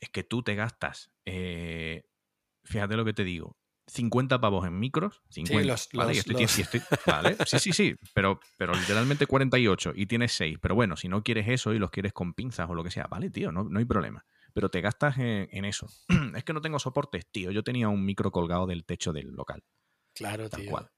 es 0.00 0.08
que 0.08 0.24
tú 0.24 0.42
te 0.42 0.54
gastas, 0.54 1.10
eh, 1.24 2.04
fíjate 2.64 2.96
lo 2.96 3.04
que 3.04 3.12
te 3.12 3.24
digo, 3.24 3.56
50 3.88 4.40
pavos 4.40 4.66
en 4.66 4.78
micros, 4.78 5.22
50, 5.30 5.66
los- 5.66 5.88
¿vale? 5.94 6.12
Y 6.12 6.16
los- 6.16 6.26
estoy- 6.26 6.42
los- 6.42 6.58
y 6.58 6.62
estoy- 6.62 6.82
¿vale? 7.06 7.36
Sí, 7.46 7.58
sí, 7.58 7.72
sí, 7.72 7.96
pero, 8.14 8.38
pero 8.56 8.74
literalmente 8.74 9.26
48 9.26 9.92
y 9.94 10.06
tienes 10.06 10.32
6. 10.32 10.58
Pero 10.60 10.74
bueno, 10.74 10.96
si 10.96 11.08
no 11.08 11.22
quieres 11.22 11.48
eso 11.48 11.72
y 11.74 11.78
los 11.78 11.90
quieres 11.90 12.12
con 12.12 12.34
pinzas 12.34 12.68
o 12.70 12.74
lo 12.74 12.84
que 12.84 12.90
sea, 12.90 13.06
vale, 13.08 13.30
tío, 13.30 13.50
no, 13.52 13.64
no 13.64 13.78
hay 13.78 13.84
problema. 13.84 14.24
Pero 14.54 14.70
te 14.70 14.80
gastas 14.80 15.18
en, 15.18 15.48
en 15.50 15.64
eso. 15.64 15.86
es 16.36 16.44
que 16.44 16.52
no 16.52 16.60
tengo 16.60 16.78
soportes, 16.78 17.26
tío. 17.30 17.50
Yo 17.50 17.62
tenía 17.62 17.88
un 17.88 18.04
micro 18.04 18.30
colgado 18.30 18.66
del 18.66 18.84
techo 18.84 19.12
del 19.12 19.28
local, 19.32 19.62
claro, 20.14 20.48
tal 20.48 20.60
tío. 20.62 20.70
cual. 20.70 20.90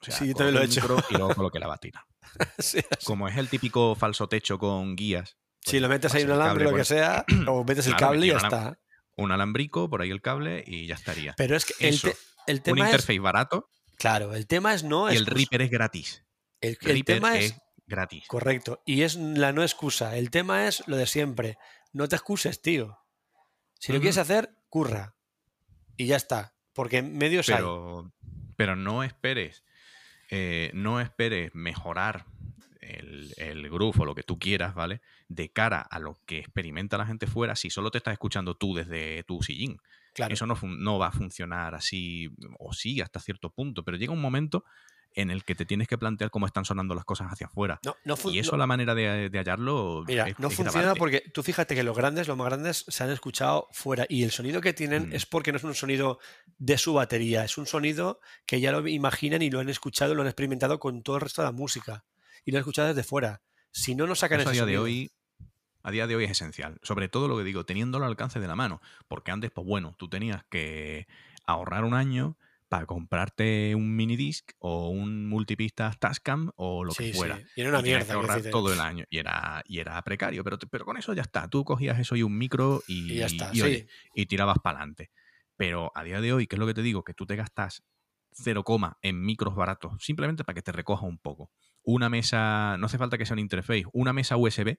O 0.00 0.04
sea, 0.04 0.14
Sí, 0.14 0.28
yo 0.28 0.34
también 0.34 0.54
lo 0.56 0.60
he 0.60 0.66
hecho. 0.66 0.80
Y 1.10 1.14
luego 1.14 1.34
coloqué 1.34 1.58
la 1.58 1.68
batina. 1.68 2.04
Sí. 2.58 2.80
Como 3.04 3.28
es 3.28 3.36
el 3.36 3.48
típico 3.48 3.94
falso 3.94 4.28
techo 4.28 4.58
con 4.58 4.94
guías. 4.96 5.36
si 5.62 5.72
pues 5.72 5.82
lo 5.82 5.88
metes 5.88 6.14
ahí 6.14 6.24
un 6.24 6.32
alambre 6.32 6.66
o 6.66 6.70
lo 6.70 6.76
que 6.76 6.84
sea, 6.84 7.24
o 7.48 7.64
metes 7.64 7.86
el 7.86 7.96
cable 7.96 8.26
y 8.26 8.30
ya 8.30 8.36
está. 8.36 8.78
Un 9.18 9.32
alambrico, 9.32 9.88
por 9.88 10.02
ahí 10.02 10.10
el 10.10 10.20
cable 10.20 10.62
y 10.66 10.86
ya 10.86 10.94
estaría. 10.96 11.32
Pero 11.38 11.56
es 11.56 11.64
que 11.64 11.72
el, 11.88 11.98
te- 12.00 12.14
el 12.46 12.56
un 12.56 12.62
tema 12.62 12.86
es. 12.86 12.92
interface 12.92 13.18
barato 13.18 13.70
Claro, 13.96 14.34
el 14.34 14.46
tema 14.46 14.74
es 14.74 14.84
no 14.84 15.12
y 15.12 15.16
el 15.16 15.26
Reaper 15.26 15.62
es 15.62 15.70
gratis. 15.70 16.24
El, 16.60 16.70
el 16.70 16.76
Reaper 16.80 17.04
tema 17.04 17.38
es 17.38 17.44
es. 17.52 17.62
gratis. 17.86 18.24
Correcto. 18.28 18.82
Y 18.84 19.02
es 19.02 19.16
la 19.16 19.52
no 19.52 19.62
excusa. 19.62 20.16
El 20.16 20.30
tema 20.30 20.66
es 20.66 20.86
lo 20.86 20.96
de 20.96 21.06
siempre. 21.06 21.58
No 21.92 22.08
te 22.08 22.16
excuses, 22.16 22.60
tío. 22.60 22.98
Si 23.78 23.92
lo 23.92 24.00
quieres 24.00 24.18
hacer, 24.18 24.50
curra. 24.68 25.16
Y 25.96 26.06
ya 26.06 26.16
está. 26.16 26.54
Porque 26.74 27.02
medios 27.02 27.48
hay. 27.48 27.56
Pero, 27.56 28.12
pero 28.56 28.76
no 28.76 29.02
esperes, 29.02 29.64
eh, 30.30 30.70
no 30.74 31.00
esperes 31.00 31.54
mejorar 31.54 32.26
el, 32.80 33.32
el 33.38 33.70
groove 33.70 34.00
o 34.00 34.04
lo 34.04 34.14
que 34.14 34.22
tú 34.22 34.38
quieras, 34.38 34.74
¿vale? 34.74 35.00
De 35.28 35.50
cara 35.50 35.80
a 35.80 35.98
lo 35.98 36.18
que 36.26 36.38
experimenta 36.38 36.98
la 36.98 37.06
gente 37.06 37.26
fuera, 37.26 37.56
si 37.56 37.70
solo 37.70 37.90
te 37.90 37.98
estás 37.98 38.12
escuchando 38.12 38.56
tú 38.56 38.74
desde 38.74 39.22
tu 39.24 39.42
sillín. 39.42 39.78
Claro. 40.16 40.32
Eso 40.32 40.46
no, 40.46 40.56
no 40.62 40.98
va 40.98 41.08
a 41.08 41.12
funcionar 41.12 41.74
así, 41.74 42.30
o 42.58 42.72
sí, 42.72 43.00
hasta 43.02 43.20
cierto 43.20 43.50
punto, 43.50 43.84
pero 43.84 43.98
llega 43.98 44.12
un 44.14 44.20
momento 44.20 44.64
en 45.14 45.30
el 45.30 45.44
que 45.44 45.54
te 45.54 45.64
tienes 45.64 45.88
que 45.88 45.96
plantear 45.98 46.30
cómo 46.30 46.46
están 46.46 46.64
sonando 46.64 46.94
las 46.94 47.04
cosas 47.04 47.28
hacia 47.32 47.46
afuera. 47.46 47.80
No, 47.84 47.96
no 48.04 48.16
Y 48.30 48.38
eso 48.38 48.52
no- 48.52 48.58
la 48.58 48.66
manera 48.66 48.94
de, 48.94 49.28
de 49.30 49.38
hallarlo 49.38 50.04
Mira, 50.06 50.28
es, 50.28 50.38
no 50.38 50.48
es 50.48 50.54
funciona 50.54 50.80
grabarte. 50.80 50.98
porque 50.98 51.22
tú 51.32 51.42
fíjate 51.42 51.74
que 51.74 51.82
los 51.82 51.96
grandes, 51.96 52.28
los 52.28 52.36
más 52.36 52.46
grandes, 52.48 52.84
se 52.88 53.04
han 53.04 53.10
escuchado 53.10 53.68
fuera. 53.72 54.04
Y 54.10 54.24
el 54.24 54.30
sonido 54.30 54.60
que 54.60 54.72
tienen 54.74 55.08
Mm. 55.10 55.12
es 55.14 55.24
porque 55.26 55.52
no 55.52 55.58
es 55.58 55.64
un 55.64 55.74
sonido 55.74 56.18
de 56.58 56.76
su 56.78 56.92
batería. 56.94 57.44
Es 57.44 57.56
un 57.58 57.66
sonido 57.66 58.20
que 58.46 58.60
ya 58.60 58.72
lo 58.72 58.86
imaginan 58.88 59.40
y 59.42 59.50
lo 59.50 59.60
han 59.60 59.68
escuchado, 59.70 60.14
lo 60.14 60.20
han 60.22 60.28
experimentado 60.28 60.78
con 60.78 61.02
todo 61.02 61.16
el 61.16 61.22
resto 61.22 61.40
de 61.42 61.46
la 61.48 61.52
música. 61.52 62.04
Y 62.44 62.50
lo 62.52 62.58
han 62.58 62.60
escuchado 62.60 62.88
desde 62.88 63.02
fuera. 63.02 63.42
Si 63.70 63.94
no, 63.94 64.06
no 64.06 64.14
sacan 64.14 64.40
Eso 64.40 64.50
a 64.50 64.66
de 64.66 64.78
hoy 64.78 65.10
a 65.86 65.90
día 65.92 66.08
de 66.08 66.16
hoy 66.16 66.24
es 66.24 66.32
esencial. 66.32 66.78
Sobre 66.82 67.08
todo 67.08 67.28
lo 67.28 67.38
que 67.38 67.44
digo, 67.44 67.64
teniéndolo 67.64 68.04
al 68.04 68.10
alcance 68.10 68.40
de 68.40 68.48
la 68.48 68.56
mano. 68.56 68.80
Porque 69.06 69.30
antes, 69.30 69.52
pues 69.52 69.64
bueno, 69.66 69.94
tú 69.96 70.08
tenías 70.08 70.44
que 70.50 71.06
ahorrar 71.46 71.84
un 71.84 71.94
año 71.94 72.36
para 72.68 72.86
comprarte 72.86 73.76
un 73.76 73.94
minidisc 73.94 74.50
o 74.58 74.88
un 74.88 75.28
multipista 75.28 75.92
Tascam 75.96 76.50
o 76.56 76.82
lo 76.82 76.90
Sí, 76.90 77.12
que 77.12 77.16
fuera. 77.16 77.36
sí. 77.36 77.44
Y 77.54 77.60
era 77.60 77.70
una 77.70 77.78
y 77.78 77.82
mierda. 77.84 78.04
que 78.06 78.12
ahorrar 78.12 78.42
todo 78.50 78.72
el 78.72 78.80
año. 78.80 79.04
Y 79.08 79.18
era, 79.18 79.62
y 79.64 79.78
era 79.78 80.02
precario, 80.02 80.42
pero, 80.42 80.58
pero 80.58 80.84
con 80.84 80.96
eso 80.96 81.12
ya 81.14 81.22
está. 81.22 81.46
Tú 81.48 81.64
cogías 81.64 82.00
eso 82.00 82.16
y 82.16 82.24
un 82.24 82.36
micro 82.36 82.82
y, 82.88 83.12
Y 83.12 83.16
ya 83.18 83.26
está. 83.26 83.50
y, 83.52 83.56
sí. 83.58 83.62
oye, 83.62 83.86
y 84.12 84.26
tirabas 84.26 84.58
para 84.58 84.78
adelante. 84.78 85.12
Pero 85.56 85.92
a 85.94 86.02
día 86.02 86.20
de 86.20 86.32
hoy, 86.32 86.48
¿qué 86.48 86.56
es 86.56 86.60
lo 86.60 86.66
que 86.66 86.74
te 86.74 86.82
digo? 86.82 87.04
Que 87.04 87.14
tú 87.14 87.26
te 87.26 87.36
gastas 87.36 87.84
cero 88.32 88.64
coma 88.64 88.98
en 89.02 89.24
micros 89.24 89.54
baratos, 89.54 89.92
simplemente 90.04 90.42
para 90.42 90.54
que 90.54 90.62
te 90.62 90.72
recoja 90.72 91.06
un 91.06 91.18
poco. 91.18 91.52
Una 91.84 92.08
mesa, 92.10 92.76
no 92.78 92.86
hace 92.86 92.98
falta 92.98 93.16
que 93.16 93.24
sea 93.24 93.34
un 93.34 93.38
interface, 93.38 93.84
una 93.92 94.12
mesa 94.12 94.36
USB 94.36 94.76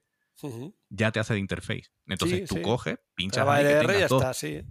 Ya 0.90 1.12
te 1.12 1.20
hace 1.20 1.34
de 1.34 1.40
interface. 1.40 1.88
Entonces 2.06 2.40
Sí, 2.40 2.46
tú 2.46 2.58
sí. 2.58 2.60
coges, 2.60 2.98
pinchas 3.14 3.48
ahí 3.48 3.66
que 3.66 3.76
tengas 3.76 3.98
ya 3.98 4.06
dos, 4.06 4.26
está, 4.26 4.34
sí. 4.34 4.62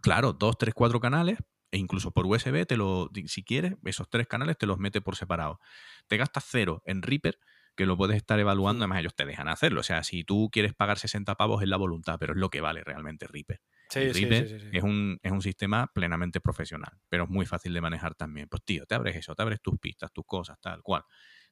claro, 0.00 0.32
dos, 0.32 0.58
tres, 0.58 0.74
cuatro 0.74 1.00
canales, 1.00 1.38
e 1.70 1.78
incluso 1.78 2.10
por 2.12 2.26
USB, 2.26 2.66
te 2.66 2.76
lo, 2.76 3.10
si 3.26 3.44
quieres, 3.44 3.74
esos 3.84 4.08
tres 4.10 4.26
canales 4.26 4.58
te 4.58 4.66
los 4.66 4.78
mete 4.78 5.00
por 5.00 5.16
separado. 5.16 5.58
Te 6.06 6.16
gastas 6.16 6.44
cero 6.48 6.82
en 6.86 7.02
Reaper, 7.02 7.38
que 7.76 7.86
lo 7.86 7.96
puedes 7.96 8.16
estar 8.16 8.38
evaluando, 8.38 8.84
además 8.84 9.00
ellos 9.00 9.14
te 9.14 9.24
dejan 9.24 9.48
hacerlo. 9.48 9.80
O 9.80 9.82
sea, 9.84 10.04
si 10.04 10.24
tú 10.24 10.50
quieres 10.52 10.74
pagar 10.74 10.98
60 10.98 11.34
pavos 11.36 11.62
es 11.62 11.68
la 11.68 11.78
voluntad, 11.78 12.16
pero 12.20 12.34
es 12.34 12.38
lo 12.38 12.50
que 12.50 12.60
vale 12.60 12.84
realmente 12.84 13.26
Reaper. 13.26 13.60
Sí, 13.88 14.00
Y 14.00 14.12
sí, 14.14 14.34
Reaper 14.34 14.34
sí, 14.34 14.48
sí, 14.48 14.58
sí. 14.60 14.70
Es, 14.70 14.82
un, 14.82 15.18
es 15.22 15.32
un 15.32 15.42
sistema 15.42 15.86
plenamente 15.94 16.40
profesional, 16.40 16.98
pero 17.08 17.24
es 17.24 17.30
muy 17.30 17.46
fácil 17.46 17.72
de 17.74 17.80
manejar 17.80 18.14
también. 18.14 18.48
Pues 18.48 18.62
tío, 18.64 18.84
te 18.86 18.94
abres 18.94 19.16
eso, 19.16 19.34
te 19.34 19.42
abres 19.42 19.60
tus 19.62 19.78
pistas, 19.78 20.12
tus 20.12 20.24
cosas, 20.26 20.58
tal 20.60 20.82
cual. 20.82 21.04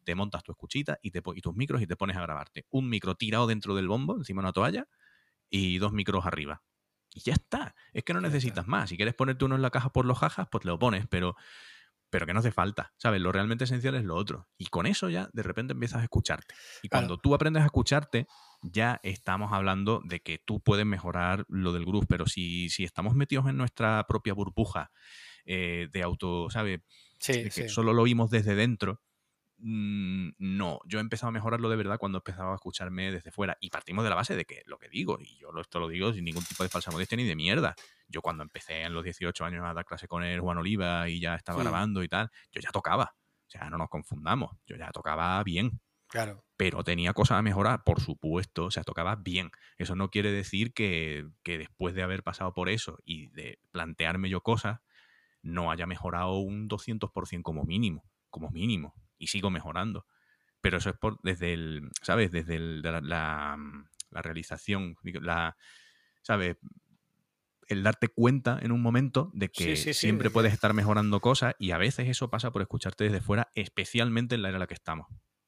Te 0.04 0.14
montas 0.14 0.42
tu 0.42 0.52
escuchita 0.52 0.98
y, 1.02 1.10
te, 1.10 1.22
y 1.34 1.40
tus 1.40 1.54
micros 1.54 1.82
y 1.82 1.86
te 1.86 1.96
pones 1.96 2.16
a 2.16 2.22
grabarte. 2.22 2.66
Un 2.70 2.88
micro 2.88 3.14
tirado 3.14 3.46
dentro 3.46 3.74
del 3.74 3.88
bombo, 3.88 4.16
encima 4.16 4.42
de 4.42 4.46
una 4.46 4.52
toalla, 4.52 4.86
y 5.50 5.78
dos 5.78 5.92
micros 5.92 6.26
arriba. 6.26 6.62
Y 7.12 7.20
ya 7.20 7.32
está. 7.34 7.74
Es 7.92 8.04
que 8.04 8.14
no 8.14 8.20
necesitas 8.20 8.66
más. 8.68 8.88
Si 8.90 8.96
quieres 8.96 9.14
ponerte 9.14 9.44
uno 9.44 9.56
en 9.56 9.62
la 9.62 9.70
caja 9.70 9.90
por 9.90 10.04
los 10.06 10.18
jajas, 10.18 10.48
pues 10.50 10.64
lo 10.64 10.78
pones, 10.78 11.06
pero, 11.08 11.34
pero 12.08 12.26
que 12.26 12.32
no 12.34 12.40
hace 12.40 12.52
falta. 12.52 12.92
¿Sabes? 12.98 13.20
Lo 13.20 13.32
realmente 13.32 13.64
esencial 13.64 13.94
es 13.96 14.04
lo 14.04 14.16
otro. 14.16 14.48
Y 14.58 14.66
con 14.66 14.86
eso 14.86 15.08
ya 15.10 15.28
de 15.32 15.42
repente 15.42 15.72
empiezas 15.72 16.00
a 16.00 16.04
escucharte. 16.04 16.54
Y 16.82 16.88
Claro. 16.88 17.08
cuando 17.08 17.18
tú 17.18 17.34
aprendes 17.34 17.62
a 17.62 17.66
escucharte, 17.66 18.26
ya 18.62 19.00
estamos 19.02 19.52
hablando 19.52 20.02
de 20.04 20.20
que 20.20 20.38
tú 20.38 20.60
puedes 20.60 20.86
mejorar 20.86 21.44
lo 21.48 21.72
del 21.72 21.84
groove. 21.84 22.06
Pero 22.08 22.26
si, 22.26 22.68
si 22.68 22.84
estamos 22.84 23.14
metidos 23.14 23.46
en 23.48 23.56
nuestra 23.56 24.04
propia 24.06 24.34
burbuja 24.34 24.90
eh, 25.44 25.88
de 25.92 26.02
auto, 26.02 26.48
¿sabes? 26.50 26.80
Sí, 27.18 27.44
que 27.44 27.50
sí. 27.50 27.68
solo 27.68 27.92
lo 27.92 28.02
oímos 28.02 28.30
desde 28.30 28.54
dentro. 28.54 29.02
Mm, 29.60 30.30
No, 30.38 30.80
yo 30.86 30.98
he 30.98 31.00
empezado 31.00 31.28
a 31.28 31.32
mejorarlo 31.32 31.68
de 31.68 31.76
verdad 31.76 31.98
cuando 31.98 32.18
empezaba 32.18 32.52
a 32.52 32.54
escucharme 32.54 33.10
desde 33.12 33.30
fuera. 33.30 33.56
Y 33.60 33.70
partimos 33.70 34.04
de 34.04 34.10
la 34.10 34.16
base 34.16 34.36
de 34.36 34.44
que 34.44 34.62
lo 34.66 34.78
que 34.78 34.88
digo, 34.88 35.18
y 35.20 35.38
yo 35.38 35.50
esto 35.60 35.80
lo 35.80 35.88
digo 35.88 36.12
sin 36.12 36.24
ningún 36.24 36.44
tipo 36.44 36.62
de 36.62 36.68
falsa 36.68 36.90
modestia 36.90 37.16
ni 37.16 37.24
de 37.24 37.36
mierda. 37.36 37.74
Yo 38.08 38.22
cuando 38.22 38.42
empecé 38.42 38.82
en 38.82 38.92
los 38.94 39.04
18 39.04 39.44
años 39.44 39.64
a 39.64 39.74
dar 39.74 39.84
clase 39.84 40.08
con 40.08 40.24
el 40.24 40.40
Juan 40.40 40.58
Oliva 40.58 41.08
y 41.08 41.20
ya 41.20 41.34
estaba 41.34 41.60
grabando 41.62 42.02
y 42.02 42.08
tal, 42.08 42.30
yo 42.52 42.60
ya 42.60 42.70
tocaba. 42.70 43.14
O 43.46 43.50
sea, 43.50 43.68
no 43.70 43.78
nos 43.78 43.88
confundamos. 43.88 44.56
Yo 44.66 44.76
ya 44.76 44.90
tocaba 44.90 45.42
bien 45.42 45.80
Claro. 46.08 46.44
pero 46.56 46.82
tenía 46.82 47.12
cosas 47.12 47.38
a 47.38 47.42
mejorar, 47.42 47.84
por 47.84 48.00
supuesto, 48.00 48.64
o 48.64 48.70
sea, 48.72 48.82
tocaba 48.82 49.14
bien. 49.14 49.50
Eso 49.78 49.94
no 49.94 50.10
quiere 50.10 50.32
decir 50.32 50.72
que, 50.74 51.24
que 51.44 51.56
después 51.56 51.94
de 51.94 52.02
haber 52.02 52.24
pasado 52.24 52.52
por 52.52 52.68
eso 52.68 52.98
y 53.04 53.28
de 53.28 53.60
plantearme 53.70 54.28
yo 54.28 54.40
cosas, 54.42 54.80
no 55.42 55.70
haya 55.70 55.86
mejorado 55.86 56.38
un 56.38 56.68
200% 56.68 57.42
como 57.42 57.64
mínimo, 57.64 58.02
como 58.28 58.50
mínimo, 58.50 58.94
y 59.20 59.28
sigo 59.28 59.50
mejorando. 59.50 60.06
Pero 60.60 60.78
eso 60.78 60.90
es 60.90 60.98
por, 60.98 61.20
desde 61.22 61.52
el, 61.54 61.90
¿sabes? 62.02 62.32
Desde 62.32 62.56
el- 62.56 62.82
la, 62.82 63.00
la- 63.00 63.58
la 64.10 64.22
realización, 64.22 64.96
la, 65.04 65.56
¿sabes? 66.22 66.56
El 67.68 67.84
darte 67.84 68.08
cuenta 68.08 68.58
en 68.60 68.72
un 68.72 68.82
momento 68.82 69.30
de 69.32 69.48
que 69.48 69.76
sí, 69.76 69.94
sí, 69.94 69.94
siempre 69.94 70.28
puedes 70.30 70.52
estar 70.52 70.74
mejorando 70.74 71.20
cosas 71.20 71.54
y 71.58 71.70
a 71.70 71.78
veces 71.78 72.08
eso 72.08 72.28
pasa 72.28 72.50
por 72.50 72.62
escucharte 72.62 73.04
desde 73.04 73.20
fuera, 73.20 73.48
especialmente 73.54 74.34
en 74.34 74.42
la 74.42 74.48
era 74.48 74.56
en 74.56 74.60
la 74.60 74.66
que 74.66 74.74
estamos. 74.74 75.06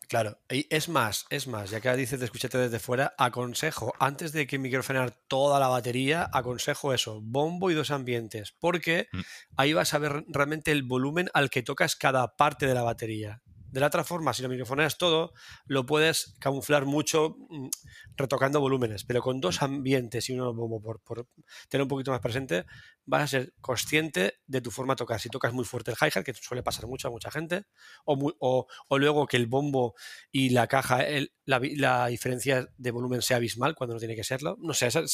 Claro, 0.08 0.38
y 0.50 0.66
es 0.68 0.88
más, 0.88 1.24
es 1.30 1.46
más, 1.48 1.70
ya 1.70 1.80
que 1.80 1.94
dices 1.96 2.20
de 2.20 2.26
escucharte 2.26 2.58
desde 2.58 2.78
fuera, 2.78 3.14
aconsejo, 3.18 3.94
antes 3.98 4.32
de 4.32 4.46
que 4.46 4.58
microfonear 4.58 5.10
toda 5.26 5.58
la 5.58 5.68
batería, 5.68 6.28
aconsejo 6.32 6.92
eso, 6.92 7.20
bombo 7.22 7.70
y 7.70 7.74
dos 7.74 7.90
ambientes, 7.90 8.52
porque 8.60 9.08
Mm. 9.12 9.20
ahí 9.56 9.72
vas 9.72 9.94
a 9.94 9.98
ver 9.98 10.24
realmente 10.28 10.70
el 10.70 10.82
volumen 10.82 11.28
al 11.32 11.48
que 11.50 11.62
tocas 11.62 11.96
cada 11.96 12.36
parte 12.36 12.66
de 12.66 12.74
la 12.74 12.82
batería. 12.82 13.40
De 13.72 13.80
la 13.80 13.86
otra 13.88 14.04
forma, 14.04 14.32
si 14.34 14.42
lo 14.42 14.48
microfoneas 14.48 14.98
todo, 14.98 15.32
lo 15.66 15.84
puedes 15.86 16.34
camuflar 16.38 16.84
mucho 16.84 17.36
mm, 17.48 17.68
retocando 18.16 18.60
volúmenes, 18.60 19.04
pero 19.04 19.22
con 19.22 19.40
dos 19.40 19.62
ambientes 19.62 20.28
y 20.28 20.34
uno 20.34 20.52
bombo 20.54 20.80
por, 20.80 21.00
por 21.00 21.26
tener 21.68 21.82
un 21.82 21.88
poquito 21.88 22.10
más 22.10 22.20
presente, 22.20 22.66
vas 23.06 23.22
a 23.22 23.26
ser 23.26 23.54
consciente 23.60 24.34
de 24.46 24.60
tu 24.60 24.70
forma 24.70 24.92
de 24.92 24.98
tocar. 24.98 25.18
Si 25.20 25.28
tocas 25.30 25.52
muy 25.54 25.64
fuerte 25.64 25.90
el 25.90 25.96
hi-hat, 26.00 26.22
que 26.22 26.34
suele 26.34 26.62
pasar 26.62 26.86
mucho 26.86 27.08
a 27.08 27.10
mucha 27.10 27.30
gente, 27.30 27.64
o, 28.04 28.14
muy- 28.14 28.34
o- 28.38 28.66
o 28.88 28.98
luego 28.98 29.26
que 29.26 29.38
el 29.38 29.46
bombo 29.46 29.94
y 30.30 30.50
la 30.50 30.66
caja, 30.66 31.02
el- 31.06 31.32
la, 31.46 31.60
la 31.76 32.06
diferencia 32.08 32.68
de 32.76 32.90
volumen 32.90 33.22
sea 33.22 33.38
abismal 33.38 33.74
cuando 33.74 33.94
no 33.94 33.98
tiene 34.00 34.14
que 34.14 34.22
serlo. 34.24 34.56
No 34.60 34.74
sé, 34.74 34.86
esas, 34.88 35.10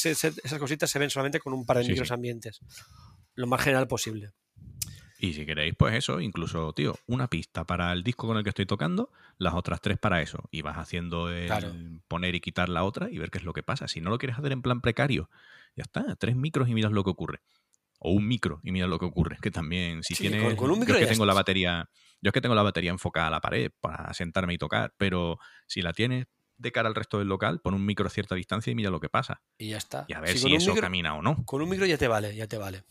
cositas 0.59 0.91
se 0.91 0.99
ven 0.99 1.11
solamente 1.11 1.39
con 1.41 1.53
un 1.55 1.65
par 1.65 1.79
de 1.79 1.85
Sí, 1.85 1.91
micros 1.91 2.09
sí. 2.09 2.15
ambientes. 2.15 2.61
Lo 3.35 3.47
más 3.47 3.63
general 3.63 3.87
posible. 3.87 4.33
Y 5.21 5.33
si 5.35 5.45
queréis, 5.45 5.75
pues 5.77 5.95
eso, 5.97 6.21
incluso, 6.21 6.73
tío, 6.73 6.97
una 7.07 7.29
pista 7.29 7.65
para 7.65 7.93
el 7.93 8.05
disco 8.05 8.29
con 8.29 8.37
el 8.37 8.45
que 8.45 8.51
estoy 8.51 8.67
tocando, 8.67 9.11
las 9.37 9.55
otras 9.55 9.81
tres 9.81 9.99
para 9.99 10.23
eso. 10.23 10.45
Y 10.53 10.63
vas 10.63 10.79
haciendo 10.79 11.29
el 11.31 11.47
Claro. 11.47 11.73
poner 12.07 12.35
y 12.37 12.41
quitar 12.41 12.69
la 12.69 12.85
otra 12.85 13.11
y 13.11 13.19
ver 13.19 13.31
qué 13.31 13.39
es 13.39 13.45
lo 13.45 13.53
que 13.53 13.63
pasa. 13.65 13.89
Si 13.89 14.01
no 14.01 14.11
lo 14.11 14.19
quieres 14.19 14.39
hacer 14.39 14.53
en 14.53 14.63
plan 14.63 14.81
precario, 14.81 15.29
ya 15.75 15.83
está, 15.83 16.15
tres 16.17 16.37
micros 16.37 16.69
y 16.69 16.75
miras 16.75 16.93
lo 16.93 17.03
que 17.03 17.11
ocurre. 17.11 17.41
O 17.99 18.13
un 18.13 18.29
micro 18.29 18.61
y 18.63 18.71
miras 18.71 18.89
lo 18.89 19.01
que 19.01 19.07
ocurre. 19.07 19.39
Que 19.43 19.51
también, 19.51 20.05
si 20.05 20.15
Sí, 20.15 20.23
tienes. 20.29 20.41
con- 20.45 20.55
con 20.55 20.71
un 20.71 20.79
micro 20.79 20.95
yo 20.95 21.01
es 21.01 21.07
que 21.09 21.13
tengo 21.15 21.27
la 21.27 21.35
batería. 21.35 21.89
Yo 22.23 22.29
es 22.29 22.33
que 22.33 22.41
tengo 22.41 22.55
la 22.55 22.63
batería 22.63 22.91
enfocada 22.93 23.27
a 23.27 23.31
la 23.31 23.41
pared 23.41 23.73
para 23.81 24.15
sentarme 24.15 24.55
y 24.55 24.59
tocar. 24.59 24.95
Pero 24.99 25.39
si 25.67 25.83
la 25.83 25.93
tienes 25.93 26.27
de 26.59 26.71
cara 26.73 26.89
al 26.89 26.95
resto 26.95 27.19
del 27.19 27.27
local, 27.27 27.61
pon 27.61 27.75
un 27.75 27.85
micro 27.85 28.07
a 28.07 28.11
cierta 28.11 28.37
distancia 28.37 28.71
y 28.71 28.75
mira 28.77 28.91
lo 28.91 29.01
que 29.01 29.09
pasa. 29.09 29.43
Y 29.59 29.71
ya 29.71 29.79
está. 29.79 30.05
Y 30.07 30.13
a 30.13 30.21
ver 30.21 30.31
Sí, 30.31 30.39
si 30.39 30.55
eso 30.55 30.71
micro- 30.71 30.81
camina 30.83 31.15
o 31.17 31.23
no. 31.23 31.45
Con 31.45 31.61
un 31.61 31.69
micro 31.69 31.87
ya 31.87 31.99
te 31.99 32.07
vale, 32.07 32.37
ya 32.37 32.47
te 32.47 32.57
vale. 32.57 32.85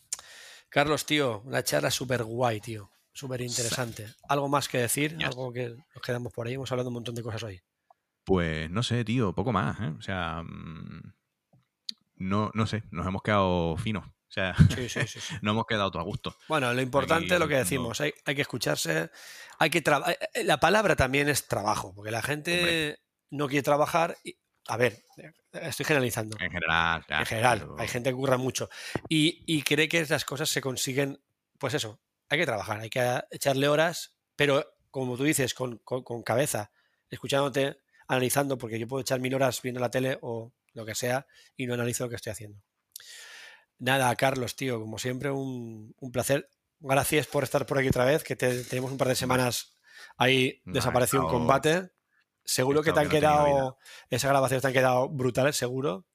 Carlos, 0.70 1.06
tío, 1.06 1.42
una 1.46 1.64
charla 1.64 1.92
súper 1.92 2.24
guay, 2.24 2.60
tío. 2.60 2.92
Súper 3.14 3.42
interesante. 3.42 4.14
¿Algo 4.30 4.48
más 4.48 4.68
que 4.70 4.78
decir? 4.78 5.18
¿Algo 5.26 5.52
que 5.52 5.70
nos 5.70 6.04
quedamos 6.04 6.32
por 6.32 6.46
ahí? 6.48 6.54
Hemos 6.54 6.72
hablado 6.72 6.90
un 6.90 6.96
montón 6.96 7.16
de 7.16 7.24
cosas 7.24 7.42
hoy. 7.44 7.60
Pues 8.24 8.70
no 8.70 8.84
sé, 8.84 9.04
tío, 9.04 9.34
poco 9.34 9.52
más, 9.52 9.80
¿eh? 9.80 9.94
O 9.98 10.02
sea, 10.02 10.44
mm, 10.44 11.14
no, 12.18 12.52
no 12.54 12.68
sé, 12.68 12.84
nos 12.92 13.08
hemos 13.08 13.24
quedado 13.24 13.76
finos. 13.78 14.06
O 14.06 14.32
sea, 14.32 14.54
Sí, 14.76 14.90
sí, 14.90 15.08
sí. 15.08 15.20
no 15.42 15.52
hemos 15.52 15.66
quedado 15.66 15.90
todo 15.90 16.02
a 16.02 16.06
gusto. 16.06 16.36
Bueno, 16.48 16.74
lo 16.74 16.82
importante 16.82 17.34
es 17.34 17.40
lo 17.40 17.48
que 17.48 17.54
no. 17.56 17.60
decimos, 17.62 18.02
hay, 18.02 18.14
hay 18.26 18.36
que 18.36 18.42
escucharse, 18.42 19.10
hay 19.58 19.70
que 19.70 19.80
eh, 19.80 20.18
eh, 20.34 20.44
La 20.44 20.60
palabra 20.60 20.96
también 20.96 21.30
es 21.30 21.48
trabajo, 21.48 21.94
porque 21.96 22.12
la 22.12 22.22
gente 22.22 22.60
Hombre. 22.60 23.00
no 23.32 23.48
quiere 23.48 23.64
trabajar. 23.64 24.18
Y, 24.24 24.38
a 24.68 24.78
ver, 24.78 25.04
estoy 25.54 25.86
generalizando. 25.86 26.38
En 26.40 26.52
general, 26.52 27.06
ya, 27.10 27.20
En 27.20 27.26
general, 27.26 27.70
hay 27.78 27.88
gente 27.88 28.10
que 28.10 28.16
curra 28.16 28.38
mucho 28.38 28.70
y, 29.10 29.44
y 29.46 29.62
cree 29.64 29.88
que 29.90 30.06
las 30.06 30.26
cosas 30.26 30.50
se 30.50 30.62
consiguen, 30.62 31.22
pues 31.58 31.74
eso, 31.74 32.00
hay 32.30 32.40
que 32.40 32.46
trabajar, 32.46 32.80
hay 32.82 32.90
que 32.90 33.22
echarle 33.32 33.68
horas, 33.68 34.16
pero 34.36 34.66
como 34.92 35.16
tú 35.18 35.24
dices, 35.24 35.54
con, 35.54 35.78
con- 35.80 36.04
con 36.04 36.24
cabeza, 36.24 36.72
escuchándote, 37.10 37.78
analizando, 38.08 38.58
porque 38.58 38.80
yo 38.80 38.88
puedo 38.88 39.02
echar 39.02 39.20
mil 39.20 39.34
horas 39.36 39.62
viendo 39.62 39.80
la 39.82 39.90
tele 39.92 40.18
o 40.22 40.54
lo 40.74 40.86
que 40.86 40.96
sea 40.96 41.26
y 41.56 41.66
no 41.68 41.74
analizo 41.74 42.04
lo 42.06 42.10
que 42.10 42.16
estoy 42.18 42.32
haciendo. 42.32 42.62
Nada, 43.80 44.16
Carlos, 44.16 44.56
tío, 44.56 44.80
como 44.80 44.98
siempre, 44.98 45.30
un, 45.32 45.94
un 46.00 46.12
placer. 46.12 46.50
Gracias 46.80 47.28
por 47.28 47.44
estar 47.44 47.66
por 47.66 47.78
aquí 47.78 47.88
otra 47.90 48.06
vez, 48.06 48.24
que 48.24 48.36
te- 48.36 48.64
tenemos 48.64 48.92
un 48.92 48.98
par 48.98 49.08
de 49.08 49.16
semanas 49.16 49.78
ahí 50.18 50.62
he 50.66 50.72
desaparecido 50.72 51.24
estado- 51.24 51.38
combate. 51.40 51.90
Seguro 52.48 52.82
que 52.82 52.94
te 52.94 53.00
han 53.02 53.10
que 53.10 53.16
no 53.16 53.20
quedado, 53.20 53.78
esas 54.10 54.32
grabaciones 54.32 54.62
te 54.62 54.68
han 54.70 54.74
quedado 54.74 55.10
brutales, 55.10 55.56
seguro. 55.58 56.08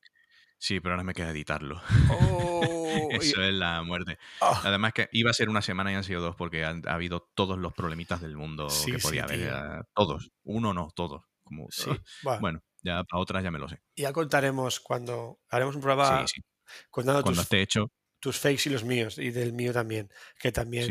Sí, 0.59 0.81
pero 0.81 0.95
ahora 0.95 1.05
me 1.05 1.13
queda 1.15 1.31
editarlo. 1.31 1.81
Oh, 2.95 3.09
y- 3.13 3.17
Eso 3.17 3.43
es 3.43 3.55
la 3.55 3.83
muerte. 3.83 4.19
ah, 4.43 4.61
Además 4.65 4.93
que 4.93 5.09
iba 5.13 5.31
a 5.31 5.35
ser 5.35 5.49
una 5.49 5.63
semana 5.63 5.91
y 5.93 5.95
han 5.95 6.05
sido 6.05 6.21
dos 6.21 6.37
porque 6.37 6.65
han, 6.65 6.83
ha 6.87 6.93
habido 6.95 7.27
todos 7.35 7.59
los 7.59 7.73
problemitas 7.73 8.21
del 8.21 8.37
mundo 8.37 8.69
Sí, 8.69 8.93
que 8.93 8.99
sí, 9.01 9.07
podía 9.09 9.25
haber. 9.25 9.39
tío. 9.39 9.47
era- 9.49 9.83
Todos. 9.95 10.31
Uno 10.45 10.75
no, 10.75 10.91
todos. 10.95 11.23
Como, 11.43 11.69
sí, 11.71 11.91
bueno, 12.23 12.41
Bueno, 12.41 12.61
ya 12.83 13.03
para 13.05 13.23
otras 13.23 13.43
ya 13.45 13.51
me 13.51 13.59
lo 13.59 13.69
sé. 13.69 13.81
ya 13.97 14.13
contaremos 14.13 14.79
cuando 14.81 15.41
haremos 15.49 15.75
un 15.75 15.81
programa 15.83 16.27
Sí, 16.27 16.35
sí. 16.37 16.75
contando 16.91 17.23
Cuando 17.23 17.41
tus, 17.41 17.45
esté 17.45 17.63
hecho, 17.63 17.91
tus 18.21 18.39
fakes 18.39 18.63
y 18.67 18.71
los 18.73 18.85
míos 18.85 19.17
y 19.19 19.31
del 19.31 19.53
mío 19.55 19.73
también, 19.73 20.11
que 20.39 20.53
también 20.53 20.87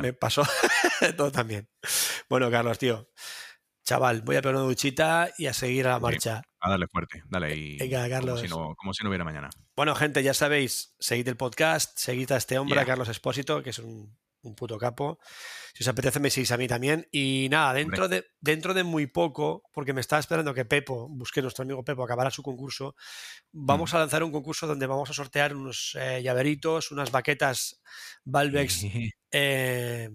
me 0.00 0.12
pasó 0.14 0.42
todo 1.18 1.30
también. 1.30 1.68
Bueno, 2.30 2.50
Carlos, 2.50 2.78
tío, 2.78 3.10
chaval, 3.84 4.22
voy 4.22 4.36
a 4.36 4.42
pegar 4.42 4.56
una 4.56 4.64
duchita 4.64 5.30
y 5.38 5.46
a 5.46 5.52
seguir 5.52 5.86
a 5.86 5.92
la 5.92 6.00
marcha. 6.00 6.42
A 6.60 6.70
darle 6.70 6.86
fuerte. 6.86 7.22
Dale 7.28 7.56
y 7.56 7.78
Venga, 7.78 7.98
como, 7.98 8.10
Carlos. 8.10 8.40
si 8.40 8.48
no, 8.48 8.74
como 8.76 8.94
si 8.94 9.02
no 9.02 9.10
hubiera 9.10 9.24
mañana. 9.24 9.50
Bueno, 9.76 9.94
gente, 9.94 10.22
ya 10.22 10.34
sabéis, 10.34 10.94
seguid 10.98 11.26
el 11.28 11.36
podcast, 11.36 11.98
seguid 11.98 12.30
a 12.32 12.36
este 12.36 12.58
hombre, 12.58 12.80
a. 12.80 12.84
Carlos 12.84 13.08
Espósito, 13.08 13.62
que 13.62 13.70
es 13.70 13.78
un, 13.78 14.16
un 14.42 14.54
puto 14.54 14.78
capo. 14.78 15.18
Si 15.74 15.82
os 15.82 15.88
apetece, 15.88 16.20
me 16.20 16.30
seguís 16.30 16.52
a 16.52 16.56
mí 16.56 16.68
también. 16.68 17.08
Y 17.10 17.48
nada, 17.50 17.72
dentro 17.74 18.08
de, 18.08 18.26
dentro 18.40 18.74
de 18.74 18.84
muy 18.84 19.06
poco, 19.06 19.64
porque 19.72 19.92
me 19.92 20.00
estaba 20.00 20.20
esperando 20.20 20.54
que 20.54 20.64
Pepo, 20.64 21.08
busque 21.08 21.42
nuestro 21.42 21.62
amigo 21.62 21.84
Pepo, 21.84 22.04
acabara 22.04 22.30
su 22.30 22.42
concurso, 22.42 22.94
vamos 23.52 23.94
a 23.94 23.98
lanzar 23.98 24.22
un 24.22 24.32
concurso 24.32 24.66
donde 24.66 24.86
vamos 24.86 25.10
a 25.10 25.14
sortear 25.14 25.56
unos 25.56 25.96
eh, 25.98 26.22
llaveritos, 26.22 26.90
unas 26.92 27.10
baquetas 27.10 27.80
Valvex 28.24 28.82
eh, 29.30 30.10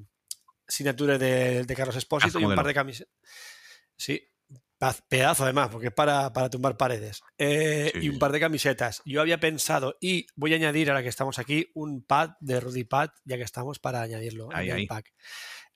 signature 0.68 1.18
de, 1.18 1.64
de 1.64 1.76
Carlos 1.76 1.96
Espósito 1.96 2.40
y 2.40 2.46
un 2.46 2.56
par 2.56 2.68
de 2.68 2.74
camisetas. 2.74 3.14
Sí, 3.98 4.22
Pedazo 5.10 5.44
además, 5.44 5.70
porque 5.72 5.88
es 5.88 5.94
para, 5.94 6.32
para 6.34 6.50
tumbar 6.50 6.78
paredes. 6.78 7.22
Eh, 7.38 7.92
Sí, 7.94 8.06
y 8.06 8.10
un 8.10 8.20
par 8.20 8.32
de 8.32 8.40
camisetas. 8.40 9.02
Yo 9.06 9.22
había 9.22 9.40
pensado, 9.40 9.98
y 10.00 10.28
voy 10.36 10.54
a 10.54 10.58
añadir, 10.58 10.90
ahora 10.90 11.02
que 11.02 11.10
estamos 11.10 11.40
aquí, 11.40 11.72
un 11.74 12.04
pad 12.04 12.32
de 12.42 12.60
Rudy 12.60 12.84
Pad, 12.84 13.10
ya 13.26 13.38
que 13.38 13.44
estamos 13.44 13.80
para 13.80 14.02
añadirlo 14.02 14.50
Ahí, 14.54 14.70
en 14.70 14.78
el 14.78 14.88
pack. 14.88 15.14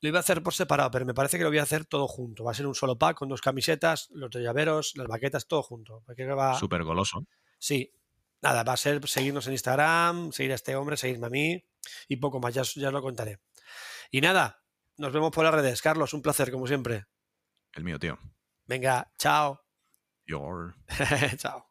Lo 0.02 0.10
iba 0.10 0.20
a 0.20 0.22
hacer 0.22 0.44
por 0.44 0.54
separado, 0.54 0.92
pero 0.92 1.06
me 1.06 1.16
parece 1.16 1.38
que 1.38 1.44
lo 1.44 1.50
voy 1.50 1.58
a 1.58 1.64
hacer 1.64 1.86
todo 1.86 2.08
junto. 2.08 2.44
Va 2.44 2.52
a 2.52 2.54
ser 2.54 2.68
un 2.68 2.76
solo 2.76 2.98
pack 2.98 3.18
con 3.18 3.30
dos 3.30 3.42
camisetas, 3.42 4.08
los 4.12 4.30
dos 4.30 4.42
llaveros, 4.42 4.94
las 4.96 5.08
baquetas, 5.08 5.48
todo 5.48 5.64
junto. 5.64 6.04
Va, 6.38 6.60
Súper 6.60 6.84
goloso. 6.84 7.26
Sí, 7.58 7.92
nada, 8.42 8.64
va 8.64 8.74
a 8.74 8.78
ser 8.78 9.08
seguirnos 9.08 9.48
en 9.48 9.54
Instagram, 9.54 10.32
seguir 10.32 10.52
a 10.52 10.56
este 10.56 10.76
hombre, 10.76 10.98
seguirme 10.98 11.28
a 11.28 11.30
mí 11.32 11.64
y 12.08 12.18
poco 12.18 12.40
más, 12.40 12.54
ya, 12.54 12.62
ya 12.64 12.88
os 12.88 12.94
lo 12.94 13.02
contaré. 13.02 13.40
Y 14.12 14.22
nada, 14.22 14.64
nos 14.98 15.12
vemos 15.12 15.32
por 15.32 15.44
las 15.44 15.54
redes. 15.54 15.82
Carlos, 15.82 16.14
un 16.14 16.22
placer, 16.22 16.52
como 16.52 16.68
siempre. 16.68 17.06
El 17.74 17.84
mío, 17.84 18.00
tío. 18.00 18.18
Venga, 18.66 19.12
chao. 19.18 19.60
Your. 20.26 20.76
chao. 21.38 21.71